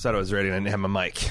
said 0.00 0.14
I 0.14 0.18
was 0.18 0.32
ready 0.32 0.48
and 0.48 0.54
I 0.56 0.58
didn't 0.58 0.70
have 0.70 0.80
my 0.80 1.04
mic. 1.04 1.30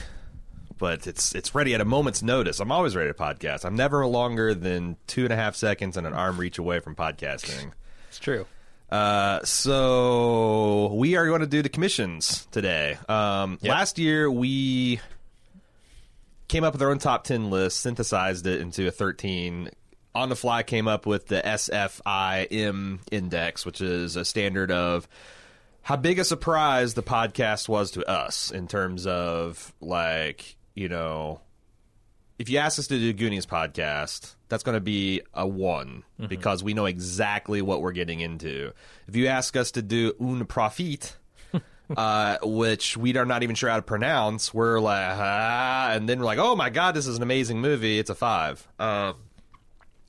But 0.77 1.07
it's 1.07 1.35
it's 1.35 1.53
ready 1.53 1.73
at 1.73 1.81
a 1.81 1.85
moment's 1.85 2.21
notice. 2.21 2.59
I'm 2.59 2.71
always 2.71 2.95
ready 2.95 3.09
to 3.09 3.13
podcast. 3.13 3.65
I'm 3.65 3.75
never 3.75 4.05
longer 4.05 4.53
than 4.53 4.95
two 5.07 5.23
and 5.25 5.33
a 5.33 5.35
half 5.35 5.55
seconds 5.55 5.97
and 5.97 6.07
an 6.07 6.13
arm 6.13 6.37
reach 6.37 6.57
away 6.57 6.79
from 6.79 6.95
podcasting. 6.95 7.71
It's 8.07 8.19
true. 8.19 8.45
Uh, 8.89 9.43
so 9.43 10.93
we 10.93 11.15
are 11.17 11.27
going 11.27 11.41
to 11.41 11.47
do 11.47 11.61
the 11.61 11.69
commissions 11.69 12.47
today. 12.51 12.97
Um, 13.09 13.57
Yep. 13.61 13.69
Last 13.71 13.99
year 13.99 14.31
we 14.31 14.99
came 16.47 16.63
up 16.63 16.73
with 16.73 16.81
our 16.81 16.91
own 16.91 16.99
top 16.99 17.23
ten 17.25 17.49
list, 17.49 17.81
synthesized 17.81 18.47
it 18.47 18.61
into 18.61 18.87
a 18.87 18.91
thirteen. 18.91 19.69
On 20.15 20.29
the 20.29 20.35
fly, 20.35 20.63
came 20.63 20.87
up 20.87 21.05
with 21.05 21.27
the 21.27 21.41
SFIM 21.41 22.99
index, 23.11 23.65
which 23.65 23.81
is 23.81 24.15
a 24.15 24.23
standard 24.25 24.71
of 24.71 25.07
how 25.89 25.95
big 25.95 26.19
a 26.19 26.23
surprise 26.23 26.93
the 26.93 27.01
podcast 27.01 27.67
was 27.67 27.89
to 27.89 28.07
us 28.07 28.51
in 28.51 28.67
terms 28.67 29.07
of 29.07 29.73
like 29.81 30.55
you 30.75 30.87
know 30.87 31.41
if 32.37 32.47
you 32.47 32.59
ask 32.59 32.77
us 32.77 32.85
to 32.85 32.99
do 32.99 33.11
Goonies 33.11 33.47
podcast, 33.47 34.35
that's 34.49 34.61
going 34.61 34.75
to 34.75 34.81
be 34.81 35.23
a 35.33 35.47
one 35.47 36.03
because 36.29 36.63
we 36.63 36.75
know 36.75 36.85
exactly 36.85 37.63
what 37.63 37.81
we're 37.81 37.91
getting 37.91 38.19
into. 38.19 38.71
If 39.07 39.15
you 39.15 39.25
ask 39.27 39.57
us 39.57 39.71
to 39.71 39.81
do 39.81 40.13
Un 40.21 40.45
Prophète, 40.45 41.15
uh, 41.97 42.37
which 42.43 42.95
we 42.95 43.17
are 43.17 43.25
not 43.25 43.41
even 43.41 43.55
sure 43.55 43.71
how 43.71 43.77
to 43.77 43.81
pronounce, 43.81 44.53
we're 44.53 44.79
like, 44.79 45.17
ah, 45.17 45.91
and 45.91 46.07
then 46.07 46.19
we're 46.19 46.25
like, 46.25 46.37
oh 46.37 46.55
my 46.55 46.69
god, 46.69 46.93
this 46.93 47.07
is 47.07 47.17
an 47.17 47.23
amazing 47.23 47.61
movie. 47.61 47.97
It's 47.97 48.11
a 48.11 48.15
five. 48.15 48.65
Uh, 48.77 49.13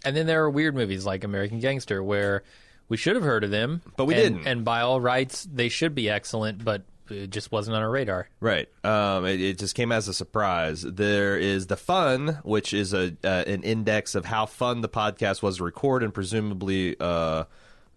And 0.05 0.14
then 0.14 0.27
there 0.27 0.44
are 0.44 0.50
weird 0.50 0.74
movies 0.74 1.06
like 1.06 1.24
American 1.24 1.58
Gangster 1.58 2.02
where 2.02 2.44
we 2.90 2.98
should 2.98 3.14
have 3.16 3.24
heard 3.24 3.42
of 3.44 3.50
them, 3.50 3.80
But 3.96 4.04
we 4.04 4.14
and- 4.14 4.22
didn't. 4.36 4.46
And 4.46 4.64
by 4.66 4.82
all 4.82 5.00
rights, 5.00 5.48
they 5.50 5.70
should 5.70 5.94
be 5.94 6.10
excellent, 6.10 6.62
but 6.62 6.82
it 7.08 7.30
just 7.30 7.50
wasn't 7.50 7.76
on 7.76 7.82
our 7.82 7.90
radar. 7.90 8.28
Right. 8.38 8.68
Um, 8.84 9.24
it, 9.24 9.40
it 9.40 9.58
just 9.58 9.74
came 9.74 9.90
as 9.90 10.06
a 10.06 10.14
surprise. 10.14 10.82
There 10.82 11.36
is 11.38 11.66
the 11.66 11.77
fun, 11.77 12.38
which 12.44 12.72
is 12.74 12.92
a 12.92 13.16
uh, 13.24 13.44
an 13.47 13.62
index 13.64 14.14
of 14.14 14.24
how 14.27 14.47
fun 14.47 14.80
the 14.82 14.88
podcast 14.88 15.42
was 15.42 15.56
to 15.56 15.64
record 15.64 16.02
and 16.05 16.14
presumably 16.14 16.94
uh, 17.00 17.44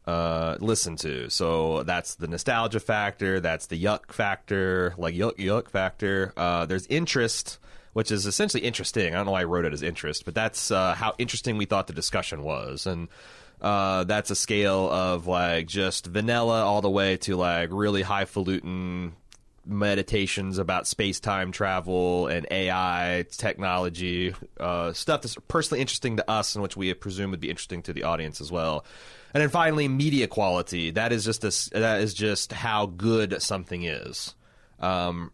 uh, 0.07 0.57
listen 0.59 0.95
to. 0.97 1.29
So 1.29 1.83
that's 1.83 2.15
the 2.15 2.27
nostalgia 2.27 2.79
factor. 2.79 3.39
That's 3.39 3.67
the 3.67 3.81
yuck 3.83 4.11
factor, 4.11 4.95
like 4.97 5.13
yuck 5.15 5.37
yuck 5.37 5.69
factor. 5.69 6.33
Uh, 6.37 6.65
there's 6.65 6.87
interest. 6.87 7.59
Which 7.93 8.09
is 8.09 8.25
essentially 8.25 8.63
interesting. 8.63 9.13
I 9.13 9.17
don't 9.17 9.27
know 9.27 9.33
why 9.33 9.41
I 9.41 9.43
wrote 9.43 9.65
it 9.65 9.71
as 9.73 9.83
interest, 9.83 10.25
but 10.25 10.33
that's 10.33 10.71
uh, 10.71 10.95
how 10.95 11.13
interesting 11.19 11.57
we 11.57 11.65
thought 11.65 11.85
the 11.85 11.93
discussion 11.93 12.41
was, 12.41 12.87
and 12.87 13.07
uh, 13.63 14.03
that's 14.03 14.29
a 14.29 14.35
scale 14.35 14.89
of 14.91 15.25
like 15.25 15.67
just 15.67 16.05
vanilla 16.05 16.63
all 16.63 16.81
the 16.81 16.89
way 16.89 17.15
to 17.17 17.37
like 17.37 17.69
really 17.71 18.01
highfalutin 18.01 19.13
meditations 19.65 20.57
about 20.57 20.85
space 20.85 21.21
time 21.21 21.53
travel 21.53 22.27
and 22.27 22.45
AI 22.51 23.25
technology, 23.31 24.35
uh, 24.59 24.91
stuff 24.91 25.21
that's 25.21 25.37
personally 25.47 25.79
interesting 25.79 26.17
to 26.17 26.29
us 26.29 26.55
and 26.55 26.61
which 26.61 26.75
we 26.75 26.93
presume 26.93 27.31
would 27.31 27.39
be 27.39 27.49
interesting 27.49 27.81
to 27.83 27.93
the 27.93 28.03
audience 28.03 28.41
as 28.41 28.51
well. 28.51 28.83
And 29.33 29.41
then 29.41 29.49
finally, 29.49 29.87
media 29.87 30.27
quality. 30.27 30.91
That 30.91 31.13
is 31.13 31.23
just 31.23 31.43
a 31.43 31.79
that 31.79 32.01
is 32.01 32.13
just 32.13 32.51
how 32.51 32.85
good 32.85 33.41
something 33.41 33.83
is. 33.83 34.35
Um, 34.79 35.31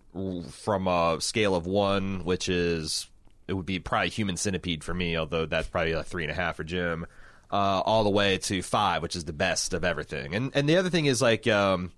from 0.52 0.88
a 0.88 1.18
scale 1.20 1.56
of 1.56 1.66
one, 1.66 2.24
which 2.24 2.48
is 2.48 3.08
it 3.48 3.54
would 3.54 3.66
be 3.66 3.80
probably 3.80 4.10
human 4.10 4.38
centipede 4.38 4.84
for 4.84 4.94
me, 4.94 5.18
although 5.18 5.48
that's 5.48 5.68
probably 5.68 5.94
a 5.94 6.04
three 6.04 6.24
and 6.24 6.32
a 6.32 6.36
half 6.36 6.58
for 6.58 6.64
Jim. 6.64 7.08
Uh, 7.52 7.82
all 7.84 8.04
the 8.04 8.12
way 8.12 8.38
to 8.38 8.62
five, 8.62 9.02
which 9.02 9.16
is 9.16 9.26
the 9.26 9.34
best 9.34 9.74
of 9.74 9.84
everything. 9.84 10.36
And 10.36 10.52
and 10.54 10.70
the 10.70 10.78
other 10.78 10.92
thing 10.92 11.08
is 11.08 11.20
like 11.22 11.48
um, 11.48 11.92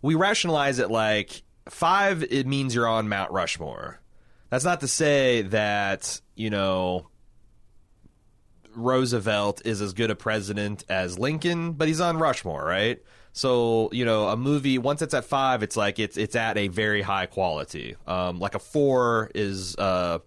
we 0.00 0.14
rationalize 0.14 0.78
it 0.78 0.90
like 0.90 1.42
five. 1.68 2.22
It 2.22 2.46
means 2.46 2.74
you're 2.74 2.86
on 2.86 3.08
Mount 3.08 3.32
Rushmore. 3.32 4.00
That's 4.50 4.64
not 4.64 4.80
to 4.80 4.88
say 4.88 5.42
that 5.42 6.20
you 6.36 6.50
know 6.50 7.08
Roosevelt 8.74 9.62
is 9.64 9.80
as 9.80 9.92
good 9.92 10.10
a 10.10 10.14
president 10.14 10.84
as 10.88 11.18
Lincoln, 11.18 11.72
but 11.72 11.88
he's 11.88 12.00
on 12.00 12.18
Rushmore, 12.18 12.64
right? 12.64 13.02
So 13.32 13.88
you 13.92 14.04
know, 14.04 14.28
a 14.28 14.36
movie 14.36 14.78
once 14.78 15.02
it's 15.02 15.14
at 15.14 15.24
five, 15.24 15.62
it's 15.62 15.76
like 15.76 15.98
it's 15.98 16.16
it's 16.16 16.36
at 16.36 16.56
a 16.58 16.68
very 16.68 17.02
high 17.02 17.26
quality. 17.26 17.96
Um, 18.06 18.38
like 18.38 18.54
a 18.54 18.58
four 18.58 19.30
is, 19.34 19.76
uh, 19.76 20.18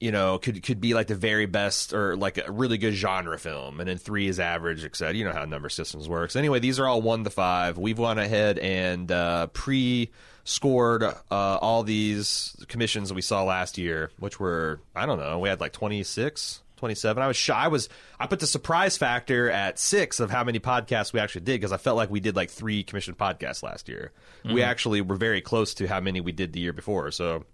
you 0.00 0.12
know, 0.12 0.38
could 0.38 0.62
could 0.62 0.80
be 0.80 0.94
like 0.94 1.06
the 1.06 1.14
very 1.14 1.46
best 1.46 1.92
or 1.92 2.16
like 2.16 2.38
a 2.38 2.50
really 2.50 2.78
good 2.78 2.92
genre 2.92 3.38
film, 3.38 3.80
and 3.80 3.88
then 3.88 3.96
three 3.98 4.28
is 4.28 4.38
average, 4.38 4.84
etc. 4.84 5.14
You 5.14 5.24
know 5.24 5.32
how 5.32 5.44
number 5.44 5.68
systems 5.68 6.08
works. 6.08 6.36
Anyway, 6.36 6.58
these 6.58 6.78
are 6.78 6.86
all 6.86 7.00
one 7.00 7.24
to 7.24 7.30
five. 7.30 7.78
We've 7.78 7.96
gone 7.96 8.18
ahead 8.18 8.58
and 8.58 9.10
uh, 9.10 9.46
pre 9.48 10.10
scored 10.44 11.02
uh, 11.02 11.14
all 11.30 11.82
these 11.82 12.56
commissions 12.68 13.08
that 13.08 13.14
we 13.14 13.22
saw 13.22 13.42
last 13.44 13.78
year, 13.78 14.10
which 14.18 14.38
were 14.38 14.80
I 14.94 15.06
don't 15.06 15.18
know, 15.18 15.38
we 15.38 15.48
had 15.48 15.60
like 15.60 15.72
twenty 15.72 16.02
six. 16.02 16.62
27. 16.78 17.22
I 17.22 17.26
was 17.26 17.38
shy. 17.38 17.54
I 17.54 17.68
was. 17.68 17.88
I 18.20 18.26
put 18.26 18.40
the 18.40 18.46
surprise 18.46 18.98
factor 18.98 19.50
at 19.50 19.78
six 19.78 20.20
of 20.20 20.30
how 20.30 20.44
many 20.44 20.60
podcasts 20.60 21.10
we 21.10 21.20
actually 21.20 21.40
did 21.40 21.58
because 21.58 21.72
I 21.72 21.78
felt 21.78 21.96
like 21.96 22.10
we 22.10 22.20
did 22.20 22.36
like 22.36 22.50
three 22.50 22.82
commissioned 22.82 23.16
podcasts 23.16 23.62
last 23.62 23.88
year. 23.88 24.12
We 24.44 24.62
actually 24.62 25.00
were 25.00 25.16
very 25.16 25.40
close 25.40 25.72
to 25.74 25.86
how 25.86 26.00
many 26.00 26.20
we 26.20 26.32
did 26.32 26.52
the 26.52 26.60
year 26.60 26.74
before. 26.74 27.10
So, 27.12 27.44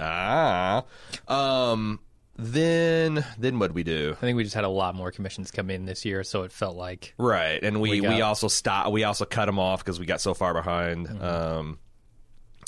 ah, 0.00 0.84
um, 1.28 2.00
then 2.36 3.24
then 3.38 3.58
what 3.58 3.72
we 3.72 3.82
do? 3.82 4.14
I 4.16 4.20
think 4.20 4.36
we 4.36 4.44
just 4.44 4.54
had 4.54 4.64
a 4.64 4.68
lot 4.68 4.94
more 4.94 5.10
commissions 5.10 5.50
come 5.50 5.70
in 5.70 5.86
this 5.86 6.04
year, 6.04 6.22
so 6.22 6.42
it 6.42 6.52
felt 6.52 6.76
like 6.76 7.14
Right, 7.18 7.62
and 7.62 7.80
we 7.80 8.00
We 8.00 8.08
we, 8.08 8.20
also 8.20 8.48
stop. 8.48 8.92
We 8.92 9.04
also 9.04 9.24
cut 9.24 9.46
them 9.46 9.58
off 9.58 9.84
because 9.84 9.98
we 9.98 10.06
got 10.06 10.20
so 10.20 10.34
far 10.34 10.52
behind. 10.52 11.08
Um, 11.22 11.78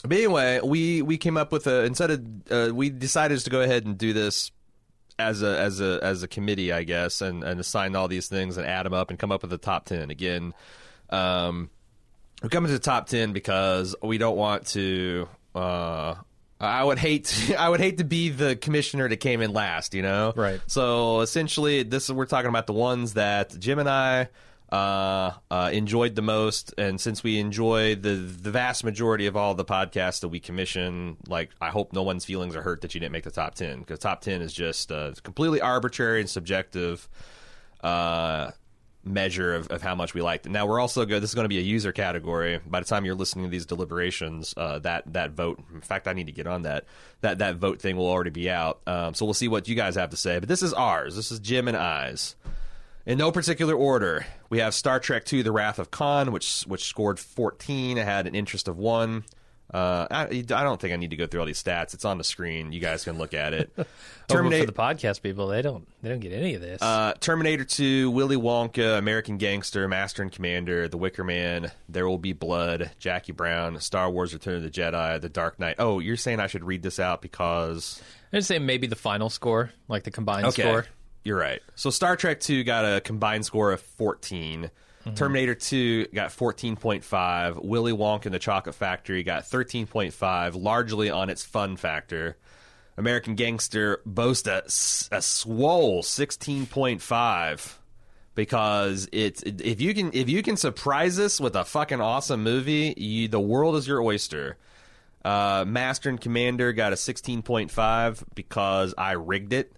but 0.02 0.16
anyway, 0.16 0.60
we 0.62 1.02
we 1.02 1.18
came 1.18 1.36
up 1.36 1.52
with 1.52 1.66
a 1.66 1.84
instead 1.84 2.10
of 2.10 2.24
uh, 2.50 2.74
we 2.74 2.88
decided 2.88 3.38
to 3.40 3.50
go 3.50 3.60
ahead 3.60 3.84
and 3.84 3.98
do 3.98 4.12
this 4.12 4.52
as 5.18 5.42
a 5.42 5.58
as 5.58 5.80
a 5.80 5.98
as 6.02 6.22
a 6.22 6.28
committee, 6.28 6.72
I 6.72 6.84
guess, 6.84 7.20
and 7.20 7.42
and 7.44 7.60
assign 7.60 7.96
all 7.96 8.08
these 8.08 8.28
things 8.28 8.56
and 8.56 8.66
add 8.66 8.86
them 8.86 8.94
up 8.94 9.10
and 9.10 9.18
come 9.18 9.32
up 9.32 9.42
with 9.42 9.52
a 9.52 9.58
top 9.58 9.84
ten 9.84 10.10
again. 10.10 10.54
Um, 11.10 11.70
we're 12.42 12.48
coming 12.48 12.68
to 12.68 12.74
the 12.74 12.78
top 12.78 13.06
ten 13.08 13.32
because 13.32 13.94
we 14.02 14.18
don't 14.18 14.36
want 14.36 14.66
to. 14.68 15.28
Uh, 15.54 16.14
I 16.60 16.82
would 16.82 16.98
hate 16.98 17.54
I 17.58 17.68
would 17.68 17.80
hate 17.80 17.98
to 17.98 18.04
be 18.04 18.30
the 18.30 18.56
commissioner 18.56 19.08
that 19.08 19.18
came 19.18 19.40
in 19.40 19.52
last, 19.52 19.94
you 19.94 20.02
know. 20.02 20.32
Right. 20.34 20.60
So 20.66 21.20
essentially, 21.20 21.82
this 21.82 22.04
is 22.04 22.12
we're 22.12 22.26
talking 22.26 22.48
about 22.48 22.66
the 22.66 22.72
ones 22.72 23.14
that 23.14 23.58
Jim 23.58 23.78
and 23.78 23.88
I 23.88 24.28
uh, 24.70 25.32
uh, 25.50 25.70
enjoyed 25.72 26.14
the 26.14 26.22
most, 26.22 26.74
and 26.76 27.00
since 27.00 27.22
we 27.22 27.38
enjoy 27.38 27.94
the 27.94 28.14
the 28.16 28.50
vast 28.50 28.84
majority 28.84 29.26
of 29.26 29.36
all 29.36 29.54
the 29.54 29.64
podcasts 29.64 30.20
that 30.20 30.28
we 30.28 30.40
commission, 30.40 31.16
like 31.26 31.50
I 31.60 31.70
hope 31.70 31.92
no 31.92 32.02
one's 32.02 32.24
feelings 32.24 32.54
are 32.56 32.62
hurt 32.62 32.82
that 32.82 32.94
you 32.94 33.00
didn't 33.00 33.12
make 33.12 33.24
the 33.24 33.30
top 33.30 33.54
ten 33.54 33.80
because 33.80 33.98
top 33.98 34.20
ten 34.20 34.42
is 34.42 34.52
just 34.52 34.92
uh, 34.92 35.12
completely 35.22 35.60
arbitrary 35.60 36.20
and 36.20 36.28
subjective. 36.28 37.08
Uh, 37.82 38.50
measure 39.08 39.54
of, 39.54 39.68
of 39.68 39.82
how 39.82 39.94
much 39.94 40.14
we 40.14 40.22
liked 40.22 40.46
it. 40.46 40.50
Now 40.50 40.66
we're 40.66 40.80
also 40.80 41.04
good. 41.04 41.22
This 41.22 41.30
is 41.30 41.34
going 41.34 41.44
to 41.44 41.48
be 41.48 41.58
a 41.58 41.62
user 41.62 41.92
category. 41.92 42.60
By 42.66 42.80
the 42.80 42.86
time 42.86 43.04
you're 43.04 43.14
listening 43.14 43.46
to 43.46 43.50
these 43.50 43.66
deliberations, 43.66 44.54
uh, 44.56 44.78
that 44.80 45.12
that 45.12 45.32
vote. 45.32 45.62
In 45.72 45.80
fact, 45.80 46.08
I 46.08 46.12
need 46.12 46.26
to 46.26 46.32
get 46.32 46.46
on 46.46 46.62
that. 46.62 46.84
That 47.20 47.38
that 47.38 47.56
vote 47.56 47.80
thing 47.80 47.96
will 47.96 48.08
already 48.08 48.30
be 48.30 48.50
out. 48.50 48.80
Um, 48.86 49.14
so 49.14 49.24
we'll 49.24 49.34
see 49.34 49.48
what 49.48 49.68
you 49.68 49.74
guys 49.74 49.96
have 49.96 50.10
to 50.10 50.16
say. 50.16 50.38
But 50.38 50.48
this 50.48 50.62
is 50.62 50.72
ours. 50.72 51.16
This 51.16 51.32
is 51.32 51.40
Jim 51.40 51.68
and 51.68 51.76
I's. 51.76 52.36
In 53.06 53.16
no 53.16 53.32
particular 53.32 53.74
order, 53.74 54.26
we 54.50 54.58
have 54.58 54.74
Star 54.74 55.00
Trek 55.00 55.32
II: 55.32 55.42
The 55.42 55.52
Wrath 55.52 55.78
of 55.78 55.90
Khan, 55.90 56.30
which 56.30 56.62
which 56.62 56.84
scored 56.84 57.18
14. 57.18 57.96
It 57.96 58.04
had 58.04 58.26
an 58.26 58.34
interest 58.34 58.68
of 58.68 58.76
one. 58.76 59.24
Uh, 59.72 60.06
I, 60.10 60.22
I 60.24 60.42
don't 60.42 60.80
think 60.80 60.94
I 60.94 60.96
need 60.96 61.10
to 61.10 61.16
go 61.16 61.26
through 61.26 61.40
all 61.40 61.46
these 61.46 61.62
stats. 61.62 61.92
It's 61.92 62.04
on 62.06 62.16
the 62.18 62.24
screen. 62.24 62.72
You 62.72 62.80
guys 62.80 63.04
can 63.04 63.18
look 63.18 63.34
at 63.34 63.52
it. 63.52 63.70
Oh, 64.30 64.34
Terminator 64.34 64.66
for 64.66 64.72
the 64.72 64.78
podcast 64.78 65.22
people, 65.22 65.46
they 65.46 65.62
don't 65.62 65.88
they 66.02 66.10
don't 66.10 66.20
get 66.20 66.32
any 66.34 66.52
of 66.52 66.60
this. 66.60 66.82
uh, 66.82 67.14
Terminator 67.18 67.64
2, 67.64 68.10
Willy 68.10 68.36
Wonka, 68.36 68.98
American 68.98 69.38
Gangster, 69.38 69.88
Master 69.88 70.22
and 70.22 70.30
Commander, 70.30 70.86
The 70.86 70.98
Wicker 70.98 71.24
Man, 71.24 71.70
There 71.88 72.06
Will 72.06 72.18
Be 72.18 72.34
Blood, 72.34 72.90
Jackie 72.98 73.32
Brown, 73.32 73.80
Star 73.80 74.10
Wars 74.10 74.34
Return 74.34 74.56
of 74.56 74.62
the 74.62 74.68
Jedi, 74.68 75.18
The 75.18 75.30
Dark 75.30 75.58
Knight. 75.58 75.76
Oh, 75.78 75.98
you're 75.98 76.18
saying 76.18 76.40
I 76.40 76.46
should 76.46 76.62
read 76.62 76.82
this 76.82 77.00
out 77.00 77.22
because. 77.22 78.02
I'd 78.30 78.44
say 78.44 78.58
maybe 78.58 78.86
the 78.86 78.96
final 78.96 79.30
score, 79.30 79.70
like 79.88 80.02
the 80.04 80.10
combined 80.10 80.44
Okay. 80.48 80.60
score. 80.60 80.84
You're 81.24 81.38
right. 81.38 81.62
So 81.74 81.88
Star 81.88 82.14
Trek 82.14 82.40
2 82.40 82.64
got 82.64 82.84
a 82.84 83.00
combined 83.00 83.46
score 83.46 83.72
of 83.72 83.80
14. 85.04 85.14
Terminator 85.14 85.54
2 85.54 86.06
got 86.08 86.30
14.5. 86.30 87.64
Willy 87.64 87.92
Wonka 87.92 88.26
and 88.26 88.34
the 88.34 88.38
Chocolate 88.38 88.74
Factory 88.74 89.22
got 89.22 89.44
13.5, 89.44 90.60
largely 90.60 91.10
on 91.10 91.30
its 91.30 91.44
fun 91.44 91.76
factor. 91.76 92.36
American 92.96 93.36
Gangster 93.36 94.00
boasts 94.04 95.08
a 95.12 95.22
swole 95.22 96.02
16.5 96.02 97.74
because 98.34 99.08
it's 99.12 99.42
if 99.44 99.80
you 99.80 99.94
can 99.94 100.10
if 100.12 100.28
you 100.28 100.42
can 100.42 100.56
surprise 100.56 101.18
us 101.18 101.40
with 101.40 101.54
a 101.54 101.64
fucking 101.64 102.00
awesome 102.00 102.42
movie, 102.42 102.94
you, 102.96 103.28
the 103.28 103.40
world 103.40 103.76
is 103.76 103.86
your 103.86 104.02
oyster. 104.02 104.56
Uh, 105.24 105.64
Master 105.66 106.08
and 106.08 106.20
Commander 106.20 106.72
got 106.72 106.92
a 106.92 106.96
16.5 106.96 108.24
because 108.34 108.94
I 108.96 109.12
rigged 109.12 109.52
it. 109.52 109.72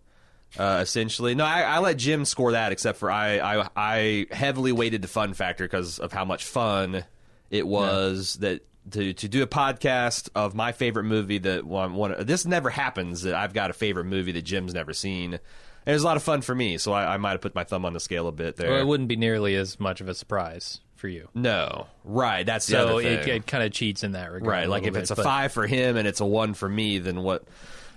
Uh, 0.58 0.80
essentially, 0.82 1.34
no, 1.34 1.44
I, 1.44 1.62
I 1.62 1.78
let 1.78 1.96
Jim 1.96 2.24
score 2.24 2.52
that. 2.52 2.72
Except 2.72 2.98
for 2.98 3.10
I, 3.10 3.38
I, 3.38 3.68
I 3.76 4.26
heavily 4.30 4.72
weighted 4.72 5.02
the 5.02 5.08
fun 5.08 5.34
factor 5.34 5.64
because 5.64 5.98
of 5.98 6.12
how 6.12 6.24
much 6.24 6.44
fun 6.44 7.04
it 7.50 7.66
was 7.66 8.34
that 8.36 8.62
to 8.92 9.12
to 9.12 9.28
do 9.28 9.42
a 9.42 9.46
podcast 9.46 10.28
of 10.34 10.54
my 10.54 10.72
favorite 10.72 11.04
movie 11.04 11.38
that 11.38 11.64
one 11.64 11.94
one. 11.94 12.14
This 12.20 12.44
never 12.46 12.70
happens 12.70 13.22
that 13.22 13.34
I've 13.34 13.52
got 13.52 13.70
a 13.70 13.74
favorite 13.74 14.06
movie 14.06 14.32
that 14.32 14.42
Jim's 14.42 14.74
never 14.74 14.92
seen. 14.92 15.34
And 15.34 15.92
it 15.92 15.94
was 15.94 16.02
a 16.02 16.06
lot 16.06 16.16
of 16.16 16.22
fun 16.22 16.42
for 16.42 16.54
me, 16.54 16.76
so 16.76 16.92
I, 16.92 17.14
I 17.14 17.16
might 17.16 17.30
have 17.32 17.40
put 17.40 17.54
my 17.54 17.64
thumb 17.64 17.84
on 17.86 17.94
the 17.94 18.00
scale 18.00 18.28
a 18.28 18.32
bit 18.32 18.56
there. 18.56 18.70
Well, 18.70 18.80
it 18.80 18.86
wouldn't 18.86 19.08
be 19.08 19.16
nearly 19.16 19.56
as 19.56 19.80
much 19.80 20.02
of 20.02 20.08
a 20.08 20.14
surprise 20.14 20.80
for 20.96 21.08
you. 21.08 21.28
no, 21.34 21.86
right? 22.04 22.44
That's 22.44 22.66
So 22.66 22.98
it, 22.98 23.26
it 23.26 23.46
kind 23.46 23.64
of 23.64 23.72
cheats 23.72 24.04
in 24.04 24.12
that 24.12 24.30
regard. 24.30 24.46
Right, 24.46 24.68
like 24.68 24.84
if 24.84 24.94
it's 24.96 25.10
a 25.10 25.16
but- 25.16 25.24
five 25.24 25.52
for 25.52 25.66
him 25.66 25.96
and 25.96 26.06
it's 26.06 26.20
a 26.20 26.26
one 26.26 26.52
for 26.54 26.68
me, 26.68 26.98
then 26.98 27.22
what? 27.22 27.44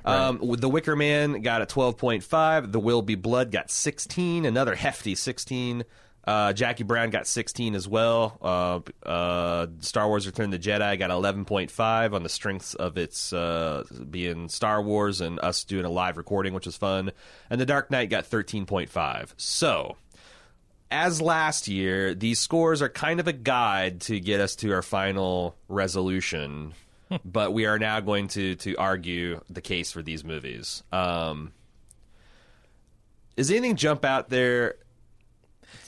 Um, 0.05 0.39
the 0.57 0.69
Wicker 0.69 0.95
Man 0.95 1.41
got 1.41 1.61
a 1.61 1.65
twelve 1.65 1.97
point 1.97 2.23
five. 2.23 2.71
The 2.71 2.79
Will 2.79 3.01
Be 3.01 3.15
Blood 3.15 3.51
got 3.51 3.71
sixteen, 3.71 4.45
another 4.45 4.75
hefty 4.75 5.15
sixteen. 5.15 5.83
Uh, 6.25 6.53
Jackie 6.53 6.83
Brown 6.83 7.09
got 7.09 7.27
sixteen 7.27 7.75
as 7.75 7.85
well. 7.87 8.37
Uh, 8.41 9.07
uh, 9.07 9.67
Star 9.79 10.07
Wars: 10.07 10.25
Return 10.25 10.51
the 10.51 10.59
Jedi 10.59 10.97
got 10.97 11.11
eleven 11.11 11.43
point 11.45 11.69
five 11.69 12.13
on 12.13 12.23
the 12.23 12.29
strengths 12.29 12.73
of 12.73 12.97
its 12.97 13.33
uh, 13.33 13.83
being 14.09 14.47
Star 14.49 14.81
Wars 14.81 15.19
and 15.19 15.39
us 15.39 15.65
doing 15.65 15.85
a 15.85 15.89
live 15.89 16.17
recording, 16.17 16.53
which 16.53 16.65
was 16.65 16.77
fun. 16.77 17.11
And 17.49 17.59
The 17.59 17.65
Dark 17.65 17.91
Knight 17.91 18.09
got 18.09 18.25
thirteen 18.25 18.65
point 18.65 18.89
five. 18.89 19.33
So 19.37 19.97
as 20.89 21.21
last 21.21 21.67
year, 21.67 22.13
these 22.13 22.39
scores 22.39 22.81
are 22.81 22.89
kind 22.89 23.19
of 23.19 23.27
a 23.27 23.33
guide 23.33 24.01
to 24.01 24.19
get 24.19 24.39
us 24.39 24.55
to 24.57 24.71
our 24.73 24.81
final 24.81 25.55
resolution. 25.67 26.73
But 27.25 27.53
we 27.53 27.65
are 27.65 27.79
now 27.79 27.99
going 27.99 28.27
to 28.29 28.55
to 28.55 28.75
argue 28.75 29.41
the 29.49 29.61
case 29.61 29.91
for 29.91 30.01
these 30.01 30.23
movies. 30.23 30.83
Um, 30.91 31.53
does 33.35 33.49
anything 33.49 33.75
jump 33.75 34.05
out 34.05 34.29
there 34.29 34.75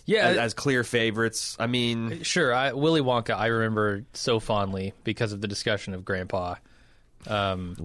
yeah, 0.06 0.28
as, 0.28 0.38
as 0.38 0.54
clear 0.54 0.84
favorites? 0.84 1.56
I 1.60 1.68
mean, 1.68 2.24
Sure, 2.24 2.54
I, 2.54 2.74
Willy 2.74 3.02
Wonka. 3.02 3.36
I 3.36 3.48
remember 3.48 4.06
so 4.14 4.40
fondly 4.40 4.94
because 5.04 5.34
of 5.34 5.42
the 5.42 5.48
discussion 5.48 5.94
of 5.94 6.06
Grandpa. 6.06 6.56
Um, 7.28 7.76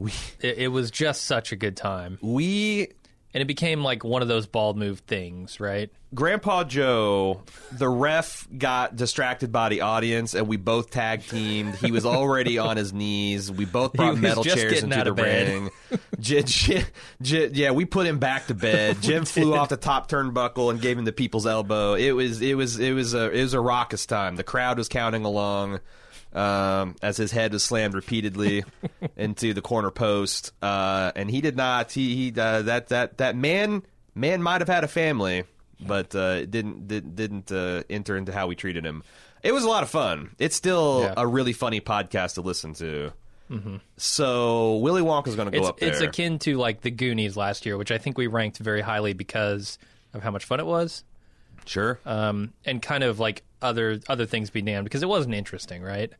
it, 0.40 0.58
it 0.58 0.68
was 0.68 0.90
just 0.90 1.24
such 1.24 1.52
a 1.52 1.56
good 1.56 1.76
time, 1.76 2.18
we 2.20 2.88
and 3.34 3.42
it 3.42 3.46
became 3.46 3.82
like 3.82 4.04
one 4.04 4.22
of 4.22 4.28
those 4.28 4.46
bald 4.46 4.76
move 4.76 5.00
things, 5.00 5.60
right? 5.60 5.90
Grandpa 6.12 6.64
Joe, 6.64 7.42
the 7.70 7.88
ref 7.88 8.48
got 8.58 8.96
distracted 8.96 9.52
by 9.52 9.68
the 9.68 9.82
audience, 9.82 10.34
and 10.34 10.48
we 10.48 10.56
both 10.56 10.90
tag 10.90 11.22
teamed. 11.22 11.76
He 11.76 11.92
was 11.92 12.04
already 12.04 12.58
on 12.58 12.76
his 12.76 12.92
knees. 12.92 13.50
We 13.52 13.64
both 13.64 13.92
brought 13.94 14.18
metal 14.18 14.42
chairs 14.42 14.82
into 14.82 15.04
the 15.04 15.12
ring. 15.12 15.70
J- 16.18 16.42
J- 16.42 16.84
J- 17.22 17.50
yeah, 17.52 17.70
we 17.70 17.84
put 17.84 18.06
him 18.08 18.18
back 18.18 18.48
to 18.48 18.54
bed. 18.54 18.96
Jim 19.02 19.24
flew 19.24 19.54
off 19.54 19.68
the 19.68 19.76
top 19.76 20.10
turnbuckle 20.10 20.70
and 20.70 20.80
gave 20.80 20.98
him 20.98 21.04
the 21.04 21.12
people's 21.12 21.46
elbow. 21.46 21.94
It 21.94 22.10
was 22.10 22.42
it 22.42 22.54
was 22.56 22.80
it 22.80 22.92
was 22.92 23.14
a 23.14 23.30
it 23.30 23.42
was 23.42 23.54
a 23.54 23.60
raucous 23.60 24.04
time. 24.06 24.34
The 24.34 24.42
crowd 24.44 24.78
was 24.78 24.88
counting 24.88 25.24
along. 25.24 25.78
Um, 26.32 26.94
as 27.02 27.16
his 27.16 27.32
head 27.32 27.52
was 27.52 27.64
slammed 27.64 27.94
repeatedly 27.94 28.62
into 29.16 29.52
the 29.52 29.60
corner 29.62 29.90
post, 29.90 30.52
uh, 30.62 31.10
and 31.16 31.28
he 31.28 31.40
did 31.40 31.56
not. 31.56 31.90
He, 31.90 32.14
he 32.14 32.40
uh, 32.40 32.62
that 32.62 32.88
that 32.88 33.18
that 33.18 33.34
man 33.36 33.82
man 34.14 34.40
might 34.42 34.60
have 34.60 34.68
had 34.68 34.84
a 34.84 34.88
family, 34.88 35.42
but 35.84 36.14
uh, 36.14 36.44
didn't 36.46 36.86
did, 36.86 37.16
didn't 37.16 37.50
uh, 37.50 37.82
enter 37.90 38.16
into 38.16 38.30
how 38.32 38.46
we 38.46 38.54
treated 38.54 38.84
him. 38.86 39.02
It 39.42 39.52
was 39.52 39.64
a 39.64 39.68
lot 39.68 39.82
of 39.82 39.90
fun. 39.90 40.30
It's 40.38 40.54
still 40.54 41.00
Yeah. 41.02 41.14
a 41.16 41.26
really 41.26 41.52
funny 41.52 41.80
podcast 41.80 42.34
to 42.34 42.42
listen 42.42 42.74
to. 42.74 43.12
So 43.96 44.76
Willy 44.76 45.02
Wonka's 45.02 45.34
going 45.34 45.50
to 45.50 45.52
go 45.52 45.58
It's 45.58 45.68
up 45.68 45.78
there. 45.80 45.88
it's 45.88 46.00
akin 46.00 46.38
to 46.40 46.56
like 46.56 46.82
the 46.82 46.90
Goonies 46.90 47.36
last 47.36 47.66
year, 47.66 47.76
which 47.76 47.90
I 47.90 47.98
think 47.98 48.16
we 48.16 48.26
ranked 48.28 48.58
very 48.58 48.80
highly 48.80 49.12
because 49.12 49.78
of 50.14 50.22
how 50.22 50.30
much 50.30 50.44
fun 50.44 50.60
it 50.60 50.66
was, 50.66 51.02
sure. 51.66 51.98
um, 52.06 52.52
and 52.64 52.80
kind 52.80 53.02
of 53.04 53.18
like 53.18 53.42
other 53.62 54.00
other 54.08 54.26
things 54.26 54.50
be 54.50 54.62
damned 54.62 54.84
because 54.84 55.02
it 55.02 55.08
wasn't 55.08 55.34
interesting, 55.34 55.82
right? 55.82 56.12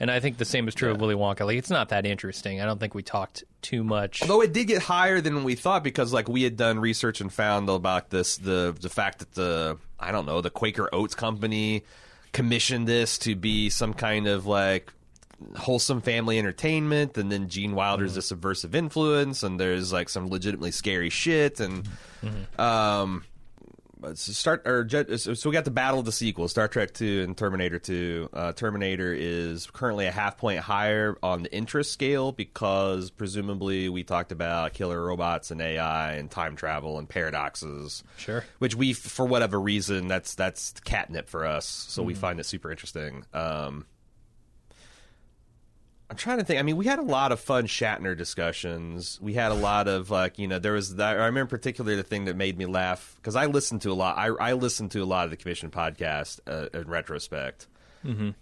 And 0.00 0.10
I 0.10 0.20
think 0.20 0.38
the 0.38 0.44
same 0.44 0.68
is 0.68 0.74
true 0.74 0.90
of 0.92 1.00
Willy 1.00 1.16
Wonka. 1.16 1.44
Like 1.44 1.58
it's 1.58 1.70
not 1.70 1.88
that 1.88 2.06
interesting. 2.06 2.60
I 2.60 2.66
don't 2.66 2.78
think 2.78 2.94
we 2.94 3.02
talked 3.02 3.42
too 3.62 3.82
much. 3.82 4.22
Although 4.22 4.42
it 4.42 4.52
did 4.52 4.68
get 4.68 4.82
higher 4.82 5.20
than 5.20 5.42
we 5.42 5.56
thought 5.56 5.82
because 5.82 6.12
like 6.12 6.28
we 6.28 6.42
had 6.44 6.56
done 6.56 6.78
research 6.78 7.20
and 7.20 7.32
found 7.32 7.68
about 7.68 8.10
this 8.10 8.36
the 8.36 8.76
the 8.80 8.88
fact 8.88 9.18
that 9.18 9.32
the 9.34 9.78
I 9.98 10.12
don't 10.12 10.26
know 10.26 10.40
the 10.40 10.50
Quaker 10.50 10.88
Oats 10.92 11.14
company 11.14 11.82
commissioned 12.32 12.86
this 12.86 13.18
to 13.18 13.34
be 13.34 13.70
some 13.70 13.94
kind 13.94 14.28
of 14.28 14.46
like 14.46 14.92
wholesome 15.56 16.00
family 16.00 16.38
entertainment 16.38 17.16
and 17.16 17.30
then 17.30 17.48
Gene 17.48 17.74
Wilder's 17.74 18.16
a 18.16 18.22
subversive 18.22 18.74
influence 18.74 19.42
and 19.42 19.58
there's 19.58 19.92
like 19.92 20.08
some 20.08 20.28
legitimately 20.28 20.72
scary 20.72 21.10
shit 21.10 21.60
and 21.60 21.88
um 22.58 23.24
let's 23.24 23.37
start 24.14 24.66
or 24.66 24.86
so 25.16 25.48
we 25.48 25.52
got 25.52 25.64
the 25.64 25.70
battle 25.70 25.98
of 25.98 26.04
the 26.04 26.12
sequels 26.12 26.50
Star 26.50 26.68
Trek 26.68 26.92
2 26.94 27.22
and 27.24 27.36
Terminator 27.36 27.78
2 27.78 28.28
uh, 28.32 28.52
Terminator 28.52 29.14
is 29.14 29.66
currently 29.66 30.06
a 30.06 30.10
half 30.10 30.38
point 30.38 30.60
higher 30.60 31.16
on 31.22 31.42
the 31.42 31.54
interest 31.54 31.92
scale 31.92 32.32
because 32.32 33.10
presumably 33.10 33.88
we 33.88 34.02
talked 34.02 34.32
about 34.32 34.72
killer 34.74 35.02
robots 35.02 35.50
and 35.50 35.60
AI 35.60 36.14
and 36.14 36.30
time 36.30 36.56
travel 36.56 36.98
and 36.98 37.08
paradoxes. 37.08 38.02
Sure. 38.16 38.44
which 38.58 38.74
we 38.74 38.92
for 38.92 39.26
whatever 39.26 39.60
reason 39.60 40.08
that's 40.08 40.34
that's 40.34 40.72
catnip 40.80 41.28
for 41.28 41.46
us. 41.46 41.66
So 41.66 42.02
we 42.02 42.14
find 42.14 42.40
it 42.40 42.44
super 42.44 42.70
interesting. 42.70 43.24
Um 43.32 43.86
I'm 46.10 46.16
trying 46.16 46.38
to 46.38 46.44
think. 46.44 46.58
I 46.58 46.62
mean, 46.62 46.76
we 46.78 46.86
had 46.86 46.98
a 46.98 47.02
lot 47.02 47.32
of 47.32 47.40
fun 47.40 47.66
Shatner 47.66 48.16
discussions. 48.16 49.18
We 49.20 49.34
had 49.34 49.52
a 49.52 49.54
lot 49.54 49.88
of 49.88 50.10
like, 50.10 50.38
you 50.38 50.48
know, 50.48 50.58
there 50.58 50.72
was 50.72 50.96
that. 50.96 51.18
I 51.20 51.26
remember 51.26 51.50
particularly 51.50 51.96
the 51.96 52.02
thing 52.02 52.24
that 52.26 52.36
made 52.36 52.56
me 52.56 52.64
laugh 52.64 53.14
because 53.16 53.36
I 53.36 53.46
listened 53.46 53.82
to 53.82 53.92
a 53.92 53.94
lot. 53.94 54.16
I, 54.16 54.28
I 54.28 54.52
listened 54.54 54.92
to 54.92 55.02
a 55.02 55.04
lot 55.04 55.26
of 55.26 55.30
the 55.30 55.36
Commission 55.36 55.70
podcast 55.70 56.40
uh, 56.46 56.68
in 56.78 56.88
retrospect, 56.88 57.66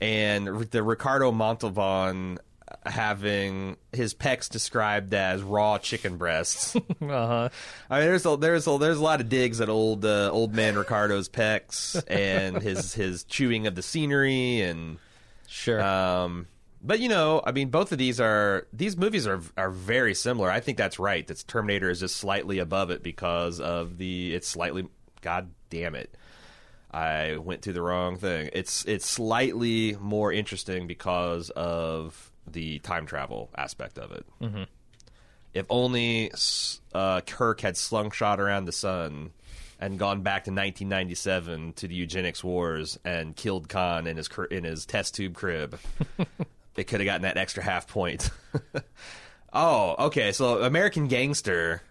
and 0.01 0.47
the 0.71 0.83
Ricardo 0.83 1.33
Montalban 1.33 2.39
having 2.85 3.77
his 3.93 4.15
pecs 4.15 4.49
described 4.49 5.13
as 5.15 5.43
raw 5.43 5.79
chicken 5.79 6.17
breasts. 6.17 6.77
Uh-huh. 7.01 7.49
I 7.91 7.99
mean, 8.01 8.09
there's 8.09 8.27
a, 8.27 8.37
there's 8.37 8.67
a, 8.67 8.79
there's 8.79 8.99
a 8.99 9.03
lot 9.03 9.21
of 9.21 9.29
digs 9.29 9.61
at 9.61 9.69
old 9.69 10.05
uh, 10.05 10.31
old 10.31 10.55
man 10.55 10.77
Ricardo's 10.77 11.29
pecs 11.29 12.03
and 12.09 12.63
his 12.63 12.95
his 12.95 13.25
chewing 13.25 13.67
of 13.67 13.75
the 13.75 13.83
scenery 13.83 14.61
and. 14.61 14.99
Sure. 15.49 15.81
Um, 15.83 16.47
but 16.87 17.01
you 17.01 17.09
know, 17.09 17.43
I 17.45 17.53
mean, 17.53 17.69
both 17.71 17.93
of 17.93 17.99
these 17.99 18.21
are 18.21 18.67
these 18.73 18.97
movies 18.97 19.27
are 19.27 19.41
are 19.57 19.71
very 19.71 20.15
similar. 20.15 20.51
I 20.51 20.61
think 20.61 20.79
that's 20.79 20.99
right. 20.99 21.27
That's 21.27 21.43
Terminator 21.43 21.91
is 21.91 22.01
just 22.01 22.17
slightly 22.17 22.59
above 22.59 22.91
it 22.91 23.03
because 23.03 23.61
of 23.61 23.99
the 23.99 24.35
it's 24.35 24.49
slightly. 24.49 24.89
God 25.21 25.51
damn 25.71 25.95
it! 25.95 26.17
I 26.91 27.37
went 27.37 27.63
to 27.63 27.73
the 27.73 27.83
wrong 27.83 28.17
thing. 28.17 28.51
It's 28.53 28.85
it's 28.85 29.07
slightly 29.07 29.97
more 30.01 30.33
interesting 30.33 30.87
because 30.87 31.51
of 31.51 32.31
the 32.47 32.79
time 32.79 33.07
travel 33.07 33.51
aspect 33.57 33.99
of 33.99 34.13
it. 34.13 34.27
Mm-hmm. 34.41 34.63
If 35.53 35.67
only 35.71 36.31
uh, 36.95 37.23
Kirk 37.23 37.63
had 37.63 37.75
slungshot 37.75 38.39
around 38.39 38.67
the 38.67 38.73
sun 38.73 39.33
and 39.79 39.99
gone 39.99 40.23
back 40.23 40.45
to 40.45 40.51
1997 40.51 41.75
to 41.75 41.89
the 41.89 41.95
eugenics 41.95 42.43
wars 42.45 42.99
and 43.05 43.35
killed 43.37 43.69
Khan 43.69 44.07
in 44.07 44.17
his 44.17 44.29
in 44.51 44.65
his 44.65 44.87
test 44.87 45.15
tube 45.15 45.35
crib, 45.35 45.79
they 46.77 46.85
could 46.85 47.01
have 47.01 47.07
gotten 47.07 47.23
that 47.23 47.37
extra 47.37 47.63
half 47.63 47.89
point. 47.89 48.31
oh, 49.53 50.07
okay. 50.07 50.33
So 50.33 50.63
American 50.63 51.09
Gangster 51.09 51.83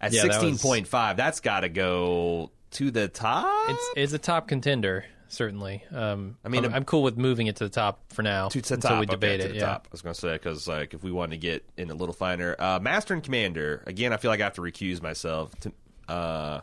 at 0.00 0.12
Yeah, 0.12 0.26
that 0.26 0.42
was- 0.42 0.60
16.5. 0.62 1.16
That's 1.16 1.40
got 1.40 1.60
to 1.60 1.68
go 1.68 2.50
to 2.72 2.90
the 2.90 3.08
top. 3.08 3.70
it's 3.70 3.90
it's 3.96 4.12
a 4.12 4.18
top 4.18 4.48
contender, 4.48 5.04
certainly. 5.28 5.82
Um, 5.90 6.36
I 6.44 6.48
mean, 6.48 6.62
mean, 6.62 6.70
I'm, 6.70 6.76
I'm 6.78 6.84
cool 6.84 7.02
with 7.02 7.16
moving 7.18 7.48
it 7.48 7.56
to 7.56 7.64
the 7.64 7.70
top 7.70 8.00
for 8.12 8.22
now 8.22 8.48
to 8.48 8.60
the 8.60 8.74
until 8.74 8.90
top. 8.90 9.00
we 9.00 9.06
debate 9.06 9.40
okay, 9.40 9.44
it. 9.44 9.48
to 9.48 9.52
the 9.54 9.58
yeah. 9.60 9.66
top. 9.66 9.88
I 9.90 9.92
was 9.92 10.02
going 10.02 10.14
to 10.14 10.20
say 10.20 10.32
because 10.34 10.68
like 10.68 10.94
if 10.94 11.02
we 11.02 11.10
want 11.10 11.32
to 11.32 11.36
get 11.36 11.64
in 11.76 11.90
a 11.90 11.94
little 11.94 12.14
finer, 12.14 12.54
uh, 12.58 12.78
Master 12.80 13.12
and 13.14 13.22
Commander. 13.22 13.82
Again, 13.86 14.12
I 14.12 14.16
feel 14.18 14.30
like 14.30 14.40
I 14.40 14.44
have 14.44 14.54
to 14.54 14.62
recuse 14.62 15.02
myself. 15.02 15.50
To, 15.60 15.72
uh, 16.08 16.60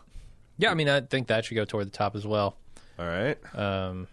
Yeah, 0.57 0.71
I 0.71 0.73
mean, 0.75 0.87
I 0.89 1.01
think 1.01 1.27
that 1.27 1.45
should 1.45 1.55
go 1.55 1.65
toward 1.65 1.87
the 1.87 1.91
top 1.91 2.15
as 2.15 2.25
well. 2.25 2.55
all 2.97 3.05
right. 3.05 3.37
Um, 3.53 4.07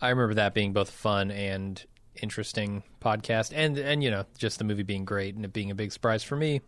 I 0.00 0.08
remember 0.10 0.34
that 0.34 0.54
being 0.54 0.72
both 0.72 0.90
fun 0.90 1.30
and 1.30 1.82
interesting 2.22 2.82
podcast, 3.00 3.52
and 3.54 3.78
and 3.78 4.02
you 4.02 4.10
know, 4.10 4.24
just 4.38 4.58
the 4.58 4.64
movie 4.64 4.82
being 4.82 5.04
great 5.04 5.34
and 5.34 5.44
it 5.44 5.52
being 5.52 5.70
a 5.70 5.74
big 5.74 5.92
surprise 5.92 6.22
for 6.22 6.36
me. 6.36 6.60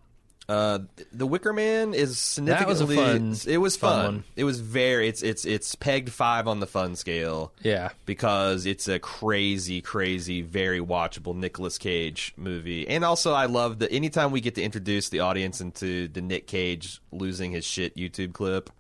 Uh, 0.49 0.79
the 1.13 1.27
Wicker 1.27 1.53
Man 1.53 1.93
is 1.93 2.21
significantly. 2.21 2.95
That 2.95 3.21
was 3.21 3.43
fun- 3.45 3.53
it 3.53 3.59
was 3.59 3.77
fun 3.77 4.05
fun. 4.05 4.25
It 4.37 4.45
was 4.45 4.61
very. 4.61 5.09
It's 5.09 5.21
it's 5.21 5.45
it's 5.45 5.75
pegged 5.75 6.11
five 6.13 6.47
on 6.47 6.61
the 6.61 6.69
fun 6.69 6.95
scale 6.95 7.53
Yeah, 7.63 7.89
because 8.05 8.65
it's 8.65 8.87
a 8.87 9.01
crazy, 9.01 9.81
crazy, 9.81 10.43
very 10.43 10.79
watchable 10.79 11.35
Nicolas 11.35 11.79
Cage 11.79 12.33
movie. 12.37 12.87
And 12.87 13.05
also, 13.05 13.33
I 13.33 13.47
love 13.47 13.81
that 13.81 13.91
anytime 13.91 14.31
we 14.31 14.41
get 14.41 14.55
to 14.55 14.63
introduce 14.63 15.09
the 15.09 15.19
audience 15.19 15.61
into 15.61 16.07
the 16.07 16.21
Nick 16.23 16.47
Cage 16.47 17.01
losing 17.11 17.51
his 17.51 17.65
shit 17.65 17.97
YouTube 17.97 18.33
clip, 18.33 18.71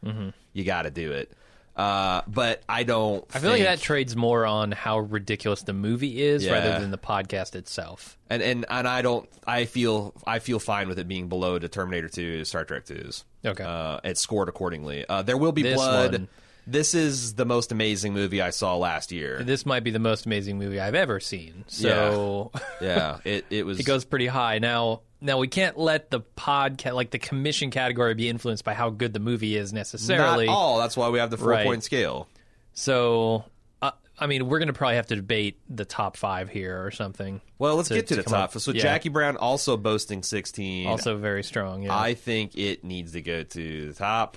you 0.53 0.63
got 0.63 0.83
to 0.83 0.91
do 0.93 1.11
it. 1.11 1.33
Uh, 1.77 2.23
but 2.27 2.63
I 2.69 2.85
don't. 2.85 3.23
I 3.35 3.39
feel 3.39 3.51
like 3.51 3.63
that 3.63 3.81
trades 3.81 4.17
more 4.17 4.47
on 4.47 4.73
how 4.73 4.99
ridiculous 5.01 5.61
the 5.63 5.75
movie 5.75 6.23
is 6.23 6.43
Yeah. 6.45 6.53
rather 6.53 6.81
than 6.81 6.91
the 6.91 6.97
podcast 6.99 7.55
itself. 7.55 8.17
and 8.31 8.43
and 8.43 8.65
and 8.71 8.89
I 8.89 9.03
don't. 9.03 9.29
I 9.47 9.67
feel 9.67 10.15
I 10.27 10.39
feel 10.39 10.59
fine 10.59 10.89
with 10.89 10.99
it 10.99 11.07
being 11.07 11.29
below 11.29 11.59
the 11.59 11.69
Terminator 11.69 12.09
Two, 12.09 12.45
Star 12.47 12.65
Trek 12.65 12.87
Twos. 12.87 13.25
Okay. 13.45 13.63
uh, 13.63 14.01
it's 14.05 14.21
scored 14.23 14.49
accordingly. 14.49 15.05
Uh, 15.07 15.21
there 15.23 15.37
will 15.37 15.53
be 15.53 15.63
This 15.63 15.75
blood. 15.77 16.13
one 16.13 16.29
this 16.67 16.95
is 16.95 17.35
the 17.35 17.45
most 17.45 17.71
amazing 17.73 18.13
movie 18.13 18.41
I 18.43 18.51
saw 18.51 18.77
last 18.77 19.13
year. 19.13 19.43
This 19.43 19.65
might 19.65 19.85
be 19.85 19.91
the 19.91 19.99
most 19.99 20.27
amazing 20.27 20.59
movie 20.59 20.81
I've 20.81 20.95
ever 20.95 21.21
seen. 21.21 21.65
So 21.69 22.51
yeah, 22.81 23.19
it 23.25 23.47
it 23.51 23.65
was 23.67 23.79
it 23.81 23.85
goes 23.87 24.05
pretty 24.05 24.27
high. 24.27 24.59
Now, 24.59 25.03
now 25.21 25.39
we 25.39 25.49
can't 25.49 25.79
let 25.79 26.11
the 26.11 26.21
podcast, 26.37 26.95
like 26.95 27.11
the 27.11 27.19
commission 27.19 27.71
category, 27.71 28.15
be 28.15 28.29
influenced 28.29 28.65
by 28.65 28.75
how 28.75 28.91
good 28.91 29.13
the 29.13 29.21
movie 29.21 29.57
is 29.57 29.73
necessarily. 29.73 30.47
not 30.47 30.53
all. 30.53 30.79
That's 30.79 30.97
why 30.97 31.09
we 31.11 31.19
have 31.19 31.31
the 31.31 31.37
four 31.39 31.49
Right. 31.49 31.65
point 31.67 31.85
scale. 31.85 32.29
So, 32.75 33.45
uh, 33.81 33.93
I 34.19 34.27
mean, 34.27 34.47
we're 34.49 34.59
going 34.59 34.67
to 34.69 34.75
probably 34.75 34.97
have 34.97 35.07
to 35.07 35.17
debate 35.17 35.59
the 35.71 35.85
top 35.85 36.17
five 36.17 36.49
here 36.51 36.85
or 36.85 36.91
something. 36.91 37.41
Well, 37.59 37.77
let's 37.77 37.89
To- 37.89 37.95
get 37.95 38.09
to, 38.09 38.17
to 38.17 38.23
the 38.23 38.29
top. 38.29 38.55
up- 38.55 38.61
So 38.61 38.73
yeah. 38.73 38.83
Jackie 38.83 39.09
Brown 39.09 39.37
also 39.37 39.77
boasting 39.77 40.23
sixteen. 40.23 40.87
Also, 40.87 41.17
very 41.17 41.43
strong. 41.43 41.85
Yeah. 41.85 41.97
I 41.99 42.15
think 42.15 42.57
it 42.57 42.85
needs 42.85 43.13
to 43.13 43.23
go 43.23 43.43
to 43.45 43.87
the 43.89 43.95
top. 43.95 44.37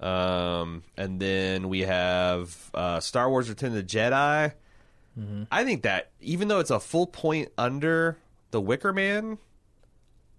Um, 0.00 0.82
and 0.96 1.20
then 1.20 1.68
we 1.68 1.80
have 1.80 2.70
uh, 2.74 3.00
Star 3.00 3.30
Wars: 3.30 3.48
Return 3.48 3.70
of 3.70 3.76
the 3.76 3.82
Jedi. 3.82 4.52
Mm-hmm. 5.18 5.44
I 5.50 5.64
think 5.64 5.82
that 5.82 6.10
even 6.20 6.48
though 6.48 6.58
it's 6.58 6.70
a 6.70 6.80
full 6.80 7.06
point 7.06 7.50
under 7.56 8.18
the 8.50 8.60
Wicker 8.60 8.92
Man, 8.92 9.38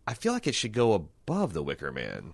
I 0.07 0.13
feel 0.13 0.33
like 0.33 0.47
it 0.47 0.55
should 0.55 0.73
go 0.73 0.93
above 0.93 1.53
the 1.53 1.63
Wicker 1.63 1.91
Man. 1.91 2.33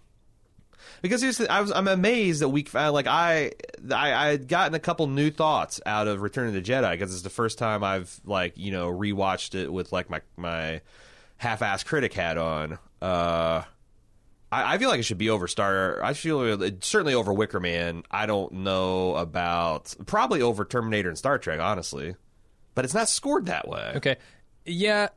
Because 1.01 1.21
here's 1.21 1.37
the, 1.37 1.51
I 1.51 1.61
was 1.61 1.71
I'm 1.71 1.87
amazed 1.87 2.41
that 2.41 2.49
we 2.49 2.65
uh, 2.75 2.91
like 2.91 3.07
I 3.07 3.51
I 3.91 4.13
I 4.13 4.27
had 4.27 4.47
gotten 4.47 4.73
a 4.73 4.79
couple 4.79 5.07
new 5.07 5.31
thoughts 5.31 5.79
out 5.85 6.07
of 6.07 6.21
Return 6.21 6.47
of 6.47 6.53
the 6.53 6.61
Jedi 6.61 6.91
because 6.91 7.13
it's 7.13 7.23
the 7.23 7.29
first 7.29 7.57
time 7.57 7.83
I've 7.83 8.19
like 8.25 8.57
you 8.57 8.71
know 8.71 8.91
rewatched 8.91 9.55
it 9.55 9.71
with 9.71 9.91
like 9.91 10.09
my 10.09 10.21
my 10.37 10.81
half-ass 11.37 11.83
critic 11.83 12.13
hat 12.13 12.37
on. 12.37 12.79
Uh, 13.01 13.63
I, 14.53 14.73
I 14.73 14.77
feel 14.77 14.89
like 14.89 14.99
it 14.99 15.03
should 15.03 15.17
be 15.17 15.29
over 15.29 15.47
Star. 15.47 16.03
I 16.03 16.13
feel 16.13 16.57
certainly 16.81 17.13
over 17.13 17.33
Wicker 17.33 17.59
Man. 17.59 18.03
I 18.11 18.25
don't 18.25 18.51
know 18.53 19.15
about 19.15 19.95
probably 20.05 20.41
over 20.41 20.65
Terminator 20.65 21.09
and 21.09 21.17
Star 21.17 21.37
Trek, 21.37 21.59
honestly, 21.59 22.15
but 22.75 22.85
it's 22.85 22.93
not 22.93 23.09
scored 23.09 23.47
that 23.47 23.67
way 23.67 23.93
okay. 23.97 24.17
Yeah. 24.65 25.09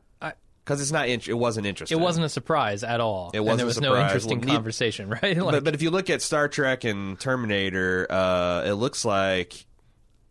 Because 0.63 0.81
it's 0.81 0.91
not. 0.91 1.07
int- 1.07 1.29
It 1.29 1.33
wasn't 1.33 1.65
interesting. 1.65 1.97
it 1.97 2.01
wasn't 2.01 2.25
a 2.25 2.29
surprise 2.29 2.83
at 2.83 2.99
all. 2.99 3.31
It 3.33 3.39
wasn't 3.39 3.59
there 3.59 3.65
a 3.65 3.67
was 3.67 3.79
no 3.79 3.95
interesting 3.95 4.41
Well, 4.41 4.53
conversation, 4.55 5.07
right? 5.21 5.37
Like, 5.37 5.51
but 5.53 5.63
but 5.63 5.73
if 5.75 5.81
you 5.81 5.91
look 5.91 6.09
at 6.09 6.21
Star 6.21 6.49
Trek 6.49 6.83
and 6.83 7.17
Terminator, 7.17 8.05
uh, 8.09 8.63
it 8.65 8.73
looks 8.73 9.05
like 9.05 9.65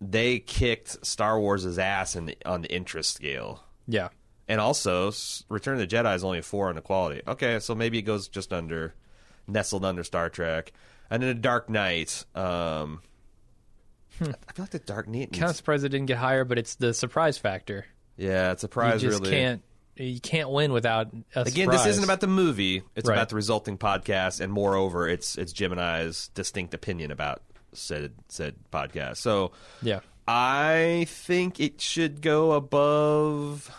they 0.03 0.39
kicked 0.39 1.07
Star 1.07 1.41
Wars' 1.41 1.79
ass 1.79 2.17
in 2.17 2.27
the, 2.27 2.37
on 2.45 2.61
the 2.61 2.71
interest 2.71 3.15
scale. 3.15 3.65
yeah. 3.89 4.09
And 4.49 4.61
also, 4.61 5.13
Return 5.49 5.81
of 5.81 5.81
the 5.81 5.97
Jedi 5.97 6.15
is 6.15 6.23
only 6.25 6.39
a 6.39 6.43
four 6.43 6.69
on 6.69 6.77
the 6.77 6.81
quality. 6.81 7.21
Okay, 7.27 7.59
so 7.59 7.75
maybe 7.75 7.99
it 7.99 8.03
goes 8.03 8.29
just 8.29 8.53
under, 8.53 8.95
nestled 9.49 9.85
under 9.85 10.05
Star 10.05 10.31
Trek. 10.31 10.73
And 11.11 11.23
then 11.23 11.31
a 11.31 11.35
Dark 11.35 11.69
Knight. 11.69 12.25
Um, 12.35 13.01
I 14.21 14.25
feel 14.25 14.35
like 14.59 14.71
the 14.71 14.79
Dark 14.79 15.09
Knight. 15.09 15.33
Kind 15.33 15.51
of 15.51 15.57
surprised 15.57 15.85
it 15.85 15.91
didn't 15.91 16.07
get 16.07 16.19
higher, 16.19 16.45
but 16.45 16.59
it's 16.59 16.77
the 16.77 16.95
surprise 16.95 17.39
factor. 17.39 17.87
yeah, 18.17 18.53
it's 18.53 18.63
a 18.63 18.67
surprise. 18.67 19.03
you 19.03 19.11
just 19.11 19.21
really. 19.23 19.33
can't. 19.33 19.63
You 19.99 20.21
can't 20.21 20.51
win 20.51 20.73
without 20.73 21.09
a 21.35 21.41
Again, 21.41 21.71
this 21.71 21.87
isn't 21.87 22.05
about 22.05 22.21
the 22.21 22.27
movie. 22.27 22.83
It's 22.95 23.09
Right. 23.09 23.15
about 23.15 23.31
the 23.31 23.35
resulting 23.37 23.79
podcast, 23.79 24.41
and 24.43 24.53
moreover, 24.53 25.09
it's 25.09 25.37
it's 25.39 25.53
Jim 25.55 25.73
and 25.73 25.81
I's 25.81 26.29
distinct 26.35 26.75
opinion 26.75 27.11
about 27.11 27.41
said 27.73 28.13
said 28.29 28.57
podcast. 28.71 29.17
So 29.19 29.53
Yeah. 29.83 30.01
I 30.29 31.07
think 31.09 31.61
it 31.61 31.81
should 31.81 32.21
go 32.21 32.53
above. 32.53 33.71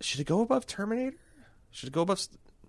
Should 0.00 0.20
it 0.20 0.26
go 0.26 0.40
above 0.40 0.66
Terminator? 0.66 1.16
Should 1.70 1.88
it 1.88 1.92
go 1.92 2.02
above? 2.02 2.26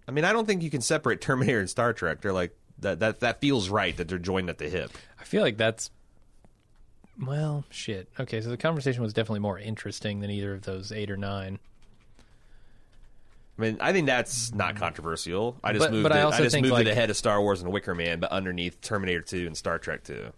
I 0.08 0.12
mean, 0.12 0.26
I 0.26 0.34
don't 0.34 0.46
think 0.46 0.62
you 0.64 0.70
can 0.70 0.82
separate 0.82 1.22
Terminator 1.22 1.60
and 1.60 1.70
Star 1.70 1.94
Trek. 1.94 2.22
They're 2.22 2.34
like 2.34 2.56
that. 2.80 3.00
That 3.00 3.20
that 3.22 3.42
feels 3.42 3.70
right 3.70 3.96
that 3.98 4.08
they're 4.08 4.18
joined 4.20 4.50
at 4.50 4.58
the 4.58 4.70
hip. 4.70 4.92
I 5.20 5.24
feel 5.24 5.42
like 5.42 5.58
that's 5.58 5.90
well, 7.26 7.66
shit. 7.70 8.10
Okay, 8.20 8.42
so 8.42 8.50
the 8.50 8.58
conversation 8.58 9.04
was 9.04 9.14
definitely 9.14 9.42
more 9.42 9.60
interesting 9.60 10.22
than 10.22 10.30
either 10.32 10.54
of 10.54 10.64
those 10.64 10.92
eight 10.92 11.12
or 11.12 11.18
nine. 11.18 11.60
I 13.58 13.62
mean, 13.62 13.78
I 13.80 13.92
think 13.94 14.08
that's 14.08 14.54
not 14.54 14.76
controversial. 14.76 15.58
I 15.64 15.74
just 15.74 15.86
But- 15.86 15.92
moved. 15.92 16.04
but 16.04 16.14
it, 16.14 16.16
I 16.16 16.22
also 16.22 16.42
just 16.44 16.54
think, 16.54 16.64
moved 16.64 16.74
like- 16.74 16.88
it 16.88 16.92
ahead 16.92 17.10
of 17.12 17.18
Star 17.18 17.40
Wars 17.42 17.62
and 17.62 17.72
Wicker 17.72 17.94
Man, 17.94 18.20
but 18.20 18.32
underneath 18.32 18.82
Terminator 18.82 19.22
Two 19.22 19.46
and 19.46 19.56
Star 19.56 19.78
Trek 19.78 20.04
Two. 20.04 20.32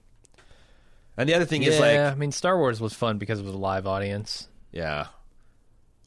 And 1.16 1.30
the 1.30 1.36
other 1.36 1.46
thing 1.46 1.62
yeah, 1.62 1.70
is 1.70 1.80
like, 1.80 1.98
I 2.00 2.16
mean, 2.16 2.32
Star 2.32 2.58
Wars 2.58 2.82
was 2.82 2.94
fun 2.94 3.20
because 3.20 3.40
it 3.40 3.46
was 3.46 3.54
a 3.54 3.58
live 3.58 3.86
audience. 3.88 4.48
yeah, 4.72 5.08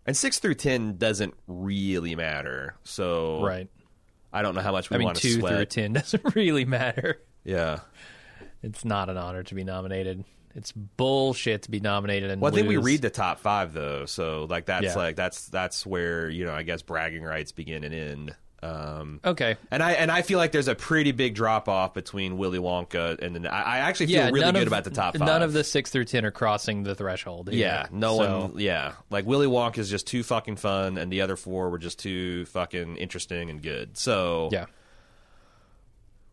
and 0.07 0.17
six 0.17 0.39
through 0.39 0.55
ten 0.55 0.97
doesn't 0.97 1.35
really 1.47 2.15
matter. 2.15 2.77
So 2.85 3.43
Right. 3.45 3.69
I 4.33 4.43
don't 4.43 4.55
know 4.55 4.61
how 4.61 4.73
much 4.73 4.91
we 4.91 4.97
I 4.97 4.99
mean, 4.99 5.07
want 5.07 5.19
to 5.19 5.23
two 5.35 5.41
through 5.41 5.65
ten 5.67 5.93
doesn't 5.95 6.35
really 6.35 6.65
matter. 6.65 7.21
Yeah. 7.45 7.81
It's 8.63 8.85
not 8.85 9.09
an 9.11 9.17
honor 9.17 9.43
to 9.45 9.55
be 9.55 9.65
nominated. 9.65 10.25
It's 10.55 10.73
bullshit 10.73 11.63
to 11.63 11.71
be 11.71 11.81
nominated 11.81 12.31
and 12.31 12.41
Well, 12.41 12.51
I 12.51 12.55
think 12.55 12.67
we 12.69 12.79
read 12.79 13.03
the 13.03 13.11
top 13.11 13.41
five 13.41 13.73
though, 13.75 14.07
so 14.07 14.47
like 14.49 14.65
that's 14.67 14.85
Yeah. 14.85 14.95
like 14.97 15.15
that's 15.17 15.49
that's 15.49 15.85
where 15.87 16.29
you 16.31 16.45
know 16.47 16.55
I 16.55 16.63
guess 16.63 16.81
bragging 16.83 17.23
rights 17.23 17.53
begin 17.53 17.85
and 17.85 17.95
end. 17.95 18.35
Um, 18.63 19.21
Okay. 19.25 19.57
and 19.71 19.83
I 19.83 19.93
and 19.93 20.11
I 20.11 20.23
feel 20.23 20.39
like 20.39 20.51
there's 20.51 20.67
a 20.67 20.75
pretty 20.75 21.13
big 21.13 21.35
drop 21.35 21.69
off 21.69 21.93
between 21.93 22.39
Willy 22.39 22.59
Wonka 22.59 23.21
and 23.21 23.35
then 23.35 23.47
I, 23.47 23.63
I 23.63 23.79
actually 23.81 24.07
feel 24.07 24.17
Yeah, 24.17 24.31
really 24.31 24.51
good 24.53 24.63
of, 24.63 24.67
about 24.69 24.85
the 24.85 24.91
top 24.91 25.17
five. 25.17 25.27
None 25.27 25.43
of 25.43 25.53
the 25.53 25.63
six 25.63 25.91
through 25.91 26.07
ten 26.07 26.25
are 26.25 26.31
crossing 26.31 26.83
the 26.83 26.95
threshold. 26.95 27.49
either. 27.51 27.57
Yeah, 27.59 27.87
no 27.93 28.17
So, 28.17 28.41
one. 28.49 28.59
Yeah, 28.59 28.93
like 29.11 29.27
Willy 29.27 29.47
Wonka 29.47 29.79
is 29.79 29.91
just 29.91 30.07
too 30.07 30.23
fucking 30.23 30.57
fun, 30.57 30.97
and 30.97 31.13
the 31.13 31.21
other 31.21 31.37
four 31.37 31.69
were 31.71 31.79
just 31.79 31.99
too 31.99 32.47
fucking 32.47 32.97
interesting 32.97 33.51
and 33.51 33.63
good. 33.63 33.97
So 33.99 34.49
Yeah. 34.51 34.67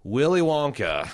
Willy 0.05 0.41
Wonka. 0.41 1.09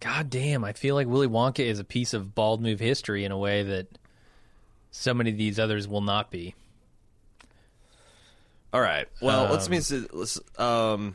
God 0.00 0.28
damn, 0.30 0.64
I 0.64 0.72
feel 0.72 0.94
like 0.94 1.06
Willy 1.06 1.28
Wonka 1.28 1.60
is 1.64 1.78
a 1.78 1.84
piece 1.84 2.14
of 2.14 2.34
bald 2.34 2.60
move 2.62 2.78
history 2.80 3.24
in 3.24 3.32
a 3.32 3.38
way 3.38 3.62
that 3.62 3.86
so 4.90 5.14
many 5.14 5.30
of 5.30 5.36
these 5.38 5.58
others 5.58 5.88
will 5.88 6.02
not 6.02 6.30
be. 6.30 6.54
All 8.74 8.80
right. 8.80 9.06
Well, 9.22 9.52
let's 9.52 9.68
me 9.68 9.78
let's 10.12 10.40
um, 10.58 11.14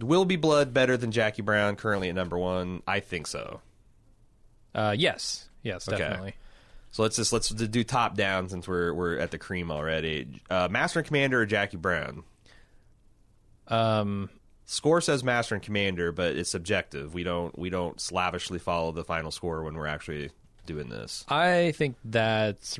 will 0.00 0.24
be 0.24 0.34
blood 0.34 0.74
better 0.74 0.96
than 0.96 1.12
Jackie 1.12 1.42
Brown 1.42 1.76
currently 1.76 2.08
at 2.08 2.14
number 2.16 2.36
one. 2.36 2.82
I 2.88 2.98
think 2.98 3.28
so. 3.28 3.60
Uh, 4.74 4.96
yes, 4.98 5.48
yes, 5.62 5.88
Okay. 5.88 5.96
definitely. 5.96 6.34
So 6.90 7.02
let's 7.04 7.14
just 7.14 7.32
let's 7.32 7.50
do 7.50 7.84
top 7.84 8.16
down 8.16 8.48
since 8.48 8.66
we're 8.66 8.92
we're 8.92 9.16
at 9.18 9.30
the 9.30 9.38
cream 9.38 9.70
already. 9.70 10.26
Uh, 10.50 10.66
Master 10.68 10.98
and 10.98 11.06
Commander 11.06 11.40
or 11.40 11.46
Jackie 11.46 11.76
Brown? 11.76 12.24
Um, 13.68 14.28
Score 14.64 15.00
says 15.00 15.22
Master 15.22 15.54
and 15.54 15.62
Commander, 15.62 16.10
but 16.10 16.34
it's 16.34 16.50
subjective. 16.50 17.14
We 17.14 17.22
don't 17.22 17.56
we 17.56 17.70
don't 17.70 18.00
slavishly 18.00 18.58
follow 18.58 18.90
the 18.90 19.04
final 19.04 19.30
score 19.30 19.62
when 19.62 19.74
we're 19.74 19.86
actually 19.86 20.30
doing 20.66 20.88
this. 20.88 21.24
I 21.28 21.72
think 21.76 21.96
that's 22.04 22.78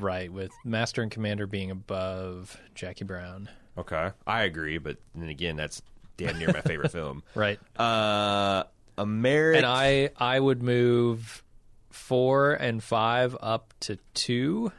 right 0.00 0.32
with 0.32 0.52
Master 0.64 1.02
and 1.02 1.10
Commander 1.10 1.46
being 1.46 1.70
above 1.70 2.58
Jackie 2.74 3.04
Brown. 3.04 3.48
Okay, 3.78 4.10
I 4.26 4.42
agree, 4.42 4.78
but 4.78 4.96
then 5.14 5.28
again, 5.28 5.56
that's 5.56 5.80
damn 6.16 6.38
near 6.38 6.48
my 6.52 6.60
favorite 6.62 6.90
film. 6.92 7.22
Right. 7.34 7.60
Uh, 7.78 8.64
American. 8.96 9.64
And 9.64 9.66
I 9.66 10.10
I 10.16 10.38
would 10.40 10.62
move 10.62 11.42
four 11.90 12.52
and 12.54 12.82
five 12.82 13.36
up 13.40 13.72
to 13.80 13.98
two, 14.14 14.72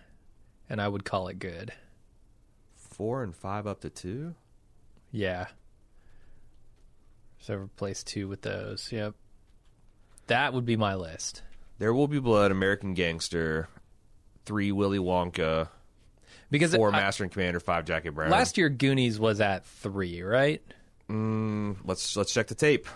and 0.69 0.81
I 0.81 0.87
would 0.87 1.05
call 1.05 1.29
it 1.29 1.39
good. 1.39 1.71
four 2.75 3.23
and 3.23 3.33
five 3.33 3.65
up 3.65 3.79
to 3.81 3.89
two. 3.89 4.35
Yeah. 5.11 5.47
So 7.39 7.55
replace 7.55 8.03
two 8.03 8.27
with 8.27 8.41
those. 8.41 8.89
Yep. 8.91 9.15
That 10.27 10.53
would 10.53 10.65
be 10.65 10.75
my 10.75 10.95
list. 10.95 11.41
There 11.77 11.93
will 11.93 12.09
be 12.09 12.19
blood. 12.19 12.51
American 12.51 12.93
Gangster. 12.93 13.69
Three 14.45 14.71
Willy 14.73 14.99
Wonka. 14.99 15.69
Because 16.51 16.73
Four 16.75 16.91
Master 16.91 17.23
and 17.23 17.31
Commander. 17.31 17.59
Five 17.59 17.85
Jackie 17.85 18.09
Brown. 18.09 18.29
last 18.31 18.57
year 18.57 18.69
Goonies 18.69 19.19
was 19.19 19.39
at 19.41 19.65
three, 19.65 20.21
right? 20.23 20.61
Mm, 21.09 21.77
let's 21.85 22.15
let's 22.17 22.33
check 22.33 22.47
the 22.47 22.55
tape. 22.55 22.87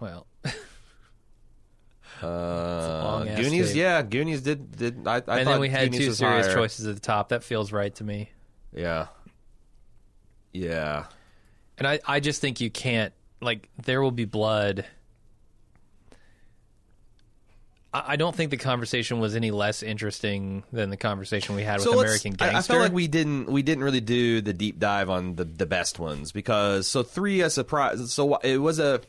Well, 0.00 0.26
Uh, 2.22 3.24
Goonies, 3.36 3.68
tape. 3.68 3.76
yeah, 3.76 4.02
Goonies 4.02 4.42
did 4.42 4.76
did. 4.76 5.06
I, 5.06 5.14
I 5.14 5.16
and 5.16 5.24
thought 5.26 5.44
then 5.44 5.60
we 5.60 5.68
had 5.70 5.90
Goonies 5.90 6.06
two 6.08 6.12
serious 6.12 6.46
higher. 6.46 6.54
choices 6.54 6.86
at 6.86 6.94
the 6.94 7.00
top. 7.00 7.30
That 7.30 7.42
feels 7.42 7.72
right 7.72 7.94
to 7.94 8.04
me. 8.04 8.30
Yeah, 8.74 9.06
yeah. 10.52 11.06
And 11.78 11.86
I, 11.88 11.98
I 12.06 12.20
just 12.20 12.42
think 12.42 12.60
you 12.60 12.70
can't 12.70 13.14
like 13.40 13.68
there 13.82 14.02
will 14.02 14.10
be 14.10 14.26
blood. 14.26 14.84
I, 17.92 18.04
I 18.08 18.16
don't 18.16 18.34
think 18.34 18.50
the 18.50 18.56
conversation 18.56 19.20
was 19.20 19.34
any 19.36 19.50
less 19.50 19.82
interesting 19.82 20.64
than 20.72 20.90
the 20.90 20.96
conversation 20.96 21.54
we 21.54 21.62
had 21.62 21.76
with 21.76 21.84
So 21.84 21.90
let's- 21.92 22.02
American 22.24 22.32
I- 22.40 22.50
Gangster. 22.52 22.72
I, 22.72 22.76
felt 22.76 22.82
like 22.84 22.92
we 22.92 23.08
didn't 23.08 23.46
we 23.46 23.62
didn't 23.62 23.84
really 23.84 24.00
do 24.00 24.40
the 24.40 24.52
deep 24.52 24.78
dive 24.78 25.10
on 25.10 25.36
the 25.36 25.44
the 25.44 25.66
best 25.66 25.98
ones 25.98 26.32
because 26.32 26.86
so 26.86 27.02
three 27.02 27.40
a 27.40 27.50
surprise. 27.50 28.12
So 28.12 28.36
it 28.36 28.58
was 28.58 28.78
a 28.78 29.00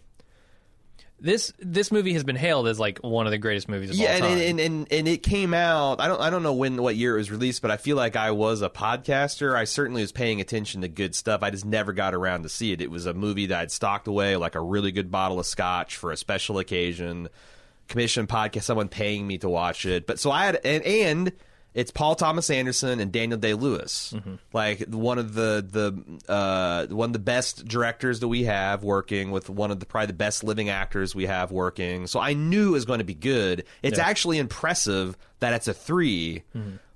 this 1.23 1.53
this 1.59 1.91
movie 1.91 2.13
has 2.13 2.23
been 2.23 2.35
hailed 2.35 2.67
as 2.67 2.79
like 2.79 2.97
one 2.99 3.27
of 3.27 3.31
the 3.31 3.37
greatest 3.37 3.69
movies 3.69 3.91
of 3.91 3.95
yeah, 3.95 4.07
all 4.07 4.13
and, 4.15 4.23
time. 4.23 4.39
and, 4.39 4.59
and 4.59 4.87
and 4.91 5.07
it 5.07 5.21
came 5.21 5.53
out. 5.53 6.01
I 6.01 6.07
don't 6.07 6.19
I 6.19 6.31
don't 6.31 6.41
know 6.41 6.53
when 6.53 6.81
what 6.81 6.95
year 6.95 7.13
it 7.13 7.17
was 7.19 7.29
released, 7.29 7.61
but 7.61 7.69
I 7.69 7.77
feel 7.77 7.95
like 7.95 8.15
I 8.15 8.31
was 8.31 8.63
a 8.63 8.69
podcaster. 8.69 9.55
I 9.55 9.65
certainly 9.65 10.01
was 10.01 10.11
paying 10.11 10.41
attention 10.41 10.81
to 10.81 10.87
good 10.87 11.13
stuff. 11.13 11.43
I 11.43 11.51
just 11.51 11.63
never 11.65 11.93
got 11.93 12.15
around 12.15 12.41
to 12.43 12.49
see 12.49 12.71
it. 12.71 12.81
It 12.81 12.89
was 12.89 13.05
a 13.05 13.13
movie 13.13 13.45
that 13.47 13.59
I'd 13.59 13.71
stocked 13.71 14.07
away 14.07 14.35
like 14.35 14.55
a 14.55 14.61
really 14.61 14.91
good 14.91 15.11
bottle 15.11 15.39
of 15.39 15.45
scotch 15.45 15.95
for 15.95 16.11
a 16.11 16.17
special 16.17 16.57
occasion. 16.57 17.29
Commission 17.91 18.25
podcast, 18.27 18.63
someone 18.63 18.87
paying 18.89 19.27
me 19.27 19.37
to 19.39 19.49
watch 19.49 19.85
it. 19.85 20.07
But 20.07 20.19
so 20.19 20.31
I 20.31 20.45
had 20.45 20.59
and 20.65 20.83
and 20.83 21.31
it's 21.73 21.89
Paul 21.91 22.15
Thomas 22.15 22.49
Anderson 22.49 22.99
and 22.99 23.11
Daniel 23.13 23.39
Day 23.39 23.53
Lewis, 23.53 24.13
like 24.51 24.81
one 24.89 25.17
of 25.19 25.33
the 25.33 25.65
the 26.27 26.31
uh, 26.33 26.87
one 26.87 27.09
of 27.09 27.13
the 27.13 27.19
best 27.19 27.65
directors 27.65 28.19
that 28.21 28.27
we 28.27 28.43
have 28.43 28.83
working 28.83 29.31
with 29.31 29.49
one 29.49 29.71
of 29.71 29.79
the 29.79 29.85
probably 29.85 30.07
the 30.07 30.13
best 30.13 30.43
living 30.43 30.67
actors 30.69 31.15
we 31.15 31.27
have 31.27 31.51
working. 31.51 32.07
So 32.07 32.19
I 32.19 32.33
knew 32.33 32.69
it 32.69 32.71
was 32.71 32.85
going 32.85 32.99
to 32.99 33.05
be 33.05 33.13
good. 33.13 33.63
It's 33.83 33.99
Yeah. 33.99 34.05
actually 34.07 34.37
impressive 34.39 35.17
that 35.39 35.53
it's 35.53 35.67
a 35.69 35.73
3 35.73 36.43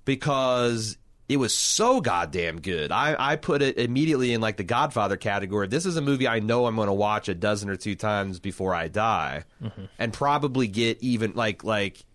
because 0.04 0.98
it 1.28 1.38
was 1.38 1.58
so 1.58 2.02
goddamn 2.02 2.62
good. 2.62 2.92
I, 2.92 3.16
I 3.18 3.36
put 3.36 3.62
it 3.62 3.78
immediately 3.78 4.34
in 4.34 4.42
like 4.42 4.58
the 4.58 4.64
Godfather 4.64 5.18
category. 5.18 5.68
This 5.68 5.86
is 5.86 5.98
a 5.98 6.02
movie 6.02 6.28
I 6.28 6.40
know 6.40 6.68
I'm 6.68 6.76
going 6.76 6.88
to 6.88 6.94
watch 6.94 7.30
a 7.30 7.36
dozen 7.36 7.70
or 7.70 7.76
two 7.76 7.96
times 7.96 8.40
before 8.40 8.76
I 8.76 8.90
die, 8.90 9.46
and 9.98 10.14
probably 10.14 10.68
get 10.68 11.02
even 11.02 11.34
like 11.34 11.64
like. 11.64 12.06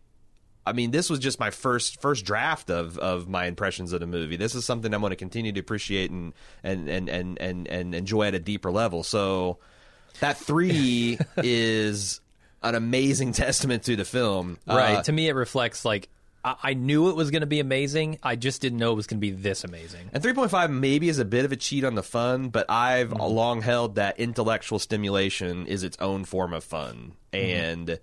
I 0.66 0.72
mean, 0.72 0.90
this 0.90 1.08
was 1.10 1.18
just 1.18 1.40
my 1.40 1.50
first 1.50 2.00
first 2.00 2.24
draft 2.24 2.70
of, 2.70 2.98
of 2.98 3.26
my 3.28 3.46
impressions 3.46 3.92
of 3.92 4.00
the 4.00 4.06
movie. 4.06 4.36
This 4.36 4.54
is 4.54 4.64
something 4.64 4.92
I'm 4.92 5.00
going 5.00 5.10
to 5.10 5.16
continue 5.16 5.50
to 5.52 5.60
appreciate 5.60 6.10
and 6.10 6.32
and, 6.62 6.88
and, 6.88 7.08
and, 7.08 7.40
and 7.40 7.66
and 7.66 7.94
enjoy 7.94 8.28
at 8.28 8.34
a 8.34 8.38
deeper 8.38 8.70
level. 8.70 9.02
So 9.02 9.58
that 10.20 10.36
three 10.36 11.18
is 11.38 12.20
an 12.62 12.74
amazing 12.74 13.32
testament 13.32 13.84
to 13.84 13.96
the 13.96 14.04
film. 14.04 14.58
right. 14.66 14.98
Uh, 14.98 15.02
to 15.02 15.12
me, 15.12 15.28
it 15.28 15.34
reflects 15.34 15.84
like 15.84 16.08
I, 16.44 16.56
I 16.62 16.74
knew 16.74 17.08
it 17.10 17.16
was 17.16 17.30
going 17.30 17.40
to 17.40 17.46
be 17.46 17.60
amazing. 17.60 18.18
I 18.22 18.36
just 18.36 18.60
didn't 18.62 18.78
know 18.78 18.92
it 18.92 18.96
was 18.96 19.06
going 19.06 19.18
to 19.18 19.20
be 19.20 19.30
this 19.30 19.64
amazing. 19.64 20.10
And 20.12 20.22
3.5 20.22 20.70
maybe 20.70 21.08
is 21.08 21.18
a 21.18 21.24
bit 21.24 21.44
of 21.44 21.52
a 21.52 21.56
cheat 21.56 21.84
on 21.84 21.94
the 21.94 22.02
fun, 22.02 22.48
but 22.48 22.70
I've 22.70 23.10
Mm-hmm. 23.10 23.34
long 23.34 23.62
held 23.62 23.96
that 23.96 24.18
intellectual 24.20 24.78
stimulation 24.78 25.66
is 25.66 25.82
its 25.82 25.96
own 26.00 26.24
form 26.24 26.52
of 26.52 26.64
fun. 26.64 27.12
Mm-hmm. 27.32 27.36
And, 27.90 28.00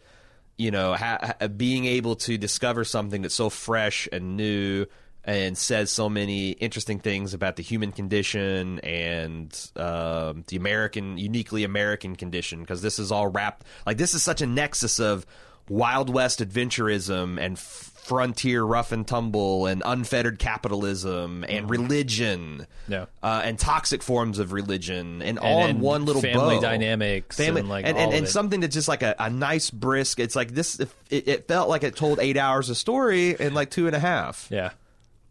you 0.57 0.71
know, 0.71 0.93
ha- 0.93 1.35
ha- 1.39 1.47
being 1.47 1.85
able 1.85 2.15
to 2.17 2.37
discover 2.37 2.83
something 2.83 3.21
that's 3.21 3.35
so 3.35 3.49
fresh 3.49 4.07
and 4.11 4.37
new 4.37 4.85
and 5.23 5.57
says 5.57 5.91
so 5.91 6.07
many 6.07 6.51
interesting 6.51 6.99
things 6.99 7.33
about 7.33 7.57
the 7.57 7.63
human 7.63 7.91
condition 7.91 8.79
and 8.79 9.53
um, 9.75 10.45
the 10.47 10.55
American, 10.55 11.17
uniquely 11.17 11.65
American 11.65 12.15
condition, 12.15 12.61
because 12.61 12.81
this 12.81 12.97
is 12.97 13.11
all 13.11 13.27
wrapped, 13.27 13.65
like, 13.85 13.97
this 13.97 14.13
is 14.13 14.23
such 14.23 14.41
a 14.41 14.45
nexus 14.47 14.99
of 15.01 15.25
Wild 15.67 16.09
West 16.09 16.39
adventurism 16.39 17.37
and 17.41 17.57
f- 17.57 17.91
frontier 18.07 18.63
rough 18.63 18.91
and 18.91 19.05
tumble 19.07 19.65
and 19.65 19.83
unfettered 19.85 20.39
capitalism 20.39 21.43
and 21.47 21.69
religion 21.69 22.65
Yeah. 22.87 23.05
uh, 23.21 23.41
and 23.43 23.59
toxic 23.59 24.01
forms 24.01 24.39
of 24.39 24.53
religion 24.53 25.21
and, 25.21 25.37
all 25.39 25.65
in 25.65 25.79
one 25.81 26.05
little 26.05 26.21
family 26.21 26.55
bow. 26.55 26.61
dynamics 26.61 27.35
family 27.37 27.61
and, 27.61 27.69
like, 27.69 27.85
and, 27.85 27.97
and, 27.97 28.13
and 28.13 28.27
something 28.27 28.61
that's 28.61 28.73
just 28.73 28.87
like 28.87 29.03
a, 29.03 29.13
a 29.19 29.29
nice 29.29 29.69
brisk 29.69 30.19
it's 30.19 30.35
like 30.35 30.51
this 30.53 30.79
it, 30.79 30.89
it 31.09 31.47
felt 31.47 31.67
like 31.69 31.83
it 31.83 31.95
told 31.95 32.19
eight 32.19 32.37
hours 32.37 32.69
of 32.69 32.77
story 32.77 33.35
in 33.39 33.53
like 33.53 33.69
two 33.69 33.87
and 33.87 33.95
a 33.95 33.99
half 33.99 34.47
Yeah. 34.49 34.71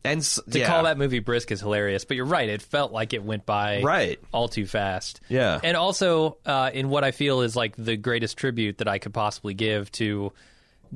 and 0.04 0.20
s- 0.20 0.38
To 0.50 0.58
yeah. 0.58 0.66
call 0.66 0.84
that 0.84 0.98
movie 0.98 1.18
brisk 1.20 1.50
is 1.50 1.60
hilarious, 1.60 2.04
but 2.04 2.16
you're 2.16 2.26
right. 2.26 2.48
It 2.48 2.62
felt 2.62 2.92
like 2.92 3.12
it 3.14 3.24
went 3.24 3.44
by 3.46 3.80
Right. 3.82 4.20
all 4.32 4.48
too 4.48 4.66
fast. 4.66 5.20
Yeah. 5.28 5.58
And 5.64 5.76
also, 5.76 6.36
uh, 6.46 6.70
in 6.72 6.88
what 6.90 7.02
I 7.04 7.10
feel 7.10 7.40
is 7.40 7.56
like 7.56 7.74
the 7.76 7.96
greatest 7.96 8.36
tribute 8.36 8.78
that 8.78 8.86
I 8.88 8.98
could 8.98 9.12
possibly 9.14 9.54
give 9.54 9.90
to 9.92 10.32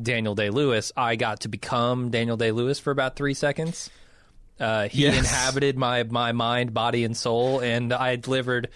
Daniel 0.00 0.34
Day 0.34 0.50
Lewis, 0.50 0.92
I 0.96 1.16
got 1.16 1.40
to 1.40 1.48
become 1.48 2.10
Daniel 2.10 2.36
Day 2.36 2.52
Lewis 2.52 2.78
for 2.78 2.90
about 2.90 3.16
three 3.16 3.34
seconds. 3.34 3.90
Uh, 4.58 4.88
he 4.88 5.02
Yes. 5.04 5.18
inhabited 5.18 5.78
my, 5.78 6.02
my 6.04 6.32
mind, 6.32 6.74
body, 6.74 7.04
and 7.04 7.16
soul, 7.16 7.60
and 7.60 7.92
I 7.92 8.16
delivered 8.16 8.68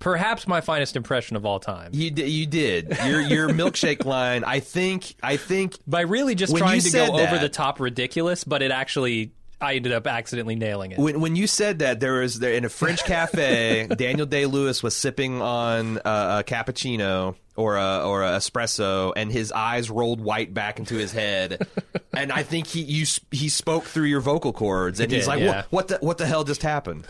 perhaps 0.00 0.48
my 0.48 0.60
finest 0.60 0.96
impression 0.96 1.36
of 1.36 1.44
all 1.46 1.60
time. 1.60 1.90
you, 1.92 2.10
d- 2.10 2.24
you 2.26 2.46
did 2.46 2.96
your 3.06 3.20
your 3.20 3.48
milkshake 3.50 4.04
line 4.06 4.44
I 4.44 4.60
think 4.60 5.14
I 5.22 5.36
think 5.36 5.76
By 5.86 6.00
really 6.00 6.34
just 6.34 6.56
trying 6.56 6.80
to 6.80 6.90
go 6.90 7.18
over 7.18 7.38
the 7.38 7.50
top 7.50 7.78
ridiculous, 7.80 8.42
but 8.42 8.62
it 8.62 8.70
actually, 8.70 9.30
I 9.60 9.74
ended 9.74 9.92
up 9.92 10.06
accidentally 10.06 10.56
nailing 10.56 10.92
it. 10.92 10.98
when 10.98 11.20
when 11.20 11.36
you 11.36 11.46
said 11.46 11.80
that 11.80 12.00
there 12.00 12.14
was 12.14 12.38
there 12.38 12.52
in 12.52 12.64
a 12.64 12.68
French 12.68 13.04
cafe, 13.04 13.86
Daniel 13.86 14.26
Day 14.26 14.46
Lewis 14.46 14.82
was 14.82 14.96
sipping 14.96 15.42
on 15.42 15.98
uh, 15.98 16.40
a 16.40 16.44
cappuccino 16.44 17.34
or 17.56 17.76
a 17.76 18.02
or 18.04 18.22
a 18.22 18.30
espresso, 18.36 19.12
and 19.14 19.30
his 19.30 19.52
eyes 19.52 19.90
rolled 19.90 20.20
white 20.20 20.54
back 20.54 20.78
into 20.78 20.94
his 20.94 21.12
head, 21.12 21.66
and 22.12 22.32
I 22.32 22.42
think 22.42 22.66
he 22.66 22.80
you 22.80 23.06
he 23.30 23.48
spoke 23.48 23.84
through 23.84 24.06
your 24.06 24.20
vocal 24.20 24.52
cords, 24.52 24.98
and 25.00 25.12
he's 25.12 25.24
did, 25.24 25.28
like, 25.28 25.40
yeah. 25.40 25.46
what, 25.46 25.66
what 25.70 25.88
the 25.88 25.98
what 26.00 26.18
the 26.18 26.26
hell 26.26 26.44
just 26.44 26.62
happened? 26.62 27.06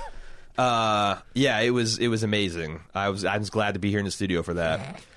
Uh, 0.58 1.18
yeah, 1.34 1.60
it 1.60 1.70
was 1.70 1.98
it 1.98 2.08
was 2.08 2.22
amazing. 2.22 2.80
I 2.94 3.10
was 3.10 3.24
I 3.24 3.38
was 3.38 3.50
glad 3.50 3.74
to 3.74 3.80
be 3.80 3.90
here 3.90 3.98
in 4.00 4.04
the 4.04 4.10
studio 4.10 4.42
for 4.42 4.54
that. 4.54 5.02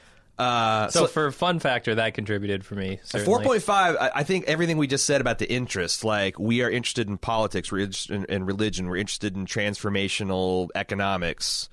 Uh, 0.44 0.90
So, 0.90 1.08
for 1.08 1.32
fun 1.32 1.60
factor, 1.60 1.96
that 1.96 2.14
contributed 2.14 2.66
for 2.66 2.76
me. 2.76 3.00
Four 3.26 3.42
point 3.42 3.64
five. 3.64 3.96
I 4.00 4.12
I 4.16 4.24
think 4.24 4.46
everything 4.46 4.78
we 4.78 4.88
just 4.88 5.06
said 5.06 5.22
about 5.22 5.40
the 5.40 5.52
interest, 5.52 6.04
like 6.04 6.38
we 6.40 6.62
are 6.62 6.70
interested 6.70 7.08
in 7.08 7.18
politics, 7.18 7.72
we're 7.72 7.80
interested 7.80 8.16
in, 8.16 8.26
in 8.26 8.46
religion, 8.46 8.88
we're 8.88 8.98
interested 8.98 9.36
in 9.36 9.46
transformational 9.46 10.70
economics. 10.76 11.70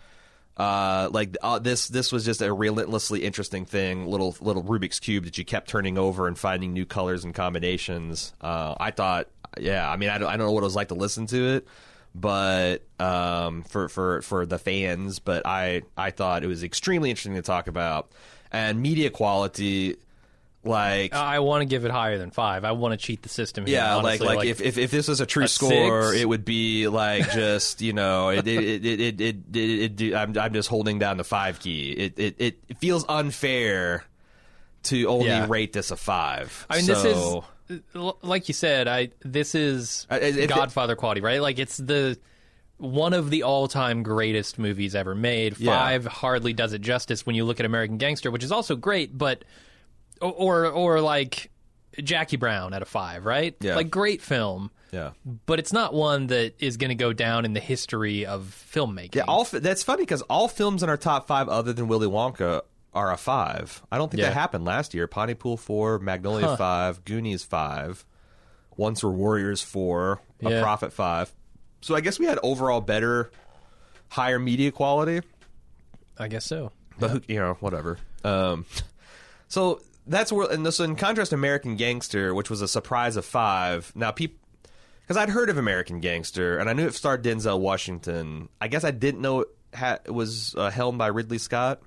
Uh, 0.56 1.08
like 1.10 1.36
uh, 1.42 1.58
this, 1.58 1.88
this 1.88 2.12
was 2.12 2.22
just 2.22 2.42
a 2.42 2.52
relentlessly 2.52 3.24
interesting 3.24 3.64
thing. 3.64 4.06
Little 4.06 4.36
little 4.42 4.62
Rubik's 4.62 5.00
cube 5.00 5.24
that 5.24 5.38
you 5.38 5.44
kept 5.44 5.70
turning 5.70 5.96
over 5.96 6.26
and 6.26 6.38
finding 6.38 6.74
new 6.74 6.84
colors 6.84 7.24
and 7.24 7.34
combinations. 7.34 8.34
Uh, 8.42 8.74
I 8.78 8.90
thought, 8.90 9.28
yeah. 9.58 9.90
I 9.90 9.96
mean, 9.96 10.10
I 10.10 10.18
don't, 10.18 10.28
I 10.28 10.36
don't 10.36 10.46
know 10.46 10.52
what 10.52 10.62
it 10.62 10.64
was 10.64 10.76
like 10.76 10.88
to 10.88 10.94
listen 10.94 11.26
to 11.28 11.56
it, 11.56 11.66
but 12.14 12.82
um, 12.98 13.62
for 13.62 13.88
for 13.88 14.20
for 14.20 14.44
the 14.44 14.58
fans, 14.58 15.18
but 15.18 15.46
I 15.46 15.82
I 15.96 16.10
thought 16.10 16.44
it 16.44 16.48
was 16.48 16.62
extremely 16.62 17.08
interesting 17.08 17.36
to 17.36 17.42
talk 17.42 17.66
about. 17.66 18.12
And 18.52 18.80
media 18.82 19.10
quality, 19.10 19.96
like 20.64 21.14
I 21.14 21.38
want 21.38 21.62
to 21.62 21.66
give 21.66 21.84
it 21.84 21.90
higher 21.90 22.18
than 22.18 22.30
five. 22.30 22.64
I 22.64 22.72
want 22.72 22.92
to 22.92 22.96
cheat 23.06 23.22
the 23.22 23.28
system. 23.28 23.64
Here, 23.64 23.76
yeah, 23.76 23.96
honestly. 23.96 24.26
like 24.26 24.36
like, 24.38 24.48
if, 24.48 24.60
if 24.60 24.76
if 24.76 24.90
this 24.90 25.08
was 25.08 25.20
a 25.20 25.26
true 25.26 25.44
a 25.44 25.48
score, 25.48 26.10
six? 26.10 26.20
it 26.22 26.28
would 26.28 26.44
be 26.44 26.88
like 26.88 27.30
just 27.32 27.80
you 27.80 27.92
know 27.92 28.28
it 28.30 28.46
it 28.46 28.84
it 28.84 29.00
it, 29.00 29.20
it, 29.20 29.56
it, 29.56 30.00
it, 30.00 30.14
I'm 30.14 30.36
I'm 30.36 30.52
just 30.52 30.68
holding 30.68 30.98
down 30.98 31.16
the 31.16 31.24
five 31.24 31.60
key. 31.60 31.92
It 31.92 32.18
it 32.18 32.34
it 32.38 32.78
feels 32.78 33.04
unfair 33.08 34.04
to 34.84 35.06
only 35.06 35.26
Yeah. 35.26 35.46
rate 35.48 35.72
this 35.72 35.90
a 35.90 35.96
five. 35.96 36.66
I 36.68 36.76
mean, 36.76 36.84
So- 36.86 36.94
this 36.94 37.04
is 37.06 37.80
like 38.22 38.48
you 38.48 38.54
said. 38.54 38.88
I 38.88 39.10
this 39.20 39.54
is 39.54 40.06
Godfather 40.10 40.96
quality, 40.96 41.20
right? 41.20 41.40
Like 41.40 41.58
it's 41.58 41.76
the 41.76 42.18
one 42.80 43.12
of 43.12 43.30
the 43.30 43.42
all-time 43.44 44.02
greatest 44.02 44.58
movies 44.58 44.94
ever 44.94 45.14
made. 45.14 45.58
Yeah. 45.58 45.72
Five 45.78 46.06
hardly 46.06 46.52
does 46.52 46.72
it 46.72 46.80
justice 46.80 47.24
when 47.26 47.36
you 47.36 47.44
look 47.44 47.60
at 47.60 47.66
American 47.66 47.98
Gangster, 47.98 48.30
which 48.30 48.42
is 48.42 48.50
also 48.52 48.74
great, 48.76 49.16
but 49.16 49.44
or 50.20 50.66
or 50.66 51.00
like 51.00 51.50
Jackie 52.02 52.36
Brown 52.36 52.72
at 52.72 52.82
a 52.82 52.86
five, 52.86 53.24
right? 53.24 53.54
Yeah. 53.60 53.76
Like 53.76 53.90
great 53.90 54.22
film. 54.22 54.70
yeah. 54.92 55.10
But 55.46 55.58
it's 55.58 55.72
not 55.72 55.92
one 55.94 56.28
that 56.28 56.54
is 56.58 56.76
going 56.76 56.88
to 56.90 56.94
go 56.94 57.12
down 57.12 57.44
in 57.44 57.52
the 57.52 57.60
history 57.60 58.26
of 58.26 58.44
filmmaking. 58.72 59.14
Yeah, 59.16 59.24
all 59.28 59.44
that's 59.44 59.82
funny 59.82 60.02
because 60.02 60.22
all 60.22 60.48
films 60.48 60.82
in 60.82 60.88
our 60.88 60.96
top 60.96 61.26
five, 61.26 61.48
other 61.48 61.72
than 61.72 61.86
Willy 61.88 62.06
Wonka, 62.08 62.62
are 62.92 63.12
a 63.12 63.16
five. 63.16 63.82
I 63.92 63.98
don't 63.98 64.10
think 64.10 64.20
Yeah. 64.20 64.28
that 64.30 64.34
happened 64.34 64.64
last 64.64 64.94
year. 64.94 65.06
Pontypool 65.06 65.56
four, 65.58 65.98
Magnolia 66.00 66.46
Huh. 66.48 66.56
five, 66.56 67.04
Goonies 67.04 67.44
five, 67.44 68.04
Once 68.76 69.02
Were 69.04 69.12
Warriors 69.12 69.62
four, 69.62 70.20
A 70.42 70.50
Yeah. 70.50 70.62
Prophet 70.62 70.92
five. 70.92 71.32
So 71.80 71.94
I 71.94 72.00
guess 72.00 72.18
we 72.18 72.26
had 72.26 72.38
overall 72.42 72.80
better, 72.80 73.30
higher 74.08 74.38
media 74.38 74.70
quality. 74.72 75.20
I 76.18 76.28
guess 76.28 76.44
so. 76.44 76.72
But 76.98 77.10
who, 77.10 77.20
you 77.28 77.38
know, 77.38 77.56
whatever. 77.60 77.98
Um, 78.24 78.66
so 79.48 79.80
that's 80.06 80.30
where, 80.30 80.50
and 80.50 80.72
so 80.72 80.84
in 80.84 80.96
contrast, 80.96 81.30
to 81.30 81.36
American 81.36 81.76
Gangster, 81.76 82.34
which 82.34 82.50
was 82.50 82.60
a 82.60 82.68
surprise 82.68 83.16
of 83.16 83.24
five. 83.24 83.90
Now, 83.94 84.10
people, 84.10 84.38
because 85.02 85.16
I'd 85.16 85.30
heard 85.30 85.48
of 85.48 85.56
American 85.56 86.00
Gangster, 86.00 86.58
and 86.58 86.68
I 86.68 86.72
knew 86.72 86.86
it 86.86 86.94
starred 86.94 87.24
Denzel 87.24 87.58
Washington. 87.58 88.48
I 88.60 88.68
guess 88.68 88.84
I 88.84 88.90
didn't 88.90 89.22
know 89.22 89.40
it, 89.40 89.48
ha- 89.74 89.98
it 90.04 90.10
was 90.10 90.54
uh, 90.56 90.70
helmed 90.70 90.98
by 90.98 91.06
Ridley 91.06 91.38
Scott. 91.38 91.80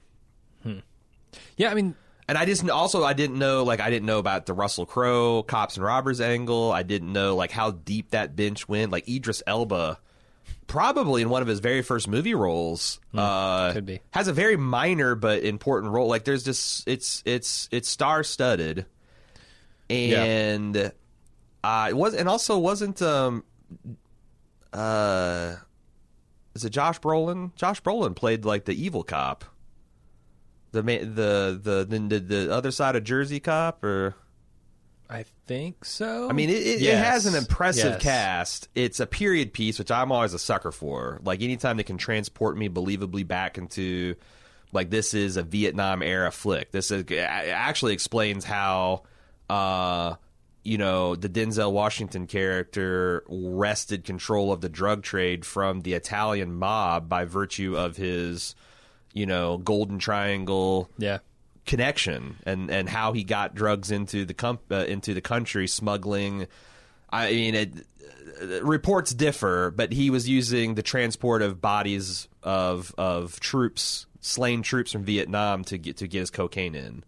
Yeah, 1.57 1.71
I 1.71 1.73
mean, 1.73 1.95
And 2.27 2.37
I 2.37 2.45
just 2.45 2.67
also 2.69 3.03
I 3.03 3.13
didn't 3.13 3.37
know 3.37 3.63
like 3.63 3.79
I 3.81 3.89
didn't 3.89 4.05
know 4.05 4.19
about 4.19 4.45
the 4.45 4.53
Russell 4.53 4.85
Crowe 4.85 5.43
cops 5.43 5.75
and 5.77 5.85
robbers 5.85 6.21
angle. 6.21 6.71
I 6.71 6.83
didn't 6.83 7.11
know 7.11 7.35
like 7.35 7.51
how 7.51 7.71
deep 7.71 8.11
that 8.11 8.35
bench 8.35 8.67
went. 8.69 8.91
Like 8.91 9.07
Idris 9.09 9.43
Elba, 9.45 9.99
probably 10.67 11.21
in 11.21 11.29
one 11.29 11.41
of 11.41 11.47
his 11.49 11.59
very 11.59 11.81
first 11.81 12.07
movie 12.07 12.33
roles, 12.33 12.99
uh, 13.13 13.67
Hmm. 13.69 13.73
could 13.73 13.85
be. 13.85 13.99
has 14.11 14.27
a 14.29 14.33
very 14.33 14.55
minor 14.55 15.15
but 15.15 15.43
important 15.43 15.91
role. 15.91 16.07
Like 16.07 16.23
there's 16.23 16.43
just 16.43 16.87
it's 16.87 17.21
it's 17.25 17.67
it's 17.71 17.89
star 17.89 18.23
studded, 18.23 18.85
and 19.89 20.91
uh, 21.63 21.87
it 21.89 21.95
was 21.97 22.13
and 22.13 22.29
also 22.29 22.57
wasn't 22.57 23.01
um 23.01 23.43
uh 24.71 25.55
is 26.55 26.63
it 26.65 26.69
Josh 26.69 26.99
Brolin? 26.99 27.53
Josh 27.55 27.81
Brolin 27.81 28.15
played 28.15 28.45
like 28.45 28.65
the 28.65 28.73
evil 28.81 29.03
cop. 29.03 29.43
The 30.73 30.81
the 30.81 31.59
the 31.63 31.97
the, 31.99 32.19
the 32.19 32.53
other 32.53 32.71
side 32.71 32.95
of 32.97 33.03
Jersey 33.05 33.39
Cop, 33.39 33.83
or 33.83 34.15
I 35.09 35.23
think 35.47 35.85
so. 35.85 36.27
I 36.29 36.33
mean, 36.33 36.49
it, 36.49 36.53
it, 36.65 36.79
Yes. 36.81 36.93
it 36.99 37.05
has 37.05 37.25
an 37.27 37.35
impressive 37.35 37.93
Yes. 37.93 38.01
cast. 38.01 38.67
It's 38.75 38.99
a 38.99 39.05
period 39.05 39.53
piece, 39.53 39.77
which 39.79 39.91
I'm 39.91 40.11
always 40.11 40.33
a 40.33 40.39
sucker 40.39 40.71
for. 40.71 41.19
Like 41.23 41.41
anytime 41.41 41.77
they 41.77 41.83
can 41.83 41.97
transport 41.97 42.57
me 42.57 42.67
believably 42.69 43.27
back 43.27 43.57
into, 43.57 44.15
like 44.71 44.89
this 44.89 45.13
is 45.13 45.37
a 45.37 45.43
Vietnam 45.43 46.01
era 46.01 46.31
flick. 46.31 46.71
This 46.71 46.89
is, 46.89 47.05
actually 47.11 47.93
explains 47.93 48.43
how, 48.43 49.03
uh, 49.51 50.15
you 50.63 50.79
know, 50.79 51.15
the 51.15 51.29
Denzel 51.29 51.71
Washington 51.71 52.25
character 52.25 53.23
wrested 53.27 54.05
control 54.05 54.51
of 54.51 54.61
the 54.61 54.69
drug 54.69 55.03
trade 55.03 55.45
from 55.45 55.81
the 55.81 55.93
Italian 55.93 56.55
mob 56.55 57.07
by 57.07 57.25
virtue 57.25 57.77
of 57.77 57.97
his, 57.97 58.55
you 59.13 59.25
know, 59.25 59.57
Golden 59.57 59.99
Triangle 59.99 60.89
Yeah. 60.97 61.19
connection 61.65 62.35
and 62.45 62.69
and 62.69 62.89
how 62.89 63.13
he 63.13 63.23
got 63.23 63.55
drugs 63.55 63.89
into 63.91 64.25
the 64.25 64.33
com- 64.33 64.59
uh, 64.69 64.75
into 64.87 65.13
the 65.13 65.21
country 65.21 65.65
smuggling 65.65 66.45
i 67.09 67.31
mean 67.31 67.55
it, 67.55 67.71
uh, 68.41 68.61
reports 68.65 69.13
differ 69.13 69.71
but 69.71 69.93
he 69.93 70.09
was 70.09 70.27
using 70.27 70.75
the 70.75 70.81
transport 70.81 71.41
of 71.41 71.61
bodies 71.61 72.27
of 72.43 72.93
of 72.97 73.39
troops 73.39 74.07
slain 74.19 74.61
troops 74.61 74.91
from 74.91 75.05
vietnam 75.05 75.63
to 75.63 75.77
get 75.77 75.95
to 75.97 76.05
get 76.07 76.19
his 76.19 76.29
cocaine 76.31 76.75
in 76.75 77.03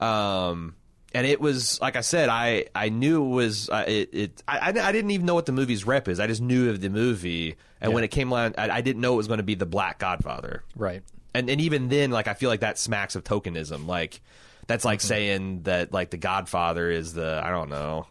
um 0.00 0.74
and 1.14 1.26
it 1.26 1.40
was 1.40 1.80
like 1.80 1.96
I 1.96 2.02
said, 2.02 2.28
I, 2.28 2.66
I 2.74 2.90
knew 2.90 3.24
it 3.24 3.28
was 3.28 3.70
uh, 3.70 3.84
it. 3.88 4.10
it 4.12 4.42
I, 4.46 4.68
I 4.68 4.92
didn't 4.92 5.12
even 5.12 5.24
know 5.24 5.34
what 5.34 5.46
the 5.46 5.52
movie's 5.52 5.86
rep 5.86 6.08
is. 6.08 6.20
I 6.20 6.26
just 6.26 6.42
knew 6.42 6.68
of 6.68 6.82
the 6.82 6.90
movie, 6.90 7.56
and 7.80 7.94
when 7.94 8.04
it 8.04 8.08
came 8.08 8.34
on, 8.34 8.54
I, 8.58 8.68
I 8.68 8.80
didn't 8.82 9.00
know 9.00 9.14
it 9.14 9.16
was 9.16 9.26
going 9.26 9.38
to 9.38 9.44
be 9.44 9.54
the 9.54 9.64
Black 9.64 9.98
Godfather 9.98 10.62
Right. 10.74 11.02
And 11.36 11.48
and 11.50 11.60
even 11.60 11.88
then 11.88 12.10
like 12.10 12.28
i 12.28 12.34
feel 12.34 12.50
like 12.50 12.60
that 12.60 12.78
smacks 12.78 13.14
of 13.16 13.24
tokenism 13.24 13.86
like 13.86 14.20
that's 14.66 14.84
like 14.84 14.98
Mm-hmm. 14.98 15.08
saying 15.08 15.62
that 15.62 15.92
like 15.92 16.10
the 16.10 16.16
godfather 16.16 16.90
is 16.90 17.12
the 17.14 17.40
i 17.44 17.50
don't 17.50 17.68
know 17.70 18.06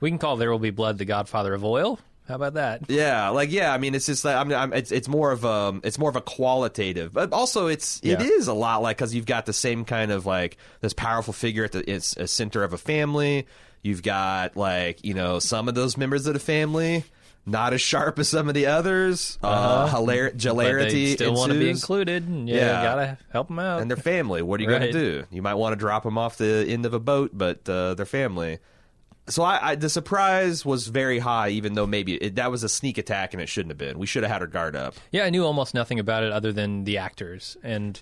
We 0.00 0.10
can 0.10 0.18
call 0.18 0.36
There 0.36 0.50
Will 0.50 0.58
Be 0.58 0.70
Blood 0.70 0.98
the 0.98 1.04
Godfather 1.04 1.54
of 1.54 1.64
Oil. 1.64 1.98
How 2.28 2.36
about 2.36 2.54
that? 2.54 2.88
yeah 2.88 3.28
like 3.28 3.50
yeah 3.52 3.72
i 3.72 3.76
mean 3.78 3.94
it's 3.94 4.06
just 4.06 4.24
like 4.24 4.34
i'm, 4.36 4.50
I'm 4.52 4.72
it's 4.72 4.90
it's 4.92 5.08
more 5.08 5.30
of 5.30 5.44
um 5.44 5.82
it's 5.84 5.98
more 5.98 6.08
of 6.08 6.16
a 6.16 6.22
qualitative 6.22 7.12
but 7.12 7.32
also 7.34 7.66
it's 7.66 8.00
it 8.02 8.18
Yeah. 8.20 8.22
is 8.22 8.48
a 8.48 8.54
lot 8.54 8.80
like 8.82 8.96
because 8.96 9.14
you've 9.14 9.26
got 9.26 9.44
the 9.46 9.52
same 9.52 9.84
kind 9.84 10.10
of 10.10 10.24
like 10.26 10.56
this 10.80 10.94
powerful 10.94 11.32
figure 11.34 11.64
at 11.64 11.72
the 11.72 11.88
it's 11.90 12.16
a 12.16 12.26
center 12.26 12.64
of 12.64 12.72
a 12.72 12.78
family 12.78 13.46
you've 13.82 14.02
got 14.02 14.56
like 14.56 15.04
you 15.04 15.12
know 15.12 15.38
some 15.38 15.68
of 15.68 15.74
those 15.74 15.96
members 15.98 16.26
of 16.26 16.32
the 16.34 16.40
family 16.40 17.04
not 17.46 17.72
as 17.74 17.80
sharp 17.80 18.18
as 18.18 18.28
some 18.28 18.48
of 18.48 18.54
the 18.54 18.66
others 18.66 19.38
uh 19.42 19.86
hilar- 19.88 20.30
But 20.32 20.38
they 20.38 20.48
hilarity 20.48 21.12
still 21.14 21.34
want 21.34 21.52
to 21.52 21.58
be 21.58 21.68
included. 21.70 22.26
And 22.26 22.48
yeah, 22.48 22.56
Yeah. 22.56 22.82
gotta 22.82 23.18
help 23.32 23.48
them 23.48 23.58
out. 23.58 23.80
and 23.82 23.90
their 23.90 23.96
family. 23.98 24.40
What 24.42 24.60
are 24.60 24.62
you 24.62 24.68
gonna 24.70 24.92
do? 24.92 25.24
You 25.30 25.42
might 25.42 25.54
want 25.54 25.72
to 25.72 25.76
drop 25.76 26.04
them 26.04 26.16
off 26.18 26.38
the 26.38 26.64
end 26.68 26.86
of 26.86 26.94
a 26.94 27.00
boat, 27.00 27.30
but 27.34 27.68
uh, 27.68 27.94
their 27.94 28.06
family. 28.06 28.58
So 29.26 29.42
I, 29.42 29.70
I, 29.70 29.74
the 29.76 29.88
surprise 29.88 30.66
was 30.66 30.86
very 30.88 31.18
high, 31.18 31.48
even 31.48 31.72
though 31.72 31.86
maybe 31.86 32.14
it, 32.16 32.34
that 32.36 32.50
was 32.50 32.62
a 32.62 32.68
sneak 32.68 32.98
attack 32.98 33.32
and 33.32 33.42
it 33.42 33.48
shouldn't 33.48 33.70
have 33.70 33.78
been. 33.78 33.98
We 33.98 34.06
should 34.06 34.22
have 34.22 34.30
had 34.30 34.42
our 34.42 34.46
guard 34.46 34.76
up. 34.76 34.96
Yeah, 35.12 35.24
I 35.24 35.30
knew 35.30 35.44
almost 35.46 35.72
nothing 35.72 35.98
about 35.98 36.24
it 36.24 36.30
other 36.32 36.52
than 36.52 36.84
the 36.84 36.98
actors, 36.98 37.56
and 37.62 37.98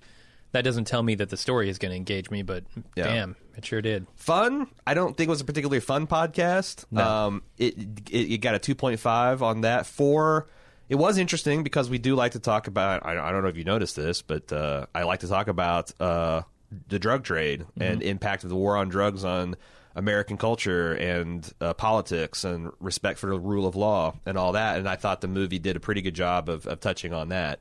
that 0.52 0.62
doesn't 0.62 0.84
tell 0.84 1.02
me 1.02 1.14
that 1.16 1.28
the 1.30 1.36
story 1.36 1.68
is 1.68 1.78
going 1.78 1.90
to 1.90 1.96
engage 1.96 2.30
me. 2.30 2.42
But 2.42 2.64
Yeah. 2.94 3.04
damn, 3.04 3.36
it 3.56 3.64
sure 3.64 3.82
did. 3.82 4.06
Fun. 4.16 4.68
I 4.86 4.94
don't 4.94 5.16
think 5.16 5.28
it 5.28 5.30
was 5.30 5.40
a 5.40 5.44
particularly 5.44 5.80
fun 5.80 6.06
podcast. 6.06 6.84
Um, 6.96 7.42
it, 7.58 7.76
it 8.10 8.32
it 8.34 8.38
got 8.38 8.54
a 8.54 8.58
two 8.58 8.74
point 8.74 9.00
five 9.00 9.42
on 9.42 9.62
that. 9.62 9.86
Four. 9.86 10.48
It 10.88 10.96
was 10.96 11.16
interesting 11.16 11.62
because 11.62 11.88
we 11.88 11.96
do 11.98 12.14
like 12.14 12.32
to 12.32 12.38
talk 12.38 12.66
about. 12.66 13.04
I, 13.06 13.12
I 13.12 13.32
don't 13.32 13.42
know 13.42 13.48
if 13.48 13.56
you 13.56 13.64
noticed 13.64 13.96
this, 13.96 14.20
but 14.20 14.52
uh, 14.52 14.86
I 14.94 15.04
like 15.04 15.20
to 15.20 15.28
talk 15.28 15.48
about 15.48 15.90
uh, 16.00 16.42
the 16.88 16.98
drug 16.98 17.24
trade 17.24 17.64
and 17.80 18.02
impact 18.02 18.44
of 18.44 18.50
the 18.50 18.56
war 18.56 18.76
on 18.76 18.90
drugs 18.90 19.24
on 19.24 19.56
American 19.94 20.36
culture 20.36 20.92
and 20.94 21.50
uh, 21.62 21.72
politics 21.74 22.44
and 22.44 22.72
respect 22.80 23.18
for 23.18 23.28
the 23.30 23.38
rule 23.38 23.66
of 23.66 23.74
law 23.76 24.14
and 24.26 24.36
all 24.36 24.52
that. 24.52 24.78
And 24.78 24.88
I 24.88 24.96
thought 24.96 25.20
the 25.22 25.28
movie 25.28 25.58
did 25.58 25.76
a 25.76 25.80
pretty 25.80 26.02
good 26.02 26.14
job 26.14 26.48
of, 26.50 26.66
of 26.66 26.80
touching 26.80 27.12
on 27.14 27.28
that. 27.28 27.60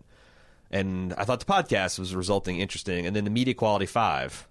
And 0.71 1.13
I 1.13 1.25
thought 1.25 1.39
the 1.39 1.45
podcast 1.45 1.99
was 1.99 2.15
resulting 2.15 2.59
interesting. 2.59 3.05
And 3.05 3.15
then 3.15 3.25
the 3.25 3.29
media 3.29 3.53
quality 3.53 3.85
five. 3.85 4.47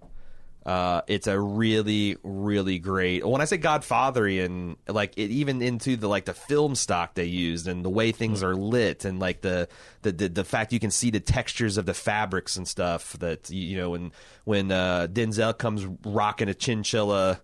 Uh, 0.63 1.01
it's 1.07 1.25
a 1.25 1.39
really, 1.39 2.17
really 2.21 2.77
great. 2.77 3.25
When 3.25 3.41
I 3.41 3.45
say 3.45 3.57
Godfatherian, 3.57 4.75
like 4.87 5.17
it 5.17 5.31
even 5.31 5.59
into 5.63 5.97
the 5.97 6.07
like 6.07 6.25
the 6.25 6.35
film 6.35 6.75
stock 6.75 7.15
they 7.15 7.25
used 7.25 7.67
and 7.67 7.83
the 7.83 7.89
way 7.89 8.11
things 8.11 8.43
are 8.43 8.53
lit 8.55 9.03
and 9.03 9.19
like 9.19 9.41
the 9.41 9.67
the 10.03 10.11
the, 10.11 10.29
the 10.29 10.43
fact 10.43 10.71
you 10.71 10.79
can 10.79 10.91
see 10.91 11.09
the 11.09 11.19
textures 11.19 11.77
of 11.77 11.87
the 11.87 11.95
fabrics 11.95 12.57
and 12.57 12.67
stuff 12.67 13.13
that 13.13 13.49
you 13.49 13.69
you 13.69 13.77
know 13.77 13.89
when 13.89 14.11
when 14.43 14.71
uh, 14.71 15.07
Denzel 15.11 15.57
comes 15.57 15.87
rocking 16.05 16.47
a 16.47 16.53
chinchilla 16.53 17.41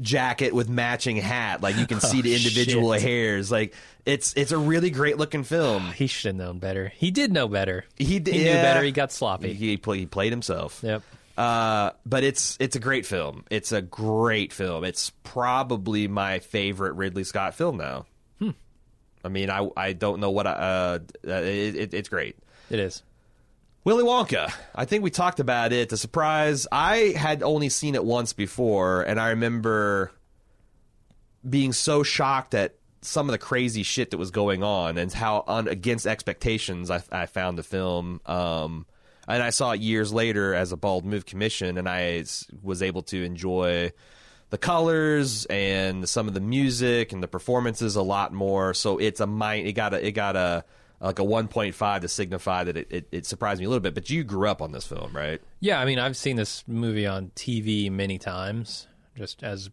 jacket 0.00 0.54
with 0.54 0.68
matching 0.68 1.16
hat, 1.16 1.60
like 1.60 1.76
you 1.76 1.86
can 1.86 2.00
see 2.00 2.22
the 2.22 2.34
individual 2.34 2.92
shit. 2.94 3.02
hairs. 3.02 3.50
Like 3.50 3.74
it's 4.04 4.34
it's 4.36 4.52
a 4.52 4.58
really 4.58 4.90
great 4.90 5.18
looking 5.18 5.44
film. 5.44 5.92
He 5.92 6.06
should 6.06 6.28
have 6.28 6.36
known 6.36 6.58
better. 6.58 6.88
He 6.88 7.10
did 7.10 7.32
know 7.32 7.48
better. 7.48 7.84
He 7.96 8.18
did- 8.18 8.34
He 8.34 8.40
knew 8.44 8.50
yeah. 8.50 8.62
better. 8.62 8.82
He 8.82 8.92
got 8.92 9.12
sloppy. 9.12 9.54
He, 9.54 9.76
play, 9.76 9.98
he 9.98 10.06
played 10.06 10.32
himself. 10.32 10.80
Yep. 10.82 11.02
Uh, 11.36 11.92
but 12.04 12.24
it's 12.24 12.56
it's 12.60 12.76
a 12.76 12.80
great 12.80 13.06
film. 13.06 13.44
It's 13.50 13.72
a 13.72 13.80
great 13.80 14.52
film. 14.52 14.84
It's 14.84 15.10
probably 15.24 16.06
my 16.06 16.40
favorite 16.40 16.92
Ridley 16.92 17.24
Scott 17.24 17.54
film 17.54 17.78
now. 17.78 18.04
Hmm. 18.38 18.50
I 19.24 19.28
mean, 19.28 19.48
I 19.48 19.68
I 19.76 19.92
don't 19.94 20.20
know 20.20 20.30
what 20.30 20.46
I, 20.46 20.50
uh, 20.52 20.98
uh 21.26 21.30
it, 21.32 21.76
it, 21.76 21.94
it's 21.94 22.08
great. 22.10 22.36
It 22.68 22.78
is. 22.80 23.02
Willy 23.84 24.04
Wonka. 24.04 24.52
I 24.74 24.84
think 24.84 25.02
we 25.02 25.10
talked 25.10 25.40
about 25.40 25.72
it. 25.72 25.88
The 25.88 25.96
surprise. 25.96 26.66
I 26.70 27.14
had 27.16 27.42
only 27.42 27.68
seen 27.68 27.94
it 27.94 28.04
once 28.04 28.32
before, 28.32 29.02
and 29.02 29.18
I 29.18 29.30
remember 29.30 30.12
being 31.48 31.72
so 31.72 32.02
shocked 32.02 32.54
at 32.54 32.76
some 33.00 33.28
of 33.28 33.32
the 33.32 33.38
crazy 33.38 33.82
shit 33.82 34.12
that 34.12 34.18
was 34.18 34.30
going 34.30 34.62
on 34.62 34.96
and 34.96 35.12
how 35.12 35.42
un- 35.48 35.66
against 35.66 36.06
expectations 36.06 36.88
I, 36.88 37.02
I 37.10 37.26
found 37.26 37.58
the 37.58 37.64
film. 37.64 38.20
Um, 38.26 38.86
and 39.26 39.42
I 39.42 39.50
saw 39.50 39.72
it 39.72 39.80
years 39.80 40.12
later 40.12 40.54
as 40.54 40.70
a 40.70 40.76
bald 40.76 41.04
move 41.04 41.26
commission, 41.26 41.78
and 41.78 41.88
I 41.88 42.24
was 42.62 42.82
able 42.82 43.02
to 43.02 43.22
enjoy 43.24 43.92
the 44.50 44.58
colors 44.58 45.46
and 45.46 46.08
some 46.08 46.28
of 46.28 46.34
the 46.34 46.40
music 46.40 47.12
and 47.12 47.22
the 47.22 47.28
performances 47.28 47.96
a 47.96 48.02
lot 48.02 48.32
more. 48.32 48.74
So 48.74 48.98
it's 48.98 49.18
a 49.18 49.26
mind. 49.26 49.66
It 49.66 49.72
got 49.72 49.94
a 49.94 50.06
it 50.06 50.12
got 50.12 50.36
a 50.36 50.64
like 51.02 51.18
a 51.18 51.24
one 51.24 51.48
point 51.48 51.74
five 51.74 52.00
to 52.02 52.08
signify 52.08 52.64
that 52.64 52.76
it, 52.76 52.86
it, 52.90 53.08
it 53.12 53.26
surprised 53.26 53.60
me 53.60 53.66
a 53.66 53.68
little 53.68 53.80
bit. 53.80 53.94
But 53.94 54.08
you 54.08 54.24
grew 54.24 54.48
up 54.48 54.62
on 54.62 54.72
this 54.72 54.86
film, 54.86 55.14
right? 55.14 55.40
Yeah, 55.60 55.80
I 55.80 55.84
mean, 55.84 55.98
I've 55.98 56.16
seen 56.16 56.36
this 56.36 56.64
movie 56.66 57.06
on 57.06 57.30
TV 57.36 57.90
many 57.90 58.18
times, 58.18 58.86
just 59.16 59.42
as 59.42 59.68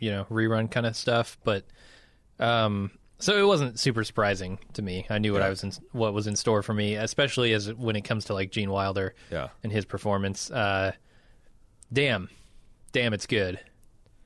you 0.00 0.10
know, 0.10 0.26
rerun 0.30 0.70
kind 0.70 0.84
of 0.86 0.96
stuff. 0.96 1.38
But 1.44 1.64
um, 2.40 2.90
so 3.20 3.38
it 3.38 3.46
wasn't 3.46 3.78
super 3.78 4.02
surprising 4.04 4.58
to 4.74 4.82
me. 4.82 5.06
I 5.08 5.18
knew 5.18 5.32
what 5.32 5.40
I 5.42 5.48
was 5.48 5.62
in, 5.62 5.72
what 5.92 6.12
was 6.12 6.26
in 6.26 6.34
store 6.36 6.62
for 6.62 6.74
me, 6.74 6.96
especially 6.96 7.52
as 7.52 7.72
when 7.72 7.94
it 7.96 8.02
comes 8.02 8.24
to 8.26 8.34
like 8.34 8.50
Gene 8.50 8.70
Wilder 8.70 9.14
Yeah. 9.30 9.48
and 9.62 9.70
his 9.72 9.84
performance. 9.84 10.50
Uh, 10.50 10.92
damn, 11.92 12.28
damn, 12.92 13.14
it's 13.14 13.26
good. 13.26 13.60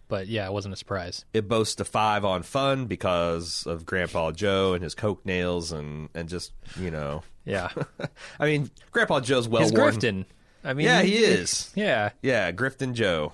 But 0.09 0.27
yeah, 0.27 0.47
it 0.47 0.53
wasn't 0.53 0.73
a 0.75 0.77
surprise. 0.77 1.25
It 1.35 1.49
boasts 1.49 1.81
a 1.81 1.85
five 1.85 2.25
on 2.25 2.43
fun 2.43 2.87
because 2.87 3.65
of 3.67 3.85
Grandpa 3.85 4.33
Joe 4.33 4.73
and 4.73 4.83
his 4.83 4.95
coke 4.95 5.25
nails 5.27 5.71
and 5.71 6.09
and 6.15 6.29
just 6.29 6.53
you 6.81 6.91
know. 6.91 7.23
Yeah, 7.45 7.71
I 8.41 8.47
mean, 8.47 8.71
Grandpa 8.91 9.21
Joe's 9.21 9.49
well 9.49 9.71
worn. 9.71 9.95
Grifton. 9.95 10.25
I 10.65 10.75
mean, 10.75 10.87
Yeah, 10.87 11.03
he 11.03 11.17
is. 11.17 11.71
Yeah, 11.75 12.11
Yeah, 12.23 12.51
Grifton 12.53 12.95
Joe. 12.95 13.33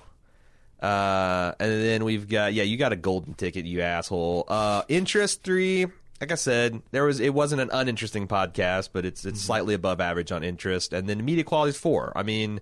Uh, 0.80 1.54
and 1.58 1.72
then 1.82 2.04
we've 2.04 2.28
got 2.28 2.52
yeah, 2.52 2.64
you 2.64 2.76
got 2.76 2.92
a 2.92 2.96
golden 2.96 3.34
ticket, 3.34 3.64
you 3.64 3.80
asshole. 3.80 4.44
Uh, 4.48 4.82
interest 4.88 5.42
three. 5.42 5.86
Like 6.20 6.32
I 6.32 6.36
said, 6.36 6.82
there 6.90 7.04
was 7.04 7.20
it 7.20 7.32
wasn't 7.32 7.60
an 7.60 7.70
uninteresting 7.72 8.28
podcast, 8.28 8.90
but 8.92 9.04
it's 9.04 9.24
it's 9.24 9.40
slightly 9.40 9.74
above 9.74 10.00
average 10.00 10.30
on 10.32 10.44
interest. 10.44 10.92
And 10.92 11.08
then 11.08 11.24
media 11.24 11.44
quality 11.44 11.70
is 11.70 11.78
four. 11.78 12.12
I 12.16 12.22
mean. 12.24 12.60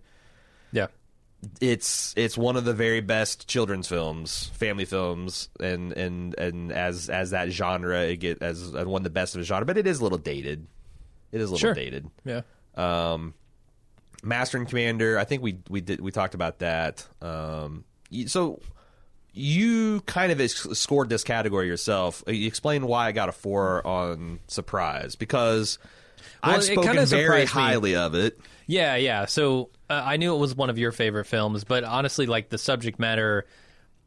It's 1.60 2.14
it's 2.16 2.38
one 2.38 2.56
of 2.56 2.64
the 2.64 2.72
very 2.74 3.00
best 3.00 3.48
children's 3.48 3.88
films, 3.88 4.46
family 4.54 4.84
films, 4.84 5.48
and 5.60 5.92
and 5.92 6.38
and 6.38 6.72
as 6.72 7.08
as 7.10 7.30
that 7.30 7.50
genre, 7.50 8.00
it 8.02 8.16
get 8.18 8.42
as 8.42 8.70
one 8.70 9.00
of 9.00 9.04
the 9.04 9.10
best 9.10 9.34
of 9.34 9.40
the 9.40 9.44
genre. 9.44 9.66
But 9.66 9.78
it 9.78 9.86
is 9.86 10.00
a 10.00 10.02
little 10.02 10.18
dated. 10.18 10.66
It 11.32 11.40
is 11.40 11.48
a 11.50 11.52
little 11.54 11.58
Sure. 11.68 11.74
dated. 11.74 12.08
Yeah. 12.24 12.42
Um, 12.76 13.34
Master 14.22 14.56
and 14.58 14.68
Commander. 14.68 15.18
I 15.18 15.24
think 15.24 15.42
we 15.42 15.58
we 15.68 15.80
did 15.80 16.00
we 16.00 16.12
talked 16.12 16.34
about 16.34 16.60
that. 16.60 17.06
Um, 17.20 17.84
so 18.26 18.60
you 19.32 20.00
kind 20.02 20.30
of 20.30 20.50
scored 20.50 21.08
this 21.08 21.24
category 21.24 21.66
yourself. 21.66 22.22
Uh, 22.28 22.32
You 22.32 22.46
explain 22.46 22.86
why 22.86 23.06
I 23.06 23.12
got 23.12 23.28
a 23.28 23.32
four 23.32 23.84
on 23.86 24.40
Surprise 24.46 25.16
because 25.16 25.78
Well, 26.44 26.56
I've 26.56 26.64
spoken 26.64 26.92
very 26.94 27.06
surprised 27.06 27.54
me. 27.56 27.62
highly 27.62 27.96
of 27.96 28.14
it. 28.14 28.38
Yeah, 28.66 28.96
yeah. 28.96 29.26
So 29.26 29.70
uh, 29.90 30.02
I 30.04 30.16
knew 30.16 30.34
it 30.34 30.38
was 30.38 30.54
one 30.54 30.70
of 30.70 30.78
your 30.78 30.92
favorite 30.92 31.26
films, 31.26 31.64
but 31.64 31.84
honestly, 31.84 32.26
like 32.26 32.48
the 32.48 32.58
subject 32.58 32.98
matter, 32.98 33.46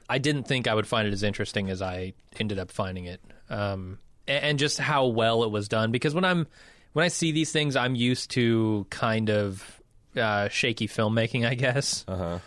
I 0.09 0.17
didn't 0.17 0.43
think 0.47 0.67
I 0.67 0.73
would 0.75 0.87
find 0.87 1.07
it 1.07 1.13
as 1.13 1.23
interesting 1.23 1.69
as 1.69 1.81
I 1.81 2.13
ended 2.39 2.59
up 2.59 2.71
finding 2.71 3.05
it, 3.05 3.21
um, 3.49 3.99
a- 4.27 4.31
and 4.43 4.59
just 4.59 4.77
how 4.79 5.07
well 5.07 5.43
it 5.43 5.51
was 5.51 5.67
done. 5.67 5.91
Because 5.91 6.13
when 6.13 6.25
I'm 6.25 6.47
when 6.93 7.03
I 7.05 7.09
see 7.09 7.31
these 7.31 7.51
things, 7.51 7.75
I'm 7.75 7.95
used 7.95 8.31
to 8.31 8.85
kind 8.89 9.29
of 9.29 9.81
uh, 10.15 10.47
shaky 10.49 10.87
filmmaking, 10.87 11.45
I 11.45 11.55
guess. 11.55 12.05
Uh-huh. 12.07 12.39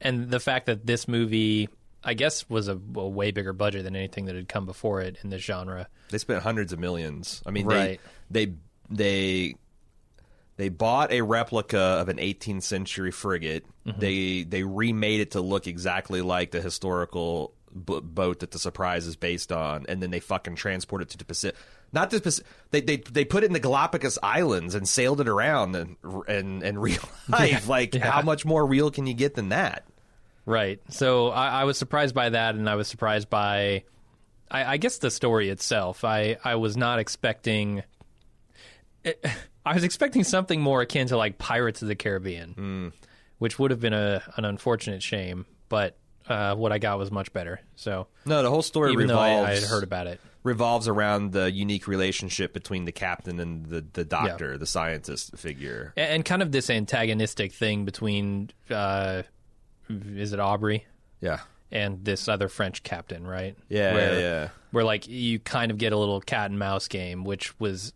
and 0.00 0.30
the 0.30 0.40
fact 0.40 0.66
that 0.66 0.86
this 0.86 1.08
movie, 1.08 1.68
I 2.04 2.14
guess, 2.14 2.48
was 2.48 2.68
a, 2.68 2.74
a 2.74 3.08
way 3.08 3.30
bigger 3.32 3.52
budget 3.52 3.84
than 3.84 3.96
anything 3.96 4.26
that 4.26 4.34
had 4.36 4.48
come 4.48 4.64
before 4.66 5.00
it 5.00 5.18
in 5.24 5.30
this 5.30 5.42
genre. 5.42 5.88
They 6.10 6.18
spent 6.18 6.42
hundreds 6.42 6.72
of 6.72 6.78
millions. 6.78 7.42
I 7.44 7.50
mean, 7.50 7.66
Right. 7.66 8.00
they 8.30 8.46
they 8.46 8.52
they 8.90 9.54
they 10.58 10.68
bought 10.68 11.12
a 11.12 11.22
replica 11.22 11.78
of 11.78 12.08
an 12.08 12.16
18th 12.16 12.64
century 12.64 13.12
frigate. 13.12 13.64
Mm-hmm. 13.86 14.00
They 14.00 14.42
they 14.42 14.64
remade 14.64 15.20
it 15.20 15.30
to 15.30 15.40
look 15.40 15.66
exactly 15.66 16.20
like 16.20 16.50
the 16.50 16.60
historical 16.60 17.54
b- 17.72 18.00
boat 18.02 18.40
that 18.40 18.50
the 18.50 18.58
Surprise 18.58 19.06
is 19.06 19.14
based 19.14 19.52
on, 19.52 19.86
and 19.88 20.02
then 20.02 20.10
they 20.10 20.20
fucking 20.20 20.56
transport 20.56 21.02
it 21.02 21.10
to 21.10 21.18
the 21.18 21.24
Pacific. 21.24 21.56
Not 21.92 22.10
the 22.10 22.20
Pacific. 22.20 22.50
They, 22.72 22.80
they 22.80 22.96
they 22.96 23.24
put 23.24 23.44
it 23.44 23.46
in 23.46 23.52
the 23.52 23.60
Galapagos 23.60 24.18
Islands 24.20 24.74
and 24.74 24.86
sailed 24.88 25.20
it 25.20 25.28
around 25.28 25.76
and 25.76 25.96
and 26.26 26.62
and 26.64 26.82
real 26.82 27.02
life. 27.28 27.68
like 27.68 27.94
yeah. 27.94 28.10
how 28.10 28.22
much 28.22 28.44
more 28.44 28.66
real 28.66 28.90
can 28.90 29.06
you 29.06 29.14
get 29.14 29.34
than 29.34 29.50
that? 29.50 29.86
Right. 30.44 30.80
So 30.90 31.28
I, 31.28 31.60
I 31.60 31.64
was 31.64 31.78
surprised 31.78 32.16
by 32.16 32.30
that, 32.30 32.56
and 32.56 32.68
I 32.68 32.74
was 32.74 32.88
surprised 32.88 33.30
by, 33.30 33.84
I, 34.50 34.64
I 34.64 34.76
guess, 34.78 34.98
the 34.98 35.10
story 35.10 35.50
itself. 35.50 36.04
I, 36.04 36.38
I 36.42 36.56
was 36.56 36.76
not 36.76 36.98
expecting. 36.98 37.84
It, 39.04 39.24
I 39.68 39.74
was 39.74 39.84
expecting 39.84 40.24
something 40.24 40.60
more 40.60 40.80
akin 40.80 41.08
to 41.08 41.16
like 41.16 41.38
Pirates 41.38 41.82
of 41.82 41.88
the 41.88 41.94
Caribbean, 41.96 42.92
which 43.38 43.58
would 43.58 43.70
have 43.70 43.80
been 43.80 43.92
a 43.92 44.22
an 44.36 44.44
unfortunate 44.44 45.02
shame. 45.02 45.46
But 45.68 45.96
uh, 46.28 46.54
what 46.54 46.72
I 46.72 46.78
got 46.78 46.98
was 46.98 47.10
much 47.10 47.32
better. 47.32 47.60
So 47.76 48.06
No, 48.26 48.42
the 48.42 48.50
whole 48.50 48.62
story 48.62 48.92
even 48.92 49.06
though 49.06 49.14
revolves. 49.22 49.48
I, 49.48 49.52
I 49.52 49.54
had 49.54 49.62
heard 49.64 49.82
about 49.84 50.06
it, 50.06 50.20
revolves 50.42 50.86
around 50.88 51.32
the 51.32 51.50
unique 51.50 51.86
relationship 51.86 52.52
between 52.52 52.84
the 52.84 52.92
captain 52.92 53.40
and 53.40 53.66
the, 53.66 53.84
the 53.92 54.04
doctor, 54.04 54.56
the 54.58 54.66
scientist 54.66 55.36
figure. 55.38 55.92
and, 55.96 56.10
and 56.12 56.24
kind 56.24 56.42
of 56.42 56.52
this 56.52 56.68
antagonistic 56.70 57.52
thing 57.52 57.84
between, 57.86 58.50
uh, 58.70 59.22
is 59.88 60.32
it 60.34 60.40
Aubrey 60.40 60.84
Yeah. 61.20 61.40
and 61.72 62.04
this 62.04 62.28
other 62.28 62.48
French 62.48 62.82
captain, 62.82 63.26
right? 63.26 63.56
Yeah, 63.70 63.94
Where- 63.94 64.12
yeah, 64.14 64.18
yeah. 64.20 64.48
where 64.70 64.84
like 64.84 65.08
you 65.08 65.38
kind 65.38 65.70
of 65.70 65.78
get 65.78 65.92
a 65.94 65.96
little 65.98 66.20
cat 66.20 66.50
and 66.50 66.58
mouse 66.58 66.88
game, 66.88 67.24
which 67.24 67.58
was 67.58 67.92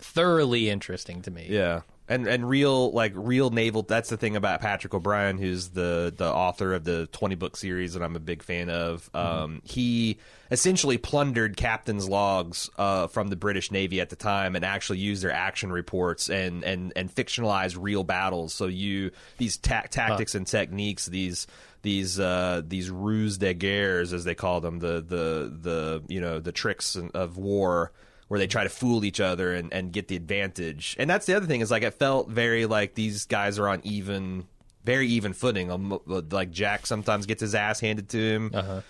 thoroughly 0.00 0.70
interesting 0.70 1.22
to 1.22 1.30
me. 1.30 1.46
Yeah. 1.48 1.82
And 2.08 2.26
and 2.26 2.48
real 2.48 2.90
like 2.90 3.12
real 3.14 3.50
naval 3.50 3.82
that's 3.82 4.08
the 4.08 4.16
thing 4.16 4.34
about 4.34 4.60
Patrick 4.60 4.92
O'Brian 4.92 5.38
who's 5.38 5.68
the 5.68 6.12
the 6.16 6.26
author 6.26 6.74
of 6.74 6.82
the 6.82 7.06
20 7.12 7.36
book 7.36 7.56
series 7.56 7.94
that 7.94 8.02
I'm 8.02 8.16
a 8.16 8.20
big 8.20 8.42
fan 8.42 8.68
of. 8.68 9.08
Um 9.14 9.62
he 9.64 10.18
essentially 10.50 10.98
plundered 10.98 11.56
captain's 11.56 12.08
logs 12.08 12.68
uh 12.78 13.06
from 13.06 13.28
the 13.28 13.36
British 13.36 13.70
Navy 13.70 14.00
at 14.00 14.10
the 14.10 14.16
time 14.16 14.56
and 14.56 14.64
actually 14.64 14.98
used 14.98 15.22
their 15.22 15.30
action 15.30 15.70
reports 15.70 16.28
and 16.28 16.64
and 16.64 16.92
and 16.96 17.14
fictionalized 17.14 17.76
real 17.80 18.02
battles. 18.02 18.52
So 18.54 18.66
you 18.66 19.12
these 19.38 19.56
ta- 19.56 19.86
tactics 19.88 20.34
and 20.34 20.44
techniques 20.44 21.06
these 21.06 21.46
these 21.82 22.20
uh, 22.20 22.62
these 22.66 22.90
ruse 22.90 23.38
de 23.38 23.54
guerres, 23.54 24.12
as 24.12 24.24
they 24.24 24.34
call 24.34 24.60
them, 24.60 24.78
the 24.78 25.00
the 25.00 25.52
the 25.60 26.02
you 26.08 26.20
know 26.20 26.38
the 26.40 26.52
tricks 26.52 26.96
of 26.96 27.36
war, 27.36 27.92
where 28.30 28.38
they 28.38 28.46
try 28.46 28.62
to 28.62 28.68
fool 28.68 29.04
each 29.04 29.18
other 29.18 29.52
and, 29.52 29.72
and 29.72 29.92
get 29.92 30.06
the 30.06 30.14
advantage. 30.14 30.94
And 31.00 31.10
that's 31.10 31.26
the 31.26 31.34
other 31.34 31.46
thing 31.46 31.62
is 31.62 31.70
like 31.72 31.82
it 31.82 31.94
felt 31.94 32.28
very 32.28 32.64
like 32.64 32.94
these 32.94 33.26
guys 33.26 33.58
are 33.58 33.66
on 33.66 33.80
even, 33.82 34.46
very 34.84 35.08
even 35.08 35.32
footing. 35.32 35.68
Um, 35.68 35.98
Like 36.06 36.52
Jack 36.52 36.86
sometimes 36.86 37.26
gets 37.26 37.40
his 37.40 37.56
ass 37.56 37.80
handed 37.80 38.08
to 38.10 38.18
him. 38.18 38.50
Uh-huh. 38.54 38.82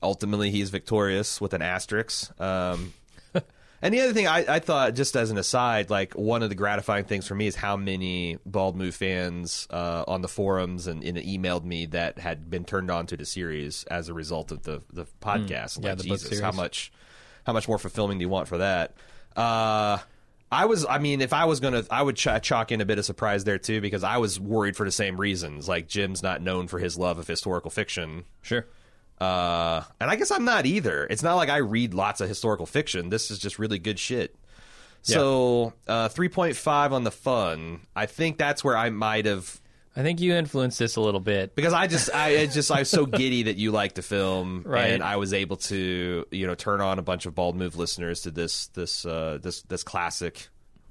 Ultimately, 0.00 0.52
he's 0.52 0.70
victorious 0.70 1.40
with 1.40 1.52
an 1.52 1.62
asterisk. 1.62 2.40
Um, 2.40 2.92
and 3.82 3.92
the 3.92 4.02
other 4.02 4.12
thing 4.12 4.28
I, 4.28 4.54
I 4.54 4.58
thought, 4.60 4.94
just 4.94 5.16
as 5.16 5.32
an 5.32 5.36
aside, 5.36 5.90
like 5.90 6.14
one 6.14 6.44
of 6.44 6.48
the 6.48 6.54
gratifying 6.54 7.06
things 7.06 7.26
for 7.26 7.34
me 7.34 7.48
is 7.48 7.56
how 7.56 7.76
many 7.76 8.38
Bald 8.46 8.76
Move 8.76 8.94
fans 8.94 9.66
uh, 9.68 10.04
on 10.06 10.20
the 10.20 10.28
forums 10.28 10.86
and, 10.86 11.02
and 11.02 11.18
emailed 11.18 11.64
me 11.64 11.86
that 11.86 12.20
had 12.20 12.48
been 12.48 12.64
turned 12.64 12.92
on 12.92 13.08
to 13.08 13.16
the 13.16 13.26
series 13.26 13.82
as 13.90 14.08
a 14.08 14.14
result 14.14 14.52
of 14.52 14.62
the 14.62 14.80
the 14.92 15.06
podcast. 15.20 15.78
Hmm. 15.78 15.82
Yeah, 15.82 15.88
like, 15.88 15.98
the 15.98 16.08
book 16.08 16.20
Jesus, 16.20 16.38
how 16.38 16.52
much 16.52 16.92
how 17.46 17.52
much 17.52 17.68
more 17.68 17.78
fulfilling 17.78 18.18
do 18.18 18.22
you 18.22 18.28
want 18.28 18.48
for 18.48 18.58
that? 18.58 18.94
Uh, 19.36 19.98
I 20.50 20.66
was, 20.66 20.84
I 20.84 20.98
mean, 20.98 21.20
if 21.20 21.32
I 21.32 21.44
was 21.44 21.60
gonna, 21.60 21.84
I 21.90 22.02
would 22.02 22.16
ch- 22.16 22.42
chalk 22.42 22.72
in 22.72 22.80
a 22.80 22.84
bit 22.84 22.98
of 22.98 23.04
surprise 23.04 23.44
there 23.44 23.58
too 23.58 23.80
because 23.80 24.04
I 24.04 24.18
was 24.18 24.38
worried 24.38 24.76
for 24.76 24.84
the 24.84 24.92
same 24.92 25.20
reasons. 25.20 25.68
Like 25.68 25.88
Jim's 25.88 26.22
not 26.22 26.42
known 26.42 26.66
for 26.68 26.78
his 26.78 26.98
love 26.98 27.18
of 27.18 27.26
historical 27.26 27.70
fiction. 27.70 28.24
Sure. 28.42 28.66
Uh, 29.20 29.82
and 30.00 30.10
I 30.10 30.16
guess 30.16 30.30
I'm 30.30 30.44
not 30.44 30.66
either. 30.66 31.06
It's 31.08 31.22
not 31.22 31.36
like 31.36 31.48
I 31.48 31.58
read 31.58 31.94
lots 31.94 32.20
of 32.20 32.28
historical 32.28 32.66
fiction. 32.66 33.08
This 33.08 33.30
is 33.30 33.38
just 33.38 33.58
really 33.58 33.78
good 33.78 33.98
shit. 33.98 34.36
So, 35.02 35.72
uh, 35.86 36.08
3.5 36.08 36.90
on 36.90 37.04
the 37.04 37.12
fun. 37.12 37.86
I 37.94 38.06
think 38.06 38.38
that's 38.38 38.64
where 38.64 38.76
I 38.76 38.90
might 38.90 39.24
have 39.26 39.60
I 39.98 40.02
think 40.02 40.20
you 40.20 40.34
influenced 40.34 40.78
this 40.78 40.96
a 40.96 41.00
little 41.00 41.20
bit. 41.20 41.54
because 41.54 41.72
I 41.72 41.86
just 41.86 42.10
I 42.14 42.44
just 42.46 42.70
I 42.70 42.80
was 42.80 42.90
so 42.90 43.06
giddy 43.06 43.44
that 43.44 43.56
you 43.56 43.70
liked 43.72 43.94
the 43.94 44.02
film, 44.02 44.62
Right. 44.66 44.90
and 44.90 45.02
I 45.02 45.16
was 45.16 45.32
able 45.32 45.56
to 45.56 46.26
you 46.30 46.46
know 46.46 46.54
turn 46.54 46.80
on 46.82 46.98
a 46.98 47.02
bunch 47.02 47.24
of 47.24 47.34
bald 47.34 47.56
move 47.56 47.76
listeners 47.76 48.20
to 48.22 48.30
this 48.30 48.66
this 48.68 49.06
uh, 49.06 49.38
this 49.42 49.62
this 49.62 49.82
classic 49.82 50.48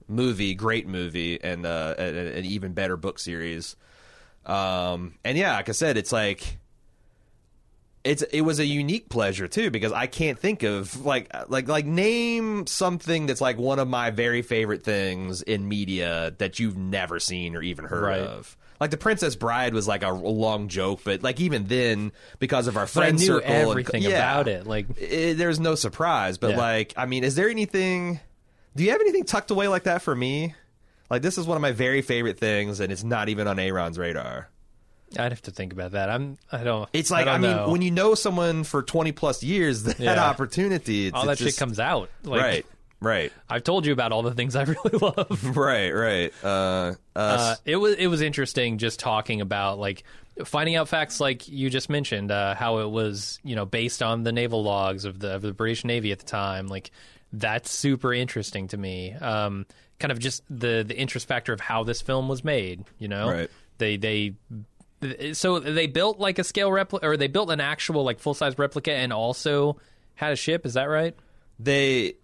movie, 0.08 0.56
great 0.56 0.88
movie, 0.88 1.40
and 1.44 1.66
uh, 1.66 1.94
an, 2.00 2.16
an 2.18 2.46
even 2.46 2.74
better 2.74 2.98
book 2.98 3.20
series. 3.20 3.76
Um, 4.46 5.16
and 5.24 5.38
yeah, 5.38 5.56
like 5.56 5.70
I 5.70 5.74
said, 5.74 5.98
it's 5.98 6.12
like 6.12 6.58
it's 8.04 8.22
it 8.24 8.42
was 8.42 8.60
a 8.60 8.66
unique 8.66 9.10
pleasure 9.10 9.48
too 9.48 9.72
because 9.72 9.92
I 9.92 10.06
can't 10.06 10.38
think 10.38 10.62
of 10.64 11.04
like 11.06 11.32
like 11.50 11.68
like 11.68 11.86
name 11.88 12.68
something 12.68 13.26
that's 13.26 13.42
like 13.42 13.58
one 13.58 13.80
of 13.80 13.88
my 13.88 14.12
very 14.12 14.44
favorite 14.44 14.84
things 14.84 15.42
in 15.42 15.68
media 15.68 16.34
that 16.38 16.60
you've 16.60 16.78
never 16.78 17.20
seen 17.20 17.56
or 17.56 17.64
even 17.64 17.86
heard 17.86 18.04
Right. 18.04 18.20
of. 18.22 18.56
Like 18.80 18.92
the 18.92 18.98
Princess 18.98 19.36
Bride 19.36 19.74
was 19.74 19.88
like 19.88 20.04
a, 20.04 20.12
long 20.12 20.68
joke, 20.68 21.02
but 21.04 21.24
like 21.24 21.40
even 21.40 21.66
then, 21.68 22.12
because 22.40 22.68
of 22.68 22.76
our 22.76 22.84
But 22.86 22.90
I 22.90 22.94
friend 23.08 23.20
knew 23.20 23.26
circle, 23.26 23.50
and- 23.52 23.70
everything 23.70 24.04
yeah, 24.04 24.10
about 24.10 24.48
it. 24.48 24.68
Like, 24.68 24.88
i- 25.02 25.34
there's 25.34 25.60
no 25.60 25.76
surprise. 25.76 26.38
But 26.38 26.52
Yeah. 26.52 26.58
like, 26.58 26.94
I 26.98 27.06
mean, 27.06 27.24
is 27.24 27.36
there 27.36 27.50
anything? 27.50 28.20
Do 28.76 28.84
you 28.84 28.92
have 28.92 29.00
anything 29.02 29.24
tucked 29.24 29.52
away 29.52 29.68
like 29.70 29.84
that 29.84 30.02
for 30.02 30.14
me? 30.14 30.54
Like 31.10 31.22
this 31.22 31.38
is 31.38 31.46
one 31.48 31.56
of 31.56 31.62
my 31.62 31.72
very 31.72 32.02
favorite 32.02 32.38
things, 32.40 32.80
and 32.80 32.92
it's 32.92 33.04
not 33.04 33.30
even 33.30 33.48
on 33.48 33.60
Aaron's 33.60 33.98
radar. 33.98 34.50
I'd 35.18 35.32
have 35.32 35.42
to 35.44 35.52
think 35.52 35.72
about 35.72 35.92
that. 35.92 36.10
I'm. 36.10 36.38
I 36.52 36.64
don't. 36.64 36.90
It's 36.92 37.12
like 37.12 37.28
I, 37.28 37.34
don't 37.34 37.42
mean, 37.42 37.56
know. 37.56 37.70
when 37.70 37.82
you 37.82 37.92
know 37.92 38.16
someone 38.16 38.64
for 38.66 38.82
twenty 38.84 39.12
plus 39.14 39.44
years, 39.44 39.84
that 39.84 40.00
Yeah. 40.00 40.22
opportunity, 40.26 41.08
it's, 41.08 41.16
all 41.16 41.26
that 41.28 41.34
it's 41.34 41.42
shit 41.44 41.58
comes 41.58 41.80
out. 41.80 42.10
Like, 42.24 42.42
right, 42.42 42.66
right, 43.06 43.32
I've 43.50 43.64
told 43.64 43.86
you 43.86 43.94
about 43.94 44.12
all 44.12 44.24
the 44.24 44.34
things 44.34 44.56
I 44.56 44.64
really 44.64 44.98
love. 45.00 45.56
right, 45.58 45.92
right. 45.92 46.34
Uh, 46.44 46.94
uh, 47.16 47.56
it 47.66 47.78
was 47.78 47.96
it 47.96 48.08
was 48.08 48.22
interesting 48.22 48.78
just 48.78 49.00
talking 49.00 49.42
about 49.42 49.80
like 49.80 50.04
finding 50.44 50.76
out 50.76 50.90
facts 50.90 51.22
like 51.22 51.48
you 51.48 51.70
just 51.70 51.90
mentioned 51.90 52.30
uh, 52.32 52.56
how 52.56 52.80
it 52.80 52.90
was 52.90 53.40
you 53.44 53.56
know 53.56 53.66
based 53.66 54.04
on 54.04 54.24
the 54.24 54.32
naval 54.34 54.64
logs 54.64 55.06
of 55.06 55.20
the 55.20 55.34
of 55.36 55.42
the 55.42 55.54
British 55.54 55.86
Navy 55.86 56.12
at 56.12 56.20
the 56.20 56.26
time 56.26 56.68
like 56.68 56.92
that's 57.32 57.72
super 57.72 58.14
interesting 58.14 58.68
to 58.70 58.78
me 58.78 59.14
um, 59.14 59.66
kind 60.00 60.12
of 60.12 60.20
just 60.20 60.44
the 60.50 60.84
the 60.86 60.98
interest 60.98 61.28
factor 61.28 61.54
of 61.54 61.62
how 61.62 61.84
this 61.86 62.02
film 62.02 62.28
was 62.28 62.44
made 62.44 62.84
you 63.00 63.08
know 63.08 63.30
Right. 63.30 63.50
they 63.78 63.96
they 63.96 64.34
so 65.34 65.60
they 65.60 65.88
built 65.88 66.20
like 66.20 66.38
a 66.40 66.44
scale 66.44 66.72
replica 66.72 67.06
or 67.08 67.16
they 67.16 67.28
built 67.28 67.50
an 67.50 67.62
actual 67.62 68.04
like 68.04 68.20
full 68.20 68.34
size 68.34 68.58
replica 68.58 68.92
and 68.92 69.14
also 69.14 69.78
had 70.16 70.34
a 70.34 70.36
ship 70.36 70.66
is 70.66 70.74
that 70.74 70.86
right 70.86 71.16
they 71.60 72.16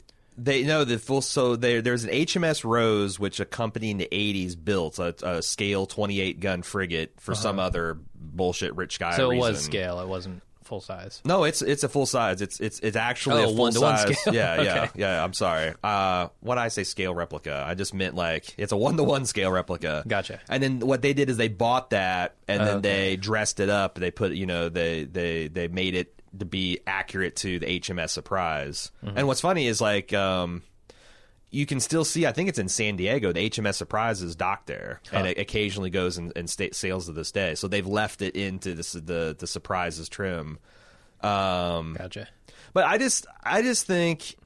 they 0.44 0.64
know 0.64 0.84
the 0.84 0.98
full 0.98 1.22
so 1.22 1.56
there 1.56 1.82
there's 1.82 2.04
an 2.04 2.10
HMS 2.10 2.64
Rose 2.64 3.20
which 3.20 3.40
a 3.40 3.46
company 3.46 3.92
in 3.92 3.98
the 3.98 4.08
80s 4.12 4.56
built 4.62 5.00
a, 5.00 5.16
a 5.24 5.42
scale 5.42 5.86
28 5.86 6.40
gun 6.40 6.62
frigate 6.62 7.14
for 7.20 7.36
some 7.36 7.60
other 7.60 7.98
bullshit 8.16 8.76
rich 8.76 9.00
guy 9.00 9.10
Uh-huh. 9.10 9.18
so 9.18 9.30
it 9.32 9.36
reason. 9.36 9.52
was 9.52 9.62
scale 9.64 10.00
it 10.00 10.08
wasn't 10.08 10.42
full 10.64 10.80
size 10.80 11.22
No, 11.26 11.44
it's 11.44 11.62
it's 11.62 11.84
a 11.84 11.90
full 11.90 12.06
size. 12.06 12.42
It's 12.42 12.62
it's 12.62 12.80
it's 12.80 12.96
actually 12.96 13.42
Oh, 13.42 13.46
a 13.46 13.48
full 13.48 13.56
one-to-one 13.56 13.98
size. 13.98 14.20
scale. 14.20 14.34
Yeah, 14.34 14.62
yeah, 14.62 14.82
Okay. 14.84 14.92
yeah. 14.96 15.22
I'm 15.22 15.34
sorry. 15.34 15.74
Uh, 15.84 16.30
when 16.40 16.58
I 16.58 16.70
say 16.70 16.86
scale 16.86 17.14
replica, 17.14 17.66
I 17.68 17.76
just 17.76 17.94
meant 17.94 18.16
like 18.16 18.56
it's 18.58 18.72
a 18.72 18.78
one 18.78 18.96
to 18.96 19.04
one 19.04 19.26
scale 19.26 19.52
replica. 19.52 20.06
Gotcha. 20.08 20.40
And 20.48 20.64
then 20.64 20.80
what 20.80 21.02
they 21.02 21.12
did 21.14 21.30
is 21.30 21.36
they 21.36 21.50
bought 21.50 21.90
that 21.90 22.36
and 22.48 22.62
then 22.62 22.78
Okay. 22.78 22.82
they 23.10 23.16
dressed 23.18 23.60
it 23.60 23.68
up. 23.70 23.96
They 23.96 24.12
put 24.12 24.32
you 24.32 24.46
know 24.46 24.70
they 24.70 25.04
they 25.04 25.50
they 25.50 25.68
made 25.68 25.94
it 25.94 26.21
to 26.40 26.46
be 26.46 26.80
accurate 26.88 27.36
to 27.38 27.60
the 27.60 27.80
HMS 27.80 28.10
Surprise. 28.10 28.92
Mm-hmm. 29.06 29.18
And 29.18 29.28
what's 29.28 29.42
funny 29.42 29.68
is 29.68 29.82
like. 29.82 30.14
um 30.14 30.64
you 31.54 31.66
can 31.66 31.82
still 31.82 32.06
see. 32.06 32.26
I 32.26 32.32
think 32.32 32.48
it's 32.48 32.60
in 32.60 32.70
San 32.70 32.96
Diego. 32.96 33.34
The 33.34 33.50
HMS 33.50 33.74
Surprise 33.74 34.22
is 34.22 34.38
docked 34.38 34.68
there, 34.68 35.02
and 35.12 35.28
it 35.28 35.38
occasionally 35.38 35.90
goes 35.90 36.18
and, 36.18 36.32
and 36.34 36.50
state 36.50 36.74
sails 36.76 37.08
to 37.08 37.12
this 37.12 37.30
day. 37.34 37.56
So 37.56 37.68
they've 37.68 37.86
left 37.86 38.22
it 38.22 38.38
into 38.38 38.74
this, 38.74 38.94
the 38.94 39.36
the 39.38 39.46
Surprises 39.48 40.08
trim. 40.08 40.60
Um, 41.20 41.96
gotcha 42.00 42.30
but 42.74 42.86
I 42.86 42.98
just 42.98 43.28
I 43.44 43.62
just 43.62 43.86
think 43.86 44.38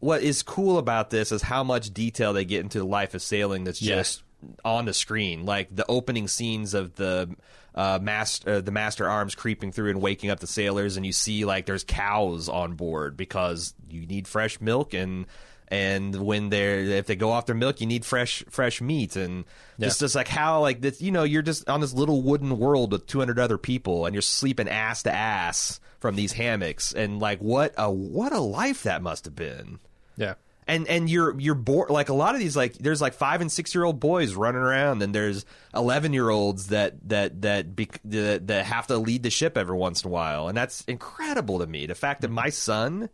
what 0.00 0.22
is 0.22 0.42
cool 0.42 0.76
about 0.76 1.08
this 1.08 1.32
is 1.32 1.40
how 1.40 1.64
much 1.64 1.94
detail 1.94 2.34
they 2.34 2.44
get 2.44 2.60
into 2.60 2.78
the 2.78 2.84
life 2.84 3.14
of 3.14 3.22
sailing 3.22 3.64
that's 3.64 3.80
Yeah. 3.80 3.96
just 3.96 4.22
on 4.62 4.84
the 4.84 4.92
screen. 4.92 5.46
Like 5.46 5.74
the 5.74 5.86
opening 5.88 6.28
scenes 6.28 6.74
of 6.74 6.94
the 6.96 7.34
uh, 7.74 7.98
master 8.00 8.50
uh, 8.54 8.60
the 8.60 8.70
master 8.70 9.08
arms 9.08 9.34
creeping 9.34 9.72
through 9.72 9.90
and 9.90 10.00
waking 10.00 10.30
up 10.30 10.40
the 10.40 10.46
sailors 10.46 10.96
and 10.96 11.06
you 11.06 11.12
see 11.12 11.44
like 11.44 11.66
there's 11.66 11.84
cows 11.84 12.48
on 12.48 12.74
board 12.74 13.16
because 13.16 13.74
you 13.88 14.06
need 14.06 14.26
fresh 14.26 14.60
milk 14.60 14.92
and 14.94 15.26
and 15.70 16.16
when 16.16 16.48
they're 16.50 16.80
if 16.80 17.06
they 17.06 17.16
go 17.16 17.30
off 17.30 17.46
their 17.46 17.54
milk, 17.54 17.80
you 17.80 17.86
need 17.86 18.04
fresh 18.04 18.44
fresh 18.50 18.80
meat, 18.80 19.14
and 19.14 19.44
just 19.78 20.00
just 20.00 20.14
like 20.16 20.26
how 20.26 20.60
like 20.60 20.80
this, 20.80 21.00
you 21.00 21.12
know, 21.12 21.22
you're 21.22 21.42
just 21.42 21.68
on 21.70 21.80
this 21.80 21.94
little 21.94 22.22
wooden 22.22 22.58
world 22.58 22.92
with 22.92 23.06
200 23.06 23.38
other 23.38 23.56
people, 23.56 24.04
and 24.04 24.14
you're 24.14 24.22
sleeping 24.22 24.68
ass 24.68 25.04
to 25.04 25.14
ass 25.14 25.78
from 26.00 26.16
these 26.16 26.32
hammocks, 26.32 26.92
and 26.92 27.20
like 27.20 27.38
what 27.38 27.72
a 27.78 27.90
what 27.90 28.32
a 28.32 28.40
life 28.40 28.82
that 28.82 29.00
must 29.00 29.24
have 29.26 29.36
been. 29.36 29.78
Yeah. 30.16 30.34
And 30.70 30.86
and 30.88 31.10
you're 31.10 31.38
you're 31.38 31.54
bored 31.54 31.90
like 31.90 32.08
a 32.08 32.14
lot 32.14 32.34
of 32.34 32.40
these 32.40 32.56
like 32.56 32.74
there's 32.74 33.00
like 33.00 33.12
five 33.14 33.40
and 33.40 33.50
six 33.50 33.74
year 33.74 33.84
old 33.84 34.00
boys 34.00 34.34
running 34.34 34.60
around 34.62 35.02
and 35.02 35.14
there's 35.14 35.44
11 35.74 36.12
year 36.12 36.30
olds 36.30 36.68
that 36.68 37.08
that 37.08 37.42
that, 37.42 37.74
bec 37.76 38.00
that 38.04 38.46
that 38.46 38.64
have 38.66 38.86
to 38.86 38.96
lead 38.96 39.22
the 39.22 39.30
ship 39.30 39.58
every 39.58 39.76
once 39.76 40.02
in 40.04 40.08
a 40.08 40.12
while. 40.12 40.48
And 40.48 40.56
that's 40.56 40.82
incredible 40.84 41.58
to 41.58 41.66
me. 41.66 41.86
The 41.86 41.94
fact 41.94 42.20
that 42.22 42.30
my 42.30 42.48
son 42.50 43.10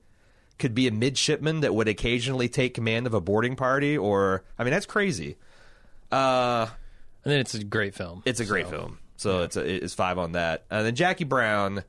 could 0.59 0.75
be 0.75 0.87
a 0.87 0.91
midshipman 0.91 1.61
that 1.61 1.75
would 1.75 1.89
occasionally 1.89 2.49
take 2.49 2.75
command 2.75 3.07
of 3.07 3.13
a 3.15 3.21
boarding 3.21 3.57
party 3.57 3.97
or 3.99 4.43
i 4.59 4.65
mean 4.65 4.71
that's 4.73 4.87
crazy. 4.87 5.37
Uh 6.13 6.67
And 7.25 7.33
then 7.33 7.41
it's 7.41 7.55
a 7.55 7.65
great 7.65 7.95
film. 7.95 8.23
it's 8.25 8.41
a 8.41 8.45
great 8.45 8.67
So, 8.67 8.71
film. 8.71 8.99
So 9.17 9.43
it's 9.43 9.57
a, 9.57 9.85
it's 9.85 9.95
five 9.95 10.19
on 10.19 10.33
that. 10.33 10.65
And 10.71 10.87
then 10.87 10.95
jackie 10.95 11.25
brown 11.25 11.85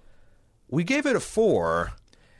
we 0.70 0.84
gave 0.84 1.06
it 1.06 1.16
a 1.16 1.20
four 1.20 1.94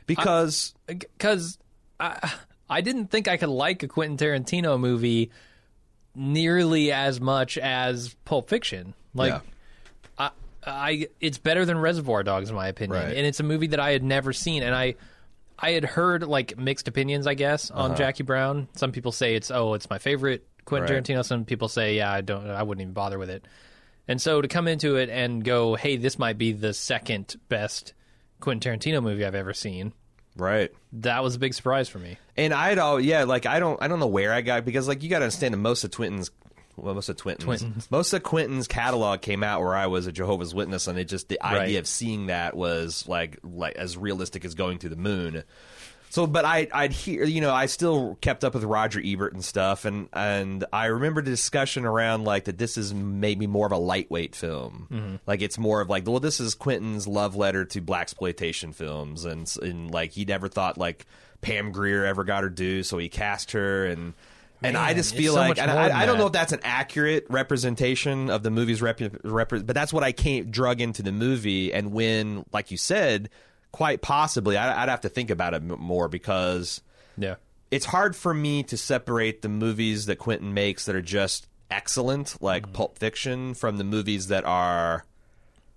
because 0.06 0.74
because 0.86 1.58
I 2.00 2.30
I 2.68 2.80
didn't 2.80 3.06
think 3.08 3.28
I 3.28 3.36
could 3.36 3.48
like 3.48 3.82
a 3.82 3.88
Quentin 3.88 4.16
Tarantino 4.16 4.78
movie 4.78 5.30
nearly 6.14 6.92
as 6.92 7.20
much 7.20 7.58
as 7.58 8.14
Pulp 8.24 8.48
Fiction. 8.48 8.94
Like 9.14 9.32
Yeah. 9.32 9.40
I 10.18 10.30
I 10.66 11.08
it's 11.20 11.38
better 11.38 11.64
than 11.64 11.78
Reservoir 11.78 12.22
Dogs 12.22 12.50
in 12.50 12.56
my 12.56 12.68
opinion, 12.68 13.02
Right. 13.02 13.16
and 13.16 13.26
it's 13.26 13.40
a 13.40 13.44
movie 13.44 13.68
that 13.68 13.80
I 13.80 13.92
had 13.92 14.02
never 14.02 14.32
seen, 14.32 14.62
and 14.62 14.74
I. 14.74 14.94
I 15.60 15.72
had 15.72 15.84
heard 15.84 16.22
like 16.22 16.56
mixed 16.56 16.86
opinions, 16.86 17.26
I 17.26 17.34
guess, 17.34 17.72
on 17.72 17.90
uh-huh. 17.90 17.98
Jackie 17.98 18.22
Brown. 18.22 18.68
Some 18.76 18.92
people 18.92 19.10
say 19.10 19.34
it's 19.34 19.50
oh, 19.50 19.74
it's 19.74 19.90
my 19.90 19.98
favorite 19.98 20.46
Quentin 20.64 20.94
Right. 20.94 21.02
Tarantino. 21.02 21.24
Some 21.24 21.44
people 21.44 21.66
say 21.66 21.96
yeah, 21.96 22.12
I 22.12 22.20
don't, 22.20 22.48
I 22.48 22.62
wouldn't 22.62 22.80
even 22.82 22.94
bother 22.94 23.18
with 23.18 23.28
it. 23.28 23.44
And 24.06 24.22
so 24.22 24.40
to 24.40 24.46
come 24.46 24.68
into 24.68 24.94
it 24.94 25.10
and 25.10 25.42
go, 25.42 25.74
hey, 25.74 25.96
this 25.96 26.16
might 26.16 26.38
be 26.38 26.52
the 26.52 26.72
second 26.72 27.34
best 27.48 27.92
Quentin 28.38 28.78
Tarantino 28.78 29.02
movie 29.02 29.24
I've 29.24 29.34
ever 29.34 29.52
seen. 29.52 29.94
Right 30.38 30.72
That 30.94 31.22
was 31.22 31.34
a 31.34 31.38
big 31.38 31.52
surprise 31.54 31.88
for 31.88 31.98
me. 31.98 32.16
And 32.36 32.54
I'd 32.54 32.78
all 32.78 32.98
yeah, 33.00 33.24
like 33.24 33.44
I 33.46 33.58
don't 33.60 33.80
I 33.82 33.88
don't 33.88 34.00
know 34.00 34.06
where 34.06 34.32
I 34.32 34.40
got 34.40 34.64
because 34.64 34.88
like 34.88 35.02
you 35.02 35.10
got 35.10 35.18
to 35.18 35.24
understand 35.26 35.52
that 35.54 35.58
most 35.58 35.84
of 35.84 35.90
Twinton's 35.90 36.30
well, 36.76 36.94
most 36.94 37.08
of 37.08 37.16
Twinton's 37.16 37.44
Twinton's. 37.44 37.90
most 37.90 38.12
of 38.12 38.22
Quentin's 38.22 38.68
catalog 38.68 39.20
came 39.20 39.42
out 39.42 39.60
where 39.60 39.74
I 39.74 39.88
was 39.88 40.06
a 40.06 40.12
Jehovah's 40.12 40.54
Witness, 40.54 40.86
and 40.86 40.96
it 40.96 41.06
just 41.06 41.28
the 41.28 41.36
Right. 41.42 41.62
idea 41.62 41.80
of 41.80 41.88
seeing 41.88 42.26
that 42.26 42.56
was 42.56 43.06
like 43.08 43.38
like 43.42 43.74
as 43.76 43.96
realistic 43.96 44.44
as 44.44 44.54
going 44.54 44.78
to 44.78 44.88
the 44.88 44.94
moon. 44.96 45.42
So, 46.10 46.26
but 46.26 46.44
I 46.44 46.68
I'd 46.72 46.92
hear 46.92 47.24
you 47.24 47.40
know 47.40 47.52
I 47.52 47.66
still 47.66 48.16
kept 48.20 48.42
up 48.44 48.54
with 48.54 48.64
Roger 48.64 49.00
Ebert 49.04 49.34
and 49.34 49.44
stuff, 49.44 49.84
and 49.84 50.08
and 50.12 50.64
I 50.72 50.86
remember 50.86 51.22
the 51.22 51.30
discussion 51.30 51.84
around 51.84 52.24
like 52.24 52.44
that 52.44 52.58
this 52.58 52.76
is 52.78 52.94
maybe 52.94 53.46
more 53.46 53.66
of 53.66 53.72
a 53.72 53.78
lightweight 53.78 54.34
film, 54.34 55.20
like 55.26 55.42
it's 55.42 55.58
more 55.58 55.80
of 55.80 55.88
like 55.90 56.06
well 56.06 56.20
this 56.20 56.40
is 56.40 56.54
Quentin's 56.54 57.06
love 57.06 57.36
letter 57.36 57.64
to 57.66 57.80
black 57.80 58.02
exploitation 58.02 58.72
films, 58.72 59.24
and 59.26 59.52
and 59.62 59.90
like 59.90 60.12
he 60.12 60.24
never 60.24 60.48
thought 60.48 60.78
like 60.78 61.04
Pam 61.42 61.72
Grier 61.72 62.04
ever 62.04 62.24
got 62.24 62.42
her 62.42 62.48
due, 62.50 62.82
so 62.82 62.98
he 62.98 63.08
cast 63.08 63.52
her 63.52 63.86
and. 63.86 64.14
And 64.60 64.76
I 64.76 64.92
just 64.92 65.14
feel 65.14 65.34
so 65.34 65.38
like, 65.38 65.56
and 65.60 65.70
I, 65.70 66.00
I 66.00 66.04
don't 66.04 66.18
know 66.18 66.26
if 66.26 66.32
that's 66.32 66.50
an 66.50 66.58
accurate 66.64 67.26
representation 67.30 68.28
of 68.28 68.42
the 68.42 68.50
movie's 68.50 68.82
rep, 68.82 69.00
rep, 69.22 69.50
but 69.50 69.68
that's 69.68 69.92
what 69.92 70.02
I 70.02 70.10
came 70.10 70.50
drug 70.50 70.80
into 70.80 71.00
the 71.00 71.12
movie. 71.12 71.72
And 71.72 71.92
when, 71.92 72.44
like 72.52 72.72
you 72.72 72.76
said, 72.76 73.30
quite 73.72 74.00
possibly, 74.02 74.56
I, 74.56 74.82
I'd 74.82 74.88
have 74.88 75.02
to 75.02 75.08
think 75.08 75.30
about 75.30 75.54
it 75.54 75.62
more 75.62 76.08
because 76.08 76.80
Yeah. 77.16 77.36
it's 77.70 77.86
hard 77.86 78.16
for 78.16 78.32
me 78.34 78.62
to 78.64 78.76
separate 78.76 79.42
the 79.42 79.48
movies 79.48 80.06
that 80.06 80.16
Quentin 80.16 80.54
makes 80.54 80.86
that 80.86 80.96
are 80.96 81.02
just 81.02 81.46
excellent, 81.70 82.40
like 82.40 82.72
Pulp 82.72 82.98
Fiction, 82.98 83.54
from 83.54 83.76
the 83.76 83.84
movies 83.84 84.28
that 84.28 84.44
are 84.44 85.04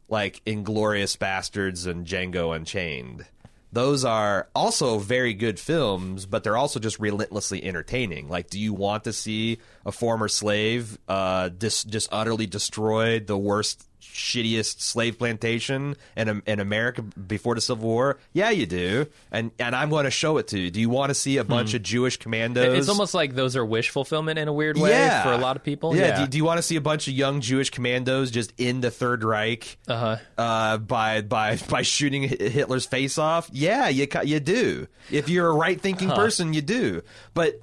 like 0.10 0.42
Inglourious 0.46 1.18
Basterds 1.18 1.88
and 1.88 2.06
Django 2.06 2.56
Unchained. 2.56 3.26
Those 3.74 4.04
are 4.04 4.50
also 4.54 5.00
very 5.00 5.34
good 5.34 5.58
films, 5.58 6.26
but 6.26 6.44
they're 6.44 6.58
also 6.58 6.78
just 6.80 7.00
relentlessly 7.00 7.64
entertaining. 7.64 8.28
Like, 8.28 8.50
do 8.50 8.60
you 8.60 8.74
want 8.74 9.06
to 9.06 9.14
see 9.14 9.60
a 9.86 9.94
former 9.94 10.28
slave 10.28 10.98
uh, 11.08 11.48
dis- 11.50 11.86
just 11.86 12.10
utterly 12.12 12.46
destroyed 12.48 13.28
the 13.28 13.38
worst, 13.38 13.88
shittiest 14.14 14.82
slave 14.82 15.18
plantation 15.18 15.96
in, 16.16 16.42
in 16.46 16.60
America 16.60 17.02
before 17.02 17.56
the 17.56 17.62
Civil 17.62 17.88
War? 17.88 18.18
Yeah, 18.34 18.50
you 18.50 18.66
do, 18.66 19.08
and 19.32 19.52
and 19.60 19.76
I'm 19.76 19.90
going 19.90 20.06
to 20.06 20.12
show 20.12 20.38
it 20.38 20.48
to 20.50 20.60
you. 20.60 20.72
Do 20.72 20.80
you 20.80 20.90
want 20.90 21.10
to 21.10 21.16
see 21.16 21.38
a 21.38 21.44
bunch 21.44 21.74
of 21.74 21.84
Jewish 21.84 22.18
commandos? 22.18 22.78
It's 22.78 22.90
almost 22.90 23.14
like 23.14 23.36
those 23.36 23.56
are 23.56 23.66
wish 23.66 23.90
fulfillment 23.90 24.40
in 24.40 24.48
a 24.48 24.54
weird 24.54 24.78
way 24.78 24.92
yeah. 24.92 25.24
for 25.24 25.32
a 25.32 25.38
lot 25.38 25.56
of 25.56 25.64
people. 25.64 25.96
Yeah. 25.96 26.02
Yeah. 26.02 26.20
Do, 26.22 26.28
do 26.28 26.38
you 26.38 26.46
want 26.46 26.58
to 26.58 26.64
see 26.64 26.76
a 26.76 26.82
bunch 26.82 27.08
of 27.08 27.14
young 27.14 27.42
Jewish 27.42 27.70
commandos 27.70 28.32
just 28.32 28.54
in 28.58 28.82
the 28.82 28.92
Third 28.92 29.24
Reich 29.24 29.78
uh-huh. 29.88 30.18
uh, 30.38 30.78
by 30.78 31.22
by 31.22 31.58
by 31.70 31.82
shooting 31.82 32.24
Hitler's 32.24 32.86
face 32.86 33.18
off? 33.18 33.50
Yeah, 33.52 33.88
you 33.88 34.08
you 34.24 34.40
do. 34.40 34.88
If 35.10 35.30
you're 35.30 35.48
a 35.48 35.54
right 35.54 35.80
thinking 35.80 36.10
person, 36.10 36.54
you 36.54 36.62
do. 36.62 37.02
But 37.34 37.62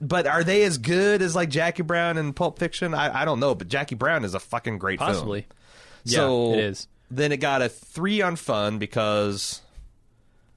but 0.00 0.26
are 0.26 0.44
they 0.44 0.64
as 0.64 0.78
good 0.78 1.22
as 1.22 1.34
like 1.34 1.48
Jackie 1.48 1.82
Brown 1.82 2.18
and 2.18 2.34
Pulp 2.34 2.58
Fiction? 2.58 2.94
I, 2.94 3.22
I 3.22 3.24
don't 3.24 3.40
know. 3.40 3.54
But 3.54 3.68
Jackie 3.68 3.94
Brown 3.94 4.24
is 4.24 4.34
a 4.34 4.40
fucking 4.40 4.78
great 4.78 5.00
film. 5.00 5.44
Yeah, 6.04 6.16
So 6.16 6.52
it 6.54 6.58
is. 6.60 6.88
Then 7.10 7.32
it 7.32 7.38
got 7.38 7.62
a 7.62 7.68
three 7.68 8.22
on 8.22 8.36
fun 8.36 8.78
because, 8.78 9.60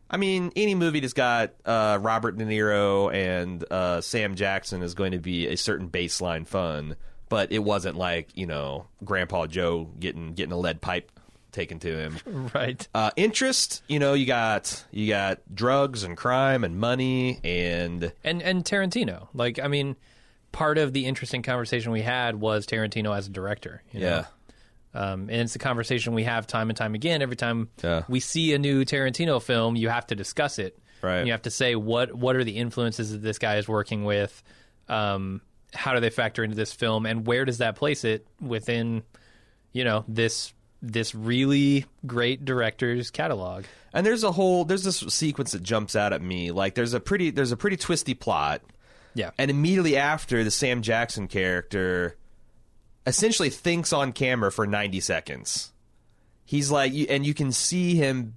I 0.09 0.17
mean, 0.17 0.51
any 0.55 0.75
movie 0.75 1.01
that's 1.01 1.13
got 1.13 1.53
uh, 1.65 1.99
Robert 2.01 2.37
De 2.37 2.45
Niro 2.45 3.13
and 3.13 3.63
uh, 3.69 4.01
Sam 4.01 4.35
Jackson 4.35 4.81
is 4.81 4.93
going 4.93 5.11
to 5.11 5.19
be 5.19 5.47
a 5.47 5.57
certain 5.57 5.89
baseline 5.89 6.47
fun. 6.47 6.95
But 7.29 7.51
it 7.51 7.59
wasn't 7.59 7.97
like 7.97 8.29
you 8.37 8.45
know 8.45 8.87
Grandpa 9.03 9.47
Joe 9.47 9.89
getting 9.99 10.33
getting 10.33 10.53
a 10.53 10.57
lead 10.57 10.79
pipe 10.81 11.11
taken 11.51 11.79
to 11.79 11.97
him. 11.97 12.17
Right. 12.53 12.87
Uh, 12.93 13.11
interest, 13.15 13.83
you 13.87 13.99
know, 13.99 14.13
you 14.13 14.25
got 14.25 14.85
you 14.91 15.07
got 15.09 15.39
drugs 15.53 16.03
and 16.03 16.15
crime 16.15 16.63
and 16.63 16.77
money 16.79 17.39
and 17.43 18.13
And 18.23 18.41
and 18.41 18.63
Tarantino. 18.63 19.27
Like 19.33 19.59
I 19.59 19.67
mean, 19.67 19.97
part 20.51 20.77
of 20.77 20.93
the 20.93 21.05
interesting 21.05 21.41
conversation 21.41 21.91
we 21.91 22.01
had 22.01 22.39
was 22.39 22.65
Tarantino 22.65 23.15
as 23.15 23.27
a 23.27 23.29
director. 23.29 23.83
You 23.91 23.99
know? 23.99 24.07
yeah, 24.07 24.25
Um, 24.97 25.21
and 25.29 25.41
it's 25.41 25.55
a 25.55 25.59
conversation 25.59 26.13
we 26.13 26.23
have 26.23 26.47
time 26.47 26.69
and 26.69 26.77
time 26.77 26.95
again. 26.95 27.21
Every 27.21 27.35
time 27.35 27.69
Yeah. 27.83 28.03
we 28.07 28.19
see 28.19 28.53
a 28.53 28.57
new 28.59 28.83
Tarantino 28.83 29.41
film, 29.41 29.75
you 29.75 29.89
have 29.89 30.07
to 30.07 30.15
discuss 30.15 30.57
it. 30.59 30.77
Right. 31.01 31.25
You 31.25 31.31
have 31.33 31.43
to 31.43 31.51
say 31.51 31.75
what 31.75 32.15
what 32.15 32.35
are 32.35 32.43
the 32.43 32.57
influences 32.57 33.11
that 33.11 33.21
this 33.21 33.37
guy 33.37 33.57
is 33.57 33.67
working 33.67 34.03
with. 34.03 34.41
Um, 34.89 35.41
how 35.73 35.93
do 35.93 35.99
they 35.99 36.09
factor 36.09 36.43
into 36.43 36.55
this 36.55 36.73
film, 36.73 37.05
and 37.05 37.27
where 37.27 37.45
does 37.45 37.59
that 37.59 37.75
place 37.75 38.03
it 38.03 38.25
within, 38.41 39.03
you 39.73 39.83
know, 39.83 40.03
this 40.07 40.53
this 40.81 41.13
really 41.13 41.85
great 42.05 42.45
director's 42.45 43.11
catalog? 43.11 43.65
And 43.93 44.05
there's 44.05 44.23
a 44.23 44.31
whole 44.31 44.65
there's 44.65 44.83
this 44.83 44.97
sequence 45.13 45.51
that 45.51 45.61
jumps 45.61 45.95
out 45.95 46.13
at 46.13 46.21
me. 46.21 46.51
Like 46.51 46.73
there's 46.75 46.93
a 46.93 46.99
pretty 46.99 47.29
there's 47.29 47.51
a 47.51 47.57
pretty 47.57 47.77
twisty 47.77 48.13
plot. 48.15 48.61
Yeah. 49.13 49.31
And 49.37 49.51
immediately 49.51 49.97
after 49.97 50.43
the 50.43 50.51
Sam 50.51 50.81
Jackson 50.81 51.27
character 51.27 52.15
essentially 53.07 53.49
thinks 53.49 53.93
on 53.93 54.11
camera 54.11 54.51
for 54.51 54.67
90 54.67 54.99
seconds. 54.99 55.71
He's 56.45 56.69
like 56.69 56.93
and 57.09 57.25
you 57.25 57.33
can 57.33 57.51
see 57.51 57.95
him 57.95 58.35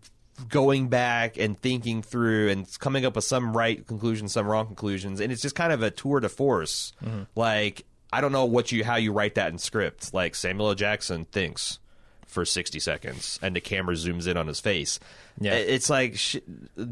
going 0.48 0.88
back 0.88 1.36
and 1.36 1.60
thinking 1.60 2.02
through 2.02 2.48
and 2.48 2.78
coming 2.78 3.04
up 3.04 3.16
with 3.16 3.24
some 3.24 3.56
right 3.56 3.86
conclusions, 3.86 4.32
some 4.32 4.46
wrong 4.46 4.66
conclusions, 4.66 5.20
and 5.20 5.30
it's 5.30 5.42
just 5.42 5.54
kind 5.54 5.72
of 5.72 5.82
a 5.82 5.90
tour 5.90 6.20
de 6.20 6.28
force. 6.28 6.92
Mm-hmm. 7.04 7.22
Like 7.36 7.84
I 8.12 8.20
don't 8.20 8.32
know 8.32 8.46
what 8.46 8.72
you 8.72 8.84
how 8.84 8.96
you 8.96 9.12
write 9.12 9.34
that 9.34 9.52
in 9.52 9.58
script. 9.58 10.14
Like 10.14 10.34
Samuel 10.34 10.68
L. 10.68 10.74
Jackson 10.74 11.26
thinks 11.26 11.78
for 12.26 12.44
60 12.44 12.78
seconds 12.78 13.40
and 13.42 13.56
the 13.56 13.60
camera 13.60 13.94
zooms 13.94 14.28
in 14.28 14.36
on 14.36 14.46
his 14.46 14.60
face. 14.60 15.00
Yeah. 15.40 15.54
It's 15.54 15.90
like 15.90 16.16
sh- 16.16 16.36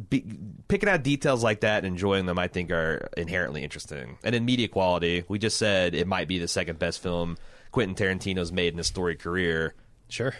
be, 0.08 0.24
picking 0.66 0.88
out 0.88 1.04
details 1.04 1.44
like 1.44 1.60
that 1.60 1.84
and 1.84 1.94
enjoying 1.94 2.26
them 2.26 2.38
I 2.38 2.48
think 2.48 2.72
are 2.72 3.08
inherently 3.16 3.62
interesting. 3.62 4.18
And 4.24 4.34
in 4.34 4.44
media 4.44 4.68
quality, 4.68 5.24
we 5.28 5.38
just 5.38 5.56
said 5.56 5.94
it 5.94 6.08
might 6.08 6.26
be 6.26 6.38
the 6.38 6.48
second 6.48 6.78
best 6.80 7.00
film 7.00 7.36
Quentin 7.70 7.94
Tarantino's 7.94 8.52
made 8.52 8.72
in 8.72 8.78
his 8.78 8.86
story 8.86 9.16
career. 9.16 9.74
Sure. 10.08 10.34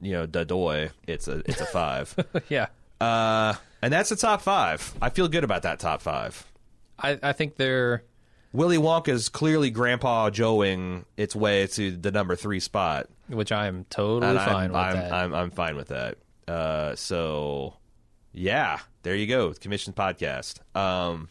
You 0.00 0.12
know, 0.12 0.26
Dadoy, 0.26 0.90
it's 1.06 1.28
a 1.28 1.42
it's 1.46 1.60
a 1.60 1.66
5. 1.66 2.16
yeah. 2.48 2.66
uh 3.00 3.54
and 3.82 3.92
that's 3.92 4.10
the 4.10 4.16
top 4.16 4.42
5. 4.42 4.96
I 5.00 5.10
feel 5.10 5.28
good 5.28 5.44
about 5.44 5.62
that 5.62 5.78
top 5.78 6.02
5. 6.02 6.46
I, 6.98 7.18
I 7.22 7.32
think 7.32 7.56
they're 7.56 8.02
Willy 8.52 8.78
Wonka's 8.78 9.28
clearly 9.28 9.70
grandpa 9.70 10.30
joeing 10.30 11.04
its 11.16 11.36
way 11.36 11.66
to 11.68 11.96
the 11.96 12.10
number 12.10 12.34
3 12.34 12.60
spot. 12.60 13.08
which 13.28 13.52
I 13.52 13.66
am 13.66 13.84
totally 13.90 14.36
and 14.36 14.40
fine 14.40 14.54
I'm, 14.54 14.72
with 14.72 14.76
I'm, 14.80 14.94
that. 14.96 15.12
I'm, 15.12 15.34
I'm 15.34 15.50
fine 15.50 15.76
with 15.76 15.88
that. 15.88 16.18
Uh, 16.48 16.96
so, 16.96 17.74
yeah, 18.32 18.78
there 19.02 19.14
you 19.14 19.26
go. 19.26 19.52
Commission 19.52 19.92
podcast. 19.92 20.60
Um, 20.76 21.28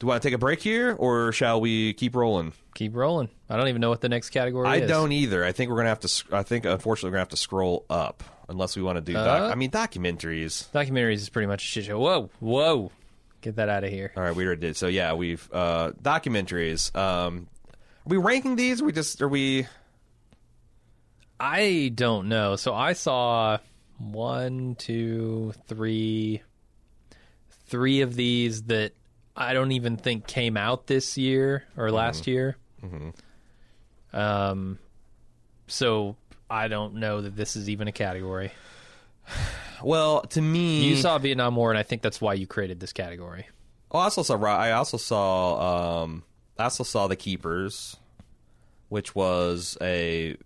do 0.00 0.06
you 0.06 0.08
want 0.08 0.22
to 0.22 0.26
take 0.26 0.34
a 0.34 0.38
break 0.38 0.60
here, 0.60 0.96
or 0.98 1.30
shall 1.30 1.60
we 1.60 1.92
keep 1.92 2.16
rolling? 2.16 2.52
Keep 2.74 2.96
rolling. 2.96 3.28
I 3.48 3.56
don't 3.56 3.68
even 3.68 3.80
know 3.80 3.90
what 3.90 4.00
the 4.00 4.08
next 4.08 4.30
category 4.30 4.66
I 4.66 4.76
is. 4.76 4.88
don't 4.88 5.12
either. 5.12 5.44
I 5.44 5.52
think 5.52 5.70
we're 5.70 5.76
gonna 5.76 5.90
have 5.90 6.00
to. 6.00 6.08
sc- 6.08 6.32
I 6.32 6.42
think 6.42 6.64
unfortunately 6.64 7.10
we're 7.10 7.16
gonna 7.16 7.20
have 7.22 7.28
to 7.28 7.36
scroll 7.36 7.84
up 7.90 8.24
unless 8.48 8.76
we 8.76 8.82
want 8.82 8.96
to 8.96 9.02
do. 9.02 9.12
Doc- 9.12 9.42
Uh? 9.42 9.46
I 9.52 9.54
mean, 9.56 9.70
documentaries. 9.70 10.68
Documentaries 10.72 11.16
is 11.16 11.28
pretty 11.28 11.46
much 11.46 11.62
a 11.62 11.66
shit 11.66 11.84
show. 11.84 11.98
Whoa, 12.00 12.30
whoa. 12.40 12.90
Get 13.42 13.56
that 13.56 13.68
out 13.68 13.84
of 13.84 13.90
here. 13.90 14.12
All 14.16 14.22
right, 14.22 14.34
we 14.34 14.44
already 14.46 14.60
did. 14.62 14.76
So 14.76 14.86
yeah, 14.86 15.12
we've 15.12 15.46
uh, 15.52 15.92
documentaries. 16.02 16.94
Um, 16.96 17.46
are 17.68 17.74
we 18.06 18.16
ranking 18.16 18.56
these? 18.56 18.80
Are 18.80 18.84
we 18.86 18.92
just 18.92 19.20
are 19.20 19.28
we? 19.28 19.66
I 21.38 21.90
don't 21.94 22.28
know. 22.28 22.56
So 22.56 22.74
I 22.74 22.92
saw 22.94 23.58
one, 23.98 24.74
two, 24.76 25.52
three, 25.68 26.42
three 27.66 28.00
of 28.02 28.14
these 28.14 28.62
that 28.64 28.92
I 29.40 29.54
don't 29.54 29.72
even 29.72 29.96
think 29.96 30.26
came 30.26 30.56
out 30.56 30.86
this 30.86 31.16
year 31.16 31.64
or 31.76 31.90
last 31.90 32.26
year. 32.26 32.56
Um, 34.12 34.78
so 35.66 36.16
I 36.50 36.68
don't 36.68 36.96
know 36.96 37.22
that 37.22 37.36
this 37.36 37.56
is 37.56 37.68
even 37.70 37.88
a 37.88 37.92
category. 37.92 38.52
Well, 39.82 40.20
to 40.22 40.42
me, 40.42 40.84
You 40.90 40.96
saw 40.96 41.16
Vietnam 41.16 41.56
War, 41.56 41.70
and 41.70 41.78
I 41.78 41.82
think 41.84 42.02
that's 42.02 42.20
why 42.20 42.34
you 42.34 42.46
created 42.46 42.80
this 42.80 42.92
category. 42.92 43.48
Oh, 43.90 43.98
I 43.98 44.04
also 44.04 44.22
saw. 44.22 44.36
I 44.36 44.72
also 44.72 44.98
saw. 44.98 46.02
Um, 46.02 46.22
I 46.58 46.64
also 46.64 46.84
saw 46.84 47.06
the 47.06 47.16
Keepers, 47.16 47.96
which 48.90 49.14
was 49.14 49.78
a 49.80 50.36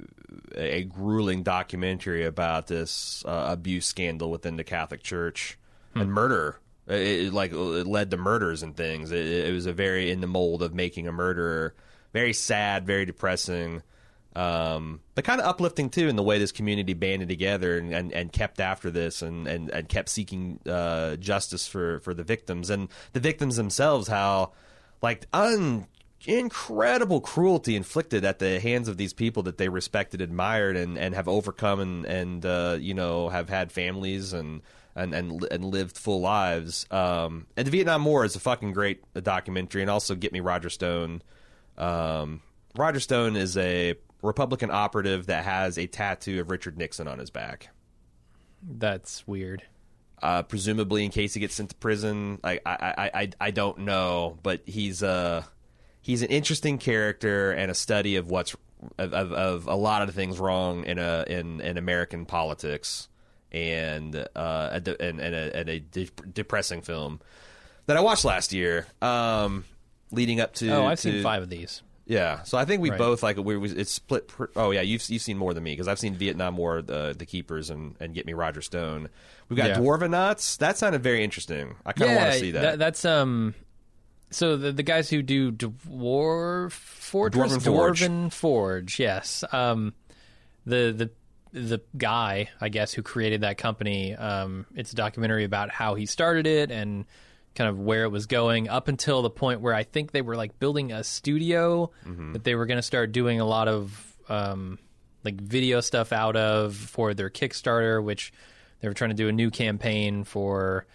a 0.55 0.85
grueling 0.85 1.43
documentary 1.43 2.25
about 2.25 2.69
this 2.69 3.25
uh, 3.27 3.47
abuse 3.49 3.87
scandal 3.87 4.31
within 4.31 4.57
the 4.57 4.63
Catholic 4.63 5.03
Church 5.03 5.59
and 5.97 6.13
murder. 6.13 6.61
It, 6.87 7.27
it, 7.27 7.33
like 7.33 7.53
it 7.53 7.87
led 7.87 8.11
to 8.11 8.17
murders 8.17 8.63
and 8.63 8.77
things. 8.77 9.13
It, 9.13 9.27
it 9.27 9.53
was 9.53 9.67
a 9.67 9.73
very 9.73 10.11
in 10.11 10.21
the 10.21 10.27
mold 10.27 10.63
of 10.63 10.75
making 10.75 11.09
a 11.09 11.13
murderer. 11.13 11.75
Very 12.13 12.33
sad, 12.33 12.87
very 12.87 13.05
depressing, 13.05 13.83
um, 14.37 15.01
but 15.15 15.25
kind 15.25 15.41
of 15.41 15.47
uplifting 15.47 15.91
too 15.91 16.09
in 16.09 16.17
the 16.17 16.23
way 16.23 16.39
this 16.39 16.53
community 16.53 16.93
banded 16.93 17.29
together 17.29 17.79
and, 17.79 17.93
and, 17.93 18.13
and 18.13 18.33
kept 18.33 18.61
after 18.61 18.91
this 18.91 19.23
and, 19.23 19.47
and, 19.47 19.71
and 19.71 19.89
kept 19.89 20.09
seeking 20.09 20.59
uh, 20.67 21.17
justice 21.17 21.67
for, 21.67 22.01
for 22.01 22.15
the 22.15 22.25
victims 22.25 22.71
and 22.71 22.89
the 23.13 23.21
victims 23.21 23.57
themselves. 23.57 24.09
How 24.09 24.53
like 25.03 25.27
un 25.33 25.87
incredible 26.27 27.21
cruelty 27.21 27.77
inflicted 27.77 28.25
at 28.25 28.39
the 28.39 28.59
hands 28.59 28.89
of 28.89 28.97
these 28.97 29.13
people 29.13 29.43
that 29.45 29.59
they 29.59 29.69
respected, 29.69 30.21
admired, 30.21 30.77
and, 30.77 30.99
and 30.99 31.15
have 31.15 31.29
overcome 31.29 31.81
and 31.81 32.05
and 32.05 32.47
uh, 32.47 32.77
you 32.81 32.95
know 32.95 33.29
have 33.29 33.49
had 33.49 33.71
families 33.71 34.33
and 34.33 34.63
and 34.95 35.15
and, 35.15 35.45
and 35.51 35.65
lived 35.65 35.97
full 35.97 36.21
lives. 36.21 36.87
Um, 36.91 37.47
and 37.57 37.67
the 37.67 37.71
Vietnam 37.71 38.05
War 38.05 38.25
is 38.25 38.37
a 38.37 38.41
fucking 38.41 38.73
great 38.73 39.03
documentary, 39.15 39.83
and 39.83 39.91
also 39.91 40.15
get 40.15 40.33
me 40.33 40.41
Roger 40.41 40.71
Stone. 40.71 41.23
Um, 41.77 42.43
Roger 42.77 43.01
Stone 43.01 43.37
is 43.37 43.57
a 43.57 43.95
Republican 44.23 44.71
operative 44.71 45.27
that 45.27 45.45
has 45.45 45.79
a 45.79 45.87
tattoo 45.87 46.41
of 46.41 46.51
Richard 46.51 46.79
Nixon 46.79 47.09
on 47.09 47.19
his 47.19 47.31
back. 47.31 47.71
That's 48.63 49.27
weird. 49.27 49.63
Uh, 50.23 50.43
presumably 50.43 51.05
in 51.05 51.11
case 51.11 51.35
he 51.35 51.41
gets 51.41 51.55
sent 51.55 51.69
to 51.71 51.77
prison. 51.77 52.41
I, 52.43 52.61
I, 52.65 52.77
I, 52.77 53.11
I, 53.15 53.31
I 53.41 53.51
don't 53.51 53.81
know, 53.81 54.39
but 54.43 54.63
he's 54.65 55.03
uh 55.03 55.43
he's 56.01 56.23
an 56.23 56.29
interesting 56.29 56.79
character 56.79 57.53
and 57.53 57.71
a 57.71 57.75
study 57.75 58.17
of 58.17 58.31
what's 58.31 58.57
of, 58.99 59.13
of, 59.13 59.33
of 59.33 59.67
a 59.67 59.75
lot 59.75 60.03
of 60.03 60.09
the 60.09 60.15
things 60.15 60.39
wrong 60.39 60.85
in 60.85 60.99
a 60.99 61.25
in, 61.27 61.61
in 61.61 61.77
American 61.77 62.25
politics 62.25 63.09
and 63.55 64.17
uh 64.35 64.69
a 64.73 64.81
de- 64.81 65.01
and, 65.03 65.21
and 65.21 65.35
a, 65.35 65.57
and 65.57 65.69
a 65.69 65.79
de- 65.79 66.11
depressing 66.33 66.83
film 66.83 67.21
that 67.87 67.97
I 67.97 68.01
watched 68.01 68.25
last 68.25 68.53
year. 68.53 68.87
Um, 69.01 69.65
leading 70.11 70.41
up 70.41 70.55
to 70.55 70.69
Oh, 70.71 70.87
I've 70.87 71.01
to- 71.01 71.13
seen 71.13 71.23
five 71.23 71.43
of 71.43 71.49
these. 71.51 71.83
yeah, 72.07 72.43
so 72.43 72.59
I 72.59 72.65
think 72.65 72.83
we 72.83 72.91
Right. 72.91 72.99
both 72.99 73.23
like 73.23 73.37
we 73.39 73.57
we- 73.57 73.71
it's 73.71 73.93
split. 73.93 74.29
pr- 74.29 74.47
Oh 74.57 74.73
yeah, 74.73 74.81
you've 74.81 75.09
you've 75.09 75.23
seen 75.23 75.39
more 75.39 75.55
than 75.55 75.63
me 75.63 75.73
because 75.73 75.87
I've 75.89 75.99
seen 76.01 76.15
Vietnam 76.17 76.57
War, 76.57 76.83
the 76.83 77.15
the 77.17 77.25
Keepers, 77.27 77.71
and 77.71 77.95
and 78.01 78.13
Get 78.15 78.27
Me 78.27 78.33
Roger 78.33 78.61
Stone. 78.63 79.09
We've 79.49 79.57
got 79.57 79.69
Yeah. 79.69 79.77
Dwarvenauts. 79.79 80.59
That 80.59 80.77
sounded 80.79 81.03
very 81.03 81.23
interesting. 81.23 81.77
I 81.87 81.93
kind 81.93 82.11
of 82.11 82.17
want 82.17 82.33
to 82.33 82.39
see 82.41 82.51
that. 82.53 82.79
That's 82.79 83.05
um. 83.05 83.55
So 84.31 84.57
the 84.57 84.73
the 84.73 84.83
guys 84.83 85.09
who 85.11 85.23
do 85.23 85.53
Dwarf 85.53 86.73
Fortress, 86.73 87.53
Dwarven 87.59 87.63
Forge. 87.65 88.01
Dwarven 88.03 88.33
Forge, 88.33 88.99
yes. 88.99 89.45
Um, 89.53 89.93
the 90.67 90.93
the 90.97 91.11
the 91.55 91.81
guy, 91.97 92.51
I 92.61 92.69
guess, 92.69 92.93
who 92.93 93.03
created 93.03 93.43
that 93.43 93.57
company. 93.59 94.15
Um, 94.15 94.67
it's 94.75 94.93
a 94.93 94.97
documentary 94.97 95.45
about 95.45 95.71
how 95.71 95.95
he 95.95 96.05
started 96.05 96.47
it 96.47 96.71
and 96.73 97.05
kind 97.55 97.71
of 97.71 97.79
where 97.79 98.03
it 98.03 98.09
was 98.09 98.27
going 98.27 98.69
up 98.69 98.89
until 98.89 99.23
the 99.23 99.31
point 99.31 99.61
where 99.61 99.73
I 99.73 99.85
think 99.85 100.11
they 100.11 100.21
were 100.23 100.35
like 100.37 100.59
building 100.59 100.91
a 100.93 101.05
studio 101.05 101.91
Mm-hmm. 102.05 102.33
that 102.33 102.43
they 102.45 102.57
were 102.57 102.67
going 102.67 102.79
to 102.79 102.83
start 102.83 103.13
doing 103.13 103.39
a 103.41 103.45
lot 103.45 103.69
of 103.69 104.17
um, 104.29 104.79
like 105.25 105.41
video 105.41 105.81
stuff 105.81 106.13
out 106.13 106.35
of 106.37 106.75
for 106.75 107.15
their 107.15 107.31
Kickstarter, 107.31 108.03
which 108.03 108.33
they 108.81 108.89
were 108.89 108.95
trying 108.95 109.11
to 109.11 109.17
do 109.17 109.29
a 109.29 109.33
new 109.33 109.51
campaign 109.53 110.25
for 110.25 110.87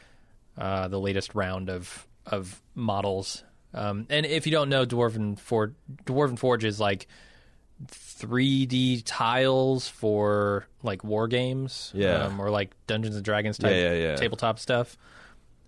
uh, 0.58 0.90
the 0.90 1.00
latest 1.00 1.34
round 1.36 1.70
of 1.70 2.06
of 2.26 2.62
models. 2.76 3.44
Um, 3.74 4.08
and 4.10 4.26
if 4.26 4.46
you 4.46 4.52
don't 4.52 4.68
know, 4.70 4.86
Dwarven 4.86 5.40
Forge, 5.40 5.74
Dwarven 6.06 6.38
Forge 6.38 6.66
is 6.66 6.80
like 6.82 7.08
3D 7.88 9.04
tiles 9.06 9.88
for 9.88 10.66
like 10.84 11.04
war 11.04 11.28
games, 11.28 11.92
Yeah. 11.96 12.26
um, 12.26 12.40
or 12.40 12.50
like 12.50 12.72
Dungeons 12.88 13.16
and 13.16 13.24
Dragons 13.26 13.58
type 13.58 13.72
Yeah, 13.72 13.94
yeah, 13.94 14.08
yeah. 14.12 14.16
tabletop 14.16 14.60
stuff. 14.60 14.98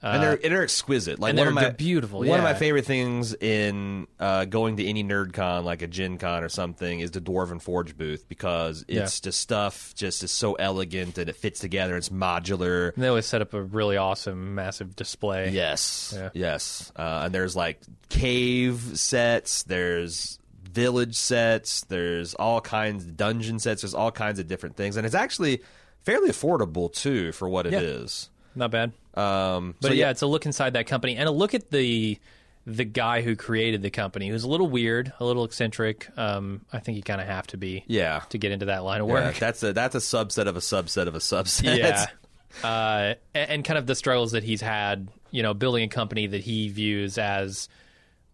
and 0.04 0.24
they're 0.24 0.32
and 0.32 0.52
they're 0.52 0.64
exquisite. 0.64 1.20
Like 1.20 1.30
and 1.30 1.38
one 1.38 1.46
they're- 1.46 1.50
of 1.50 1.54
my 1.56 1.62
they're 1.66 1.72
beautiful, 1.74 2.22
One 2.22 2.40
of 2.40 2.44
my 2.44 2.56
favorite 2.56 2.86
things 2.86 3.36
in 3.36 4.08
uh, 4.20 4.46
going 4.46 4.78
to 4.78 4.86
any 4.86 5.04
nerd 5.04 5.32
con, 5.34 5.64
like 5.64 5.84
a 5.84 5.88
Gen 5.88 6.18
Con 6.18 6.44
or 6.44 6.50
something, 6.50 7.00
is 7.02 7.12
the 7.12 7.22
Dwarven 7.22 7.62
Forge 7.62 7.96
booth 7.96 8.28
because 8.28 8.84
it's 8.88 9.20
just 9.22 9.40
stuff 9.40 9.94
just 9.96 10.24
is 10.24 10.32
so 10.32 10.56
elegant 10.56 11.20
and 11.20 11.30
it 11.30 11.36
fits 11.36 11.60
together. 11.60 11.96
It's 11.98 12.10
modular. 12.10 12.94
And 12.96 13.04
they 13.04 13.10
always 13.10 13.28
set 13.28 13.42
up 13.44 13.54
a 13.54 13.62
really 13.62 13.96
awesome, 13.96 14.56
massive 14.56 14.96
display. 14.96 15.52
Yes, 15.52 16.18
yes. 16.34 16.92
Uh, 16.96 17.22
and 17.26 17.34
there's 17.36 17.56
like 17.56 17.80
cave 18.10 18.82
sets. 18.96 19.62
There's 19.64 20.40
village 20.72 21.16
sets. 21.16 21.82
There's 21.86 22.34
all 22.36 22.62
kinds 22.62 23.06
of 23.06 23.18
dungeon 23.18 23.60
sets. 23.60 23.82
There's 23.82 23.94
all 23.94 24.12
kinds 24.12 24.40
of 24.40 24.48
different 24.48 24.76
things, 24.76 24.98
and 24.98 25.06
it's 25.06 25.16
actually 25.16 25.62
fairly 26.04 26.30
affordable 26.30 26.92
too 26.92 27.32
for 27.32 27.48
what 27.50 27.66
it 27.68 27.74
Yeah. 27.74 27.80
is. 27.80 28.30
not 28.56 28.70
bad. 28.72 28.92
Um, 29.14 29.76
But 29.82 29.90
so 29.90 29.94
yeah, 29.94 30.10
it's 30.10 30.22
a 30.22 30.28
look 30.28 30.46
inside 30.46 30.74
that 30.74 30.86
company 30.88 31.16
and 31.16 31.28
a 31.30 31.32
look 31.32 31.54
at 31.54 31.70
the 31.72 32.20
the 32.68 32.84
guy 32.86 33.22
who 33.24 33.36
created 33.36 33.82
the 33.82 33.90
company, 33.90 34.30
who's 34.30 34.44
a 34.44 34.48
little 34.48 34.68
weird, 34.70 35.12
a 35.20 35.26
little 35.26 35.44
eccentric. 35.46 36.08
Um, 36.16 36.62
I 36.72 36.78
think 36.80 36.96
you 36.96 37.02
kind 37.02 37.20
of 37.20 37.26
have 37.28 37.48
to 37.48 37.58
be 37.58 37.84
yeah, 37.88 38.22
to 38.30 38.38
get 38.38 38.52
into 38.52 38.66
that 38.68 38.84
line 38.84 39.02
of 39.02 39.08
Yeah, 39.08 39.14
work. 39.14 39.38
that's 39.40 39.64
a 39.64 39.74
that's 39.74 39.96
a 39.96 40.00
subset 40.00 40.46
of 40.48 40.56
a 40.56 40.60
subset 40.60 41.08
of 41.08 41.16
a 41.16 41.20
subset. 41.20 41.78
yeah. 41.78 42.06
Uh, 42.64 43.14
and, 43.34 43.50
and 43.50 43.64
kind 43.64 43.78
of 43.78 43.88
the 43.88 43.96
struggles 43.96 44.34
that 44.34 44.44
he's 44.44 44.60
had, 44.60 45.08
you 45.32 45.42
know, 45.42 45.54
building 45.54 45.84
a 45.84 45.88
company 45.88 46.28
that 46.28 46.42
he 46.42 46.68
views 46.68 47.18
as 47.18 47.70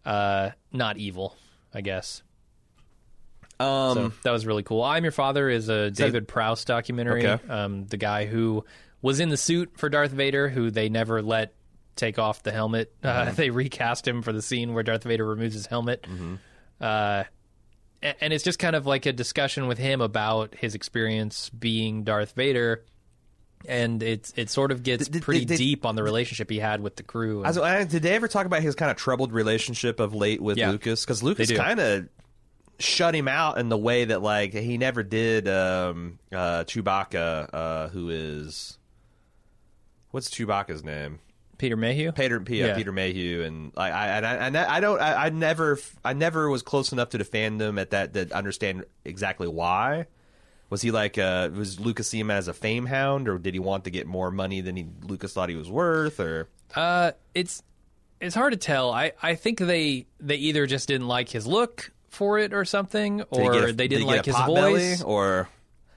uh, 0.06 0.50
not 0.74 0.98
evil, 0.98 1.36
I 1.72 1.82
guess. 1.82 2.24
Um, 3.60 3.96
So 3.96 4.12
that 4.24 4.32
was 4.32 4.46
really 4.46 4.64
cool. 4.64 4.84
I'm 4.84 5.04
Your 5.04 5.12
Father 5.12 5.50
is 5.50 5.70
a 5.70 5.90
David 5.92 6.28
Prowse 6.28 6.66
documentary. 6.66 7.26
Okay. 7.28 7.48
Um, 7.50 7.86
the 7.86 7.98
guy 7.98 8.26
who 8.26 8.66
was 9.02 9.20
in 9.20 9.30
the 9.30 9.38
suit 9.38 9.72
for 9.78 9.90
Darth 9.90 10.12
Vader, 10.12 10.50
who 10.50 10.72
they 10.72 10.90
never 10.90 11.22
let 11.22 11.54
take 11.96 12.20
off 12.20 12.44
the 12.44 12.52
helmet. 12.52 12.94
Uh, 13.04 13.32
they 13.36 13.50
recast 13.50 14.08
him 14.08 14.22
for 14.22 14.32
the 14.32 14.42
scene 14.42 14.74
where 14.74 14.84
Darth 14.84 15.04
Vader 15.04 15.26
removes 15.26 15.54
his 15.56 15.66
helmet. 15.66 16.06
Uh, 16.80 17.24
and 18.02 18.32
it's 18.32 18.44
just 18.44 18.60
kind 18.60 18.76
of 18.76 18.86
like 18.86 19.06
a 19.08 19.14
discussion 19.14 19.68
with 19.68 19.80
him 19.80 20.02
about 20.02 20.54
his 20.56 20.76
experience 20.76 21.50
being 21.50 22.04
Darth 22.04 22.34
Vader. 22.34 22.86
And 23.68 24.04
it's 24.04 24.32
it 24.38 24.52
sort 24.52 24.72
of 24.72 24.84
gets 24.84 25.08
Did- 25.10 25.24
pretty 25.24 25.44
did- 25.46 25.58
deep 25.58 25.84
on 25.86 25.96
the 25.96 26.04
relationship 26.04 26.48
he 26.52 26.60
had 26.60 26.80
with 26.80 26.96
the 26.96 27.02
crew. 27.02 27.44
I- 27.44 27.86
did 27.86 28.04
they 28.04 28.14
ever 28.14 28.28
talk 28.28 28.46
about 28.46 28.62
his 28.62 28.76
kind 28.76 28.92
of 28.92 28.98
troubled 28.98 29.32
relationship 29.34 30.00
of 30.00 30.14
late 30.14 30.40
with 30.40 30.58
Yeah. 30.58 30.70
Lucas? 30.70 31.04
Because 31.04 31.24
Lucas 31.24 31.52
kind 31.52 31.80
of 31.80 32.08
shut 32.80 33.16
him 33.16 33.28
out 33.28 33.58
in 33.58 33.70
the 33.70 33.78
way 33.78 34.06
that 34.06 34.22
like 34.22 34.54
he 34.54 34.78
never 34.78 35.04
did 35.04 35.48
um, 35.48 36.20
uh, 36.32 36.64
Chewbacca, 36.66 37.50
uh, 37.54 37.88
who 37.90 38.10
is 38.10 38.78
what's 40.12 40.30
Chewbacca's 40.30 40.84
name? 40.84 41.20
Peter 41.58 41.76
Mayhew. 41.76 42.12
Peter 42.12 42.40
P- 42.40 42.60
Yeah. 42.60 42.76
Peter 42.76 42.92
Mayhew, 42.92 43.42
and 43.44 43.72
like 43.76 43.92
I 43.92 44.08
and 44.10 44.26
I, 44.26 44.34
and 44.36 44.58
I 44.58 44.76
I 44.76 44.80
don't 44.80 45.02
I, 45.02 45.26
I 45.26 45.30
never 45.30 45.80
I 46.06 46.14
never 46.14 46.50
was 46.50 46.62
close 46.62 46.92
enough 46.92 47.10
to 47.10 47.18
the 47.18 47.26
fandom 47.26 47.82
at 47.82 47.90
that 47.92 48.14
to 48.14 48.36
understand 48.36 48.86
exactly 49.04 49.48
why. 49.48 50.06
Was 50.70 50.82
he 50.82 50.92
like 50.92 51.18
uh 51.18 51.50
was 51.54 51.80
Lucas 51.80 52.10
see 52.10 52.20
him 52.20 52.30
as 52.30 52.48
a 52.48 52.54
fame 52.54 52.86
hound, 52.86 53.28
or 53.28 53.40
did 53.40 53.54
he 53.56 53.60
want 53.60 53.86
to 53.86 53.90
get 53.90 54.06
more 54.06 54.30
money 54.30 54.62
than 54.62 54.76
he 54.76 54.88
Lucas 55.04 55.34
thought 55.34 55.50
he 55.50 55.56
was 55.56 55.70
worth, 55.72 56.20
or 56.20 56.48
Uh, 56.76 57.14
it's 57.34 57.64
it's 58.22 58.36
hard 58.36 58.54
to 58.54 58.58
tell. 58.60 58.92
I, 58.92 59.14
I 59.24 59.34
think 59.36 59.58
they 59.60 60.06
they 60.20 60.36
either 60.36 60.68
just 60.68 60.88
didn't 60.88 61.08
like 61.08 61.30
his 61.30 61.48
look 61.48 61.92
for 62.10 62.40
it 62.40 62.54
or 62.54 62.66
something, 62.66 63.22
or 63.30 63.52
get 63.54 63.64
a- 63.70 63.74
they 63.74 63.88
did 63.88 64.00
he 64.00 64.06
didn't 64.06 64.08
like 64.08 64.26
his 64.26 64.36
voice. 64.36 65.02
or 65.02 65.50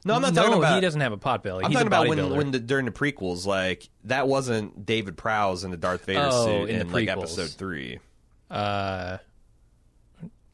no? 0.05 0.15
I'm 0.15 0.23
not 0.23 0.35
no, 0.35 0.43
talking 0.43 0.59
about. 0.59 0.75
he 0.75 0.81
doesn't 0.81 1.01
have 1.01 1.13
a 1.13 1.19
pot 1.19 1.43
belly. 1.43 1.65
I'm 1.65 1.71
He's 1.71 1.77
talking 1.77 1.87
about 1.87 2.09
when 2.09 2.31
when 2.37 2.51
the, 2.51 2.59
during 2.59 2.85
the 2.87 2.93
prequels, 2.93 3.47
like 3.47 3.89
that 4.05 4.27
wasn't 4.29 4.85
David 4.87 5.17
Prowse 5.17 5.65
in 5.65 5.71
the 5.71 5.77
Darth 5.77 6.05
Vader 6.05 6.29
Oh, 6.31 6.47
suit 6.47 6.71
in 6.71 6.75
the 6.77 6.81
in 6.87 6.93
like 6.93 7.09
episode 7.09 7.51
three. 7.51 7.99
uh, 8.51 9.19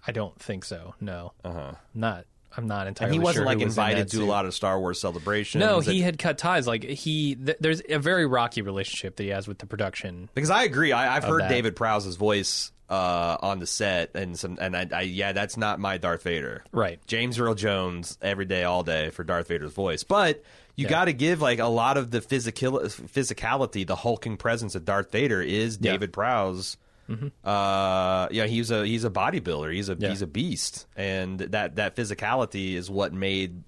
I 0.09 0.13
don't 0.13 0.39
think 0.41 0.65
so. 0.65 0.95
No, 1.01 1.33
Uh 1.45 1.53
huh. 1.53 1.73
not. 1.95 2.27
I'm 2.59 2.67
not 2.69 2.87
entirely. 2.87 3.15
And 3.17 3.23
he 3.23 3.25
wasn't 3.25 3.41
sure 3.43 3.47
like 3.47 3.59
who 3.59 3.65
was 3.67 3.77
in 3.77 3.83
invited 3.85 4.09
to 4.13 4.23
a 4.23 4.25
lot 4.25 4.47
of 4.47 4.55
Star 4.55 4.81
Wars 4.81 4.99
celebrations. 4.99 5.61
No, 5.61 5.81
he 5.81 6.01
had 6.01 6.19
cut 6.19 6.39
ties. 6.39 6.67
Like 6.67 6.85
he, 6.85 7.35
th- 7.35 7.59
there's 7.61 7.83
a 7.87 7.99
very 7.99 8.25
rocky 8.25 8.63
relationship 8.63 9.17
that 9.17 9.25
he 9.25 9.29
has 9.29 9.47
with 9.47 9.59
the 9.59 9.67
production. 9.67 10.31
because 10.33 10.49
I 10.49 10.63
agree. 10.63 10.91
I, 10.93 11.17
I've 11.17 11.25
heard 11.25 11.43
that. 11.43 11.49
David 11.51 11.77
Prowse's 11.77 12.17
voice 12.17 12.73
uh, 12.89 13.37
on 13.41 13.59
the 13.59 13.67
set, 13.67 14.15
and 14.15 14.39
some, 14.39 14.59
and 14.61 14.77
I, 14.77 14.87
I, 14.93 15.01
yeah, 15.03 15.33
that's 15.33 15.57
not 15.57 15.81
my 15.81 15.99
Darth 15.99 16.23
Vader. 16.23 16.63
Right. 16.73 16.99
James 17.07 17.39
Earl 17.39 17.55
Jones 17.55 18.17
every 18.23 18.45
day, 18.45 18.65
all 18.65 18.83
day 18.83 19.11
for 19.11 19.25
Darth 19.25 19.49
Vader's 19.49 19.73
voice. 19.73 20.05
But 20.05 20.43
you 20.77 20.87
got 20.87 21.07
to 21.07 21.13
give 21.13 21.41
like 21.41 21.59
a 21.59 21.67
lot 21.67 21.97
of 21.97 22.11
the 22.11 22.21
physical 22.21 22.79
physicality, 22.81 23.87
the 23.87 23.97
hulking 23.97 24.37
presence 24.37 24.75
of 24.75 24.85
Darth 24.85 25.11
Vader 25.11 25.41
is 25.43 25.79
Yeah. 25.81 25.93
David 25.93 26.13
Prowse. 26.13 26.77
Uh, 27.45 28.29
yeah, 28.31 28.47
he's 28.47 28.71
a 28.71 28.85
he's 28.87 29.05
a 29.05 29.11
bodybuilder. 29.11 29.73
He's 29.73 29.89
a 29.89 29.95
Mm-hmm. 29.95 30.03
Yeah. 30.05 30.09
he's 30.11 30.23
a 30.23 30.27
beast, 30.27 30.87
and 30.97 31.39
that 31.41 31.77
that 31.77 31.97
physicality 31.97 32.75
is 32.75 32.91
what 32.91 33.13
made 33.13 33.63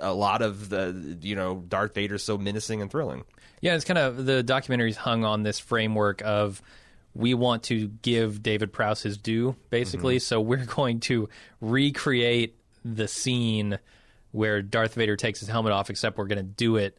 a 0.00 0.12
lot 0.12 0.42
of 0.42 0.68
the 0.68 1.16
you 1.22 1.36
know 1.36 1.62
Darth 1.68 1.94
Vader 1.94 2.18
so 2.18 2.36
menacing 2.36 2.82
and 2.82 2.90
thrilling. 2.90 3.24
Yeah, 3.60 3.74
it's 3.76 3.84
kind 3.84 3.98
of 3.98 4.26
the 4.26 4.42
documentary's 4.44 4.96
hung 4.96 5.24
on 5.24 5.42
this 5.42 5.58
framework 5.58 6.20
of 6.24 6.60
we 7.14 7.34
want 7.34 7.64
to 7.64 7.88
give 7.88 8.42
David 8.42 8.72
Prowse 8.72 9.02
his 9.02 9.16
due, 9.16 9.56
basically. 9.70 10.16
Mm-hmm. 10.16 10.22
So 10.22 10.40
we're 10.40 10.64
going 10.64 11.00
to 11.00 11.28
recreate 11.60 12.58
the 12.84 13.08
scene 13.08 13.78
where 14.32 14.62
Darth 14.62 14.94
Vader 14.94 15.16
takes 15.16 15.40
his 15.40 15.48
helmet 15.48 15.72
off, 15.72 15.90
except 15.90 16.18
we're 16.18 16.26
going 16.26 16.38
to 16.38 16.42
do 16.42 16.76
it 16.76 16.98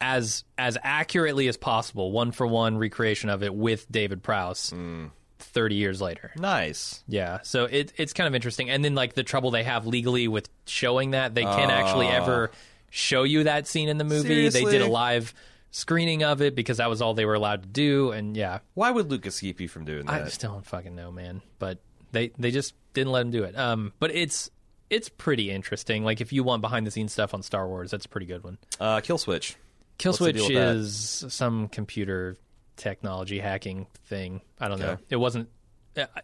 as 0.00 0.44
as 0.56 0.78
accurately 0.82 1.48
as 1.48 1.56
possible, 1.56 2.12
one 2.12 2.30
for 2.30 2.46
one 2.46 2.78
recreation 2.78 3.30
of 3.30 3.42
it 3.42 3.54
with 3.54 3.90
David 3.90 4.22
Prowse. 4.22 4.70
Mm. 4.70 5.10
Thirty 5.40 5.76
years 5.76 6.00
later, 6.00 6.32
Nice. 6.36 7.04
yeah. 7.06 7.38
So 7.42 7.66
it, 7.66 7.92
it's 7.96 8.12
kind 8.12 8.26
of 8.26 8.34
interesting. 8.34 8.70
And 8.70 8.84
then 8.84 8.96
like 8.96 9.14
the 9.14 9.22
trouble 9.22 9.52
they 9.52 9.62
have 9.62 9.86
legally 9.86 10.26
with 10.26 10.48
showing 10.66 11.12
that 11.12 11.32
they 11.32 11.44
can't 11.44 11.70
actually 11.70 12.08
ah. 12.08 12.16
ever 12.16 12.50
show 12.90 13.22
you 13.22 13.44
that 13.44 13.68
scene 13.68 13.88
in 13.88 13.98
the 13.98 14.04
movie. 14.04 14.48
They 14.48 14.64
did 14.64 14.82
a 14.82 14.88
live 14.88 15.32
screening 15.70 16.22
of 16.24 16.40
it 16.42 16.54
because 16.54 16.78
that 16.78 16.88
was 16.90 17.02
all 17.02 17.14
they 17.14 17.24
were 17.24 17.34
allowed 17.34 17.62
to 17.62 17.68
do. 17.68 18.10
And 18.12 18.36
yeah, 18.36 18.58
Why 18.74 18.90
would 18.90 19.10
Lucas 19.10 19.40
keep 19.40 19.60
you 19.60 19.68
from 19.68 19.84
doing 19.84 20.06
that? 20.06 20.22
I 20.22 20.28
still 20.28 20.52
don't 20.52 20.66
fucking 20.66 20.94
know, 20.94 21.10
man. 21.12 21.42
But 21.58 21.78
they 22.12 22.28
they 22.38 22.50
just 22.50 22.74
didn't 22.94 23.12
let 23.12 23.22
him 23.22 23.30
do 23.30 23.44
it. 23.44 23.56
Um, 23.58 23.92
but 23.98 24.10
it's 24.14 24.50
it's 24.90 25.08
pretty 25.08 25.50
interesting. 25.50 26.04
Like 26.04 26.20
if 26.20 26.32
you 26.32 26.42
want 26.44 26.62
behind 26.62 26.86
the 26.86 26.90
scenes 26.90 27.12
stuff 27.12 27.34
on 27.34 27.42
Star 27.42 27.68
Wars, 27.68 27.90
that's 27.90 28.06
a 28.06 28.08
pretty 28.08 28.26
good 28.26 28.42
one. 28.44 28.58
uh, 28.80 29.00
Kill 29.00 29.18
Switch. 29.18 29.56
Kill 29.98 30.12
What's 30.12 30.18
the 30.24 30.32
deal 30.32 30.44
Switch 30.44 30.54
with 30.56 30.62
that? 30.64 30.76
is 30.76 31.24
some 31.28 31.68
computer 31.68 32.38
technology 32.76 33.38
hacking 33.40 33.86
thing. 34.06 34.40
I 34.60 34.68
don't 34.68 34.78
know. 34.78 34.90
Okay. 34.92 35.02
It 35.10 35.16
wasn't. 35.16 35.48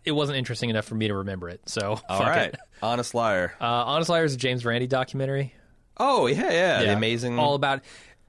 It 0.04 0.12
wasn't 0.12 0.38
interesting 0.38 0.70
enough 0.70 0.84
for 0.84 0.94
me 0.94 1.08
to 1.08 1.14
remember 1.16 1.48
it. 1.48 1.68
So 1.68 1.90
All 2.08 2.18
fuck 2.18 2.20
right, 2.28 2.48
it. 2.54 2.60
Honest 2.80 3.12
Liar. 3.12 3.54
Uh, 3.60 3.64
Honest 3.64 4.08
Liar 4.08 4.24
is 4.24 4.34
a 4.34 4.36
James 4.36 4.64
Randi 4.64 4.86
documentary. 4.86 5.52
Oh 5.96 6.26
yeah, 6.28 6.50
yeah, 6.52 6.82
the 6.84 6.92
amazing. 6.96 7.38
all 7.40 7.54
about. 7.54 7.82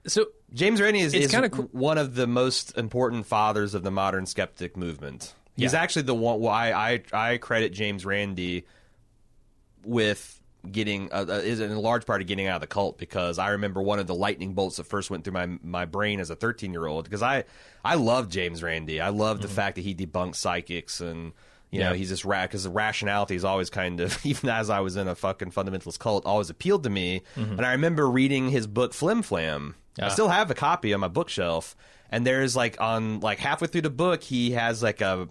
So 0.08 0.26
James 0.56 0.82
Randi 0.82 1.02
is, 1.02 1.14
It's 1.14 1.26
is 1.26 1.32
kinda 1.32 1.50
cool- 1.50 1.70
one 1.72 1.98
of 2.00 2.16
the 2.16 2.26
most 2.26 2.76
important 2.78 3.28
fathers 3.28 3.74
of 3.76 3.84
the 3.84 3.92
modern 3.92 4.26
skeptic 4.26 4.76
movement. 4.76 5.36
He's 5.56 5.74
Yeah. 5.74 5.82
actually 5.82 6.02
the 6.04 6.16
one 6.16 6.40
why 6.40 6.72
I 6.72 7.02
I 7.14 7.38
credit 7.38 7.74
James 7.74 8.06
Randi 8.06 8.66
with 9.84 10.42
getting 10.72 11.12
uh, 11.12 11.26
uh, 11.30 11.34
is 11.34 11.60
in 11.60 11.76
large 11.78 12.06
part 12.08 12.22
of 12.22 12.28
getting 12.28 12.48
out 12.48 12.56
of 12.56 12.62
the 12.62 12.68
cult 12.68 12.98
because 12.98 13.38
I 13.38 13.50
remember 13.50 13.82
one 13.84 14.00
of 14.00 14.08
the 14.08 14.16
lightning 14.16 14.54
bolts 14.54 14.78
that 14.78 14.86
first 14.86 15.12
went 15.12 15.24
through 15.24 15.34
my 15.34 15.48
my 15.62 15.86
brain 15.86 16.20
as 16.20 16.30
a 16.32 16.36
13 16.36 16.72
year 16.72 16.88
old 16.88 17.04
because 17.06 17.22
I 17.22 17.44
I 17.84 17.96
love 17.96 18.30
James 18.30 18.64
Randi. 18.64 19.00
I 19.00 19.10
love 19.10 19.42
the 19.42 19.48
fact 19.48 19.76
that 19.76 19.82
he 19.82 19.94
debunks 19.94 20.36
psychics 20.36 21.02
and 21.02 21.34
you 21.70 21.80
know 21.82 21.90
Mm-hmm. 21.92 21.98
He's 21.98 22.10
just 22.10 22.24
because 22.24 22.64
the 22.64 22.70
rationality 22.72 23.36
is 23.36 23.44
always 23.46 23.70
kind 23.70 24.00
of 24.00 24.18
even 24.26 24.50
as 24.50 24.70
I 24.70 24.80
was 24.80 24.96
in 24.96 25.08
a 25.08 25.16
fucking 25.16 25.52
fundamentalist 25.52 26.00
cult 26.00 26.26
always 26.26 26.50
appealed 26.50 26.84
to 26.84 26.90
me. 26.90 27.22
Mm-hmm. 27.36 27.52
And 27.58 27.66
I 27.66 27.72
remember 27.74 28.10
reading 28.10 28.50
his 28.50 28.66
book 28.68 28.94
Flim 28.94 29.22
Flam. 29.22 29.76
I 30.00 30.06
Ah. 30.06 30.10
still 30.10 30.28
have 30.30 30.52
a 30.52 30.56
copy 30.56 30.94
on 30.94 31.00
my 31.00 31.08
bookshelf. 31.08 31.76
And 32.12 32.26
there's 32.26 32.56
like 32.56 32.80
on 32.80 33.20
like 33.20 33.40
halfway 33.40 33.68
through 33.68 33.82
the 33.82 33.90
book, 33.90 34.24
he 34.24 34.52
has 34.52 34.84
like 34.84 35.02
a 35.02 35.28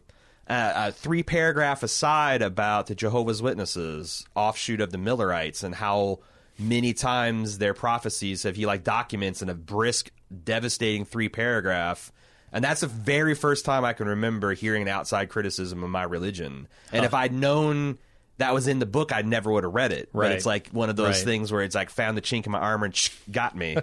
a, 0.46 0.72
a 0.88 0.92
three 0.92 1.22
paragraph 1.22 1.82
aside 1.82 2.42
about 2.42 2.86
the 2.88 2.94
Jehovah's 2.94 3.40
Witnesses, 3.40 4.26
offshoot 4.34 4.80
of 4.80 4.90
the 4.92 4.98
Millerites, 4.98 5.62
and 5.62 5.74
how 5.74 6.18
many 6.58 6.92
times 6.92 7.58
their 7.58 7.74
prophecies 7.74 8.42
have 8.42 8.56
he 8.56 8.66
like 8.66 8.84
documents 8.84 9.40
in 9.40 9.48
a 9.48 9.54
brisk, 9.54 10.10
devastating 10.44 11.04
three 11.04 11.28
paragraph. 11.28 12.12
And 12.52 12.62
that's 12.64 12.82
the 12.82 12.86
very 12.86 13.34
first 13.34 13.64
time 13.64 13.84
I 13.84 13.94
can 13.94 14.06
remember 14.06 14.52
hearing 14.54 14.82
an 14.82 14.88
outside 14.88 15.28
criticism 15.28 15.82
of 15.82 15.90
my 15.90 16.04
religion. 16.04 16.68
And 16.92 17.04
if 17.04 17.12
I'd 17.14 17.32
known 17.32 17.98
that 18.38 18.52
was 18.52 18.66
in 18.66 18.78
the 18.80 18.86
book, 18.86 19.12
I 19.12 19.22
never 19.22 19.50
would 19.52 19.64
have 19.64 19.74
read 19.74 19.92
it. 19.92 20.08
But 20.12 20.18
Right. 20.18 20.32
it's 20.32 20.44
like 20.46 20.68
one 20.70 20.90
of 20.90 20.96
those 20.96 21.16
Right. 21.18 21.24
things 21.24 21.52
where 21.52 21.62
it's 21.62 21.74
like 21.74 21.88
found 21.90 22.16
the 22.16 22.22
chink 22.22 22.46
in 22.46 22.52
my 22.52 22.58
armor 22.58 22.86
and 22.86 23.10
got 23.30 23.56
me. 23.56 23.76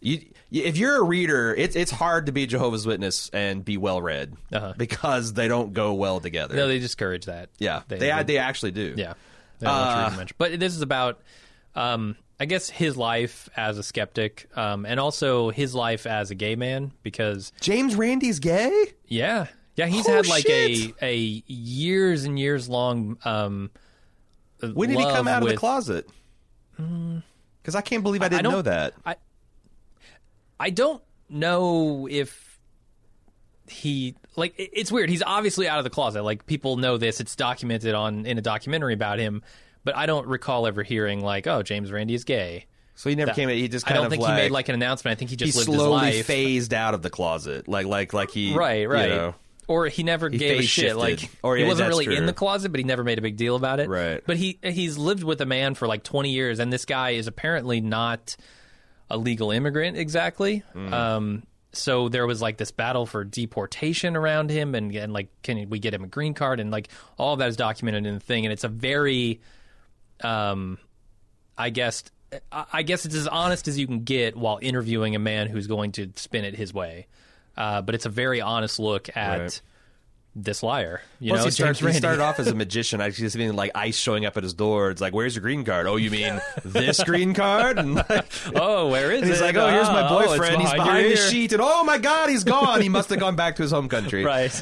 you, 0.00 0.20
if 0.50 0.76
you're 0.76 0.96
a 0.96 1.02
reader, 1.02 1.54
it's 1.54 1.74
it's 1.76 1.90
hard 1.90 2.26
to 2.26 2.32
be 2.32 2.46
Jehovah's 2.46 2.86
Witness 2.86 3.28
and 3.32 3.64
be 3.64 3.76
well 3.76 4.00
read 4.00 4.34
Uh-huh. 4.52 4.74
because 4.76 5.32
they 5.32 5.48
don't 5.48 5.72
go 5.72 5.94
well 5.94 6.20
together. 6.20 6.54
no, 6.56 6.68
they 6.68 6.78
discourage 6.78 7.26
that. 7.26 7.48
yeah, 7.58 7.82
they 7.88 7.98
they, 7.98 8.22
they, 8.22 8.38
actually 8.38 8.70
do. 8.70 8.94
yeah. 8.96 9.14
They 9.58 9.66
don't 9.66 9.74
want 9.76 10.10
to 10.10 10.14
Uh, 10.14 10.16
much. 10.16 10.38
But 10.38 10.60
this 10.60 10.76
is 10.76 10.82
about, 10.82 11.20
um, 11.74 12.14
I 12.38 12.44
guess, 12.44 12.70
his 12.70 12.96
life 12.96 13.48
as 13.56 13.78
a 13.78 13.82
skeptic, 13.82 14.48
um, 14.56 14.86
and 14.86 15.00
also 15.00 15.50
his 15.50 15.74
life 15.74 16.06
as 16.06 16.30
a 16.30 16.36
gay 16.36 16.54
man. 16.54 16.92
Because 17.02 17.50
James 17.60 17.96
Randi's 17.96 18.38
gay. 18.38 18.70
yeah, 19.08 19.46
yeah, 19.74 19.86
he's 19.86 20.08
Oh, 20.08 20.12
had 20.12 20.28
like 20.28 20.46
shit. 20.46 20.94
a 21.02 21.04
a 21.06 21.16
years 21.48 22.22
and 22.22 22.38
years 22.38 22.68
long. 22.68 23.18
Um, 23.24 23.70
When 24.60 24.88
did 24.90 24.98
he 24.98 25.04
come 25.04 25.28
out 25.28 25.42
of 25.42 25.48
the 25.48 25.56
closet? 25.56 26.08
Mm. 26.80 27.22
Because 27.62 27.74
I 27.74 27.80
can't 27.80 28.02
believe 28.02 28.22
I 28.22 28.28
didn't 28.28 28.44
don't- 28.44 28.52
know 28.52 28.62
that. 28.62 28.94
I 29.04 29.16
I 30.60 30.70
don't 30.70 31.02
know 31.28 32.08
if 32.10 32.58
he 33.68 34.14
like 34.36 34.54
it's 34.56 34.90
weird. 34.90 35.10
He's 35.10 35.22
obviously 35.22 35.68
out 35.68 35.78
of 35.78 35.84
the 35.84 35.90
closet. 35.90 36.22
Like 36.22 36.46
people 36.46 36.76
know 36.76 36.96
this. 36.96 37.20
It's 37.20 37.36
documented 37.36 37.94
on 37.94 38.26
in 38.26 38.38
a 38.38 38.42
documentary 38.42 38.94
about 38.94 39.18
him. 39.18 39.42
But 39.84 39.96
I 39.96 40.06
don't 40.06 40.26
recall 40.26 40.66
ever 40.66 40.82
hearing 40.82 41.20
like, 41.20 41.46
"Oh, 41.46 41.62
James 41.62 41.92
Randi 41.92 42.14
is 42.14 42.24
gay." 42.24 42.66
So 42.94 43.08
he 43.08 43.16
never 43.16 43.32
came. 43.32 43.48
He 43.48 43.68
just 43.68 43.88
I 43.88 43.94
don't 43.94 44.10
think 44.10 44.22
like, 44.22 44.34
he 44.34 44.42
made 44.42 44.50
like 44.50 44.68
an 44.68 44.74
announcement. 44.74 45.16
I 45.16 45.18
think 45.18 45.30
he 45.30 45.34
he 45.34 45.36
just 45.36 45.56
lived 45.56 45.70
his 45.70 45.76
slowly 45.78 46.22
phased 46.22 46.74
out 46.74 46.94
of 46.94 47.02
the 47.02 47.10
closet, 47.10 47.68
like 47.68 47.86
like 47.86 48.12
like 48.12 48.30
he 48.30 48.54
right, 48.54 48.88
right. 48.88 49.08
You 49.08 49.16
know, 49.16 49.34
Or 49.68 49.86
he 49.86 50.02
never 50.02 50.30
gave 50.30 50.60
a 50.60 50.62
shit. 50.62 50.86
shifted. 50.86 50.96
Like 50.96 51.30
Or, 51.42 51.56
he 51.56 51.64
wasn't 51.64 51.90
really 51.90 52.16
in 52.16 52.24
the 52.24 52.32
closet, 52.32 52.70
but 52.70 52.80
he 52.80 52.84
never 52.84 53.04
made 53.04 53.18
a 53.18 53.22
big 53.22 53.36
deal 53.36 53.54
about 53.54 53.80
it. 53.80 53.88
Right. 53.88 54.22
But 54.26 54.38
he 54.38 54.58
he's 54.62 54.96
lived 54.96 55.22
with 55.22 55.40
a 55.42 55.46
man 55.46 55.74
for 55.74 55.86
like 55.86 56.02
twenty 56.02 56.30
years, 56.30 56.58
and 56.58 56.72
this 56.72 56.86
guy 56.86 57.10
is 57.10 57.26
apparently 57.26 57.82
not 57.82 58.36
a 59.10 59.18
legal 59.18 59.50
immigrant 59.50 59.96
exactly. 59.96 60.58
Hmm. 60.72 60.94
Um, 60.94 61.42
so 61.72 62.08
there 62.08 62.26
was 62.26 62.40
like 62.40 62.56
this 62.56 62.70
battle 62.70 63.04
for 63.04 63.24
deportation 63.24 64.16
around 64.16 64.50
him, 64.50 64.74
and 64.74 64.94
and 64.94 65.12
like 65.12 65.28
can 65.42 65.68
we 65.68 65.78
get 65.78 65.92
him 65.92 66.02
a 66.02 66.08
green 66.08 66.32
card, 66.34 66.60
and 66.60 66.70
like 66.70 66.88
all 67.18 67.34
of 67.34 67.38
that 67.40 67.48
is 67.50 67.56
documented 67.56 68.06
in 68.06 68.14
the 68.14 68.20
thing, 68.20 68.46
and 68.46 68.52
it's 68.52 68.64
a 68.64 68.68
very, 68.68 69.40
um, 70.22 70.78
I 71.56 71.70
guess. 71.70 72.04
I 72.52 72.82
guess 72.82 73.06
it's 73.06 73.14
as 73.14 73.26
honest 73.26 73.68
as 73.68 73.78
you 73.78 73.86
can 73.86 74.04
get 74.04 74.36
while 74.36 74.58
interviewing 74.60 75.16
a 75.16 75.18
man 75.18 75.46
who's 75.46 75.66
going 75.66 75.92
to 75.92 76.12
spin 76.16 76.44
it 76.44 76.54
his 76.54 76.74
way. 76.74 77.06
Uh, 77.58 77.82
but 77.82 77.94
it's 77.96 78.06
a 78.06 78.08
very 78.10 78.40
honest 78.40 78.78
look 78.78 79.14
at 79.16 79.40
Right. 79.40 79.60
this 80.36 80.62
liar. 80.62 81.00
You 81.18 81.32
know, 81.32 81.42
he, 81.44 81.50
starts, 81.50 81.80
he 81.80 81.92
started 81.92 82.22
off 82.22 82.38
as 82.38 82.46
a 82.46 82.54
magician. 82.64 83.00
I 83.00 83.10
just 83.10 83.36
mean 83.36 83.56
like 83.56 83.72
ice 83.74 83.96
showing 83.96 84.24
up 84.24 84.36
at 84.36 84.44
his 84.44 84.54
door. 84.54 84.90
It's 84.92 85.00
like, 85.00 85.12
"Where's 85.12 85.34
your 85.34 85.42
green 85.42 85.64
card?" 85.64 85.88
Oh, 85.88 85.96
you 85.96 86.12
mean 86.12 86.40
this 86.64 87.02
green 87.02 87.34
card? 87.34 87.76
And, 87.76 87.96
like, 87.96 88.26
oh, 88.54 88.86
where 88.90 89.10
is 89.10 89.22
and 89.22 89.30
he's 89.30 89.40
it? 89.40 89.44
like, 89.44 89.56
"Oh, 89.56 89.66
here's 89.68 89.88
my 89.88 90.06
Oh, 90.08 90.24
boyfriend. 90.28 90.60
he's 90.62 90.72
behind 90.72 91.06
the 91.06 91.10
ear." 91.10 91.16
sheet." 91.16 91.52
And 91.52 91.60
oh 91.64 91.82
my 91.82 91.98
god, 91.98 92.28
he's 92.28 92.44
gone. 92.44 92.80
He 92.80 92.88
must 92.88 93.10
have 93.10 93.18
gone 93.18 93.34
back 93.34 93.56
to 93.56 93.62
his 93.62 93.72
home 93.72 93.88
country. 93.88 94.24
Right. 94.24 94.54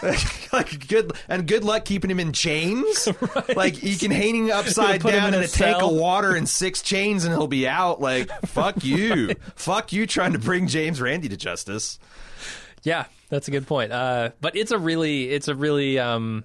like 0.54 0.88
good 0.88 1.12
and 1.28 1.46
good 1.46 1.64
luck 1.64 1.84
keeping 1.84 2.10
him 2.10 2.20
in 2.20 2.32
chains. 2.32 3.06
Like 3.54 3.82
you 3.82 3.98
can 3.98 4.10
hang 4.10 4.46
him 4.46 4.50
upside 4.50 5.02
put 5.02 5.12
him 5.12 5.20
down 5.20 5.28
in 5.28 5.34
in, 5.34 5.40
a 5.42 5.44
a 5.44 5.48
tank 5.48 5.82
of 5.82 5.92
water 5.92 6.34
and 6.34 6.48
six 6.48 6.80
chains, 6.80 7.24
and 7.26 7.34
he'll 7.34 7.46
be 7.48 7.68
out. 7.68 8.00
Like 8.00 8.30
fuck 8.46 8.82
you, 8.82 9.34
fuck 9.56 9.92
you, 9.92 10.06
trying 10.06 10.32
to 10.32 10.38
bring 10.38 10.68
James 10.68 11.02
Randi 11.02 11.28
to 11.28 11.36
justice. 11.36 11.98
Yeah, 12.86 13.06
that's 13.28 13.48
a 13.48 13.50
good 13.50 13.66
point. 13.66 13.90
Uh, 13.92 14.30
but 14.40 14.54
it's 14.54 14.70
a 14.70 14.78
really, 14.78 15.28
it's 15.28 15.48
a 15.48 15.54
really, 15.56 15.98
um, 15.98 16.44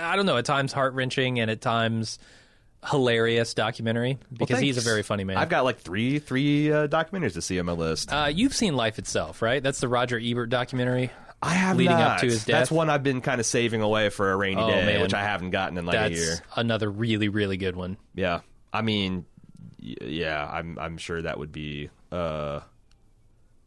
I 0.00 0.14
don't 0.14 0.24
know, 0.26 0.36
at 0.36 0.44
times 0.44 0.72
heart 0.72 0.94
wrenching 0.94 1.40
and 1.40 1.50
at 1.50 1.60
times 1.60 2.20
hilarious 2.88 3.54
documentary 3.54 4.18
because 4.32 4.60
he's 4.60 4.76
a 4.78 4.80
very 4.80 5.02
funny 5.02 5.24
man. 5.24 5.36
I've 5.36 5.48
got 5.48 5.64
like 5.64 5.78
three 5.80 6.18
three 6.20 6.72
uh, 6.72 6.86
documentaries 6.86 7.34
to 7.34 7.42
see 7.42 7.58
on 7.58 7.66
my 7.66 7.72
list. 7.72 8.12
uh, 8.12 8.30
you've 8.32 8.54
seen 8.54 8.76
Life 8.76 8.98
Itself, 9.00 9.42
right? 9.42 9.62
That's 9.62 9.80
the 9.80 9.88
Roger 9.88 10.18
Ebert 10.22 10.48
documentary. 10.50 11.10
I 11.42 11.54
have 11.54 11.76
leading 11.76 11.96
not. 11.96 12.12
up 12.12 12.18
to 12.20 12.26
his 12.26 12.44
death. 12.44 12.46
That's 12.60 12.70
one 12.70 12.88
I've 12.88 13.02
been 13.02 13.20
kind 13.20 13.40
of 13.40 13.46
saving 13.46 13.82
away 13.82 14.10
for 14.10 14.30
a 14.30 14.36
rainy 14.36 14.60
Oh, 14.62 14.68
day, 14.68 14.86
man. 14.86 15.00
which 15.02 15.12
I 15.14 15.24
haven't 15.24 15.50
gotten 15.50 15.76
in 15.76 15.86
like 15.86 15.94
That's 15.94 16.14
a 16.14 16.16
year. 16.16 16.34
another 16.54 16.88
really, 16.88 17.28
really 17.28 17.56
good 17.56 17.74
one. 17.74 17.96
Yeah, 18.14 18.42
I 18.72 18.82
mean, 18.82 19.26
yeah, 19.80 20.48
I'm 20.48 20.78
I'm 20.78 20.98
sure 20.98 21.20
that 21.22 21.38
would 21.40 21.50
be 21.50 21.90
uh, 22.12 22.60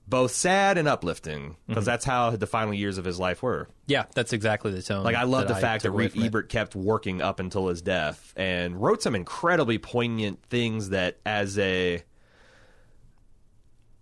both 0.08 0.32
sad 0.32 0.78
and 0.78 0.88
uplifting 0.88 1.58
because 1.68 1.82
Mm-hmm. 1.82 1.86
that's 1.86 2.06
how 2.06 2.30
the 2.32 2.46
final 2.48 2.74
years 2.74 2.98
of 2.98 3.06
his 3.06 3.20
life 3.20 3.42
were. 3.42 3.68
Yeah, 3.88 4.06
that's 4.14 4.34
exactly 4.34 4.72
the 4.72 4.82
tone. 4.82 5.04
Like 5.04 5.16
I 5.16 5.24
love 5.24 5.48
the 5.48 5.56
fact 5.56 5.84
that 5.84 5.90
took 5.90 5.94
away 5.96 6.04
Reed 6.06 6.16
it. 6.16 6.26
Ebert 6.26 6.50
kept 6.50 6.76
working 6.76 7.22
up 7.22 7.40
until 7.40 7.68
his 7.70 7.82
death 7.82 8.34
and 8.36 8.80
wrote 8.82 9.02
some 9.02 9.16
incredibly 9.16 9.78
poignant 9.78 10.44
things 10.50 10.90
that 10.90 11.18
as 11.26 11.58
a 11.58 12.04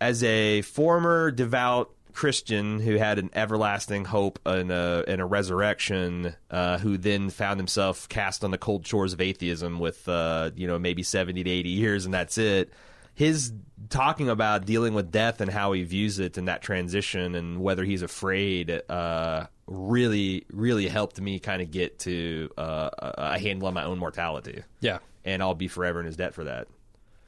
as 0.02 0.24
a 0.24 0.62
former 0.64 1.32
devout 1.32 1.92
Christian 2.12 2.80
who 2.80 2.98
had 2.98 3.18
an 3.18 3.30
everlasting 3.34 4.06
hope 4.06 4.38
in 4.46 4.70
a 4.70 5.04
in 5.08 5.20
a 5.20 5.26
resurrection, 5.26 6.36
uh, 6.52 6.78
who 6.78 6.98
then 6.98 7.30
found 7.30 7.60
himself 7.60 8.08
cast 8.08 8.44
on 8.44 8.52
the 8.52 8.58
cold 8.58 8.86
shores 8.86 9.14
of 9.14 9.22
atheism 9.22 9.80
with 9.80 10.08
uh, 10.08 10.52
you 10.56 10.68
know 10.68 10.78
maybe 10.78 11.02
seventy 11.02 11.44
to 11.44 11.50
eighty 11.50 11.70
years 11.70 12.06
and 12.06 12.14
that's 12.14 12.38
it. 12.38 12.72
His 13.16 13.54
talking 13.90 14.30
about 14.30 14.66
dealing 14.66 14.94
with 14.94 15.12
death 15.12 15.42
and 15.42 15.52
how 15.52 15.72
he 15.72 15.84
views 15.84 16.20
it 16.20 16.38
and 16.38 16.48
that 16.48 16.62
transition 16.62 17.36
and 17.36 17.62
whether 17.62 17.84
he's 17.84 18.02
afraid 18.02 18.82
uh, 18.90 19.46
really 19.68 20.46
really 20.52 20.88
helped 20.88 21.22
me 21.22 21.40
kind 21.40 21.62
of 21.62 21.72
get 21.72 22.00
to 22.00 22.50
uh, 22.58 22.90
a 22.98 23.40
handle 23.40 23.68
on 23.68 23.74
my 23.74 23.84
own 23.84 24.00
mortality. 24.00 24.64
Yeah. 24.80 25.00
And 25.26 25.42
I'll 25.42 25.56
be 25.56 25.68
forever 25.68 26.00
in 26.00 26.06
his 26.06 26.18
debt 26.18 26.34
for 26.34 26.44
that. 26.46 26.68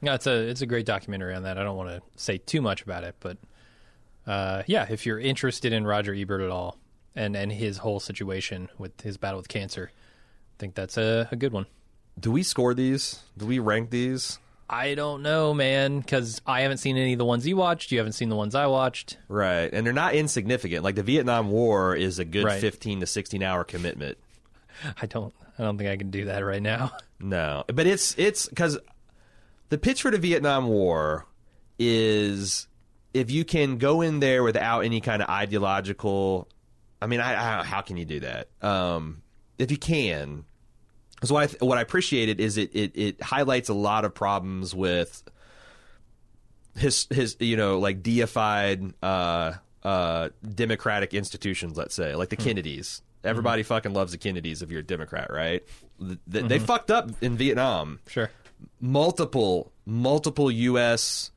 Yeah, 0.02 0.14
it's 0.14 0.26
a 0.26 0.36
it's 0.36 0.60
a 0.60 0.66
great 0.66 0.86
documentary 0.86 1.34
on 1.34 1.44
that. 1.44 1.56
I 1.56 1.62
don't 1.62 1.76
want 1.76 1.88
to 1.90 2.02
say 2.16 2.38
too 2.38 2.60
much 2.60 2.82
about 2.82 3.04
it, 3.04 3.14
but 3.20 3.38
uh, 4.26 4.62
yeah, 4.66 4.86
if 4.90 5.06
you're 5.06 5.18
interested 5.18 5.72
in 5.72 5.86
Roger 5.86 6.12
Ebert 6.12 6.42
at 6.42 6.50
all 6.50 6.78
and 7.14 7.34
and 7.34 7.50
his 7.50 7.78
whole 7.78 8.00
situation 8.00 8.68
with 8.76 9.00
his 9.00 9.16
battle 9.16 9.38
with 9.38 9.48
cancer, 9.48 9.90
I 9.94 10.56
think 10.58 10.74
that's 10.74 10.98
a, 10.98 11.28
a 11.32 11.36
good 11.36 11.52
one. 11.52 11.66
Do 12.18 12.30
we 12.30 12.42
score 12.42 12.74
these? 12.74 13.20
Do 13.38 13.46
we 13.46 13.58
rank 13.58 13.90
these? 13.90 14.38
I 14.68 14.94
don't 14.94 15.22
know, 15.22 15.54
man, 15.54 16.00
because 16.00 16.40
I 16.46 16.62
haven't 16.62 16.78
seen 16.78 16.96
any 16.96 17.12
of 17.12 17.18
the 17.18 17.24
ones 17.24 17.46
you 17.46 17.56
watched. 17.56 17.92
You 17.92 17.98
haven't 17.98 18.14
seen 18.14 18.28
the 18.28 18.36
ones 18.36 18.54
I 18.54 18.66
watched. 18.66 19.16
Right. 19.28 19.72
And 19.72 19.86
they're 19.86 19.92
not 19.92 20.14
insignificant. 20.14 20.82
Like 20.82 20.96
the 20.96 21.02
Vietnam 21.04 21.50
War 21.50 21.94
is 21.94 22.18
a 22.18 22.24
good 22.24 22.44
Right. 22.44 22.60
15 22.60 23.00
to 23.00 23.06
16 23.06 23.42
hour 23.42 23.62
commitment. 23.64 24.18
I 25.02 25.06
don't. 25.06 25.32
I 25.58 25.62
don't 25.62 25.78
think 25.78 25.88
I 25.88 25.96
can 25.96 26.10
do 26.10 26.26
that 26.26 26.40
right 26.40 26.62
now. 26.62 26.92
No. 27.18 27.64
But 27.66 27.86
it's 27.86 28.14
it's 28.18 28.46
cuz 28.48 28.76
the 29.70 29.78
pitch 29.78 30.02
for 30.02 30.10
the 30.10 30.18
Vietnam 30.18 30.66
War 30.68 31.24
is 31.78 32.68
if 33.14 33.30
you 33.30 33.42
can 33.42 33.78
go 33.78 34.02
in 34.02 34.20
there 34.20 34.42
without 34.42 34.80
any 34.80 35.00
kind 35.00 35.22
of 35.22 35.28
ideological 35.30 36.46
I 37.00 37.06
mean, 37.06 37.20
I, 37.20 37.60
I 37.60 37.64
how 37.64 37.80
can 37.80 37.96
you 37.96 38.04
do 38.04 38.20
that? 38.20 38.48
Um 38.60 39.22
if 39.58 39.70
you 39.70 39.78
can 39.78 40.44
so 41.24 41.34
what 41.34 41.42
I 41.44 41.46
th- 41.46 41.60
what 41.60 41.78
I 41.78 41.80
appreciated 41.80 42.40
is 42.40 42.56
it, 42.58 42.70
it 42.74 42.92
it 42.94 43.22
highlights 43.22 43.68
a 43.68 43.74
lot 43.74 44.04
of 44.04 44.14
problems 44.14 44.74
with 44.74 45.22
his 46.76 47.06
his 47.10 47.36
you 47.40 47.56
know 47.56 47.78
like 47.78 48.02
deified 48.02 48.92
uh 49.02 49.52
uh 49.82 50.28
democratic 50.54 51.14
institutions 51.14 51.76
let's 51.76 51.94
say 51.94 52.14
like 52.14 52.28
the 52.28 52.36
Kennedys. 52.36 53.02
Everybody 53.24 53.62
fucking 53.64 53.92
loves 53.92 54.12
the 54.12 54.18
Kennedys 54.18 54.62
if 54.62 54.70
you're 54.70 54.80
a 54.80 54.84
democrat 54.84 55.30
right? 55.32 55.64
Th- 55.98 56.18
th- 56.30 56.44
they 56.46 56.58
fucked 56.58 56.90
up 56.90 57.10
in 57.22 57.36
Vietnam. 57.36 57.98
Sure. 58.08 58.30
multiple 58.80 59.72
multiple 59.84 60.50
US 60.50 61.30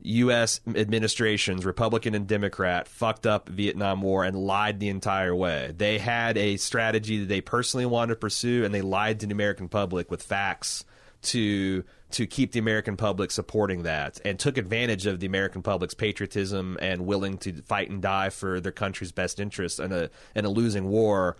US 0.00 0.60
administrations 0.66 1.64
Republican 1.64 2.14
and 2.14 2.26
Democrat 2.26 2.86
fucked 2.88 3.26
up 3.26 3.48
Vietnam 3.48 4.00
War 4.00 4.24
and 4.24 4.36
lied 4.36 4.78
the 4.80 4.88
entire 4.88 5.34
way. 5.34 5.72
They 5.76 5.98
had 5.98 6.38
a 6.38 6.56
strategy 6.56 7.20
that 7.20 7.28
they 7.28 7.40
personally 7.40 7.86
wanted 7.86 8.14
to 8.14 8.20
pursue 8.20 8.64
and 8.64 8.74
they 8.74 8.82
lied 8.82 9.20
to 9.20 9.26
the 9.26 9.32
American 9.32 9.68
public 9.68 10.10
with 10.10 10.22
facts 10.22 10.84
to 11.20 11.84
to 12.10 12.26
keep 12.26 12.52
the 12.52 12.58
American 12.58 12.96
public 12.96 13.30
supporting 13.30 13.82
that 13.82 14.20
and 14.24 14.38
took 14.38 14.56
advantage 14.56 15.04
of 15.04 15.20
the 15.20 15.26
American 15.26 15.62
public's 15.62 15.94
patriotism 15.94 16.78
and 16.80 17.04
willing 17.04 17.36
to 17.38 17.52
fight 17.62 17.90
and 17.90 18.00
die 18.00 18.30
for 18.30 18.60
their 18.60 18.72
country's 18.72 19.12
best 19.12 19.40
interests 19.40 19.78
in 19.78 19.92
a 19.92 20.08
in 20.34 20.44
a 20.44 20.48
losing 20.48 20.88
war 20.88 21.36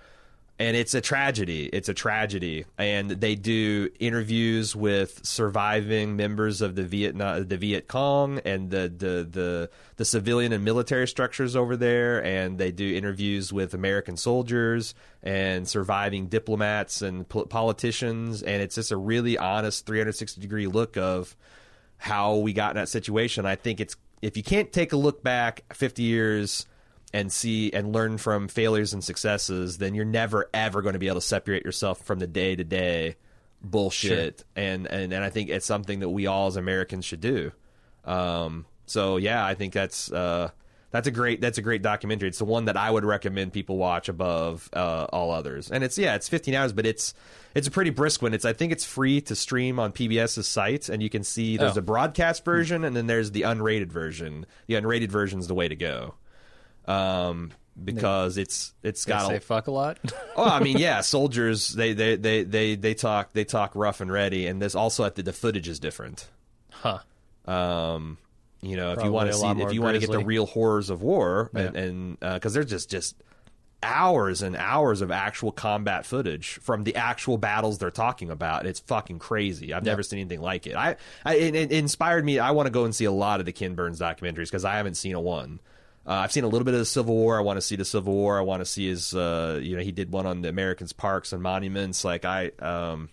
and 0.59 0.77
it's 0.77 0.95
a 0.95 1.01
tragedy. 1.01 1.67
It's 1.73 1.89
a 1.89 1.95
tragedy, 1.95 2.65
and 2.77 3.11
they 3.11 3.37
do 3.37 3.91
interviews 4.01 4.75
with 4.75 5.25
surviving 5.25 6.17
members 6.17 6.61
of 6.61 6.75
the 6.75 6.83
Vietnam, 6.83 7.47
the 7.47 7.57
Viet 7.57 7.87
Cong, 7.87 8.41
and 8.45 8.71
the 8.71 8.93
the 8.95 9.29
the, 9.31 9.71
the 9.97 10.05
civilian 10.05 10.53
and 10.53 10.65
military 10.65 11.07
structures 11.07 11.55
over 11.55 11.77
there, 11.77 12.25
and 12.25 12.59
they 12.59 12.73
do 12.73 12.93
interviews 12.93 13.53
with 13.53 13.73
American 13.73 14.17
soldiers 14.17 14.95
and 15.23 15.69
surviving 15.69 16.27
diplomats 16.27 17.03
and 17.03 17.29
pol- 17.29 17.47
politicians, 17.47 18.43
and 18.43 18.61
it's 18.61 18.75
just 18.75 18.91
a 18.91 18.97
really 18.97 19.39
honest 19.39 19.87
360 19.87 20.41
degree 20.41 20.67
look 20.67 20.97
of 20.97 21.37
how 21.99 22.37
we 22.37 22.53
got 22.53 22.71
in 22.71 22.77
that 22.77 22.89
situation. 22.89 23.47
I 23.47 23.55
think 23.55 23.81
it's 23.81 23.97
if 24.23 24.37
you 24.37 24.43
can't 24.43 24.73
take 24.73 24.93
a 24.93 24.97
look 24.97 25.23
back 25.23 25.63
50 25.73 26.03
years 26.03 26.67
and 27.13 27.33
see 27.33 27.73
and 27.73 27.93
learn 27.93 28.19
from 28.19 28.49
failures 28.49 28.93
and 28.93 29.03
successes, 29.03 29.79
then 29.79 29.95
you're 29.95 30.05
never 30.05 30.49
ever 30.53 30.83
going 30.83 30.93
to 30.93 30.99
be 30.99 31.07
able 31.09 31.21
to 31.21 31.27
separate 31.27 31.65
yourself 31.65 32.03
from 32.03 32.19
the 32.19 32.27
day 32.27 32.55
to 32.57 32.65
day 32.65 33.17
bullshit. 33.63 34.45
And, 34.57 34.87
and 34.87 35.13
and 35.13 35.25
I 35.25 35.31
think 35.31 35.51
it's 35.51 35.67
something 35.67 36.01
that 36.01 36.09
we 36.09 36.27
all 36.27 36.47
as 36.49 36.57
Americans 36.57 37.05
should 37.05 37.21
do. 37.21 37.53
Um, 38.05 38.67
so 38.87 39.17
yeah, 39.17 39.45
I 39.45 39.55
think 39.55 39.73
that's 39.73 40.11
uh, 40.11 40.51
that's 40.91 41.07
a 41.07 41.11
great 41.11 41.41
that's 41.41 41.59
a 41.59 41.63
great 41.63 41.83
documentary. 41.83 42.29
It's 42.29 42.39
the 42.39 42.45
one 42.45 42.67
that 42.67 42.77
I 42.77 42.91
would 42.91 43.05
recommend 43.05 43.53
people 43.53 43.77
watch 43.77 44.09
above 44.09 44.69
uh, 44.73 45.07
all 45.13 45.31
others. 45.31 45.71
And 45.71 45.85
it's 45.85 45.99
yeah, 45.99 46.15
it's 46.15 46.29
15 46.29 46.55
hours, 46.55 46.73
but 46.73 46.87
it's 46.87 47.15
it's 47.55 47.67
a 47.69 47.71
pretty 47.71 47.91
brisk 47.91 48.23
one. 48.23 48.33
It's 48.35 48.45
I 48.45 48.53
think 48.53 48.73
it's 48.73 48.85
free 48.85 49.21
to 49.23 49.35
stream 49.35 49.79
on 49.79 49.93
PBS's 49.93 50.47
site, 50.49 50.89
and 50.89 51.03
you 51.03 51.11
can 51.11 51.25
see 51.25 51.57
there's 51.57 51.77
Oh. 51.77 51.81
a 51.81 51.83
broadcast 51.83 52.45
version 52.45 52.85
and 52.85 52.97
then 52.97 53.07
there's 53.07 53.31
the 53.33 53.43
unrated 53.43 53.89
version. 53.93 54.47
The 54.67 54.75
unrated 54.75 55.09
version 55.11 55.39
is 55.39 55.49
the 55.49 55.55
way 55.55 55.69
to 55.69 55.77
go, 55.77 56.15
um, 56.89 57.53
because 57.83 58.39
it's 58.39 58.75
it's 58.83 59.05
They 59.05 59.13
got 59.13 59.25
a 59.25 59.27
say 59.27 59.37
a, 59.37 59.41
fuck 59.41 59.69
a 59.69 59.71
lot. 59.71 59.99
oh, 60.37 60.45
I 60.45 60.61
mean, 60.61 60.79
yeah, 60.79 61.01
soldiers 61.03 61.73
they, 61.73 61.93
they, 61.93 62.17
they, 62.17 62.43
they, 62.43 62.75
they 62.75 62.95
talk 62.95 63.33
they 63.35 63.45
talk 63.45 63.73
rough 63.75 64.01
and 64.01 64.11
ready, 64.11 64.47
and 64.47 64.61
there's 64.61 64.75
also 64.75 65.05
at 65.05 65.15
the, 65.15 65.23
the 65.23 65.33
footage 65.33 65.69
is 65.69 65.79
different. 65.79 66.29
huh. 66.71 66.99
Um, 67.47 68.19
you 68.61 68.77
know, 68.77 68.93
if 68.93 69.05
you 69.05 69.13
want 69.13 69.31
to 69.31 69.37
see 69.37 69.47
if 69.49 69.73
you 69.73 69.83
want 69.83 69.95
to 69.95 70.01
get 70.01 70.11
the 70.11 70.25
real 70.25 70.47
horrors 70.47 70.91
of 70.91 71.03
war, 71.03 71.51
and 71.55 71.75
Yeah. 71.75 71.81
and 71.81 72.21
because 72.21 72.55
there's 72.55 72.67
just 72.67 72.91
just 72.91 73.15
hours 73.81 74.43
and 74.43 74.57
hours 74.57 75.01
of 75.03 75.11
actual 75.13 75.53
combat 75.53 76.05
footage 76.05 76.59
from 76.61 76.83
the 76.83 76.97
actual 76.97 77.39
battles 77.39 77.79
they're 77.79 77.91
talking 77.93 78.29
about. 78.31 78.67
It's 78.67 78.81
fucking 78.81 79.21
crazy. 79.21 79.73
I've 79.73 79.85
never 79.85 80.03
seen 80.03 80.19
anything 80.19 80.41
like 80.41 80.67
it. 80.67 80.75
I, 80.75 80.97
I 81.25 81.37
it, 81.37 81.55
it 81.55 81.71
inspired 81.73 82.25
me. 82.25 82.41
I 82.41 82.51
want 82.51 82.67
to 82.67 82.73
go 82.73 82.85
and 82.85 82.95
see 82.95 83.05
a 83.05 83.13
lot 83.13 83.39
of 83.39 83.47
the 83.47 83.53
Ken 83.53 83.75
Burns 83.75 84.01
documentaries 84.01 84.47
because 84.47 84.65
I 84.65 84.75
haven't 84.75 84.97
seen 84.97 85.15
a 85.15 85.21
one. 85.21 85.61
Uh, 86.09 86.13
I've 86.13 86.33
seen 86.33 86.45
a 86.45 86.49
little 86.49 86.65
bit 86.65 86.73
of 86.73 86.81
the 86.81 86.87
Civil 86.87 87.15
War. 87.15 87.37
I 87.37 87.43
want 87.43 87.59
to 87.59 87.61
see 87.61 87.77
the 87.77 87.85
Civil 87.85 88.15
War. 88.15 88.39
I 88.39 88.41
want 88.41 88.63
to 88.63 88.65
see 88.65 88.89
his. 88.89 89.15
Uh, 89.15 89.61
you 89.63 89.77
know, 89.77 89.83
he 89.83 89.93
did 89.93 90.11
one 90.11 90.25
on 90.25 90.41
the 90.41 90.49
Americans' 90.49 90.95
parks 90.95 91.35
and 91.35 91.43
monuments. 91.43 92.03
Like 92.03 92.25
I, 92.25 92.51
um, 92.61 93.11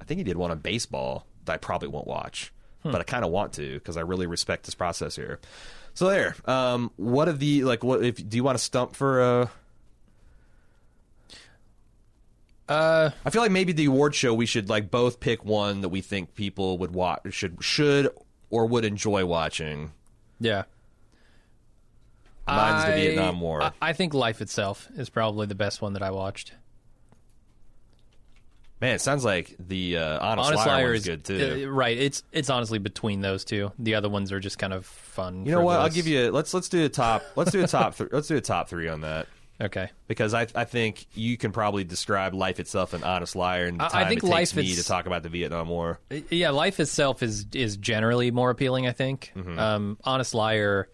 I 0.00 0.04
think 0.04 0.16
he 0.18 0.24
did 0.24 0.38
one 0.38 0.50
on 0.50 0.60
baseball 0.60 1.26
that 1.44 1.52
I 1.52 1.56
probably 1.58 1.88
won't 1.88 2.06
watch, 2.06 2.52
but 2.82 2.96
I 2.96 3.02
kind 3.02 3.22
of 3.24 3.30
want 3.30 3.52
to 3.54 3.74
because 3.74 3.98
I 3.98 4.00
really 4.00 4.26
respect 4.26 4.64
this 4.64 4.74
process 4.74 5.14
here. 5.14 5.40
So 5.92 6.08
there. 6.08 6.36
Um, 6.46 6.90
what 6.96 7.28
of 7.28 7.38
the 7.38 7.64
like? 7.64 7.84
What 7.84 8.02
if 8.02 8.16
do 8.26 8.34
you 8.36 8.44
want 8.44 8.56
to 8.56 8.64
stump 8.64 8.96
for? 8.96 9.20
Uh, 9.20 9.46
Uh, 12.68 13.10
I 13.24 13.30
feel 13.30 13.42
like 13.42 13.50
maybe 13.50 13.72
the 13.72 13.86
award 13.86 14.14
show 14.14 14.32
we 14.32 14.46
should 14.46 14.68
like 14.68 14.92
both 14.92 15.18
pick 15.18 15.44
one 15.44 15.80
that 15.80 15.88
we 15.88 16.00
think 16.00 16.36
people 16.36 16.78
would 16.78 16.94
watch 16.94 17.22
should 17.30 17.56
should 17.60 18.08
or 18.48 18.64
would 18.66 18.84
enjoy 18.84 19.26
watching. 19.26 19.90
yeah. 20.38 20.62
Mine's 22.56 22.84
the 22.86 22.92
I- 22.92 22.96
Vietnam 22.96 23.40
War. 23.40 23.62
I, 23.62 23.72
I 23.82 23.92
think 23.92 24.14
Life 24.14 24.40
itself 24.40 24.88
is 24.96 25.08
probably 25.10 25.46
the 25.46 25.54
best 25.54 25.80
one 25.82 25.92
that 25.94 26.02
I 26.02 26.10
watched. 26.10 26.52
Man, 28.80 28.94
it 28.94 29.02
sounds 29.02 29.26
like 29.26 29.54
the 29.58 29.98
uh, 29.98 30.18
Honest, 30.26 30.48
Honest 30.52 30.66
Liar, 30.66 30.84
Liar 30.84 30.94
is 30.94 31.04
good 31.04 31.24
too. 31.24 31.66
uh, 31.66 31.70
right. 31.70 31.98
It's 31.98 32.22
it's 32.32 32.48
honestly 32.48 32.78
between 32.78 33.20
those 33.20 33.44
two. 33.44 33.72
The 33.78 33.94
other 33.96 34.08
ones 34.08 34.32
are 34.32 34.40
just 34.40 34.58
kind 34.58 34.72
of 34.72 34.86
fun. 34.86 35.44
you 35.44 35.52
know 35.52 35.60
what? 35.60 35.80
I'll 35.80 35.90
give 35.90 36.06
you. 36.06 36.30
Let's 36.30 36.54
let's 36.54 36.70
do 36.70 36.86
a 36.86 36.88
top. 36.88 37.22
Let's 37.36 37.50
do 37.52 37.62
a 37.62 37.66
top. 37.66 37.96
Th- 37.98 38.08
let's 38.10 38.28
do 38.28 38.36
a 38.36 38.40
top 38.40 38.68
three 38.70 38.88
on 38.88 39.02
that. 39.02 39.26
Okay. 39.62 39.90
because 40.08 40.32
I 40.32 40.46
I 40.54 40.64
think 40.64 41.04
you 41.12 41.36
can 41.36 41.52
probably 41.52 41.84
describe 41.84 42.32
life 42.32 42.58
itself 42.58 42.94
an 42.94 43.04
honest 43.04 43.36
liar 43.36 43.66
and 43.66 43.78
the 43.78 43.84
I- 43.84 43.86
I 43.88 43.90
time 43.90 44.08
think 44.08 44.18
it 44.20 44.26
takes 44.28 44.32
life 44.32 44.56
me 44.56 44.74
to 44.74 44.82
talk 44.82 45.04
about 45.04 45.22
the 45.22 45.28
Vietnam 45.28 45.68
War. 45.68 46.00
Yeah, 46.30 46.48
life 46.48 46.80
itself 46.80 47.22
is 47.22 47.44
is 47.52 47.76
generally 47.76 48.30
more 48.30 48.48
appealing. 48.48 48.86
I 48.86 48.92
think. 48.92 49.30
Mm-hmm. 49.36 49.58
Um, 49.58 49.98
Honest 50.04 50.32
Liar. 50.32 50.88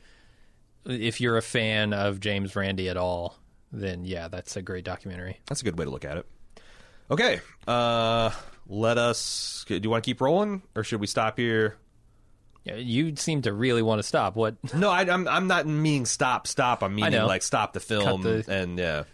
If 0.86 1.20
you're 1.20 1.36
a 1.36 1.42
fan 1.42 1.92
of 1.92 2.20
James 2.20 2.54
Randi 2.54 2.88
at 2.88 2.96
all, 2.96 3.36
then 3.72 4.04
yeah, 4.04 4.28
that's 4.28 4.56
a 4.56 4.62
great 4.62 4.84
documentary. 4.84 5.40
That's 5.46 5.60
a 5.60 5.64
good 5.64 5.78
way 5.78 5.84
to 5.84 5.90
look 5.90 6.04
at 6.04 6.16
it. 6.18 6.26
Okay, 7.10 7.40
uh, 7.68 8.30
let 8.68 8.98
us. 8.98 9.64
Do 9.68 9.76
you 9.76 9.90
want 9.90 10.04
to 10.04 10.08
keep 10.08 10.20
rolling, 10.20 10.62
or 10.74 10.82
should 10.84 11.00
we 11.00 11.06
stop 11.06 11.38
here? 11.38 11.76
Yeah, 12.64 12.76
You 12.76 13.14
seem 13.14 13.42
to 13.42 13.52
really 13.52 13.82
want 13.82 14.00
to 14.00 14.02
stop. 14.02 14.34
What? 14.34 14.56
No, 14.74 14.90
I, 14.90 15.02
I'm 15.02 15.28
I'm 15.28 15.46
not 15.46 15.66
meaning 15.66 16.04
stop, 16.06 16.46
stop. 16.48 16.82
I'm 16.82 16.94
meaning 16.96 17.12
like 17.22 17.42
stop 17.42 17.72
the 17.74 17.80
film 17.80 18.22
the- 18.22 18.44
and 18.48 18.76
yeah. 18.78 19.04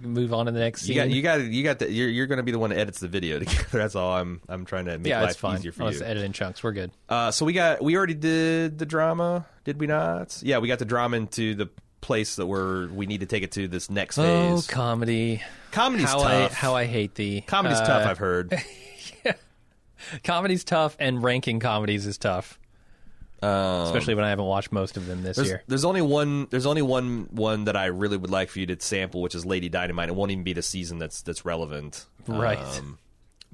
Move 0.00 0.32
on 0.32 0.46
to 0.46 0.52
the 0.52 0.60
next 0.60 0.82
You 0.88 0.94
scene. 0.94 0.96
got 0.96 1.10
you 1.10 1.22
got 1.22 1.40
you 1.40 1.62
got 1.62 1.78
the, 1.80 1.90
you're 1.90 2.08
you're 2.08 2.26
going 2.26 2.38
to 2.38 2.42
be 2.42 2.52
the 2.52 2.58
one 2.58 2.70
that 2.70 2.78
edits 2.78 3.00
the 3.00 3.08
video 3.08 3.38
together. 3.40 3.66
That's 3.78 3.94
all. 3.94 4.12
I'm 4.12 4.40
I'm 4.48 4.64
trying 4.64 4.86
to 4.86 4.98
make 4.98 5.08
yeah, 5.08 5.22
life 5.22 5.36
fine. 5.36 5.58
easier 5.58 5.72
for 5.72 5.84
Let's 5.84 6.00
you. 6.00 6.06
edit 6.06 6.22
in 6.24 6.32
chunks. 6.32 6.62
We're 6.62 6.72
good. 6.72 6.90
Uh, 7.08 7.30
so 7.30 7.44
we 7.44 7.52
got 7.52 7.82
we 7.82 7.96
already 7.96 8.14
did 8.14 8.78
the 8.78 8.86
drama, 8.86 9.46
did 9.64 9.78
we 9.80 9.86
not? 9.86 10.38
Yeah, 10.42 10.58
we 10.58 10.68
got 10.68 10.78
the 10.78 10.84
drama 10.84 11.16
into 11.16 11.54
the 11.54 11.68
place 12.00 12.36
that 12.36 12.46
we're 12.46 12.88
we 12.88 13.06
need 13.06 13.20
to 13.20 13.26
take 13.26 13.42
it 13.42 13.52
to 13.52 13.68
this 13.68 13.88
next 13.90 14.16
phase. 14.16 14.24
Oh, 14.26 14.56
phase. 14.56 14.66
comedy. 14.66 15.42
Comedy's 15.70 16.06
how 16.08 16.18
tough. 16.18 16.52
I 16.52 16.54
how 16.54 16.74
I 16.74 16.84
hate 16.86 17.14
the 17.14 17.40
Comedy's 17.42 17.78
Uh, 17.78 17.86
tough. 17.86 18.06
I've 18.06 18.18
heard. 18.18 18.54
Yeah. 19.24 19.32
Comedy's 20.24 20.64
tough, 20.64 20.96
and 20.98 21.22
ranking 21.22 21.60
comedies 21.60 22.06
is 22.06 22.18
tough, 22.18 22.58
Um, 23.42 23.82
especially 23.86 24.14
when 24.14 24.24
I 24.24 24.30
haven't 24.30 24.44
watched 24.44 24.70
most 24.72 24.96
of 24.96 25.06
them 25.06 25.22
this 25.22 25.36
there's, 25.36 25.48
year. 25.48 25.62
there's 25.66 25.84
only 25.84 26.02
one. 26.02 26.46
There's 26.50 26.66
only 26.66 26.82
one 26.82 27.28
one 27.30 27.64
that 27.64 27.76
I 27.76 27.86
really 27.86 28.16
would 28.16 28.30
like 28.30 28.48
for 28.50 28.60
you 28.60 28.66
to 28.66 28.80
sample, 28.80 29.20
which 29.20 29.34
is 29.34 29.44
Lady 29.44 29.68
Dynamite. 29.68 30.08
It 30.08 30.14
won't 30.14 30.30
even 30.30 30.44
be 30.44 30.52
the 30.52 30.62
season 30.62 30.98
that's 30.98 31.22
that's 31.22 31.44
relevant. 31.44 32.06
Right. 32.26 32.58
Um, 32.58 32.98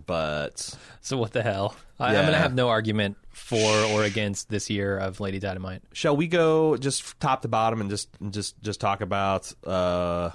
but 0.06 0.76
So 1.00 1.16
what 1.16 1.32
the 1.32 1.42
hell? 1.42 1.74
I, 1.98 2.08
I'm 2.08 2.14
Yeah. 2.14 2.24
gonna 2.26 2.36
have 2.38 2.54
no 2.54 2.68
argument 2.68 3.16
for 3.30 3.56
or 3.92 4.04
against 4.04 4.48
this 4.48 4.70
year 4.70 4.96
of 4.98 5.20
Lady 5.20 5.38
Dynamite. 5.38 5.82
shall 5.92 6.16
we 6.16 6.26
go 6.28 6.76
just 6.76 7.18
top 7.20 7.42
to 7.42 7.48
bottom 7.48 7.80
and 7.80 7.90
just 7.90 8.08
just 8.30 8.60
just 8.62 8.80
talk 8.80 9.00
about? 9.00 9.52
Uh, 9.66 10.30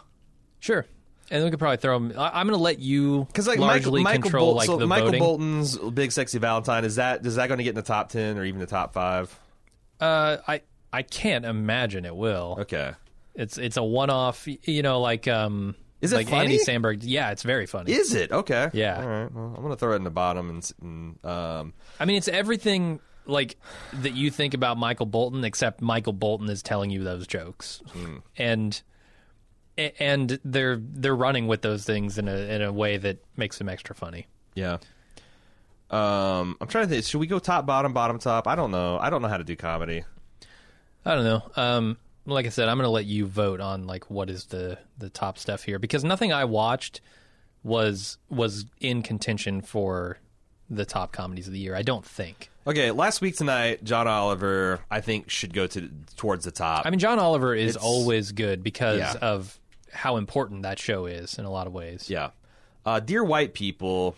Sure. 0.60 0.86
And 1.32 1.44
we 1.44 1.50
could 1.50 1.60
probably 1.60 1.78
throw 1.78 1.98
them. 2.00 2.14
I, 2.18 2.40
I'm 2.40 2.48
going 2.48 2.58
to 2.58 2.64
let 2.64 2.80
you 2.80 3.26
Because 3.26 3.48
like 3.48 3.58
largely 3.60 4.04
Michael, 4.04 4.04
Michael, 4.04 4.22
control 4.24 4.46
Bol- 4.48 4.56
like 4.56 4.66
so 4.68 4.78
the 4.78 4.88
Michael 4.88 5.08
voting. 5.08 5.20
Bolton's 5.20 5.78
Big 5.78 6.12
Sexy 6.12 6.38
Valentine 6.38 6.86
is 6.86 6.96
that 6.98 7.26
is 7.26 7.36
that 7.36 7.48
going 7.48 7.58
to 7.58 7.64
get 7.64 7.72
in 7.72 7.76
the 7.76 7.82
top 7.82 8.10
ten 8.10 8.38
or 8.38 8.44
even 8.46 8.60
the 8.60 8.66
top 8.66 8.94
five? 8.94 9.38
Uh, 10.00 10.38
I 10.48 10.62
I 10.92 11.02
can't 11.04 11.46
imagine 11.46 12.06
it 12.06 12.16
will. 12.16 12.58
Okay. 12.62 12.92
It's 13.36 13.58
it's 13.58 13.78
a 13.78 13.84
one 13.84 14.10
off. 14.10 14.48
You 14.48 14.82
know, 14.84 15.00
like 15.02 15.28
um, 15.28 15.76
Is 16.02 16.14
it 16.14 16.18
like 16.18 16.30
funny? 16.30 16.42
Andy 16.46 16.58
Samberg? 16.60 17.00
Yeah, 17.02 17.32
it's 17.32 17.44
very 17.44 17.66
funny. 17.66 17.92
Is 17.94 18.14
it 18.14 18.32
okay? 18.32 18.70
Yeah. 18.74 19.02
All 19.02 19.08
right. 19.08 19.32
Well, 19.34 19.46
I'm 19.56 19.62
going 19.62 19.70
to 19.70 19.76
throw 19.76 19.94
it 19.94 19.98
in 19.98 20.04
the 20.04 20.10
bottom 20.12 20.50
and, 20.50 20.58
s- 20.60 20.74
and 20.82 21.26
um, 21.26 21.74
I 22.00 22.06
mean, 22.06 22.18
it's 22.18 22.28
everything 22.28 23.00
like 23.26 23.56
that 23.94 24.14
you 24.14 24.30
think 24.30 24.54
about 24.54 24.78
Michael 24.78 25.06
Bolton, 25.06 25.44
except 25.46 25.82
Michael 25.82 26.14
Bolton 26.14 26.50
is 26.50 26.62
telling 26.62 26.90
you 26.92 27.04
those 27.04 27.26
jokes, 27.26 27.82
Hmm. 27.94 28.18
and 28.38 28.82
and 29.78 30.40
they're 30.46 30.78
they're 30.80 31.16
running 31.16 31.48
with 31.48 31.62
those 31.64 31.84
things 31.86 32.18
in 32.18 32.28
a 32.28 32.36
in 32.36 32.62
a 32.62 32.72
way 32.72 32.98
that 32.98 33.24
makes 33.38 33.58
them 33.58 33.70
extra 33.70 33.96
funny. 33.96 34.28
yeah. 34.56 34.78
Um, 35.94 36.58
I'm 36.60 36.68
trying 36.68 36.86
to 36.86 36.90
think. 36.90 37.06
Should 37.06 37.20
we 37.20 37.28
go 37.28 37.40
top, 37.40 37.66
bottom, 37.66 37.94
bottom, 37.94 38.18
top? 38.20 38.48
I 38.48 38.56
don't 38.56 38.72
know. 38.72 38.98
I 39.00 39.10
don't 39.10 39.22
know 39.22 39.28
how 39.28 39.38
to 39.38 39.44
do 39.44 39.56
comedy. 39.56 40.04
I 41.06 41.16
don't 41.16 41.24
know. 41.24 41.44
Um, 41.56 41.98
like 42.26 42.46
I 42.46 42.50
said, 42.50 42.70
I'm 42.70 42.78
going 42.78 42.86
to 42.88 42.92
let 42.92 43.06
you 43.06 43.26
vote 43.26 43.60
on 43.60 43.86
like 43.86 44.10
what 44.10 44.30
is 44.30 44.46
the 44.46 44.78
the 44.98 45.10
top 45.10 45.38
stuff 45.38 45.64
here 45.64 45.78
because 45.80 46.04
nothing 46.04 46.32
I 46.34 46.46
watched 46.46 47.02
was 47.64 48.18
was 48.30 48.66
in 48.80 49.02
contention 49.04 49.62
for 49.62 50.18
the 50.70 50.86
top 50.86 51.12
comedies 51.12 51.48
of 51.48 51.54
the 51.54 51.60
year. 51.60 51.76
I 51.76 51.82
don't 51.82 52.06
think. 52.06 52.50
Okay. 52.66 52.92
Last 52.92 53.20
week 53.22 53.36
tonight, 53.36 53.84
John 53.84 54.08
Oliver, 54.08 54.80
I 54.90 55.02
think, 55.02 55.30
should 55.30 55.54
go 55.54 55.68
to 55.68 55.90
towards 56.16 56.46
the 56.46 56.52
top. 56.52 56.86
I 56.86 56.90
mean, 56.90 57.00
John 57.00 57.20
Oliver 57.20 57.54
is 57.54 57.72
It's- 57.76 57.84
always 57.86 58.32
good 58.32 58.64
because 58.64 59.00
Yeah. 59.00 59.14
of 59.22 59.60
how 59.92 60.16
important 60.18 60.64
that 60.64 60.80
show 60.80 61.06
is 61.06 61.38
in 61.38 61.46
a 61.46 61.52
lot 61.52 61.68
of 61.68 61.74
ways. 61.74 62.10
Yeah. 62.10 62.30
Uh, 62.86 63.00
Dear 63.00 63.24
White 63.24 63.54
People 63.54 64.16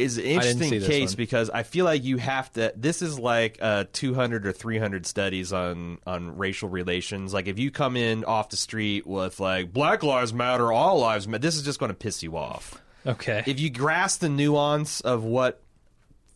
is 0.00 0.18
an 0.18 0.24
interesting 0.24 0.80
case 0.82 1.10
one. 1.10 1.16
because 1.16 1.50
I 1.50 1.62
feel 1.62 1.84
like 1.84 2.02
you 2.04 2.16
have 2.16 2.52
to. 2.54 2.72
This 2.76 3.02
is 3.02 3.18
like 3.18 3.58
uh, 3.60 3.84
200 3.92 4.46
or 4.46 4.52
300 4.52 5.06
studies 5.06 5.52
on 5.52 5.98
on 6.06 6.36
racial 6.36 6.68
relations. 6.68 7.32
Like 7.34 7.46
if 7.46 7.58
you 7.58 7.70
come 7.70 7.96
in 7.96 8.24
off 8.24 8.48
the 8.48 8.56
street 8.56 9.06
with 9.06 9.38
like 9.40 9.72
Black 9.72 10.02
Lives 10.02 10.32
Matter, 10.32 10.72
All 10.72 10.98
Lives 10.98 11.28
Matter, 11.28 11.42
this 11.42 11.56
is 11.56 11.62
just 11.62 11.78
going 11.78 11.90
to 11.90 11.94
piss 11.96 12.22
you 12.22 12.36
off. 12.36 12.80
Okay. 13.06 13.42
If 13.46 13.60
you 13.60 13.70
grasp 13.70 14.20
the 14.20 14.28
nuance 14.28 15.00
of 15.00 15.24
what 15.24 15.62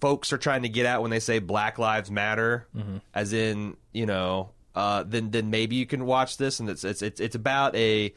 folks 0.01 0.33
are 0.33 0.39
trying 0.39 0.63
to 0.63 0.69
get 0.69 0.87
at 0.87 1.03
when 1.03 1.11
they 1.11 1.21
say 1.21 1.39
Black 1.39 1.79
Lives 1.79 2.11
Matter, 2.11 2.67
Mm-hmm. 2.77 2.97
as 3.15 3.33
in 3.33 3.77
you 3.93 4.07
know, 4.07 4.51
uh, 4.75 5.03
then 5.07 5.31
then 5.31 5.51
maybe 5.51 5.77
you 5.77 5.87
can 5.87 6.05
watch 6.07 6.37
this, 6.37 6.61
and 6.61 6.69
it's 6.71 6.85
it's 6.85 7.03
it's, 7.03 7.21
it's 7.21 7.35
about 7.35 7.75
a 7.77 8.13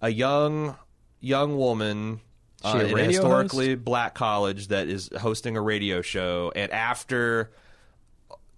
a 0.00 0.08
young 0.10 0.76
young 1.20 1.56
woman. 1.56 2.20
Uh, 2.64 2.78
a 2.78 2.84
in 2.84 2.90
a 2.90 2.94
radio 2.94 3.06
historically 3.08 3.74
black 3.74 4.14
college 4.14 4.68
that 4.68 4.88
is 4.88 5.10
hosting 5.20 5.56
a 5.56 5.60
radio 5.62 6.00
show, 6.02 6.52
and 6.56 6.70
after 6.72 7.50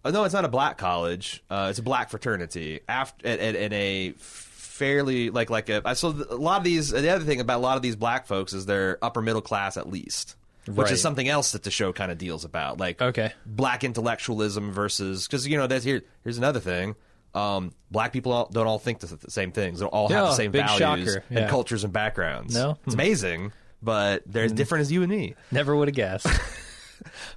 uh, 0.04 0.10
no, 0.10 0.24
it's 0.24 0.34
not 0.34 0.44
a 0.44 0.48
black 0.48 0.78
college. 0.78 1.42
Uh, 1.50 1.66
it's 1.70 1.78
a 1.78 1.82
black 1.82 2.10
fraternity. 2.10 2.80
After 2.88 3.26
and 3.26 3.72
a 3.72 4.12
fairly 4.18 5.30
like 5.30 5.50
like 5.50 5.68
a 5.68 5.94
so 5.96 6.08
a 6.08 6.34
lot 6.34 6.58
of 6.58 6.64
these. 6.64 6.90
The 6.90 7.08
other 7.10 7.24
thing 7.24 7.40
about 7.40 7.58
a 7.58 7.62
lot 7.62 7.76
of 7.76 7.82
these 7.82 7.96
black 7.96 8.26
folks 8.26 8.52
is 8.52 8.66
they're 8.66 8.98
upper 9.02 9.22
middle 9.22 9.40
class 9.42 9.76
at 9.76 9.88
least, 9.88 10.36
which 10.66 10.76
Right. 10.76 10.92
is 10.92 11.00
something 11.02 11.28
else 11.28 11.52
that 11.52 11.62
the 11.62 11.70
show 11.70 11.92
kind 11.92 12.12
of 12.12 12.18
deals 12.18 12.44
about. 12.44 12.78
Like 12.78 13.00
Okay. 13.00 13.32
black 13.46 13.84
intellectualism 13.84 14.72
versus 14.72 15.26
because 15.26 15.46
you 15.48 15.56
know 15.56 15.66
that's 15.66 15.84
here. 15.84 16.02
Here's 16.24 16.38
another 16.38 16.60
thing. 16.60 16.94
Um, 17.34 17.72
black 17.90 18.12
people 18.14 18.32
all, 18.32 18.48
don't 18.50 18.66
all 18.66 18.78
think 18.78 19.00
the, 19.00 19.14
the 19.16 19.30
same 19.30 19.52
things. 19.52 19.78
They 19.78 19.84
don't 19.84 19.92
all 19.92 20.08
have 20.08 20.16
Yeah, 20.24 20.30
the 20.30 20.34
same 20.34 20.52
values 20.52 21.18
and 21.30 21.50
cultures 21.50 21.84
and 21.84 21.92
backgrounds. 21.92 22.54
No? 22.54 22.78
it's 22.84 22.94
Hmm. 22.94 23.00
amazing, 23.00 23.52
but 23.86 24.22
they're 24.26 24.44
as 24.44 24.52
different 24.52 24.82
as 24.82 24.92
you 24.92 25.02
and 25.02 25.10
me. 25.10 25.34
Never 25.50 25.74
would 25.74 25.88
have 25.88 25.94
guessed. 25.94 26.26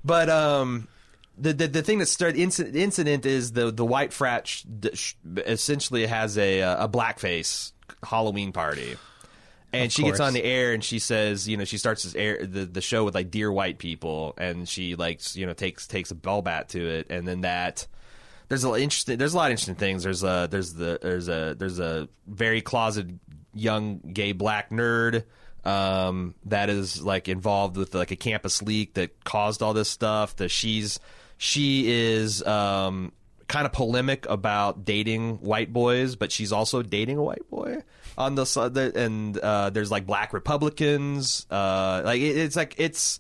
But 0.04 0.30
um, 0.30 0.88
the 1.38 1.54
the, 1.54 1.68
the 1.68 1.82
thing 1.84 2.00
that 2.00 2.06
started 2.08 2.40
incident, 2.40 2.76
incident 2.76 3.26
is 3.26 3.52
the 3.52 3.72
the 3.72 3.86
white 3.86 4.14
frat 4.14 4.48
sh- 4.48 4.64
sh- 4.94 5.14
essentially 5.38 6.06
has 6.06 6.38
a 6.38 6.62
uh, 6.62 6.86
a 6.86 6.90
blackface 6.90 7.74
Halloween 8.04 8.52
party. 8.52 8.96
And 9.72 9.86
Of 9.86 9.92
she 9.92 10.02
gets 10.04 10.18
course. 10.18 10.28
on 10.28 10.34
the 10.34 10.44
air 10.44 10.74
and 10.74 10.84
she 10.84 10.98
says, 10.98 11.48
you 11.48 11.56
know, 11.56 11.64
she 11.66 11.78
starts 11.78 12.04
this 12.04 12.16
air 12.16 12.44
the, 12.44 12.66
the 12.66 12.82
show 12.82 13.04
with 13.04 13.14
like 13.14 13.30
dear 13.30 13.52
white 13.52 13.78
people, 13.78 14.34
and 14.38 14.68
she 14.68 14.96
like 14.96 15.20
you 15.36 15.46
know 15.46 15.54
takes 15.54 15.86
takes 15.88 16.10
a 16.10 16.16
ball 16.16 16.42
bat 16.42 16.70
to 16.70 16.80
it, 16.82 17.08
and 17.12 17.28
then 17.28 17.42
that 17.42 17.86
there's 18.48 18.64
a 18.64 18.70
lot 18.70 18.80
interesting 18.80 19.18
there's 19.18 19.34
a 19.34 19.38
lot 19.38 19.48
of 19.48 19.52
interesting 19.52 19.76
things. 19.76 20.04
There's 20.04 20.24
a 20.24 20.48
there's 20.50 20.74
the 20.74 20.98
there's 21.02 21.28
a 21.28 21.56
there's 21.60 21.80
a 21.80 22.08
very 22.26 22.62
closeted 22.62 23.20
young 23.54 24.00
gay 24.14 24.32
black 24.32 24.70
nerd 24.72 25.26
um, 25.66 26.36
that 26.46 26.70
is 26.70 27.02
like 27.02 27.28
involved 27.28 27.78
with 27.78 27.94
like 27.94 28.12
a 28.12 28.16
campus 28.16 28.62
leak 28.62 28.94
that 28.96 29.24
caused 29.24 29.62
all 29.62 29.74
this 29.74 29.90
stuff. 29.90 30.36
That 30.38 30.50
she's 30.50 31.00
she 31.38 31.90
is 31.92 32.44
um, 32.44 33.12
kind 33.48 33.66
of 33.66 33.74
polemic 33.74 34.26
about 34.30 34.86
dating 34.86 35.38
white 35.38 35.74
boys, 35.74 36.16
but 36.16 36.32
she's 36.32 36.52
also 36.52 36.82
dating 36.82 37.18
a 37.18 37.24
white 37.24 37.50
boy 37.50 37.84
on 38.18 38.36
the 38.36 38.46
side. 38.46 38.78
And 38.78 39.38
uh, 39.38 39.70
there's 39.70 39.92
like 39.92 40.06
black 40.06 40.34
Republicans. 40.34 41.46
Uh, 41.50 42.02
like 42.06 42.22
it, 42.22 42.38
it's 42.38 42.56
like 42.56 42.76
it's 42.78 43.20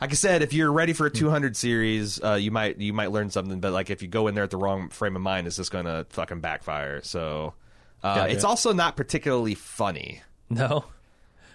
like 0.00 0.10
I 0.10 0.14
said, 0.14 0.42
if 0.42 0.52
you're 0.52 0.72
ready 0.72 0.92
for 0.92 1.06
a 1.06 1.10
200 1.10 1.56
series, 1.56 2.22
uh, 2.22 2.34
you 2.34 2.50
might 2.50 2.78
you 2.78 2.92
might 2.92 3.10
learn 3.10 3.30
something. 3.30 3.60
But 3.60 3.72
like 3.72 3.90
if 3.90 4.02
you 4.02 4.08
go 4.08 4.28
in 4.28 4.34
there 4.34 4.44
at 4.44 4.50
the 4.50 4.56
wrong 4.56 4.88
frame 4.88 5.16
of 5.16 5.22
mind, 5.22 5.46
it's 5.46 5.56
just 5.56 5.70
gonna 5.70 6.06
fucking 6.10 6.40
backfire. 6.40 7.02
So 7.02 7.54
uh, 8.02 8.26
it's 8.28 8.44
also 8.44 8.72
not 8.72 8.96
particularly 8.96 9.54
funny. 9.54 10.22
no. 10.48 10.84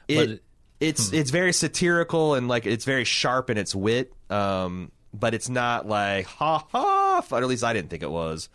It, 0.08 0.30
it- 0.32 0.42
it's 0.82 1.10
Hmm. 1.10 1.16
it's 1.16 1.32
very 1.32 1.54
satirical 1.54 2.34
and 2.36 2.50
like 2.50 2.66
it's 2.66 2.84
very 2.84 3.06
sharp 3.06 3.50
in 3.50 3.58
its 3.58 3.74
wit. 3.74 4.12
Um, 4.30 4.92
but 5.14 5.34
it's 5.34 5.48
not 5.48 5.88
like 5.88 6.26
ha 6.26 6.66
ha. 6.70 7.22
Fun. 7.22 7.42
At 7.44 7.48
least 7.48 7.64
I 7.64 7.72
didn't 7.72 7.90
think 7.90 8.04
it 8.04 8.12
was. 8.12 8.50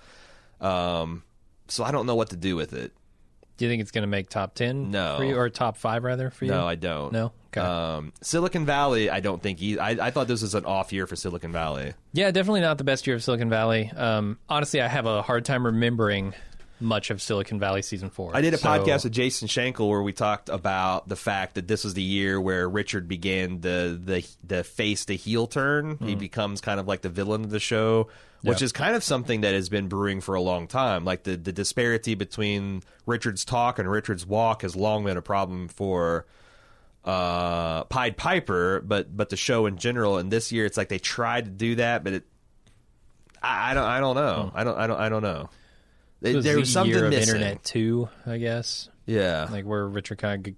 Um, 0.61 1.22
so 1.68 1.82
I 1.84 1.90
don't 1.92 2.07
know 2.07 2.14
what 2.16 2.30
to 2.30 2.36
do 2.36 2.57
with 2.57 2.72
it. 2.74 2.92
Do 3.57 3.64
you 3.64 3.70
think 3.70 3.80
it's 3.82 3.90
going 3.90 4.03
to 4.03 4.09
make 4.09 4.28
top 4.28 4.55
ten? 4.55 4.90
No. 4.90 5.16
for 5.18 5.24
you, 5.24 5.36
or 5.36 5.48
top 5.51 5.76
five 5.76 6.05
rather 6.05 6.30
for 6.30 6.44
you? 6.46 6.51
No, 6.51 6.66
I 6.66 6.74
don't. 6.76 7.12
No? 7.12 7.32
Okay. 7.57 7.61
Um, 7.61 8.12
Silicon 8.22 8.64
Valley, 8.64 9.11
I 9.11 9.20
don't 9.20 9.42
think. 9.42 9.61
E- 9.62 9.78
I 9.78 9.90
I 10.07 10.11
thought 10.11 10.28
this 10.28 10.42
was 10.42 10.55
an 10.55 10.64
off 10.66 10.92
year 10.92 11.07
for 11.07 11.16
Silicon 11.16 11.53
Valley. 11.53 11.94
Yeah, 12.12 12.30
definitely 12.30 12.61
not 12.61 12.78
the 12.78 12.84
best 12.84 13.07
year 13.07 13.16
of 13.16 13.24
Silicon 13.24 13.51
Valley. 13.51 13.90
Um, 13.96 14.38
honestly, 14.48 14.80
I 14.80 14.88
have 14.88 15.07
a 15.07 15.20
hard 15.22 15.44
time 15.44 15.66
remembering 15.66 16.34
much 16.81 17.11
of 17.11 17.20
Silicon 17.22 17.59
Valley 17.61 17.83
season 17.83 18.11
four. 18.11 18.35
I 18.35 18.41
did 18.41 18.55
a 18.55 18.59
So- 18.59 18.68
podcast 18.68 19.05
with 19.05 19.12
Jason 19.12 19.49
Schenkel 19.49 19.89
where 19.89 20.03
we 20.03 20.12
talked 20.12 20.49
about 20.49 21.09
the 21.09 21.16
fact 21.16 21.55
that 21.55 21.68
this 21.68 21.85
was 21.85 21.95
the 21.95 22.03
year 22.03 22.41
where 22.41 22.68
Richard 22.68 23.07
began 23.07 23.61
the 23.61 24.01
the 24.03 24.26
the 24.43 24.64
face 24.64 25.05
to 25.07 25.16
heel 25.16 25.47
turn. 25.47 25.99
He 26.03 26.14
becomes 26.14 26.61
kind 26.61 26.81
of 26.81 26.89
like 26.89 27.03
the 27.03 27.09
villain 27.11 27.45
of 27.45 27.51
the 27.51 27.61
show, 27.61 28.09
which 28.43 28.61
Yeah. 28.61 28.64
is 28.64 28.72
kind 28.72 28.97
of 28.97 29.05
something 29.05 29.43
that 29.43 29.55
has 29.55 29.68
been 29.68 29.89
brewing 29.89 30.20
for 30.20 30.35
a 30.35 30.41
long 30.41 30.66
time. 30.66 31.05
Like 31.05 31.24
the 31.24 31.37
the 31.37 31.53
disparity 31.53 32.14
between 32.14 32.83
Richard's 33.07 33.45
talk 33.45 33.78
and 33.78 33.91
Richard's 33.91 34.26
walk 34.26 34.62
has 34.62 34.74
long 34.74 35.05
been 35.05 35.16
a 35.16 35.22
problem 35.22 35.68
for 35.68 36.24
uh 37.05 37.85
Pied 37.85 38.16
Piper, 38.16 38.81
but 38.81 39.14
but 39.16 39.28
the 39.31 39.37
show 39.37 39.66
in 39.66 39.76
general. 39.78 40.18
And 40.18 40.31
this 40.31 40.53
year, 40.53 40.66
it's 40.66 40.76
like 40.76 40.89
they 40.89 40.99
tried 40.99 41.45
to 41.47 41.51
do 41.51 41.74
that, 41.76 42.05
but 42.05 42.12
it. 42.14 42.24
I, 43.43 43.70
I 43.70 43.74
don't. 43.74 43.85
I 43.85 44.01
don't 44.01 44.16
know. 44.16 44.51
I 44.55 44.64
don't. 44.64 44.76
I 44.78 44.87
don't. 44.87 45.01
I 45.01 45.09
don't 45.09 45.22
know. 45.22 45.49
It 46.23 46.37
was 46.37 46.45
there 46.45 46.55
the 46.55 46.61
was 46.61 46.73
something 46.73 46.95
year 46.95 47.05
of 47.07 47.11
missing. 47.11 47.37
internet 47.37 47.64
too, 47.64 48.09
I 48.27 48.39
guess. 48.39 48.89
Yeah. 49.07 49.49
Like 49.51 49.64
where 49.64 49.87
Richard 49.87 50.18
kind 50.18 50.47
of. 50.49 50.55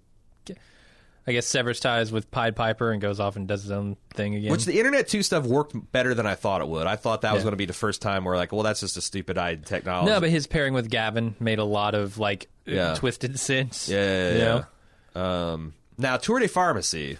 I 1.25 1.31
guess 1.31 1.47
severs 1.47 1.79
ties 1.79 2.11
with 2.11 2.33
Pied 2.33 2.57
Piper 2.57 2.91
and 2.91 3.01
goes 3.01 3.21
off 3.21 3.37
and 3.37 3.47
does 3.47 3.63
his 3.63 3.71
own 3.71 3.97
thing 4.13 4.35
again. 4.35 4.51
Which 4.51 4.65
the 4.65 4.77
Internet 4.77 5.07
2 5.07 5.23
stuff 5.23 5.45
worked 5.47 5.73
better 5.93 6.15
than 6.15 6.27
I 6.27 6.35
thought 6.35 6.63
it 6.63 6.67
would. 6.67 6.89
I 6.89 6.97
thought 6.97 7.21
that 7.21 7.33
was 7.33 7.45
going 7.45 7.53
to 7.53 7.57
be 7.57 7.65
the 7.67 7.73
first 7.73 8.03
time 8.03 8.25
where, 8.25 8.37
like, 8.37 8.51
well, 8.51 8.65
that's 8.65 8.81
just 8.81 8.97
a 8.97 9.01
stupid 9.01 9.39
eyed 9.39 9.65
technology. 9.65 10.11
no, 10.11 10.19
but 10.19 10.31
his 10.31 10.49
pairing 10.49 10.75
with 10.75 10.91
Gavin 10.91 11.37
made 11.39 11.61
a 11.61 11.65
lot 11.65 11.95
of 11.95 12.19
like 12.19 12.49
Yeah. 12.67 12.95
twisted 12.97 13.39
sense. 13.39 13.89
yeah, 13.89 13.99
yeah, 14.01 14.35
yeah. 14.35 14.65
know? 15.15 15.23
Um, 15.23 15.75
now, 15.97 16.17
Tour 16.17 16.41
de 16.41 16.49
Pharmacy. 16.49 17.19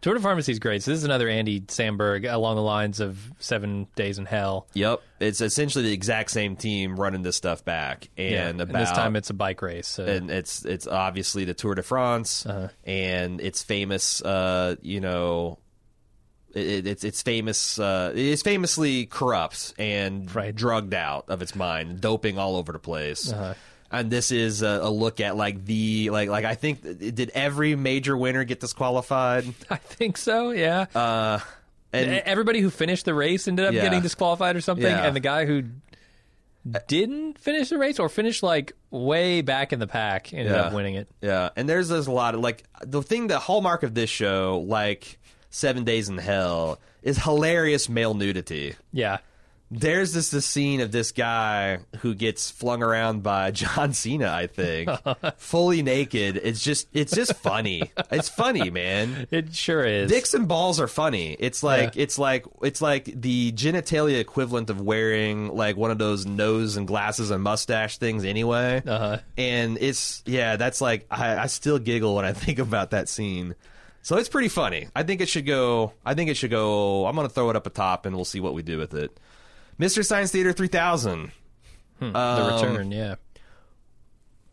Tour 0.00 0.14
de 0.14 0.20
Pharmacy 0.20 0.52
is 0.52 0.60
great. 0.60 0.82
So 0.84 0.92
this 0.92 0.98
is 0.98 1.04
another 1.04 1.28
Andy 1.28 1.60
Samberg 1.62 2.32
along 2.32 2.54
the 2.54 2.62
lines 2.62 3.00
of 3.00 3.18
Seven 3.40 3.88
Days 3.96 4.18
in 4.18 4.26
Hell. 4.26 4.68
Yep. 4.74 5.00
It's 5.18 5.40
essentially 5.40 5.84
the 5.84 5.92
exact 5.92 6.30
same 6.30 6.54
team 6.54 6.94
running 6.98 7.22
this 7.22 7.34
stuff 7.36 7.64
back. 7.64 8.08
And 8.16 8.60
about. 8.60 8.78
this 8.78 8.92
time 8.92 9.16
it's 9.16 9.30
a 9.30 9.34
bike 9.34 9.60
race. 9.60 9.88
So. 9.88 10.04
and 10.04 10.30
it's 10.30 10.64
it's 10.64 10.86
obviously 10.86 11.44
the 11.46 11.54
Tour 11.54 11.74
de 11.74 11.82
France, 11.82 12.46
Uh-huh. 12.46 12.68
and 12.84 13.40
it's 13.40 13.64
famous. 13.64 14.22
Uh, 14.22 14.76
you 14.82 15.00
know, 15.00 15.58
it, 16.54 16.86
it's 16.86 17.02
it's 17.02 17.22
famous. 17.22 17.80
Uh, 17.80 18.12
it's 18.14 18.42
famously 18.42 19.06
corrupt 19.06 19.74
and 19.78 20.32
Right. 20.32 20.54
drugged 20.54 20.94
out 20.94 21.24
of 21.28 21.42
its 21.42 21.56
mind, 21.56 22.00
doping 22.00 22.38
all 22.38 22.54
over 22.56 22.70
the 22.70 22.78
place. 22.78 23.32
Uh-huh. 23.32 23.54
And 23.90 24.10
this 24.10 24.30
is 24.32 24.60
a, 24.62 24.80
a 24.82 24.90
look 24.90 25.18
at 25.20 25.36
like 25.36 25.64
the 25.64 26.10
like 26.10 26.28
like 26.28 26.44
I 26.44 26.54
think 26.54 26.82
did 26.82 27.30
every 27.34 27.74
major 27.74 28.16
winner 28.16 28.44
get 28.44 28.60
disqualified? 28.60 29.46
I 29.70 29.76
think 29.76 30.16
so. 30.18 30.50
Yeah. 30.50 30.86
Uh, 30.94 31.38
and 31.92 32.10
Everybody 32.26 32.60
who 32.60 32.68
finished 32.68 33.06
the 33.06 33.14
race 33.14 33.48
ended 33.48 33.64
up 33.64 33.72
Yeah. 33.72 33.82
getting 33.82 34.02
disqualified 34.02 34.56
or 34.56 34.60
something, 34.60 34.84
Yeah. 34.84 35.06
and 35.06 35.16
the 35.16 35.20
guy 35.20 35.46
who 35.46 35.62
didn't 36.86 37.38
finish 37.38 37.70
the 37.70 37.78
race 37.78 37.98
or 37.98 38.08
finished 38.10 38.42
like 38.42 38.72
way 38.90 39.40
back 39.40 39.72
in 39.72 39.78
the 39.78 39.86
pack 39.86 40.32
ended 40.34 40.52
Yeah. 40.52 40.62
up 40.62 40.72
winning 40.74 40.96
it. 40.96 41.08
Yeah, 41.22 41.48
and 41.56 41.66
there's 41.68 41.88
there's 41.88 42.06
a 42.08 42.12
lot 42.12 42.34
of 42.34 42.40
like 42.40 42.64
the 42.84 43.02
thing 43.02 43.28
the 43.28 43.38
hallmark 43.38 43.82
of 43.84 43.94
this 43.94 44.10
show, 44.10 44.62
like 44.66 45.18
Seven 45.50 45.84
Days 45.84 46.10
in 46.10 46.18
Hell, 46.18 46.78
is 47.02 47.16
hilarious 47.22 47.88
male 47.88 48.12
nudity. 48.12 48.74
Yeah. 48.92 49.18
There's 49.70 50.14
this 50.14 50.30
this 50.30 50.46
scene 50.46 50.80
of 50.80 50.92
this 50.92 51.12
guy 51.12 51.80
who 51.98 52.14
gets 52.14 52.50
flung 52.50 52.82
around 52.82 53.22
by 53.22 53.50
John 53.52 53.92
Cena, 53.92 54.30
I 54.32 54.46
think, 54.46 54.88
fully 55.36 55.82
naked. 55.82 56.36
It's 56.42 56.62
just 56.64 56.88
it's 56.94 57.14
just 57.14 57.34
funny. 57.34 57.90
It's 58.10 58.30
funny, 58.30 58.70
man. 58.70 59.26
It 59.30 59.54
sure 59.54 59.84
is. 59.84 60.10
Dicks 60.10 60.32
and 60.32 60.48
balls 60.48 60.80
are 60.80 60.88
funny. 60.88 61.36
It's 61.38 61.62
like 61.62 61.96
Yeah. 61.96 62.02
it's 62.02 62.18
like 62.18 62.46
it's 62.62 62.80
like 62.80 63.04
the 63.14 63.52
genitalia 63.52 64.18
equivalent 64.20 64.70
of 64.70 64.80
wearing 64.80 65.48
like 65.54 65.76
one 65.76 65.90
of 65.90 65.98
those 65.98 66.24
nose 66.24 66.76
and 66.78 66.86
glasses 66.86 67.30
and 67.30 67.42
mustache 67.42 67.98
things 67.98 68.24
anyway. 68.24 68.82
Uh-huh. 68.86 69.18
And 69.36 69.76
it's 69.80 70.22
yeah, 70.24 70.56
that's 70.56 70.80
like 70.80 71.06
I, 71.10 71.36
I 71.36 71.46
still 71.46 71.78
giggle 71.78 72.14
when 72.14 72.24
I 72.24 72.32
think 72.34 72.58
about 72.58 72.92
that 72.92 73.08
scene. 73.10 73.54
So 74.00 74.16
it's 74.16 74.30
pretty 74.30 74.48
funny. 74.48 74.88
I 74.96 75.02
think 75.02 75.20
it 75.20 75.28
should 75.28 75.44
go. 75.44 75.92
I 76.06 76.14
think 76.14 76.30
it 76.30 76.38
should 76.38 76.50
go. 76.50 77.04
I'm 77.04 77.14
gonna 77.14 77.28
throw 77.28 77.50
it 77.50 77.56
up 77.56 77.66
a 77.66 77.70
top, 77.70 78.06
and 78.06 78.16
we'll 78.16 78.24
see 78.24 78.40
what 78.40 78.54
we 78.54 78.62
do 78.62 78.78
with 78.78 78.94
it. 78.94 79.14
Mystery 79.78 80.04
Science 80.04 80.32
Theater 80.32 80.52
3000 80.52 81.30
the 82.00 82.16
um, 82.18 82.54
return, 82.54 82.92
yeah. 82.92 83.16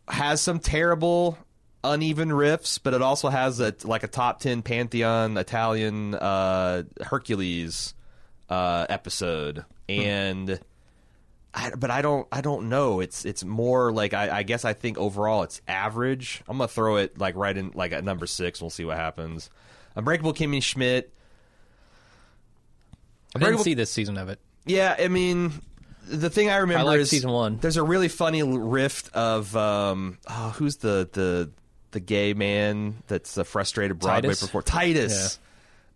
has 0.08 0.40
some 0.40 0.58
terrible 0.58 1.38
uneven 1.84 2.30
riffs, 2.30 2.80
but 2.82 2.92
it 2.94 3.02
also 3.02 3.28
has 3.28 3.60
a 3.60 3.74
like 3.84 4.02
a 4.02 4.08
top 4.08 4.40
ten 4.40 4.62
pantheon 4.62 5.36
Italian 5.36 6.14
uh, 6.14 6.82
Hercules 7.00 7.94
uh, 8.50 8.86
episode, 8.88 9.64
and 9.88 10.58
I, 11.54 11.70
but 11.76 11.90
I 11.92 12.02
don't 12.02 12.26
I 12.32 12.40
don't 12.40 12.68
know. 12.68 12.98
It's 13.00 13.24
it's 13.24 13.44
more 13.44 13.92
like 13.92 14.12
I, 14.12 14.38
I 14.38 14.42
guess 14.42 14.64
I 14.64 14.72
think 14.72 14.98
overall 14.98 15.44
it's 15.44 15.60
average. 15.68 16.42
I'm 16.48 16.58
gonna 16.58 16.66
throw 16.68 16.96
it 16.96 17.16
like 17.18 17.36
right 17.36 17.56
in 17.56 17.70
like 17.74 17.92
at 17.92 18.02
number 18.02 18.26
six. 18.26 18.60
We'll 18.60 18.70
see 18.70 18.84
what 18.84 18.96
happens. 18.96 19.50
Unbreakable 19.94 20.34
Kimmy 20.34 20.62
Schmidt. 20.62 21.12
I 23.34 23.38
didn't 23.38 23.42
Unbreakable- 23.42 23.64
see 23.64 23.74
this 23.74 23.92
season 23.92 24.18
of 24.18 24.28
it. 24.28 24.40
Yeah, 24.66 24.94
I 24.98 25.08
mean, 25.08 25.52
the 26.08 26.28
thing 26.30 26.50
I 26.50 26.56
remember 26.58 26.84
liked 26.84 27.00
is 27.02 27.10
season 27.10 27.30
one. 27.30 27.58
There's 27.58 27.76
a 27.76 27.82
really 27.82 28.08
funny 28.08 28.42
rift 28.42 29.14
of 29.14 29.56
um, 29.56 30.18
oh, 30.28 30.54
who's 30.56 30.76
the 30.76 31.08
the 31.12 31.50
the 31.92 32.00
gay 32.00 32.34
man 32.34 32.96
that's 33.06 33.36
a 33.38 33.44
frustrated 33.44 33.98
Broadway 33.98 34.28
Titus? 34.28 34.40
performer. 34.42 34.62
Titus 34.64 35.38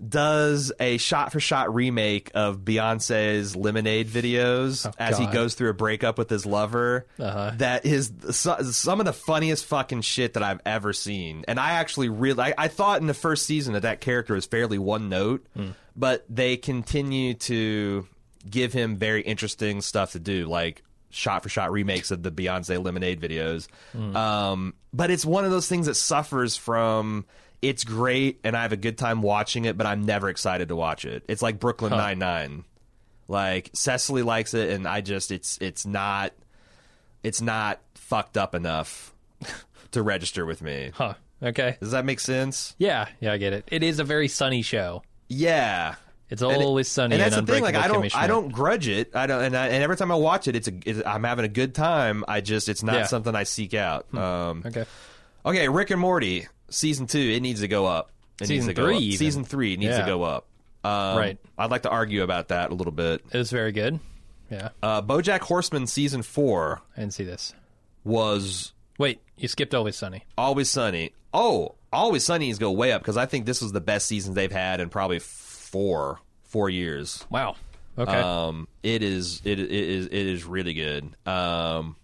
does 0.09 0.73
a 0.81 0.97
shot 0.97 1.31
for 1.31 1.41
shot 1.41 1.75
remake 1.75 2.31
of 2.35 2.61
Beyonce's 2.61 3.55
Lemonade 3.55 4.09
videos 4.09 4.87
Oh, 4.87 4.93
as 4.99 5.19
he 5.19 5.27
goes 5.27 5.55
through 5.55 5.69
a 5.69 5.75
breakup 5.75 6.17
with 6.17 6.31
his 6.31 6.47
lover. 6.47 7.07
Uh-huh. 7.19 7.53
That 7.57 7.85
is 7.85 8.11
so- 8.31 8.63
some 8.63 9.01
of 9.01 9.05
the 9.07 9.13
funniest 9.13 9.67
fucking 9.67 10.01
shit 10.01 10.35
that 10.35 10.43
I've 10.43 10.61
ever 10.65 10.95
seen. 10.95 11.45
And 11.49 11.61
I 11.61 11.73
actually 11.73 12.09
really, 12.09 12.43
I, 12.43 12.55
I 12.57 12.69
thought 12.69 13.03
in 13.03 13.09
the 13.09 13.15
first 13.15 13.45
season 13.45 13.75
that 13.75 13.83
that 13.83 14.01
character 14.01 14.33
was 14.35 14.47
fairly 14.47 14.79
one 14.79 15.11
note, 15.11 15.47
Hmm. 15.55 15.71
but 15.95 16.25
they 16.31 16.57
continue 16.57 17.35
to 17.35 18.07
give 18.49 18.73
him 18.73 18.97
very 18.97 19.23
interesting 19.23 19.81
stuff 19.81 20.13
to 20.13 20.19
do, 20.19 20.47
like 20.47 20.83
shot 21.11 21.43
for 21.43 21.49
shot 21.49 21.73
remakes 21.73 22.11
of 22.11 22.23
the 22.23 22.31
Beyonce 22.31 22.83
Lemonade 22.83 23.21
videos. 23.21 23.67
Hmm. 23.93 24.17
Um, 24.17 24.75
but 24.93 25.11
it's 25.11 25.25
one 25.25 25.45
of 25.45 25.51
those 25.51 25.69
things 25.69 25.87
that 25.87 25.95
suffers 25.95 26.57
from. 26.57 27.27
It's 27.63 27.85
great, 27.85 28.41
and 28.43 28.57
I 28.57 28.63
have 28.63 28.73
a 28.73 28.77
good 28.79 28.97
time 28.97 29.21
watching 29.21 29.67
it, 29.67 29.77
but 29.77 29.87
I'm 29.87 30.07
never 30.07 30.31
excited 30.31 30.69
to 30.69 30.77
watch 30.77 31.05
it. 31.05 31.25
It's 31.29 31.43
like 31.43 31.61
Brooklyn 31.61 31.91
Nine 31.91 32.19
Nine. 32.19 32.65
Like 33.29 33.71
Cecily 33.75 34.23
likes 34.23 34.55
it, 34.55 34.71
and 34.71 34.89
I 34.89 35.03
just 35.03 35.31
it's 35.31 35.59
it's 35.61 35.85
not 35.85 36.33
it's 37.23 37.41
not 37.41 37.81
fucked 37.95 38.37
up 38.37 38.55
enough 38.55 39.15
to 39.93 40.03
register 40.03 40.47
with 40.47 40.63
me. 40.63 40.91
Huh. 40.95 41.15
Okay. 41.43 41.77
Does 41.81 41.93
that 41.93 42.05
make 42.05 42.21
sense? 42.21 42.75
Yeah, 42.79 43.09
yeah, 43.21 43.33
I 43.33 43.39
get 43.39 43.53
it. 43.53 43.69
It 43.71 43.83
is 43.83 43.99
a 43.99 44.05
very 44.05 44.29
sunny 44.29 44.63
show. 44.63 45.03
Yeah. 45.29 45.95
It's 46.31 46.43
And 46.43 46.53
it- 46.53 46.61
always 46.65 46.87
sunny. 46.89 47.15
and 47.17 47.23
that's 47.23 47.35
the 47.35 47.43
thing. 47.53 47.63
Like 47.63 47.75
I 47.75 47.89
don't, 47.89 48.17
I 48.17 48.27
don't 48.29 48.51
grudge 48.51 48.87
it. 48.89 49.15
I 49.17 49.27
don't, 49.27 49.43
and, 49.43 49.57
I, 49.57 49.67
and 49.69 49.83
every 49.83 49.97
time 49.97 50.13
I 50.13 50.15
watch 50.15 50.47
it, 50.49 50.55
it's 50.57 50.69
a, 50.69 50.73
it's, 50.87 51.03
I'm 51.05 51.25
having 51.25 51.45
a 51.45 51.49
good 51.49 51.75
time. 51.75 52.25
I 52.29 52.41
just, 52.41 52.69
it's 52.69 52.83
not 52.85 52.95
Yeah. 52.95 53.05
something 53.07 53.35
I 53.35 53.43
seek 53.43 53.75
out. 53.75 54.13
Um, 54.15 54.63
Okay. 54.65 54.85
okay, 55.45 55.69
Rick 55.69 55.91
and 55.91 56.01
Morty 56.01 56.47
season 56.71 57.07
two. 57.09 57.19
It 57.19 57.41
needs 57.41 57.61
to 57.61 57.69
go 57.69 57.85
up. 57.87 58.11
It 58.41 58.47
Season 58.47 58.75
three 58.75 59.13
up. 59.13 59.19
Season 59.19 59.45
three 59.45 59.77
needs 59.77 59.97
to 59.99 60.05
go 60.07 60.23
up. 60.23 60.47
Um, 60.85 61.19
Right. 61.19 61.39
I'd 61.59 61.71
like 61.71 61.83
to 61.83 61.91
argue 61.91 62.23
about 62.23 62.49
that 62.49 62.71
a 62.71 62.75
little 62.75 62.93
bit. 62.93 63.23
It 63.33 63.37
was 63.37 63.51
very 63.51 63.73
good. 63.73 64.01
Yeah, 64.51 64.71
Uh, 64.83 65.03
BoJack 65.03 65.41
Horseman 65.41 65.87
season 65.87 66.23
four 66.23 66.81
I 66.97 67.01
didn't 67.01 67.15
see 67.15 67.25
this. 67.25 67.53
was 68.05 68.73
Wait, 68.99 69.21
you 69.37 69.49
skipped 69.49 69.75
Always 69.75 69.97
Sunny. 69.97 70.25
Always 70.37 70.69
Sunny. 70.71 71.13
Oh, 71.33 71.75
Always 71.93 72.25
Sunny 72.25 72.47
needs 72.47 72.59
to 72.59 72.65
go 72.65 72.71
way 72.73 72.93
up 72.93 73.01
because 73.03 73.17
I 73.17 73.27
think 73.27 73.47
this 73.47 73.63
was 73.63 73.73
the 73.73 73.81
best 73.81 74.07
season 74.07 74.35
they've 74.35 74.51
had 74.53 74.81
in 74.81 74.89
probably 74.91 75.19
four 75.71 76.21
four 76.45 76.69
years. 76.71 77.25
Wow. 77.31 77.57
Okay. 77.99 78.13
Um, 78.13 78.69
it 78.83 79.03
is 79.03 79.43
it, 79.45 79.59
it 79.61 79.71
is 79.71 80.07
it 80.07 80.13
is 80.13 80.45
really 80.45 80.75
good. 80.75 81.11
Um, 81.27 81.97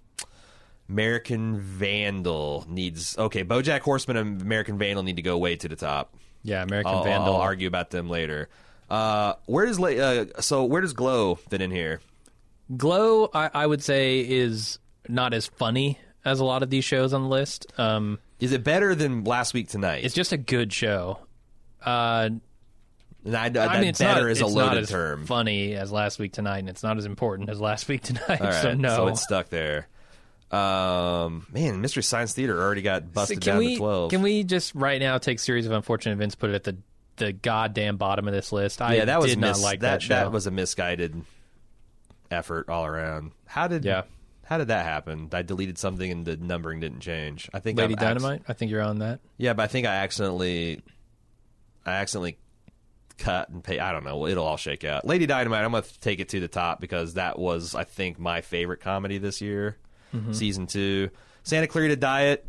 American 0.89 1.61
Vandal 1.61 2.65
needs 2.69 3.17
okay. 3.19 3.45
BoJack 3.45 3.81
Horseman 3.81 4.17
and 4.17 4.43
American 4.43 4.79
Vandal 4.79 5.03
need 5.03 5.17
to 5.17 5.23
go 5.23 5.39
way 5.39 5.57
to 5.57 5.69
the 5.69 5.77
top. 5.77 6.15
yeah, 6.43 6.63
American 6.63 6.93
I'll, 6.95 7.05
Vandal. 7.05 7.35
I'll 7.35 7.41
argue 7.41 7.67
about 7.69 7.91
them 7.91 8.09
later. 8.09 8.49
Uh, 8.89 9.35
where 9.47 9.67
does 9.67 9.81
uh, 9.81 10.27
so 10.41 10.65
where 10.65 10.81
does 10.81 10.93
Glow 10.93 11.35
fit 11.35 11.61
in 11.61 11.71
here? 11.71 12.01
Glow, 12.77 13.31
I, 13.33 13.51
I 13.55 13.67
would 13.67 13.83
say, 13.83 14.21
is 14.21 14.79
not 15.09 15.33
as 15.35 15.47
funny 15.47 15.99
as 16.25 16.41
a 16.41 16.45
lot 16.45 16.63
of 16.63 16.71
these 16.71 16.85
shows 16.85 17.13
on 17.13 17.23
the 17.23 17.29
list. 17.29 17.67
Um, 17.79 18.19
Is 18.41 18.53
it 18.53 18.65
better 18.65 18.95
than 18.95 19.23
Last 19.25 19.55
Week 19.55 19.69
Tonight? 19.69 20.05
it's 20.05 20.15
just 20.15 20.33
a 20.33 20.37
good 20.37 20.73
show. 20.73 21.21
Uh, 21.85 22.31
and 23.27 23.37
I, 23.37 23.45
I 23.47 23.49
that 23.51 23.81
mean, 23.81 23.89
it's 23.91 23.99
better 23.99 24.23
not, 24.23 24.31
is 24.31 24.41
a 24.41 24.47
loaded 24.47 24.85
as 24.85 24.89
term. 24.91 25.27
funny 25.27 25.75
as 25.75 25.93
Last 25.93 26.19
Week 26.19 26.33
Tonight, 26.33 26.59
and 26.61 26.69
it's 26.69 26.83
not 26.83 26.97
as 26.97 27.05
important 27.05 27.51
as 27.51 27.61
Last 27.61 27.89
Week 27.89 28.01
Tonight. 28.03 28.41
Right, 28.41 28.63
so 28.63 28.75
no. 28.75 28.97
so 28.97 29.09
it's 29.09 29.23
stuck 29.23 29.49
there. 29.51 29.89
Um, 30.51 31.47
man, 31.53 31.81
Mystery 31.81 32.03
Science 32.05 32.33
Theater 32.33 32.61
already 32.61 32.83
got 32.83 33.13
busted 33.13 33.41
can 33.41 33.55
down 33.55 33.59
we 33.59 33.75
to 33.75 33.79
twelve. 33.79 34.11
can 34.11 34.23
we 34.23 34.45
just 34.45 34.75
right 34.75 35.01
now 35.01 35.19
take 35.19 35.39
series 35.41 35.67
of 35.67 35.73
unfortunate 35.73 36.13
events, 36.13 36.35
put 36.37 36.51
it 36.51 36.55
at 36.55 36.65
the 36.65 36.77
the 37.17 37.33
goddamn 37.33 37.97
bottom 37.97 38.29
of 38.29 38.35
this 38.35 38.53
list? 38.53 38.81
I 38.81 38.95
yeah, 38.95 39.05
that 39.07 39.21
was 39.21 39.31
did 39.31 39.41
not 39.41 39.59
like 39.59 39.81
that. 39.81 39.91
that, 39.93 40.03
show. 40.03 40.15
that 40.15 40.31
was 40.33 40.47
a 40.47 40.51
misguided 40.51 41.21
effort 42.31 42.69
all 42.69 42.85
around. 42.87 43.33
How 43.47 43.67
did 43.69 43.85
Yeah. 43.85 44.03
How 44.45 44.59
did 44.59 44.69
that 44.69 44.85
happen? 44.85 45.29
I 45.33 45.43
deleted 45.43 45.77
something 45.77 46.09
and 46.09 46.25
the 46.25 46.37
numbering 46.37 46.79
didn't 46.79 47.01
change. 47.01 47.51
I 47.53 47.59
think 47.59 47.79
Lady 47.79 47.95
acc- 47.95 48.01
Dynamite. 48.01 48.43
I 48.47 48.53
think 48.53 48.71
you're 48.71 48.83
on 48.83 49.01
that. 49.01 49.19
yeah, 49.39 49.55
but 49.55 49.65
I 49.65 49.67
think 49.67 49.89
I 49.89 49.97
accidentally, 49.97 50.83
I 51.85 51.95
accidentally 51.95 52.39
cut 53.19 53.49
and 53.49 53.63
pay. 53.63 53.79
I 53.79 53.93
don't 53.93 54.05
know. 54.05 54.27
It'll 54.27 54.45
all 54.45 54.57
shake 54.57 54.85
out. 54.85 55.07
Lady 55.07 55.27
Dynamite. 55.27 55.65
I'm 55.65 55.73
gonna 55.73 55.85
take 56.01 56.21
it 56.21 56.29
to 56.31 56.41
the 56.41 56.49
top 56.49 56.81
because 56.81 57.15
that 57.15 57.39
was, 57.39 57.75
I 57.75 57.85
think, 57.85 58.19
my 58.19 58.41
favorite 58.41 58.81
comedy 58.81 59.19
this 59.19 59.41
year, 59.41 59.77
Mm-hmm. 60.15 60.33
season 60.33 60.67
two. 60.67 61.11
Santa 61.43 61.67
Clarita 61.67 61.97
Diet. 61.97 62.47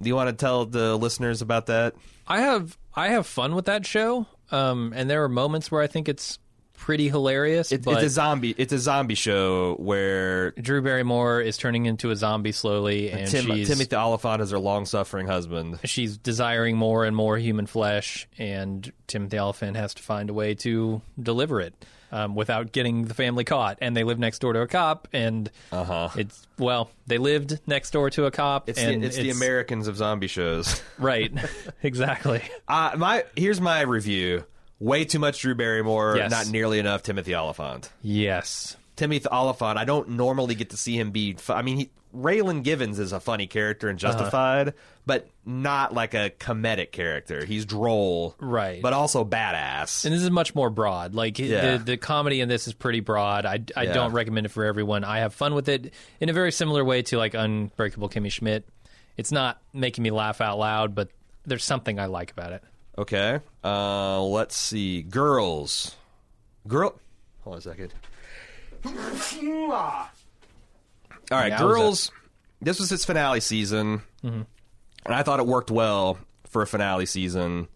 Do 0.00 0.08
you 0.08 0.16
want 0.16 0.28
to 0.30 0.34
tell 0.36 0.64
the 0.66 0.96
listeners 0.96 1.40
about 1.42 1.66
that? 1.66 1.94
I 2.26 2.40
have 2.40 2.76
I 2.94 3.08
have 3.08 3.26
fun 3.26 3.54
with 3.54 3.66
that 3.66 3.84
show, 3.86 4.26
um, 4.50 4.92
and 4.96 5.08
there 5.10 5.22
are 5.24 5.28
moments 5.28 5.70
where 5.70 5.82
I 5.82 5.86
think 5.86 6.08
it's 6.08 6.38
pretty 6.76 7.08
hilarious. 7.08 7.72
It, 7.72 7.82
but 7.84 7.94
it's 7.94 8.04
a 8.04 8.08
zombie. 8.10 8.54
It's 8.58 8.72
a 8.72 8.78
zombie 8.78 9.14
show 9.14 9.74
where 9.76 10.50
Drew 10.52 10.82
Barrymore 10.82 11.40
is 11.40 11.56
turning 11.56 11.86
into 11.86 12.10
a 12.10 12.16
zombie 12.16 12.52
slowly, 12.52 13.10
and 13.10 13.26
Tim, 13.30 13.46
she's 13.46 13.68
Timothy 13.68 13.96
Olyphant 13.96 14.42
is 14.42 14.50
her 14.50 14.58
long-suffering 14.58 15.26
husband. 15.26 15.78
she's 15.84 16.16
desiring 16.18 16.76
more 16.76 17.04
and 17.04 17.16
more 17.16 17.38
human 17.38 17.66
flesh, 17.66 18.28
and 18.38 18.92
Timothy 19.06 19.38
Olyphant 19.38 19.76
has 19.76 19.94
to 19.94 20.02
find 20.02 20.30
a 20.30 20.34
way 20.34 20.54
to 20.56 21.00
deliver 21.20 21.60
it 21.60 21.74
um, 22.12 22.34
without 22.34 22.70
getting 22.72 23.04
the 23.06 23.14
family 23.14 23.44
caught. 23.44 23.78
And 23.80 23.96
they 23.96 24.04
live 24.04 24.18
next 24.18 24.40
door 24.40 24.52
to 24.52 24.60
a 24.60 24.66
cop, 24.68 25.08
and 25.12 25.50
Uh-huh. 25.72 26.10
it's 26.16 26.46
well, 26.58 26.90
they 27.06 27.18
lived 27.18 27.58
next 27.66 27.90
door 27.92 28.10
to 28.10 28.26
a 28.26 28.30
cop, 28.30 28.68
It's, 28.68 28.78
and 28.78 29.02
the, 29.02 29.06
it's, 29.06 29.16
the 29.16 29.30
Americans 29.30 29.88
of 29.88 29.96
zombie 29.96 30.26
shows. 30.28 30.80
right, 30.98 31.32
exactly. 31.82 32.42
Uh, 32.68 32.92
my 32.96 33.24
here's 33.36 33.60
my 33.60 33.80
review. 33.82 34.44
Way 34.80 35.04
too 35.04 35.18
much 35.18 35.40
Drew 35.40 35.54
Barrymore, 35.54 36.16
Yes. 36.16 36.30
not 36.30 36.48
nearly 36.48 36.78
enough 36.78 37.02
Timothy 37.02 37.34
Olyphant. 37.34 37.90
Yes, 38.02 38.76
Timothy 38.96 39.26
Olyphant, 39.30 39.78
I 39.78 39.84
don't 39.84 40.10
normally 40.10 40.54
get 40.54 40.70
to 40.70 40.76
see 40.76 40.98
him 40.98 41.10
be. 41.10 41.36
I 41.48 41.62
mean, 41.62 41.76
he, 41.78 41.90
Raylan 42.14 42.62
Givens 42.62 42.98
is 43.00 43.12
a 43.12 43.18
funny 43.20 43.46
character 43.48 43.86
Uh-huh. 43.88 43.92
in 43.92 43.98
Justified, 43.98 44.74
but 45.06 45.28
not 45.44 45.92
like 45.94 46.14
a 46.14 46.30
comedic 46.38 46.92
character. 46.92 47.44
He's 47.44 47.64
droll, 47.64 48.34
Right. 48.38 48.80
but 48.82 48.92
also 48.92 49.24
badass. 49.24 50.04
and 50.04 50.14
this 50.14 50.22
is 50.22 50.30
much 50.30 50.54
more 50.54 50.70
broad. 50.70 51.14
Like 51.14 51.38
Yeah. 51.38 51.76
the 51.76 51.84
the 51.84 51.96
comedy 51.96 52.40
in 52.40 52.48
this 52.48 52.66
is 52.68 52.72
pretty 52.74 53.00
broad. 53.00 53.46
I, 53.46 53.60
I 53.76 53.82
Yeah. 53.84 53.92
don't 53.94 54.12
recommend 54.12 54.46
it 54.46 54.50
for 54.50 54.64
everyone. 54.64 55.02
I 55.04 55.18
have 55.20 55.34
fun 55.34 55.54
with 55.54 55.68
it 55.68 55.92
in 56.20 56.28
a 56.28 56.32
very 56.32 56.52
similar 56.52 56.84
way 56.84 57.02
to 57.02 57.18
like 57.18 57.34
Unbreakable 57.34 58.08
Kimmy 58.08 58.30
Schmidt. 58.30 58.64
It's 59.16 59.32
not 59.32 59.60
making 59.72 60.02
me 60.04 60.10
laugh 60.10 60.40
out 60.40 60.58
loud, 60.58 60.94
but 60.94 61.08
there's 61.46 61.64
something 61.64 61.98
I 61.98 62.06
like 62.06 62.30
about 62.32 62.52
it. 62.52 62.62
Okay, 62.96 63.40
uh, 63.64 64.22
let's 64.22 64.56
see. 64.56 65.02
Girls, 65.02 65.96
girl. 66.68 66.98
Hold 67.42 67.54
on 67.54 67.58
a 67.58 67.62
second. 67.62 67.92
All 71.30 71.38
right, 71.38 71.58
girls. 71.58 72.10
This 72.62 72.78
was 72.78 72.92
its 72.92 73.04
finale 73.04 73.40
season, 73.40 74.02
and 74.22 74.46
I 75.14 75.22
thought 75.22 75.40
it 75.40 75.46
worked 75.46 75.70
well 75.70 76.18
for 76.46 76.62
a 76.62 76.66
finale 76.66 77.06
season. 77.06 77.68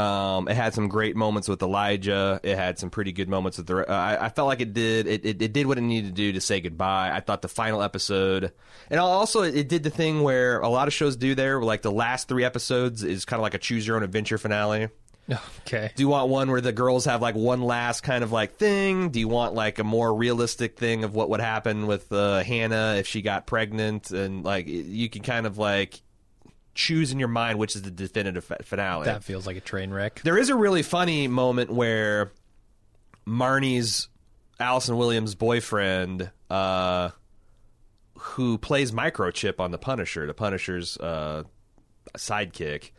Um, 0.00 0.48
it 0.48 0.54
had 0.54 0.72
some 0.72 0.88
great 0.88 1.16
moments 1.16 1.48
with 1.48 1.62
Elijah. 1.62 2.40
It 2.42 2.56
had 2.56 2.78
some 2.78 2.90
pretty 2.90 3.12
good 3.12 3.28
moments 3.28 3.58
with 3.58 3.66
the. 3.66 3.90
Uh, 3.90 3.92
I, 3.92 4.26
I 4.26 4.28
felt 4.30 4.48
like 4.48 4.60
it 4.60 4.72
did. 4.72 5.06
It, 5.06 5.26
it, 5.26 5.42
it 5.42 5.52
did 5.52 5.66
what 5.66 5.78
it 5.78 5.82
needed 5.82 6.08
to 6.08 6.14
do 6.14 6.32
to 6.32 6.40
say 6.40 6.60
goodbye. 6.60 7.10
I 7.12 7.20
thought 7.20 7.42
the 7.42 7.48
final 7.48 7.82
episode, 7.82 8.52
and 8.88 8.98
also 8.98 9.42
it 9.42 9.68
did 9.68 9.82
the 9.82 9.90
thing 9.90 10.22
where 10.22 10.60
a 10.60 10.68
lot 10.68 10.88
of 10.88 10.94
shows 10.94 11.16
do 11.16 11.34
there. 11.34 11.60
Like 11.62 11.82
the 11.82 11.92
last 11.92 12.28
three 12.28 12.44
episodes 12.44 13.02
is 13.02 13.24
kind 13.24 13.38
of 13.38 13.42
like 13.42 13.54
a 13.54 13.58
choose 13.58 13.86
your 13.86 13.96
own 13.96 14.02
adventure 14.02 14.38
finale. 14.38 14.88
Okay. 15.60 15.92
Do 15.94 16.02
you 16.02 16.08
want 16.08 16.28
one 16.28 16.50
where 16.50 16.60
the 16.60 16.72
girls 16.72 17.04
have 17.04 17.22
like 17.22 17.36
one 17.36 17.62
last 17.62 18.00
kind 18.00 18.24
of 18.24 18.32
like 18.32 18.56
thing? 18.56 19.10
Do 19.10 19.20
you 19.20 19.28
want 19.28 19.54
like 19.54 19.78
a 19.78 19.84
more 19.84 20.12
realistic 20.12 20.76
thing 20.76 21.04
of 21.04 21.14
what 21.14 21.30
would 21.30 21.38
happen 21.38 21.86
with 21.86 22.10
uh, 22.10 22.42
Hannah 22.42 22.96
if 22.98 23.06
she 23.06 23.22
got 23.22 23.46
pregnant? 23.46 24.10
And 24.10 24.44
like 24.44 24.66
you 24.66 25.08
can 25.08 25.22
kind 25.22 25.46
of 25.46 25.56
like 25.56 26.00
choose 26.74 27.12
in 27.12 27.18
your 27.18 27.28
mind 27.28 27.58
which 27.58 27.74
is 27.76 27.82
the 27.82 27.90
definitive 27.90 28.50
finale. 28.62 29.04
That 29.04 29.24
feels 29.24 29.46
like 29.46 29.56
a 29.56 29.60
train 29.60 29.90
wreck. 29.90 30.20
There 30.22 30.38
is 30.38 30.48
a 30.48 30.56
really 30.56 30.82
funny 30.82 31.28
moment 31.28 31.70
where 31.70 32.32
Marnie's 33.26 34.08
Allison 34.58 34.96
Williams' 34.96 35.34
boyfriend, 35.34 36.30
uh, 36.50 37.10
who 38.18 38.58
plays 38.58 38.92
Microchip 38.92 39.60
on 39.60 39.70
The 39.70 39.78
Punisher, 39.78 40.26
the 40.26 40.34
Punisher's 40.34 40.96
uh, 40.98 41.44
sidekick, 42.16 42.90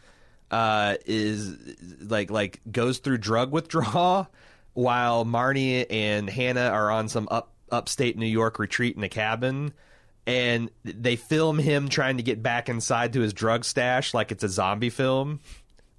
uh, 0.50 0.96
is 1.06 1.56
like 2.02 2.32
like 2.32 2.62
goes 2.70 2.98
through 3.00 3.20
drug 3.20 3.52
withdrawal 3.52 4.28
while 4.74 5.26
Marnie 5.26 5.86
and 5.90 6.30
Hannah 6.30 6.70
are 6.70 6.92
on 6.92 7.08
some 7.08 7.28
up 7.32 7.54
upstate 7.72 8.18
New 8.18 8.26
York 8.26 8.60
retreat 8.60 8.98
in 8.98 9.04
a 9.04 9.10
cabin. 9.10 9.74
And 10.28 10.70
they 10.84 11.16
film 11.16 11.58
him 11.60 11.90
trying 11.90 12.18
to 12.18 12.24
get 12.24 12.44
back 12.44 12.70
inside 12.70 13.14
to 13.14 13.22
his 13.22 13.34
drug 13.34 13.66
stash 13.66 14.14
like 14.14 14.32
it's 14.32 14.44
a 14.44 14.50
zombie 14.50 14.92
film 14.92 15.40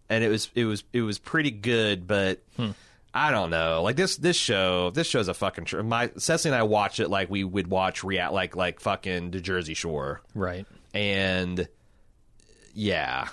and 0.08 0.22
it 0.22 0.28
was 0.28 0.48
it 0.54 0.64
was 0.64 0.84
it 0.92 1.02
was 1.02 1.18
pretty 1.18 1.50
good, 1.50 2.06
but 2.06 2.40
I 3.14 3.30
don't 3.32 3.50
know. 3.50 3.82
Like 3.82 3.96
this 3.96 4.16
this 4.16 4.36
show 4.36 4.90
this 4.90 5.06
show's 5.08 5.26
a 5.28 5.34
fucking 5.34 5.64
tr- 5.64 5.82
my 5.82 6.10
Cecily 6.18 6.52
and 6.52 6.58
I 6.60 6.62
watch 6.62 7.00
it 7.00 7.08
like 7.10 7.30
we 7.30 7.42
would 7.44 7.66
watch 7.66 8.04
react 8.04 8.32
like 8.32 8.54
like 8.54 8.78
fucking 8.80 9.32
the 9.32 9.40
Jersey 9.40 9.74
Shore, 9.74 10.22
Right. 10.34 10.66
and 10.94 11.66
yeah, 12.74 13.28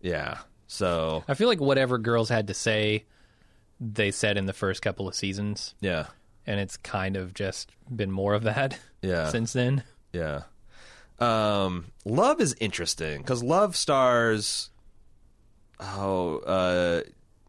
yeah. 0.00 0.38
So 0.66 1.24
I 1.28 1.34
feel 1.34 1.48
like 1.48 1.60
whatever 1.60 1.98
girls 1.98 2.28
had 2.28 2.46
to 2.48 2.54
say, 2.54 3.04
they 3.80 4.10
said 4.10 4.36
in 4.38 4.46
the 4.46 4.52
first 4.52 4.80
couple 4.82 5.06
of 5.08 5.14
seasons, 5.14 5.74
yeah, 5.80 6.06
and 6.46 6.58
it's 6.58 6.76
kind 6.78 7.16
of 7.16 7.34
just 7.34 7.70
been 7.94 8.10
more 8.10 8.34
of 8.34 8.44
that 8.44 8.78
Yeah. 9.02 9.28
since 9.30 9.52
then. 9.52 9.82
Yeah. 10.12 10.42
Um, 11.18 11.86
Love 12.04 12.40
is 12.40 12.54
interesting 12.60 13.18
because 13.18 13.42
Love 13.42 13.76
stars 13.76 14.70
oh 15.80 16.38
uh 16.38 17.02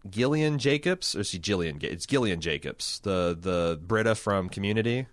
Gillian 0.09 0.57
Jacobs 0.59 1.15
or 1.15 1.21
is 1.21 1.29
she 1.29 1.39
Gillian? 1.39 1.79
It's 1.81 2.05
Gillian 2.05 2.41
Jacobs, 2.41 2.99
the 3.03 3.37
the 3.39 3.79
Britta 3.81 4.15
from 4.15 4.49
Community. 4.49 5.07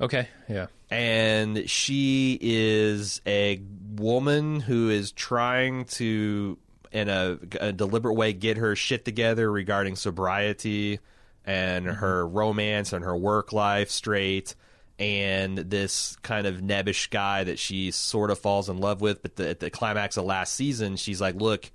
Okay. 0.00 0.28
Yeah. 0.48 0.66
and 0.90 1.68
she 1.70 2.36
is 2.40 3.20
a 3.26 3.60
woman 3.94 4.58
who 4.60 4.90
is 4.90 5.12
trying 5.12 5.84
to 5.84 6.58
in 6.90 7.08
a, 7.08 7.38
a 7.60 7.72
deliberate 7.72 8.14
way 8.14 8.32
get 8.32 8.56
her 8.56 8.74
shit 8.76 9.04
together 9.04 9.50
regarding 9.50 9.94
sobriety 9.96 10.98
and 11.44 11.86
her 11.86 12.26
romance 12.26 12.92
and 12.92 13.04
her 13.04 13.16
work 13.16 13.52
life 13.52 13.88
straight 13.90 14.54
and 14.98 15.58
this 15.58 16.16
kind 16.22 16.46
of 16.46 16.56
nebbish 16.56 17.10
guy 17.10 17.44
that 17.44 17.58
she 17.58 17.90
sort 17.90 18.30
of 18.30 18.38
falls 18.38 18.68
in 18.68 18.78
love 18.78 19.00
with 19.00 19.22
but 19.22 19.36
the, 19.36 19.48
at 19.48 19.60
the 19.60 19.70
climax 19.70 20.16
of 20.16 20.24
last 20.24 20.54
season 20.54 20.96
she's 20.96 21.20
like 21.20 21.34
look 21.34 21.70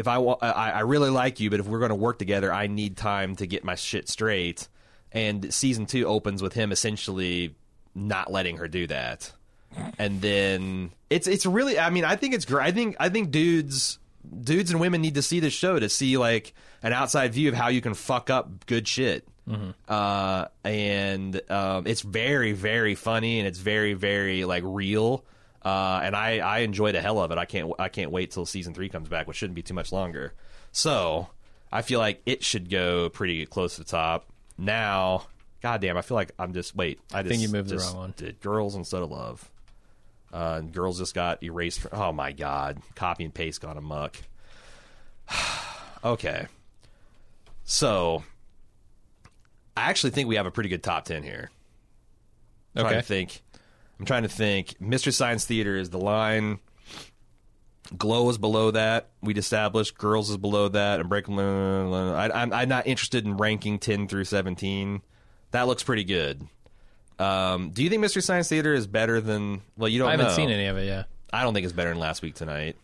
if 0.00 0.08
I, 0.08 0.16
I 0.16 0.70
I 0.70 0.80
really 0.80 1.10
like 1.10 1.40
you, 1.40 1.50
but 1.50 1.60
if 1.60 1.66
we're 1.66 1.78
going 1.78 1.90
to 1.90 1.94
work 1.94 2.18
together, 2.18 2.52
I 2.52 2.66
need 2.66 2.96
time 2.96 3.36
to 3.36 3.46
get 3.46 3.64
my 3.64 3.74
shit 3.74 4.08
straight. 4.08 4.66
And 5.12 5.52
season 5.52 5.86
two 5.86 6.06
opens 6.06 6.42
with 6.42 6.54
him 6.54 6.72
essentially 6.72 7.54
not 7.94 8.32
letting 8.32 8.56
her 8.56 8.68
do 8.68 8.86
that, 8.86 9.30
and 9.98 10.20
then 10.20 10.92
it's 11.10 11.26
it's 11.26 11.44
really. 11.44 11.78
I 11.78 11.90
mean, 11.90 12.04
I 12.04 12.16
think 12.16 12.34
it's 12.34 12.46
great. 12.46 12.64
I 12.64 12.72
think 12.72 12.96
I 12.98 13.10
think 13.10 13.30
dudes 13.30 13.98
dudes 14.42 14.70
and 14.70 14.80
women 14.80 15.02
need 15.02 15.16
to 15.16 15.22
see 15.22 15.40
this 15.40 15.52
show 15.52 15.78
to 15.78 15.88
see 15.88 16.16
like 16.16 16.54
an 16.82 16.92
outside 16.92 17.32
view 17.34 17.48
of 17.48 17.54
how 17.54 17.68
you 17.68 17.80
can 17.80 17.94
fuck 17.94 18.30
up 18.30 18.66
good 18.66 18.88
shit. 18.88 19.28
Uh, 19.88 20.46
and 20.64 21.40
um, 21.50 21.86
it's 21.86 22.02
very 22.02 22.52
very 22.52 22.94
funny 22.94 23.38
and 23.38 23.48
it's 23.48 23.58
very 23.58 23.94
very 23.94 24.44
like 24.44 24.62
real. 24.64 25.24
Uh, 25.62 26.00
and 26.02 26.16
I, 26.16 26.38
I 26.38 26.58
enjoy 26.60 26.92
the 26.92 27.02
hell 27.02 27.20
of 27.20 27.30
it. 27.32 27.38
I 27.38 27.44
can't 27.44 27.72
I 27.78 27.88
can't 27.88 28.10
wait 28.10 28.30
till 28.30 28.46
season 28.46 28.74
three 28.74 28.88
comes 28.88 29.08
back, 29.08 29.26
which 29.26 29.36
shouldn't 29.36 29.56
be 29.56 29.62
too 29.62 29.74
much 29.74 29.92
longer. 29.92 30.32
So 30.72 31.28
I 31.72 31.82
feel 31.82 32.00
like 32.00 32.22
it 32.26 32.42
should 32.42 32.70
go 32.70 33.08
pretty 33.08 33.46
close 33.46 33.76
to 33.76 33.82
the 33.82 33.90
top. 33.90 34.26
Now, 34.56 35.26
goddamn, 35.62 35.96
I 35.96 36.02
feel 36.02 36.14
like 36.14 36.32
I'm 36.38 36.52
just 36.52 36.74
wait. 36.74 37.00
I 37.12 37.22
just, 37.22 37.30
think 37.30 37.42
you 37.42 37.48
moved 37.48 37.68
the 37.68 37.78
wrong 37.78 37.96
one. 37.96 38.14
Did 38.16 38.40
girls 38.40 38.74
instead 38.74 39.02
of 39.02 39.10
love. 39.10 39.50
Uh, 40.32 40.58
and 40.60 40.72
girls 40.72 40.98
just 40.98 41.14
got 41.14 41.42
erased. 41.42 41.80
From, 41.80 41.90
oh 41.92 42.12
my 42.12 42.32
god, 42.32 42.80
copy 42.94 43.24
and 43.24 43.34
paste 43.34 43.60
gone 43.60 43.76
amok. 43.76 44.16
okay, 46.04 46.46
so 47.64 48.22
I 49.76 49.82
actually 49.90 50.10
think 50.10 50.28
we 50.28 50.36
have 50.36 50.46
a 50.46 50.50
pretty 50.50 50.68
good 50.68 50.82
top 50.82 51.04
ten 51.04 51.22
here. 51.22 51.50
I'm 52.74 52.82
trying 52.82 52.92
Okay. 52.94 53.00
to 53.00 53.06
think. 53.06 53.42
I'm 53.98 54.06
trying 54.06 54.22
to 54.22 54.28
think. 54.28 54.80
Mystery 54.80 55.12
Science 55.12 55.44
Theater 55.44 55.76
is 55.76 55.90
the 55.90 55.98
line. 55.98 56.58
Glow 57.96 58.28
is 58.30 58.38
below 58.38 58.70
that. 58.70 59.08
We'd 59.20 59.38
established. 59.38 59.98
Girls 59.98 60.30
is 60.30 60.36
below 60.36 60.68
that. 60.68 61.00
and 61.00 61.10
I, 61.12 62.30
I'm, 62.32 62.52
I'm 62.52 62.68
not 62.68 62.86
interested 62.86 63.24
in 63.26 63.36
ranking 63.36 63.78
10 63.78 64.06
through 64.06 64.24
17. 64.24 65.02
That 65.50 65.66
looks 65.66 65.82
pretty 65.82 66.04
good. 66.04 66.46
Um, 67.18 67.70
do 67.70 67.82
you 67.82 67.90
think 67.90 68.00
Mystery 68.00 68.22
Science 68.22 68.48
Theater 68.48 68.72
is 68.72 68.86
better 68.86 69.20
than? 69.20 69.62
Well, 69.76 69.88
you 69.88 69.98
don't. 69.98 70.08
I 70.08 70.12
haven't 70.12 70.26
know. 70.28 70.32
seen 70.32 70.50
any 70.50 70.66
of 70.66 70.76
it 70.78 70.86
Yeah, 70.86 71.04
I 71.32 71.42
don't 71.42 71.52
think 71.52 71.64
it's 71.64 71.72
better 71.74 71.90
than 71.90 71.98
Last 71.98 72.22
Week 72.22 72.34
Tonight. 72.34 72.76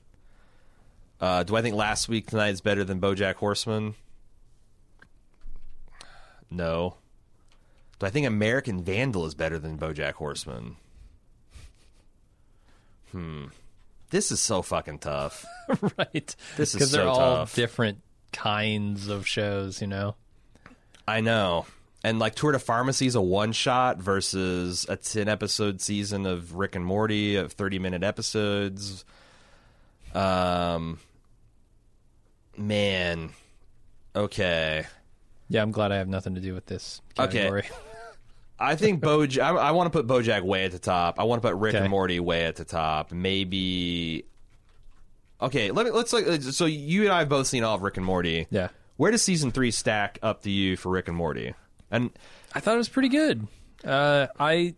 Uh, 1.21 1.43
do 1.45 1.57
I 1.57 1.63
think 1.63 1.77
Last 1.77 2.09
Week 2.09 2.27
Tonight 2.27 2.51
is 2.51 2.61
better 2.61 2.85
than 2.85 3.01
BoJack 3.01 3.37
Horseman? 3.37 3.95
No. 6.51 6.97
Do 7.99 8.07
I 8.07 8.11
think 8.11 8.27
American 8.27 8.83
Vandal 8.83 9.27
is 9.27 9.35
better 9.35 9.59
than 9.59 9.79
BoJack 9.79 10.13
Horseman? 10.13 10.77
Hmm. 13.13 13.47
This 14.11 14.31
is 14.31 14.41
so 14.41 14.63
fucking 14.63 14.99
tough. 15.01 15.45
right. 15.99 16.37
This 16.57 16.71
is 16.71 16.75
because 16.75 16.93
they're 16.93 17.05
so 17.05 17.09
all 17.09 17.37
tough. 17.39 17.55
different 17.55 18.03
kinds 18.33 19.09
of 19.09 19.27
shows. 19.27 19.81
You 19.81 19.87
know. 19.87 20.15
I 21.09 21.21
know. 21.21 21.67
And 22.05 22.19
like 22.19 22.35
Tour 22.35 22.53
de 22.53 22.59
Pharmacy 22.59 23.07
is 23.07 23.15
a 23.15 23.21
one 23.21 23.53
shot 23.53 23.99
versus 23.99 24.87
a 24.89 24.97
10 24.97 25.29
episode 25.29 25.81
season 25.81 26.25
of 26.27 26.55
Rick 26.55 26.77
and 26.77 26.85
Morty 26.85 27.37
of 27.37 27.53
30 27.53 27.79
minute 27.79 28.05
episodes. 28.05 29.05
Um, 30.15 30.99
man. 32.57 33.31
Okay. 34.15 34.87
Yeah, 35.49 35.63
I'm 35.63 35.71
glad 35.71 35.93
I 35.93 35.97
have 35.97 36.09
nothing 36.09 36.35
to 36.35 36.41
do 36.41 36.55
with 36.55 36.67
this 36.67 37.01
Okay. 37.19 37.39
category. 37.39 37.65
I 38.59 38.75
think 38.75 39.03
Bojack. 39.03 39.43
I, 39.43 39.51
I 39.51 39.71
want 39.73 39.93
to 39.93 39.97
put 40.03 40.07
Bojack 40.07 40.43
way 40.43 40.65
at 40.65 40.73
the 40.73 40.79
top. 40.79 41.21
I 41.21 41.25
want 41.25 41.43
to 41.43 41.49
put 41.49 41.57
Rick 41.57 41.75
Okay. 41.75 41.83
and 41.85 41.91
Morty 41.91 42.19
way 42.21 42.47
at 42.47 42.57
the 42.57 42.65
top. 42.65 43.13
Maybe. 43.13 44.25
Okay, 45.41 45.71
let 45.71 45.85
me 45.85 45.93
let's 45.93 46.13
like. 46.13 46.43
So 46.43 46.65
you 46.65 47.03
and 47.05 47.13
I 47.13 47.19
have 47.21 47.29
both 47.29 47.47
seen 47.47 47.63
all 47.65 47.75
of 47.75 47.83
Rick 47.83 47.97
and 47.99 48.07
Morty. 48.07 48.47
yeah. 48.51 48.69
Where 48.97 49.11
does 49.11 49.21
season 49.23 49.51
three 49.51 49.71
stack 49.71 50.19
up 50.23 50.43
to 50.45 50.51
you 50.51 50.77
for 50.79 50.89
Rick 50.89 51.09
and 51.09 51.17
Morty? 51.17 51.53
And 51.91 52.11
I 52.55 52.61
thought 52.61 52.75
it 52.75 52.79
was 52.79 52.89
pretty 52.89 53.11
good. 53.11 53.47
Uh, 53.85 54.29
I 54.41 54.75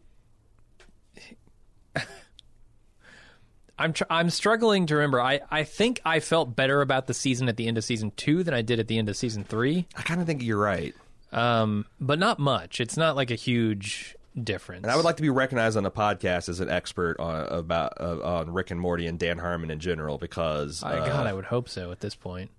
I'm 3.78 3.92
tr- 3.92 4.04
I'm 4.10 4.30
struggling 4.30 4.86
to 4.86 4.96
remember. 4.96 5.20
I, 5.20 5.40
I 5.50 5.64
think 5.64 6.00
I 6.04 6.20
felt 6.20 6.56
better 6.56 6.80
about 6.80 7.06
the 7.06 7.14
season 7.14 7.48
at 7.48 7.56
the 7.56 7.66
end 7.68 7.78
of 7.78 7.84
season 7.84 8.12
two 8.16 8.42
than 8.42 8.54
I 8.54 8.62
did 8.62 8.80
at 8.80 8.88
the 8.88 8.98
end 8.98 9.08
of 9.08 9.16
season 9.16 9.44
three. 9.44 9.86
I 9.96 10.02
kind 10.02 10.20
of 10.20 10.26
think 10.26 10.42
you're 10.42 10.58
right. 10.58 10.94
Um, 11.32 11.86
but 12.00 12.18
not 12.18 12.38
much. 12.38 12.80
It's 12.80 12.96
not 12.96 13.14
like 13.14 13.30
a 13.30 13.34
huge 13.36 14.16
difference. 14.42 14.82
And 14.84 14.90
I 14.90 14.96
would 14.96 15.04
like 15.04 15.16
to 15.16 15.22
be 15.22 15.30
recognized 15.30 15.76
on 15.76 15.82
the 15.82 15.90
podcast 15.90 16.48
as 16.48 16.60
an 16.60 16.68
expert 16.70 17.18
on 17.20 17.46
about 17.46 18.00
uh, 18.00 18.20
on 18.22 18.50
Rick 18.52 18.70
and 18.70 18.80
Morty 18.80 19.06
and 19.06 19.18
Dan 19.18 19.38
Harmon 19.38 19.70
in 19.70 19.78
general 19.78 20.18
because 20.18 20.82
I, 20.82 20.98
uh, 20.98 21.06
God, 21.06 21.26
I 21.26 21.32
would 21.32 21.44
hope 21.46 21.68
so 21.68 21.92
at 21.92 22.00
this 22.00 22.14
point. 22.14 22.50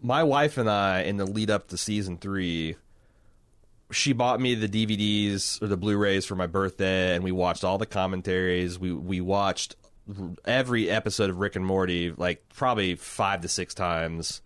my 0.00 0.22
wife 0.22 0.58
and 0.58 0.68
I, 0.70 1.02
in 1.02 1.16
the 1.16 1.24
lead 1.26 1.50
up 1.50 1.68
to 1.68 1.76
season 1.76 2.18
three, 2.18 2.76
she 3.90 4.12
bought 4.12 4.40
me 4.40 4.54
the 4.54 4.68
DVDs 4.68 5.60
or 5.62 5.66
the 5.68 5.76
Blu-rays 5.76 6.24
for 6.24 6.34
my 6.34 6.46
birthday, 6.46 7.14
and 7.14 7.22
we 7.22 7.32
watched 7.32 7.62
all 7.64 7.78
the 7.78 7.86
commentaries. 7.86 8.78
We 8.78 8.92
we 8.92 9.20
watched 9.20 9.76
every 10.44 10.90
episode 10.90 11.30
of 11.30 11.38
Rick 11.38 11.56
and 11.56 11.64
Morty, 11.64 12.10
like 12.10 12.48
probably 12.54 12.94
five 12.96 13.42
to 13.42 13.48
six 13.48 13.74
times. 13.74 14.42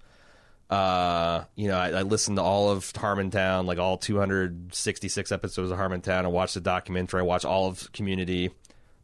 Uh, 0.69 1.45
you 1.55 1.69
know, 1.69 1.79
I, 1.79 1.91
I 1.91 2.03
listened 2.03 2.39
to 2.39 2.43
all 2.43 2.71
of 2.71 2.93
Harmontown, 2.93 3.67
like 3.67 3.79
all 3.79 3.99
266 3.99 5.31
episodes 5.33 5.71
of 5.71 5.79
Harmontown. 5.79 6.25
I 6.25 6.29
watched 6.29 6.55
the 6.55 6.61
documentary. 6.61 7.21
I 7.21 7.25
watched 7.25 7.45
all 7.45 7.69
of 7.69 7.91
Community. 7.93 8.51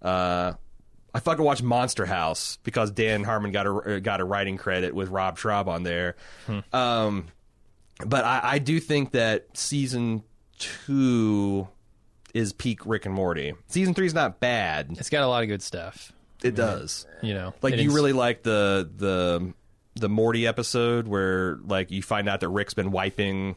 Uh, 0.00 0.54
I 1.14 1.20
fucking 1.20 1.44
watched 1.44 1.62
Monster 1.62 2.06
House 2.06 2.58
because 2.64 2.90
Dan 2.90 3.22
Harmon 3.22 3.52
got 3.52 3.66
a 3.66 4.00
got 4.00 4.20
a 4.20 4.24
writing 4.24 4.56
credit 4.56 4.94
with 4.94 5.10
Rob 5.10 5.38
Schrab 5.38 5.68
on 5.68 5.82
there. 5.82 6.16
Um, 6.72 7.28
but 8.04 8.24
I, 8.24 8.40
I 8.42 8.58
do 8.58 8.80
think 8.80 9.12
that 9.12 9.56
season 9.56 10.22
two 10.58 11.68
is 12.34 12.52
peak 12.52 12.86
Rick 12.86 13.06
and 13.06 13.14
Morty. 13.14 13.52
Season 13.68 13.94
three 13.94 14.06
is 14.06 14.14
not 14.14 14.40
bad. 14.40 14.88
It's 14.98 15.10
got 15.10 15.22
a 15.22 15.28
lot 15.28 15.42
of 15.42 15.48
good 15.48 15.62
stuff. 15.62 16.12
It 16.42 16.54
does. 16.54 17.06
You 17.22 17.34
know, 17.34 17.54
Like 17.62 17.76
you 17.76 17.92
really 17.92 18.12
like 18.12 18.42
the 18.42 18.90
the 18.96 19.52
the 19.94 20.08
Morty 20.08 20.46
episode 20.46 21.06
where 21.06 21.58
like 21.64 21.90
you 21.90 22.02
find 22.02 22.28
out 22.28 22.40
that 22.40 22.48
Rick's 22.48 22.74
been 22.74 22.90
wiping 22.90 23.56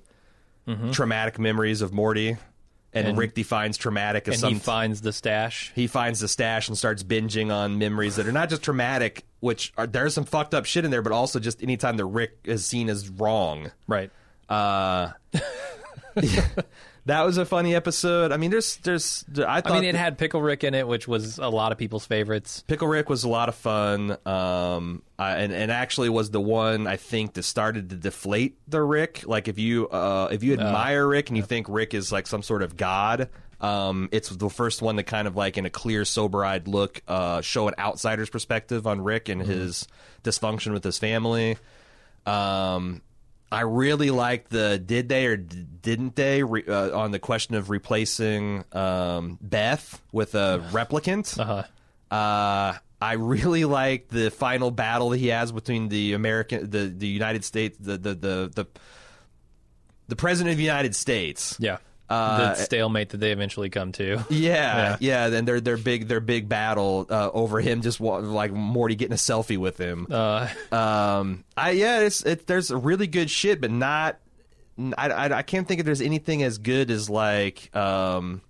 traumatic 0.91 1.37
memories 1.39 1.81
of 1.81 1.93
Morty, 1.93 2.29
and, 2.29 2.37
Mm-hmm. 2.37 3.07
And- 3.09 3.17
Rick 3.17 3.33
defines 3.35 3.77
traumatic 3.77 4.27
as 4.29 4.41
and 4.41 4.53
he 4.53 4.59
finds 4.59 5.01
the 5.01 5.11
stash. 5.11 5.71
he 5.75 5.85
finds 5.87 6.19
the 6.21 6.27
stash 6.29 6.69
and 6.69 6.77
starts 6.77 7.03
binging 7.03 7.51
on 7.53 7.77
memories 7.77 8.15
that 8.15 8.25
are 8.27 8.31
not 8.31 8.49
just 8.49 8.61
traumatic, 8.63 9.25
which 9.41 9.73
are 9.77 9.85
there's 9.85 10.13
some 10.13 10.23
fucked 10.25 10.53
up 10.53 10.65
shit 10.65 10.85
in 10.85 10.91
there, 10.91 11.01
but 11.01 11.11
also 11.11 11.39
just 11.39 11.61
anytime 11.61 11.97
that 11.97 12.05
Rick 12.05 12.37
is 12.45 12.65
seen 12.65 12.89
as 12.89 13.09
wrong. 13.09 13.71
Right. 13.87 14.11
Uh, 14.47 15.11
that 17.05 17.23
was 17.23 17.37
a 17.37 17.45
funny 17.45 17.75
episode. 17.75 18.31
I 18.31 18.37
mean, 18.37 18.51
there's 18.51 18.77
there's 18.77 19.25
I 19.37 19.61
thought 19.61 19.73
I 19.73 19.79
mean, 19.81 19.89
it 19.89 19.95
had 19.95 20.17
Pickle 20.17 20.41
Rick 20.41 20.63
in 20.63 20.73
it, 20.73 20.87
which 20.87 21.07
was 21.07 21.37
a 21.37 21.49
lot 21.49 21.71
of 21.71 21.77
people's 21.77 22.05
favorites. 22.05 22.63
Pickle 22.67 22.87
Rick 22.87 23.09
was 23.09 23.23
a 23.23 23.29
lot 23.29 23.47
of 23.47 23.55
fun. 23.55 24.17
Um, 24.25 25.03
I, 25.19 25.37
and 25.37 25.53
and 25.53 25.71
actually 25.71 26.09
was 26.09 26.31
the 26.31 26.41
one 26.41 26.87
I 26.87 26.97
think 26.97 27.33
that 27.33 27.43
started 27.43 27.89
to 27.91 27.95
deflate 27.95 28.57
the 28.67 28.81
Rick. 28.81 29.23
Like 29.25 29.47
if 29.47 29.59
you 29.59 29.87
uh 29.89 30.29
if 30.31 30.43
you 30.43 30.53
admire 30.53 31.07
Rick 31.07 31.29
and 31.29 31.37
you 31.37 31.43
think 31.43 31.67
Rick 31.69 31.93
is 31.93 32.11
like 32.11 32.27
some 32.27 32.41
sort 32.41 32.63
of 32.63 32.75
god. 32.75 33.29
Um, 33.61 34.09
it's 34.11 34.29
the 34.29 34.49
first 34.49 34.81
one 34.81 34.97
to 34.97 35.03
kind 35.03 35.27
of 35.27 35.35
like 35.35 35.57
in 35.57 35.65
a 35.65 35.69
clear, 35.69 36.03
sober-eyed 36.05 36.67
look, 36.67 37.01
uh, 37.07 37.41
show 37.41 37.67
an 37.69 37.73
outsider's 37.79 38.29
perspective 38.29 38.85
on 38.85 39.01
Rick 39.01 39.29
and 39.29 39.41
his 39.41 39.87
dysfunction 40.23 40.73
with 40.73 40.83
his 40.83 40.99
family. 40.99 41.57
Um, 42.25 43.01
I 43.55 43.61
really 43.61 44.11
like 44.11 44.49
the 44.49 44.77
did 44.77 45.07
they 45.07 45.27
or 45.27 45.37
d- 45.37 45.65
didn't 45.81 46.17
they 46.17 46.43
re- 46.43 46.65
uh, 46.67 46.97
on 46.97 47.11
the 47.11 47.19
question 47.19 47.55
of 47.55 47.69
replacing 47.69 48.65
um, 48.73 49.39
Beth 49.41 50.01
with 50.11 50.35
a 50.35 50.61
replicant. 50.71 51.39
Uh-huh. 51.39 51.63
Uh, 52.13 52.77
I 53.01 53.13
really 53.13 53.63
like 53.63 54.09
the 54.09 54.29
final 54.29 54.71
battle 54.71 55.11
that 55.11 55.19
he 55.19 55.27
has 55.27 55.53
between 55.53 55.87
the 55.87 56.11
American, 56.11 56.69
the 56.69 56.87
the 56.87 57.07
United 57.07 57.45
States, 57.45 57.77
the 57.79 57.97
the 57.97 58.13
the 58.13 58.51
the, 58.53 58.67
the 60.09 60.15
president 60.17 60.51
of 60.51 60.57
the 60.57 60.63
United 60.63 60.93
States. 60.93 61.55
Yeah. 61.57 61.77
Uh, 62.07 62.37
the 62.37 62.55
stalemate 62.55 63.09
that 63.09 63.17
they 63.17 63.31
eventually 63.31 63.69
come 63.69 63.91
to. 63.93 64.23
Yeah, 64.29 64.97
yeah. 64.99 65.29
Then 65.29 65.45
their 65.45 65.59
their 65.59 65.77
big 65.77 66.07
their 66.07 66.19
big 66.19 66.47
battle 66.47 67.07
uh, 67.09 67.31
over 67.33 67.59
him, 67.61 67.81
just 67.81 67.99
like 67.99 68.51
Morty 68.51 68.95
getting 68.95 69.13
a 69.13 69.17
selfie 69.17 69.57
with 69.57 69.77
him. 69.77 70.05
Uh, 70.11 70.47
Um, 70.71 71.43
I 71.57 71.71
yeah, 71.71 72.01
it's 72.01 72.23
it, 72.23 72.45
there's 72.47 72.69
really 72.71 73.07
good 73.07 73.29
shit, 73.29 73.59
but 73.59 73.71
not. 73.71 74.19
I, 74.97 75.09
I 75.09 75.37
I 75.37 75.41
can't 75.41 75.67
think 75.67 75.79
if 75.79 75.85
there's 75.85 76.01
anything 76.01 76.43
as 76.43 76.57
good 76.59 76.91
as 76.91 77.09
like 77.09 77.75
um, 77.75 78.41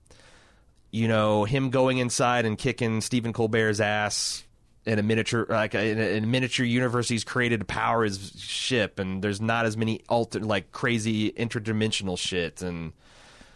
you 0.92 1.08
know, 1.08 1.44
him 1.46 1.70
going 1.70 1.98
inside 2.00 2.46
and 2.46 2.58
kicking 2.58 3.00
Stephen 3.02 3.32
Colbert's 3.32 3.80
ass 3.80 4.44
in 4.86 5.00
a 5.00 5.04
miniature 5.04 5.46
like 5.50 5.76
in 5.76 6.00
a, 6.00 6.16
in 6.18 6.24
a 6.24 6.28
miniature 6.28 6.66
universe. 6.66 7.08
He's 7.08 7.24
created 7.24 7.60
to 7.62 7.66
power 7.66 8.04
his 8.04 8.34
ship, 8.38 9.00
and 9.00 9.22
there's 9.22 9.40
not 9.40 9.66
as 9.66 9.78
many 9.78 10.02
alter 10.10 10.40
like 10.40 10.72
crazy 10.72 11.32
interdimensional 11.32 12.18
shit. 12.18 12.62
And 12.62 12.94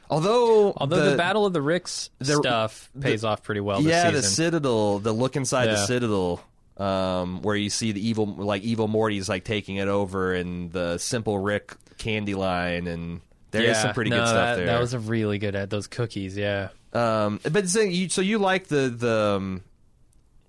although 0.09 0.73
although 0.75 1.11
the, 1.11 1.17
Battle 1.17 1.45
of 1.45 1.53
the 1.53 1.61
Ricks 1.61 2.09
stuff 2.21 2.89
pays 2.99 3.23
off 3.23 3.43
pretty 3.43 3.61
well. 3.61 3.81
This 3.81 3.91
yeah, 3.91 4.11
the. 4.11 4.23
Citadel, 4.23 4.99
the 4.99 5.13
look 5.13 5.35
inside 5.35 5.67
the 5.67 5.85
Citadel, 5.85 6.41
um, 6.77 7.41
where 7.41 7.55
you 7.55 7.69
see 7.69 7.91
the 7.91 8.05
evil, 8.05 8.25
like 8.25 8.63
evil 8.63 8.87
Morty's 8.87 9.29
like 9.29 9.43
taking 9.43 9.77
it 9.77 9.87
over, 9.87 10.33
and 10.33 10.71
the 10.71 10.97
simple 10.97 11.37
Rick 11.37 11.75
candy 11.97 12.35
line, 12.35 12.87
and 12.87 13.21
there's 13.51 13.65
yeah, 13.65 13.81
some 13.81 13.93
pretty 13.93 14.09
no, 14.09 14.17
good 14.17 14.27
stuff 14.27 14.35
that, 14.35 14.55
there. 14.55 14.65
That 14.67 14.79
was 14.79 14.93
a 14.93 14.99
really 14.99 15.37
good 15.37 15.55
at 15.55 15.69
those 15.69 15.87
cookies. 15.87 16.37
Yeah. 16.37 16.69
um, 16.93 17.39
but 17.51 17.67
so 17.69 17.81
you, 17.81 18.09
so 18.09 18.21
you 18.21 18.39
like 18.39 18.67
the 18.67 18.89
the 18.89 19.35
um, 19.37 19.63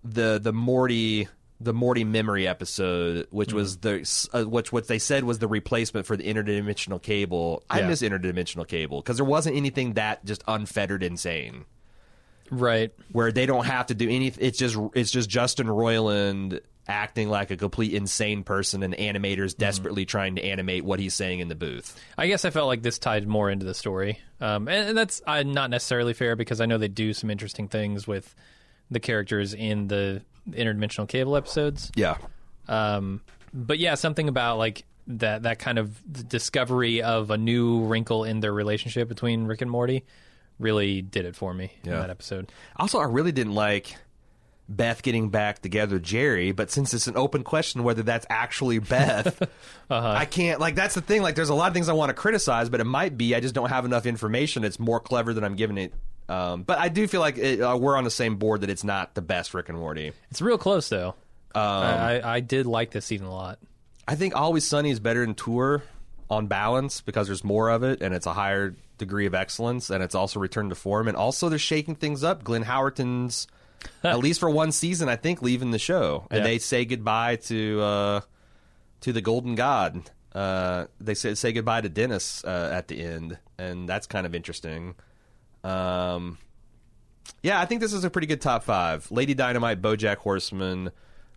the 0.05 0.39
the 0.43 0.53
Morty. 0.53 1.29
The 1.63 1.75
Morty 1.75 2.05
memory 2.05 2.49
episode, 2.49 3.27
which 3.31 3.53
was 3.53 3.77
Mm. 3.77 4.31
the 4.33 4.39
uh, 4.39 4.45
which 4.49 4.73
what 4.73 4.89
they 4.89 4.99
said 4.99 5.25
was 5.25 5.41
the 5.41 5.49
replacement 5.49 6.07
for 6.07 6.17
the 6.17 6.25
interdimensional 6.25 7.03
cable. 7.03 7.63
I 7.69 7.83
miss 7.83 8.01
interdimensional 8.03 8.67
cable 8.67 9.03
because 9.03 9.17
there 9.17 9.27
wasn't 9.27 9.57
anything 9.57 9.93
that 9.95 10.25
just 10.25 10.43
unfettered 10.49 11.03
insane 11.03 11.67
Right. 12.51 12.93
where 13.13 13.31
they 13.31 13.47
don't 13.47 13.67
have 13.67 13.87
to 13.89 13.95
do 13.95 14.09
anything. 14.09 14.45
It's 14.45 14.59
just 14.59 14.77
it's 14.95 15.11
just 15.11 15.29
Justin 15.29 15.67
Roiland 15.69 16.61
acting 16.89 17.29
like 17.29 17.51
a 17.53 17.57
complete 17.57 17.93
insane 17.95 18.43
person, 18.43 18.83
and 18.83 18.95
animators 18.95 19.57
desperately 19.57 20.05
trying 20.05 20.35
to 20.37 20.45
animate 20.45 20.85
what 20.85 20.99
he's 20.99 21.15
saying 21.15 21.39
in 21.39 21.47
the 21.49 21.55
booth. 21.55 21.97
I 22.19 22.27
guess 22.27 22.45
I 22.45 22.51
felt 22.51 22.67
like 22.67 22.83
this 22.83 22.99
tied 22.99 23.29
more 23.29 23.51
into 23.51 23.65
the 23.67 23.75
story, 23.75 24.19
um, 24.41 24.67
and, 24.67 24.89
and 24.89 24.99
that's 24.99 25.23
uh, 25.27 25.43
not 25.45 25.71
necessarily 25.71 26.15
fair 26.15 26.35
because 26.35 26.61
I 26.61 26.67
know 26.67 26.79
they 26.79 26.89
do 26.89 27.13
some 27.13 27.31
interesting 27.31 27.69
things 27.69 28.09
with 28.09 28.35
the 28.91 28.99
characters 28.99 29.55
in 29.55 29.87
the 29.87 30.23
interdimensional 30.51 31.09
cable 31.09 31.37
episodes. 31.37 31.91
Yeah, 31.95 32.17
Um, 32.69 33.21
but 33.53 33.79
yeah, 33.79 33.95
something 33.95 34.29
about 34.29 34.59
like 34.59 34.85
that 35.07 35.43
that 35.43 35.59
kind 35.59 35.79
of 35.79 36.29
discovery 36.29 37.03
of 37.03 37.31
a 37.31 37.37
new 37.39 37.85
wrinkle 37.85 38.25
in 38.25 38.41
their 38.41 38.53
relationship 38.53 39.09
between 39.09 39.47
Rick 39.47 39.61
and 39.63 39.71
Morty 39.71 40.05
really 40.59 41.03
did 41.03 41.25
it 41.25 41.35
for 41.35 41.53
me 41.55 41.73
in 41.85 41.91
that 41.91 42.11
episode. 42.11 42.53
Also, 42.77 42.99
I 42.99 43.05
really 43.05 43.33
didn't 43.33 43.55
like 43.55 43.97
Beth 44.69 45.03
getting 45.03 45.31
back 45.31 45.61
together 45.63 45.97
with 45.97 46.05
Jerry, 46.05 46.53
but 46.53 46.71
since 46.71 46.95
it's 46.95 47.09
an 47.09 47.17
open 47.17 47.43
question 47.43 47.83
whether 47.83 48.03
that's 48.05 48.27
actually 48.31 48.79
Beth, 48.79 49.43
I 49.91 50.27
can't. 50.27 50.61
Like 50.61 50.77
that's 50.77 50.95
the 50.95 51.01
thing. 51.01 51.23
Like 51.23 51.35
there's 51.35 51.49
a 51.49 51.55
lot 51.55 51.69
of 51.69 51.75
things 51.75 51.89
I 51.89 51.93
want 51.93 52.11
to 52.11 52.15
criticize, 52.15 52.69
but 52.69 52.81
it 52.81 52.85
might 52.85 53.17
be 53.19 53.35
I 53.35 53.41
just 53.41 53.55
don't 53.55 53.71
have 53.71 53.85
enough 53.85 54.07
information. 54.07 54.63
It's 54.63 54.79
more 54.79 55.01
clever 55.01 55.35
than 55.35 55.43
I'm 55.43 55.57
giving 55.57 55.77
it. 55.79 55.93
Um, 56.31 56.63
but 56.63 56.79
I 56.79 56.89
do 56.89 57.07
feel 57.09 57.21
like 57.21 57.39
it, 57.39 57.61
uh, 57.61 57.77
we're 57.77 57.97
on 57.97 58.05
the 58.05 58.11
same 58.11 58.37
board 58.37 58.61
that 58.61 58.71
it's 58.71 58.85
not 58.85 59.15
the 59.15 59.23
best 59.23 59.53
Rick 59.53 59.69
and 59.69 59.77
Morty. 59.79 60.13
It's 60.31 60.41
real 60.41 60.59
close 60.59 60.89
though. 60.89 61.09
Um, 61.55 61.63
I, 61.65 62.21
I, 62.21 62.35
I 62.37 62.41
did 62.41 62.67
like 62.67 62.93
this 62.93 63.05
season 63.07 63.27
a 63.27 63.33
lot. 63.35 63.59
I 64.07 64.15
think 64.15 64.37
Always 64.37 64.65
Sunny 64.65 64.91
is 64.91 65.01
better 65.01 65.21
than 65.27 65.35
Tour 65.35 65.83
on 66.31 66.47
balance 66.47 67.01
because 67.01 67.27
there's 67.27 67.43
more 67.43 67.69
of 67.71 67.83
it 67.83 68.01
and 68.01 68.15
it's 68.15 68.27
a 68.27 68.33
higher 68.33 68.77
degree 68.99 69.27
of 69.27 69.35
excellence 69.35 69.91
and 69.91 70.03
it's 70.05 70.15
also 70.15 70.39
returned 70.39 70.71
to 70.71 70.77
form 70.77 71.09
and 71.09 71.17
also 71.17 71.49
they're 71.49 71.59
shaking 71.59 71.97
things 71.97 72.23
up. 72.23 72.45
Glenn 72.45 72.63
Howerton's 72.65 73.49
at 74.05 74.19
least 74.19 74.39
for 74.39 74.49
one 74.51 74.71
season, 74.73 75.09
I 75.09 75.17
think, 75.17 75.43
leaving 75.43 75.73
the 75.73 75.79
show 75.81 76.27
and 76.31 76.39
Yeah. 76.39 76.45
they 76.45 76.59
say 76.59 76.85
goodbye 76.85 77.37
to 77.47 77.81
uh, 77.81 78.21
to 79.01 79.13
the 79.13 79.21
Golden 79.23 79.57
God. 79.57 80.09
Uh, 80.33 80.85
they 81.01 81.15
say 81.15 81.35
say 81.35 81.51
goodbye 81.53 81.81
to 81.81 81.89
Dennis 81.89 82.45
uh, 82.45 82.71
at 82.73 82.87
the 82.87 83.03
end, 83.03 83.37
and 83.59 83.89
that's 83.89 84.07
kind 84.07 84.27
of 84.27 84.35
interesting. 84.35 84.95
Um, 85.65 86.39
yeah, 87.43 87.61
I 87.61 87.67
think 87.67 87.81
this 87.81 87.93
is 87.93 88.05
a 88.05 88.11
pretty 88.11 88.27
good 88.27 88.41
top 88.41 88.65
five. 88.65 89.11
Lady 89.11 89.35
Dynamite, 89.35 89.81
BoJack 89.81 90.17
Horseman, 90.17 90.91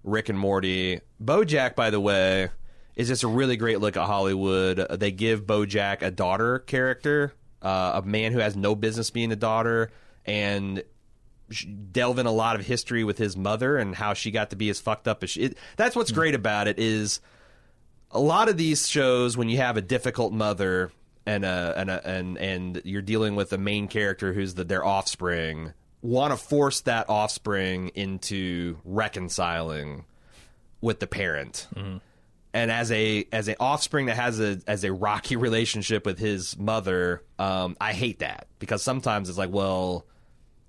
Rick 0.03 0.29
and 0.29 0.37
Morty. 0.37 1.01
BoJack, 1.23 1.75
by 1.75 1.89
the 1.89 1.99
way, 1.99 2.49
is 2.95 3.07
just 3.07 3.23
a 3.23 3.27
really 3.27 3.57
great 3.57 3.79
look 3.79 3.97
at 3.97 4.05
Hollywood. 4.05 4.85
They 4.91 5.11
give 5.11 5.45
BoJack 5.45 6.01
a 6.01 6.11
daughter 6.11 6.59
character, 6.59 7.33
uh, 7.61 8.01
a 8.03 8.07
man 8.07 8.33
who 8.33 8.39
has 8.39 8.55
no 8.55 8.75
business 8.75 9.09
being 9.11 9.31
a 9.31 9.37
daughter, 9.37 9.91
and 10.25 10.83
delve 11.91 12.19
in 12.19 12.25
a 12.25 12.31
lot 12.31 12.59
of 12.59 12.65
history 12.65 13.03
with 13.03 13.17
his 13.17 13.37
mother 13.37 13.77
and 13.77 13.95
how 13.95 14.13
she 14.13 14.31
got 14.31 14.49
to 14.49 14.55
be 14.55 14.69
as 14.69 14.79
fucked 14.79 15.07
up 15.07 15.23
as 15.23 15.29
she. 15.31 15.41
It, 15.41 15.57
that's 15.77 15.95
what's 15.95 16.11
great 16.11 16.35
about 16.35 16.67
it 16.67 16.79
is 16.79 17.19
a 18.11 18.19
lot 18.19 18.49
of 18.49 18.57
these 18.57 18.87
shows 18.87 19.37
when 19.37 19.49
you 19.49 19.57
have 19.57 19.77
a 19.77 19.81
difficult 19.81 20.33
mother 20.33 20.91
and 21.25 21.45
a, 21.45 21.73
and 21.77 21.89
a, 21.89 22.07
and 22.07 22.37
and 22.37 22.81
you're 22.83 23.01
dealing 23.01 23.35
with 23.35 23.53
a 23.53 23.57
main 23.57 23.87
character 23.87 24.33
who's 24.33 24.55
the, 24.55 24.63
their 24.63 24.83
offspring 24.85 25.73
want 26.03 26.31
to 26.31 26.37
force 26.37 26.81
that 26.81 27.09
offspring 27.09 27.89
into 27.95 28.77
reconciling 28.83 30.03
with 30.81 30.99
the 30.99 31.07
parent. 31.07 31.67
Mm-hmm. 31.75 31.97
And 32.55 32.71
as 32.71 32.91
a 32.91 33.25
as 33.31 33.47
an 33.47 33.55
offspring 33.59 34.07
that 34.07 34.17
has 34.17 34.39
a 34.39 34.59
as 34.67 34.83
a 34.83 34.93
rocky 34.93 35.35
relationship 35.37 36.05
with 36.05 36.19
his 36.19 36.55
mother, 36.59 37.23
um, 37.39 37.75
I 37.81 37.93
hate 37.93 38.19
that 38.19 38.47
because 38.59 38.83
sometimes 38.83 39.29
it's 39.29 39.37
like, 39.39 39.51
well, 39.51 40.05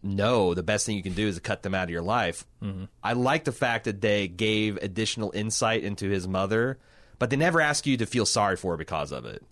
no, 0.02 0.54
the 0.54 0.62
best 0.62 0.86
thing 0.86 0.96
you 0.96 1.02
can 1.02 1.12
do 1.12 1.26
is 1.26 1.34
to 1.34 1.40
cut 1.42 1.62
them 1.62 1.74
out 1.74 1.84
of 1.84 1.90
your 1.90 2.02
life. 2.02 2.46
Mm-hmm. 2.62 2.84
I 3.02 3.12
like 3.14 3.44
the 3.44 3.52
fact 3.52 3.84
that 3.84 4.00
they 4.00 4.28
gave 4.28 4.78
additional 4.78 5.30
insight 5.34 5.82
into 5.82 6.08
his 6.08 6.26
mother, 6.26 6.78
but 7.18 7.28
they 7.28 7.36
never 7.36 7.60
ask 7.60 7.86
you 7.86 7.98
to 7.98 8.06
feel 8.06 8.24
sorry 8.24 8.56
for 8.56 8.72
her 8.72 8.76
because 8.78 9.12
of 9.12 9.26
it. 9.26 9.42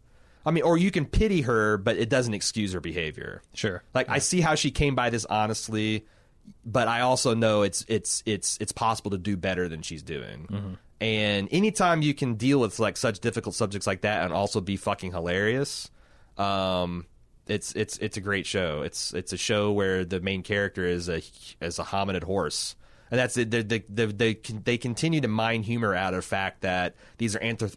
I 0.45 0.51
mean, 0.51 0.65
or 0.65 0.77
you 0.77 0.91
can 0.91 1.07
pity 1.07 1.43
her, 1.43 1.77
but 1.77 1.97
it 1.97 2.09
doesn't 2.09 2.35
excuse 2.35 2.73
her 2.73 2.81
behavior. 2.81 3.43
Sure. 3.55 3.83
Like 3.95 4.09
I 4.09 4.19
see 4.19 4.41
how 4.41 4.55
she 4.55 4.71
came 4.71 4.95
by 4.95 5.11
this 5.11 5.25
honestly, 5.25 6.07
but 6.65 6.89
I 6.89 7.01
also 7.01 7.35
know 7.35 7.63
it's 7.63 7.85
it's 7.89 8.23
it's 8.27 8.59
it's 8.61 8.73
possible 8.73 9.13
to 9.13 9.19
do 9.19 9.37
better 9.37 9.69
than 9.69 9.83
she's 9.83 10.03
doing. 10.03 10.79
And 11.01 11.49
anytime 11.51 12.03
you 12.03 12.15
can 12.15 12.35
deal 12.35 12.61
with 12.61 12.79
like 12.79 12.97
such 12.97 13.21
difficult 13.21 13.55
subjects 13.55 13.87
like 13.87 14.03
that 14.03 14.25
and 14.25 14.33
also 14.33 14.61
be 14.61 14.77
fucking 14.77 15.13
hilarious, 15.13 15.91
um, 16.39 17.07
it's 17.47 17.73
it's 17.73 17.99
it's 17.99 18.17
a 18.17 18.21
great 18.21 18.47
show. 18.47 18.83
It's 18.83 19.13
it's 19.13 19.33
a 19.33 19.37
show 19.37 19.73
where 19.73 20.05
the 20.05 20.21
main 20.21 20.43
character 20.43 20.85
is 20.85 21.09
a 21.09 21.23
is 21.61 21.79
a 21.79 21.85
hominid 21.85 22.23
horse. 22.25 22.77
And 23.11 23.19
that's 23.19 23.37
it. 23.37 23.51
They, 23.51 23.63
they, 23.63 23.85
they, 23.91 24.07
they, 24.07 24.35
they 24.35 24.79
continue 24.79 25.21
to 25.21 25.29
mine 25.29 25.63
humor 25.63 25.95
out 25.95 26.15
of 26.15 26.23
the 26.23 26.27
fact 26.27 26.63
that 26.63 26.95
these 27.19 27.37
are 27.37 27.41
anthrop- 27.41 27.77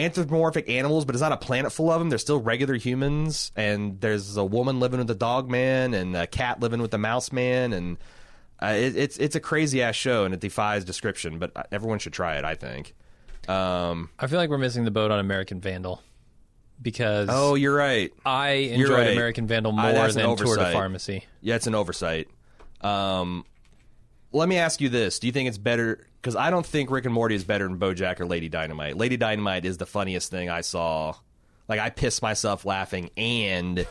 anthropomorphic 0.00 0.68
animals, 0.68 1.04
but 1.04 1.14
it's 1.14 1.22
not 1.22 1.32
a 1.32 1.36
planet 1.36 1.72
full 1.72 1.90
of 1.90 2.00
them. 2.00 2.08
They're 2.08 2.18
still 2.18 2.40
regular 2.40 2.74
humans, 2.74 3.52
and 3.56 4.00
there's 4.00 4.36
a 4.36 4.44
woman 4.44 4.80
living 4.80 4.98
with 4.98 5.08
the 5.08 5.14
dog 5.14 5.50
man, 5.50 5.94
and 5.94 6.16
a 6.16 6.26
cat 6.26 6.60
living 6.60 6.80
with 6.80 6.90
the 6.90 6.98
mouse 6.98 7.32
man, 7.32 7.72
and 7.72 7.98
uh, 8.62 8.74
it, 8.76 8.96
it's 8.96 9.16
it's 9.18 9.36
a 9.36 9.40
crazy 9.40 9.82
ass 9.82 9.94
show, 9.94 10.24
and 10.24 10.34
it 10.34 10.40
defies 10.40 10.84
description. 10.84 11.38
But 11.38 11.52
uh, 11.56 11.62
everyone 11.70 11.98
should 11.98 12.12
try 12.12 12.36
it. 12.36 12.44
I 12.44 12.54
think. 12.54 12.94
Um, 13.48 14.10
I 14.18 14.26
feel 14.26 14.38
like 14.38 14.50
we're 14.50 14.58
missing 14.58 14.84
the 14.84 14.90
boat 14.90 15.10
on 15.10 15.18
American 15.18 15.60
Vandal 15.60 16.02
because 16.80 17.28
oh, 17.30 17.54
you're 17.54 17.74
right. 17.74 18.12
I 18.24 18.50
enjoyed 18.50 18.90
right. 18.90 19.12
American 19.12 19.46
Vandal 19.46 19.72
more 19.72 19.86
an 19.86 19.94
than 19.94 20.36
Tour 20.36 20.36
de 20.36 20.42
oversight. 20.44 20.72
Pharmacy. 20.72 21.24
Yeah, 21.40 21.56
it's 21.56 21.66
an 21.66 21.74
oversight. 21.74 22.28
Um, 22.80 23.44
let 24.32 24.48
me 24.48 24.58
ask 24.58 24.80
you 24.80 24.88
this: 24.88 25.18
Do 25.18 25.26
you 25.26 25.32
think 25.32 25.48
it's 25.48 25.58
better? 25.58 26.06
Because 26.20 26.36
I 26.36 26.50
don't 26.50 26.66
think 26.66 26.90
Rick 26.90 27.06
and 27.06 27.14
Morty 27.14 27.34
is 27.34 27.44
better 27.44 27.66
than 27.66 27.78
BoJack 27.78 28.20
or 28.20 28.26
Lady 28.26 28.48
Dynamite. 28.48 28.96
Lady 28.96 29.16
Dynamite 29.16 29.64
is 29.64 29.78
the 29.78 29.86
funniest 29.86 30.30
thing 30.30 30.50
I 30.50 30.60
saw. 30.60 31.14
Like 31.68 31.80
I 31.80 31.90
pissed 31.90 32.22
myself 32.22 32.64
laughing, 32.64 33.10
and 33.16 33.86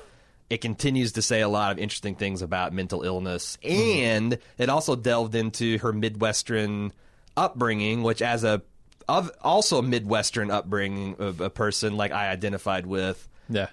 it 0.49 0.61
continues 0.61 1.13
to 1.13 1.21
say 1.21 1.41
a 1.41 1.49
lot 1.49 1.71
of 1.71 1.79
interesting 1.79 2.15
things 2.15 2.41
about 2.41 2.73
mental 2.73 3.03
illness, 3.03 3.57
mm-hmm. 3.63 3.99
and 3.99 4.37
it 4.57 4.69
also 4.69 4.95
delved 4.95 5.35
into 5.35 5.77
her 5.79 5.93
midwestern 5.93 6.93
upbringing, 7.35 8.03
which 8.03 8.21
as 8.21 8.43
a 8.43 8.61
of 9.07 9.31
also 9.41 9.79
a 9.79 9.83
midwestern 9.83 10.51
upbringing 10.51 11.15
of 11.19 11.41
a 11.41 11.49
person 11.49 11.97
like 11.97 12.11
I 12.11 12.29
identified 12.29 12.85
with. 12.85 13.27
Yeah. 13.49 13.69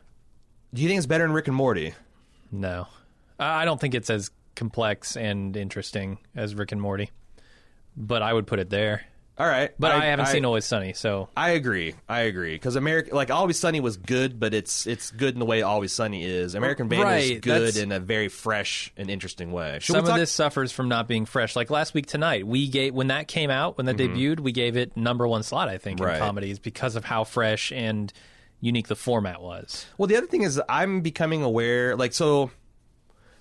Do 0.72 0.82
you 0.82 0.88
think 0.88 0.98
it's 0.98 1.06
better 1.06 1.24
than 1.24 1.32
Rick 1.32 1.48
and 1.48 1.56
Morty? 1.56 1.94
No. 2.50 2.88
I 3.38 3.62
I 3.62 3.64
don't 3.64 3.80
think 3.80 3.94
it's 3.94 4.10
as 4.10 4.30
complex 4.56 5.16
and 5.16 5.56
interesting 5.56 6.18
as 6.34 6.54
Rick 6.54 6.72
and 6.72 6.80
Morty, 6.80 7.10
but 7.96 8.22
I 8.22 8.32
would 8.32 8.46
put 8.46 8.58
it 8.58 8.70
there. 8.70 9.04
All 9.38 9.46
right, 9.46 9.70
But 9.78 9.92
I, 9.92 10.06
haven't 10.06 10.28
seen 10.28 10.46
Always 10.46 10.64
Sunny, 10.64 10.94
so 10.94 11.28
I 11.36 11.50
agree. 11.50 11.92
I 12.08 12.20
agree 12.20 12.54
because 12.54 12.74
American, 12.74 13.14
like 13.14 13.30
Always 13.30 13.58
Sunny, 13.58 13.80
was 13.80 13.98
good, 13.98 14.40
but 14.40 14.54
it's 14.54 14.86
it's 14.86 15.10
good 15.10 15.34
in 15.34 15.40
the 15.40 15.44
way 15.44 15.60
Always 15.60 15.92
Sunny 15.92 16.24
is. 16.24 16.54
American 16.54 16.88
Vandal 16.88 17.10
is 17.10 17.40
good 17.40 17.76
in 17.76 17.92
a 17.92 18.00
very 18.00 18.28
fresh 18.28 18.90
and 18.96 19.10
interesting 19.10 19.52
way. 19.52 19.76
Should 19.82 19.92
some 19.92 20.04
talk? 20.06 20.14
of 20.14 20.18
this 20.20 20.32
suffers 20.32 20.72
from 20.72 20.88
not 20.88 21.06
being 21.06 21.26
fresh. 21.26 21.54
Like 21.54 21.68
last 21.68 21.92
week 21.92 22.06
tonight, 22.06 22.46
we 22.46 22.66
gave 22.66 22.94
when 22.94 23.08
that 23.08 23.28
came 23.28 23.50
out, 23.50 23.76
when 23.76 23.84
that 23.84 23.98
debuted, 23.98 24.40
we 24.40 24.52
gave 24.52 24.74
it 24.78 24.96
number 24.96 25.28
one 25.28 25.42
slot, 25.42 25.68
I 25.68 25.76
think, 25.76 25.98
Mm-hmm. 25.98 26.06
Right. 26.06 26.16
in 26.16 26.22
comedies 26.22 26.58
because 26.58 26.96
of 26.96 27.04
how 27.04 27.24
fresh 27.24 27.72
and 27.72 28.10
unique 28.62 28.88
the 28.88 28.96
format 28.96 29.42
was. 29.42 29.84
Well, 29.98 30.06
the 30.06 30.16
other 30.16 30.28
thing 30.28 30.44
is 30.44 30.58
I'm 30.66 31.02
becoming 31.02 31.42
aware, 31.42 31.94
like 31.94 32.14
so. 32.14 32.52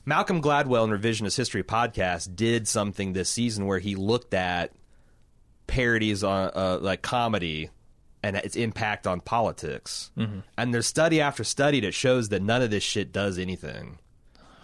Malcolm 0.06 0.42
Gladwell 0.42 0.86
in 0.86 0.92
Revisionist 0.92 1.36
History 1.36 1.64
podcast 1.64 2.36
did 2.36 2.68
something 2.68 3.14
this 3.14 3.30
season 3.30 3.66
where 3.66 3.80
he 3.80 3.96
looked 3.96 4.34
at 4.34 4.72
parodies 5.68 6.24
on 6.24 6.52
uh, 6.56 6.78
like 6.80 7.02
comedy 7.02 7.70
and 8.22 8.36
its 8.36 8.56
impact 8.56 9.08
on 9.08 9.20
politics. 9.20 10.12
Mm-hmm. 10.18 10.40
And 10.58 10.74
there's 10.74 10.88
study 10.88 11.22
after 11.22 11.44
study 11.44 11.80
that 11.82 11.94
shows 11.94 12.30
that 12.30 12.42
none 12.42 12.62
of 12.62 12.72
this 12.72 12.84
shit 12.84 13.12
does 13.12 13.38
anything. 13.40 14.00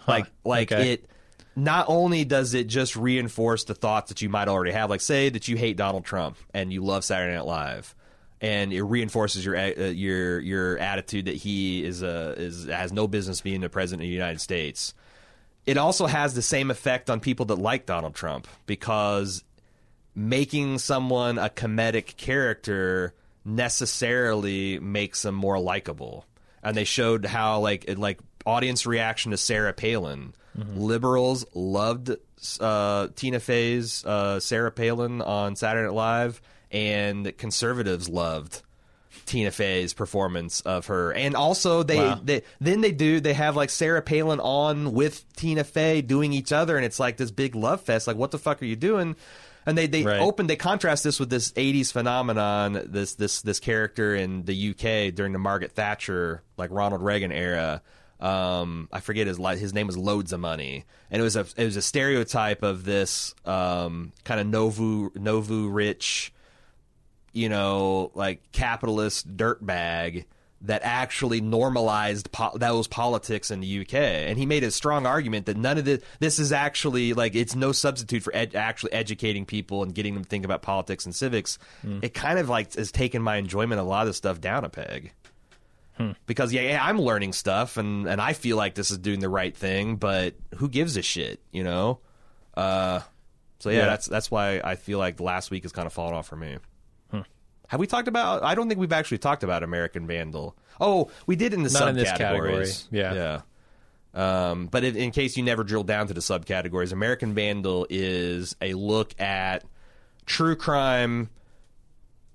Like 0.06 0.26
like 0.44 0.72
okay. 0.72 0.94
it 0.94 1.06
not 1.54 1.86
only 1.88 2.24
does 2.24 2.54
it 2.54 2.66
just 2.66 2.96
reinforce 2.96 3.64
the 3.64 3.74
thoughts 3.74 4.08
that 4.08 4.22
you 4.22 4.28
might 4.28 4.48
already 4.48 4.72
have, 4.72 4.90
like 4.90 5.00
say 5.00 5.28
that 5.28 5.46
you 5.48 5.56
hate 5.56 5.76
Donald 5.76 6.04
Trump 6.04 6.36
and 6.52 6.72
you 6.72 6.84
love 6.84 7.04
Saturday 7.04 7.34
Night 7.34 7.46
Live, 7.46 7.94
and 8.40 8.72
it 8.72 8.82
reinforces 8.82 9.44
your 9.44 9.56
uh, 9.56 9.68
your 9.90 10.40
your 10.40 10.78
attitude 10.78 11.26
that 11.26 11.36
he 11.36 11.84
is 11.84 12.02
a 12.02 12.34
is 12.36 12.66
has 12.66 12.92
no 12.92 13.06
business 13.06 13.40
being 13.40 13.60
the 13.60 13.68
president 13.68 14.02
of 14.02 14.08
the 14.08 14.14
United 14.14 14.40
States. 14.40 14.94
It 15.66 15.78
also 15.78 16.06
has 16.06 16.34
the 16.34 16.42
same 16.42 16.70
effect 16.70 17.08
on 17.08 17.20
people 17.20 17.46
that 17.46 17.56
like 17.56 17.86
Donald 17.86 18.14
Trump 18.14 18.48
because 18.66 19.44
making 20.14 20.78
someone 20.78 21.38
a 21.38 21.48
comedic 21.48 22.16
character 22.16 23.14
necessarily 23.44 24.78
makes 24.78 25.22
them 25.22 25.34
more 25.34 25.58
likable. 25.58 26.26
And 26.62 26.76
they 26.76 26.84
showed 26.84 27.24
how 27.24 27.60
like 27.60 27.84
it, 27.88 27.98
like 27.98 28.18
audience 28.44 28.86
reaction 28.86 29.30
to 29.30 29.36
Sarah 29.36 29.72
Palin. 29.72 30.34
Liberals 30.54 31.46
loved 31.54 32.14
uh, 32.60 33.08
Tina 33.16 33.40
Fey's 33.40 34.04
uh, 34.04 34.38
Sarah 34.38 34.70
Palin 34.70 35.22
on 35.22 35.56
Saturday 35.56 35.86
Night 35.86 35.94
Live, 35.94 36.42
and 36.70 37.36
conservatives 37.38 38.08
loved 38.08 38.60
Tina 39.26 39.50
Fey's 39.50 39.94
performance 39.94 40.60
of 40.62 40.86
her. 40.86 41.12
And 41.12 41.34
also 41.36 41.82
they, 41.82 41.96
Wow. 41.98 42.20
they 42.22 42.42
then 42.60 42.80
they 42.80 42.92
do 42.92 43.20
they 43.20 43.34
have 43.34 43.56
like 43.56 43.70
Sarah 43.70 44.02
Palin 44.02 44.40
on 44.40 44.92
with 44.92 45.24
Tina 45.36 45.64
Fey 45.64 46.02
doing 46.02 46.32
each 46.32 46.52
other 46.52 46.76
and 46.76 46.84
it's 46.84 46.98
like 47.00 47.16
this 47.16 47.30
big 47.30 47.54
love 47.54 47.80
fest. 47.80 48.06
Like 48.06 48.16
what 48.16 48.30
the 48.30 48.38
fuck 48.38 48.62
are 48.62 48.66
you 48.66 48.76
doing? 48.76 49.16
And 49.64 49.78
they 49.78 49.86
they 49.86 50.02
Right. 50.02 50.20
open 50.20 50.48
they 50.48 50.56
contrast 50.56 51.04
this 51.04 51.20
with 51.20 51.30
this 51.30 51.52
80s 51.52 51.92
phenomenon 51.92 52.82
this 52.86 53.14
this 53.14 53.42
this 53.42 53.60
character 53.60 54.14
in 54.14 54.44
the 54.44 54.70
UK 54.70 55.14
during 55.14 55.32
the 55.32 55.38
Margaret 55.38 55.72
Thatcher 55.72 56.42
like 56.56 56.70
Ronald 56.72 57.02
Reagan 57.02 57.30
era. 57.32 57.80
Um, 58.20 58.88
I 58.92 59.00
forget 59.00 59.26
his 59.26 59.36
his 59.38 59.74
name 59.74 59.88
was 59.88 59.96
Loadsamoney, 59.96 60.84
and 61.10 61.20
it 61.20 61.24
was 61.24 61.34
a 61.34 61.44
it 61.56 61.64
was 61.64 61.76
a 61.76 61.82
stereotype 61.82 62.62
of 62.62 62.84
this 62.84 63.34
um, 63.44 64.12
kind 64.22 64.40
of 64.40 64.46
novu 64.46 65.10
novu 65.14 65.68
rich 65.74 66.32
you 67.32 67.48
know, 67.48 68.10
like 68.14 68.52
capitalist 68.52 69.36
dirtbag 69.36 70.24
that 70.64 70.80
actually 70.84 71.40
normalized 71.40 72.30
po- 72.30 72.56
those 72.56 72.86
politics 72.86 73.50
in 73.50 73.58
the 73.58 73.80
UK. 73.80 73.94
And 73.94 74.38
he 74.38 74.46
made 74.46 74.62
a 74.62 74.70
strong 74.70 75.06
argument 75.06 75.46
that 75.46 75.56
none 75.56 75.76
of 75.76 75.84
this, 75.84 76.00
this 76.20 76.38
is 76.38 76.52
actually 76.52 77.14
like, 77.14 77.34
it's 77.34 77.56
no 77.56 77.72
substitute 77.72 78.22
for 78.22 78.32
ed- 78.32 78.54
actually 78.54 78.92
educating 78.92 79.44
people 79.44 79.82
and 79.82 79.92
getting 79.92 80.14
them 80.14 80.22
to 80.22 80.28
think 80.28 80.44
about 80.44 80.62
politics 80.62 81.04
and 81.04 81.12
civics. 81.12 81.58
It 82.00 82.14
kind 82.14 82.38
of 82.38 82.48
like 82.48 82.74
has 82.74 82.92
taken 82.92 83.22
my 83.22 83.38
enjoyment 83.38 83.80
of 83.80 83.86
a 83.86 83.90
lot 83.90 84.02
of 84.02 84.06
this 84.08 84.18
stuff 84.18 84.40
down 84.40 84.64
a 84.64 84.68
peg. 84.68 85.12
Because 86.26 86.52
yeah, 86.52 86.62
yeah, 86.62 86.84
I'm 86.84 87.00
learning 87.00 87.32
stuff 87.32 87.76
and, 87.76 88.08
and 88.08 88.20
I 88.20 88.32
feel 88.32 88.56
like 88.56 88.74
this 88.74 88.90
is 88.90 88.98
doing 88.98 89.20
the 89.20 89.28
right 89.28 89.56
thing, 89.56 89.96
but 89.96 90.34
who 90.56 90.68
gives 90.68 90.96
a 90.96 91.02
shit, 91.02 91.40
you 91.52 91.62
know? 91.62 92.00
Uh, 92.54 93.00
so 93.60 93.70
yeah, 93.70 93.78
Yeah. 93.78 93.84
that's 93.86 94.06
that's 94.06 94.28
why 94.30 94.60
I 94.64 94.74
feel 94.74 94.98
like 94.98 95.20
last 95.20 95.50
week 95.52 95.62
has 95.62 95.70
kind 95.70 95.86
of 95.86 95.92
fallen 95.92 96.14
off 96.14 96.26
for 96.26 96.34
me. 96.36 96.58
Have 97.72 97.80
we 97.80 97.86
talked 97.86 98.06
about? 98.06 98.42
I 98.42 98.54
don't 98.54 98.68
think 98.68 98.78
we've 98.78 98.92
actually 98.92 99.16
talked 99.16 99.42
about 99.42 99.62
American 99.62 100.06
Vandal. 100.06 100.54
Oh, 100.78 101.10
we 101.26 101.36
did 101.36 101.54
in 101.54 101.62
the 101.62 101.70
Not 101.70 101.88
in 101.88 101.94
this 101.94 102.06
subcategories. 102.10 102.18
category, 102.18 102.68
yeah. 102.90 103.40
yeah. 104.14 104.50
Um, 104.50 104.66
but 104.66 104.84
in, 104.84 104.94
in 104.94 105.10
case 105.10 105.38
you 105.38 105.42
never 105.42 105.64
drilled 105.64 105.86
down 105.86 106.06
to 106.08 106.12
the 106.12 106.20
subcategories, 106.20 106.92
American 106.92 107.32
Vandal 107.32 107.86
is 107.88 108.54
a 108.60 108.74
look 108.74 109.18
at 109.18 109.64
true 110.26 110.54
crime 110.54 111.30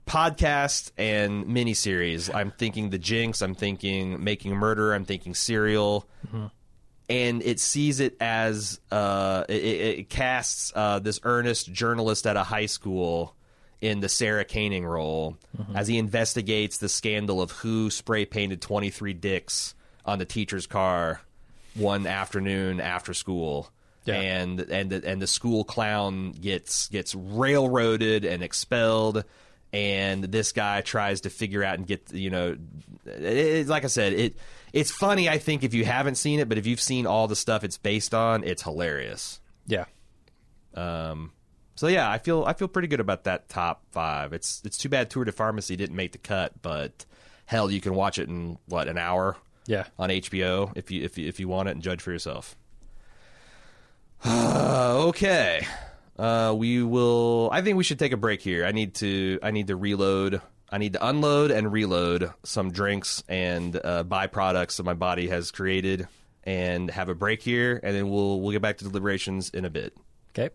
podcast 0.08 0.92
and 0.98 1.46
miniseries. 1.46 2.34
I'm 2.34 2.50
thinking 2.50 2.90
The 2.90 2.98
Jinx. 2.98 3.44
I'm 3.44 3.54
thinking 3.54 4.24
Making 4.24 4.54
a 4.54 4.56
Murder. 4.56 4.92
I'm 4.92 5.06
thinking 5.06 5.36
Serial. 5.36 6.10
And 7.10 7.44
it 7.44 7.60
sees 7.60 8.00
it 8.00 8.18
as 8.20 8.80
uh, 8.92 9.46
it, 9.48 9.64
it 9.64 10.00
it 10.00 10.10
casts 10.10 10.74
uh, 10.76 10.98
this 10.98 11.20
earnest 11.22 11.72
journalist 11.72 12.26
at 12.26 12.38
a 12.38 12.44
high 12.44 12.66
school 12.66 13.36
in 13.82 14.00
the 14.00 14.10
Sarah 14.10 14.44
Koenig 14.46 14.84
role 14.84 15.38
as 15.76 15.88
he 15.88 15.98
investigates 15.98 16.78
the 16.80 16.90
scandal 16.90 17.42
of 17.42 17.52
who 17.52 17.90
spray 17.90 18.26
painted 18.26 18.62
23 18.62 19.14
dicks 19.14 19.76
on 20.06 20.20
the 20.20 20.26
teacher's 20.26 20.66
car 20.68 21.22
one 21.76 22.08
afternoon 22.08 22.80
after 22.82 23.14
school. 23.14 23.70
Yeah. 24.06 24.16
And 24.16 24.60
and 24.62 24.90
the, 24.90 25.04
and 25.06 25.22
the 25.22 25.28
school 25.28 25.64
clown 25.66 26.32
gets 26.32 26.88
gets 26.88 27.14
railroaded 27.14 28.24
and 28.26 28.42
expelled 28.42 29.26
and 29.74 30.24
this 30.24 30.54
guy 30.54 30.80
tries 30.80 31.22
to 31.22 31.30
figure 31.30 31.62
out 31.62 31.78
and 31.78 31.86
get 31.86 32.14
you 32.14 32.30
know 32.30 32.56
it, 33.06 33.22
it- 33.24 33.68
like 33.68 33.84
I 33.84 33.88
said 33.88 34.14
it 34.14 34.38
it's 34.72 34.92
funny 34.92 35.28
I 35.28 35.40
think 35.40 35.66
if 35.66 35.74
you 35.74 35.84
haven't 35.84 36.16
seen 36.16 36.40
it 36.40 36.48
but 36.48 36.58
if 36.58 36.66
you've 36.66 36.80
seen 36.80 37.06
all 37.06 37.28
the 37.28 37.36
stuff 37.36 37.66
it's 37.66 37.78
based 37.78 38.14
on 38.14 38.46
it's 38.46 38.64
hilarious. 38.64 39.42
Yeah. 39.68 39.86
Um, 40.74 41.32
so 41.78 41.88
yeah, 41.88 42.10
I 42.12 42.18
feel 42.18 42.44
I 42.44 42.52
feel 42.52 42.68
pretty 42.68 42.90
good 42.90 43.00
about 43.00 43.24
that 43.24 43.48
top 43.48 43.84
five. 43.92 44.34
It's 44.34 44.62
it's 44.66 44.78
too 44.78 44.90
bad 44.90 45.10
Tour 45.10 45.24
de 45.24 45.32
Pharmacy 45.32 45.78
didn't 45.78 45.96
make 45.96 46.12
the 46.12 46.18
cut, 46.18 46.62
but 46.62 47.06
hell, 47.46 47.72
you 47.72 47.80
can 47.80 47.96
watch 47.96 48.20
it 48.20 48.28
in 48.28 48.58
what 48.66 48.90
an 48.90 48.98
hour 48.98 49.38
Yeah. 49.68 49.86
on 49.98 50.10
HBO 50.10 50.74
if 50.76 50.92
you 50.92 51.04
if 51.06 51.18
you, 51.18 51.28
if 51.30 51.40
you 51.40 51.48
want 51.48 51.70
it 51.70 51.72
and 51.72 51.82
judge 51.82 52.02
for 52.02 52.12
yourself. 52.12 52.58
okay, 54.26 55.66
uh, 56.18 56.54
we 56.58 56.82
will. 56.84 57.50
I 57.52 57.62
think 57.62 57.78
we 57.78 57.84
should 57.84 58.00
take 58.00 58.12
a 58.12 58.18
break 58.18 58.42
here. 58.42 58.66
I 58.66 58.72
need 58.72 58.96
to 58.96 59.40
I 59.44 59.52
need 59.52 59.68
to 59.68 59.76
reload. 59.76 60.42
I 60.70 60.80
need 60.80 60.94
to 60.94 61.08
unload 61.08 61.52
and 61.52 61.72
reload 61.72 62.32
some 62.44 62.72
drinks 62.72 63.24
and 63.30 63.74
uh, 63.76 64.04
byproducts 64.04 64.76
that 64.78 64.84
my 64.84 64.96
body 64.96 65.30
has 65.30 65.52
created, 65.52 66.08
and 66.44 66.90
have 66.92 67.08
a 67.10 67.16
break 67.16 67.42
here, 67.42 67.80
and 67.84 67.96
then 67.96 68.10
we'll 68.10 68.42
we'll 68.42 68.52
get 68.52 68.62
back 68.62 68.78
to 68.80 68.84
deliberations 68.86 69.50
in 69.52 69.64
a 69.64 69.70
bit. 69.70 69.96
Okay. 70.32 70.54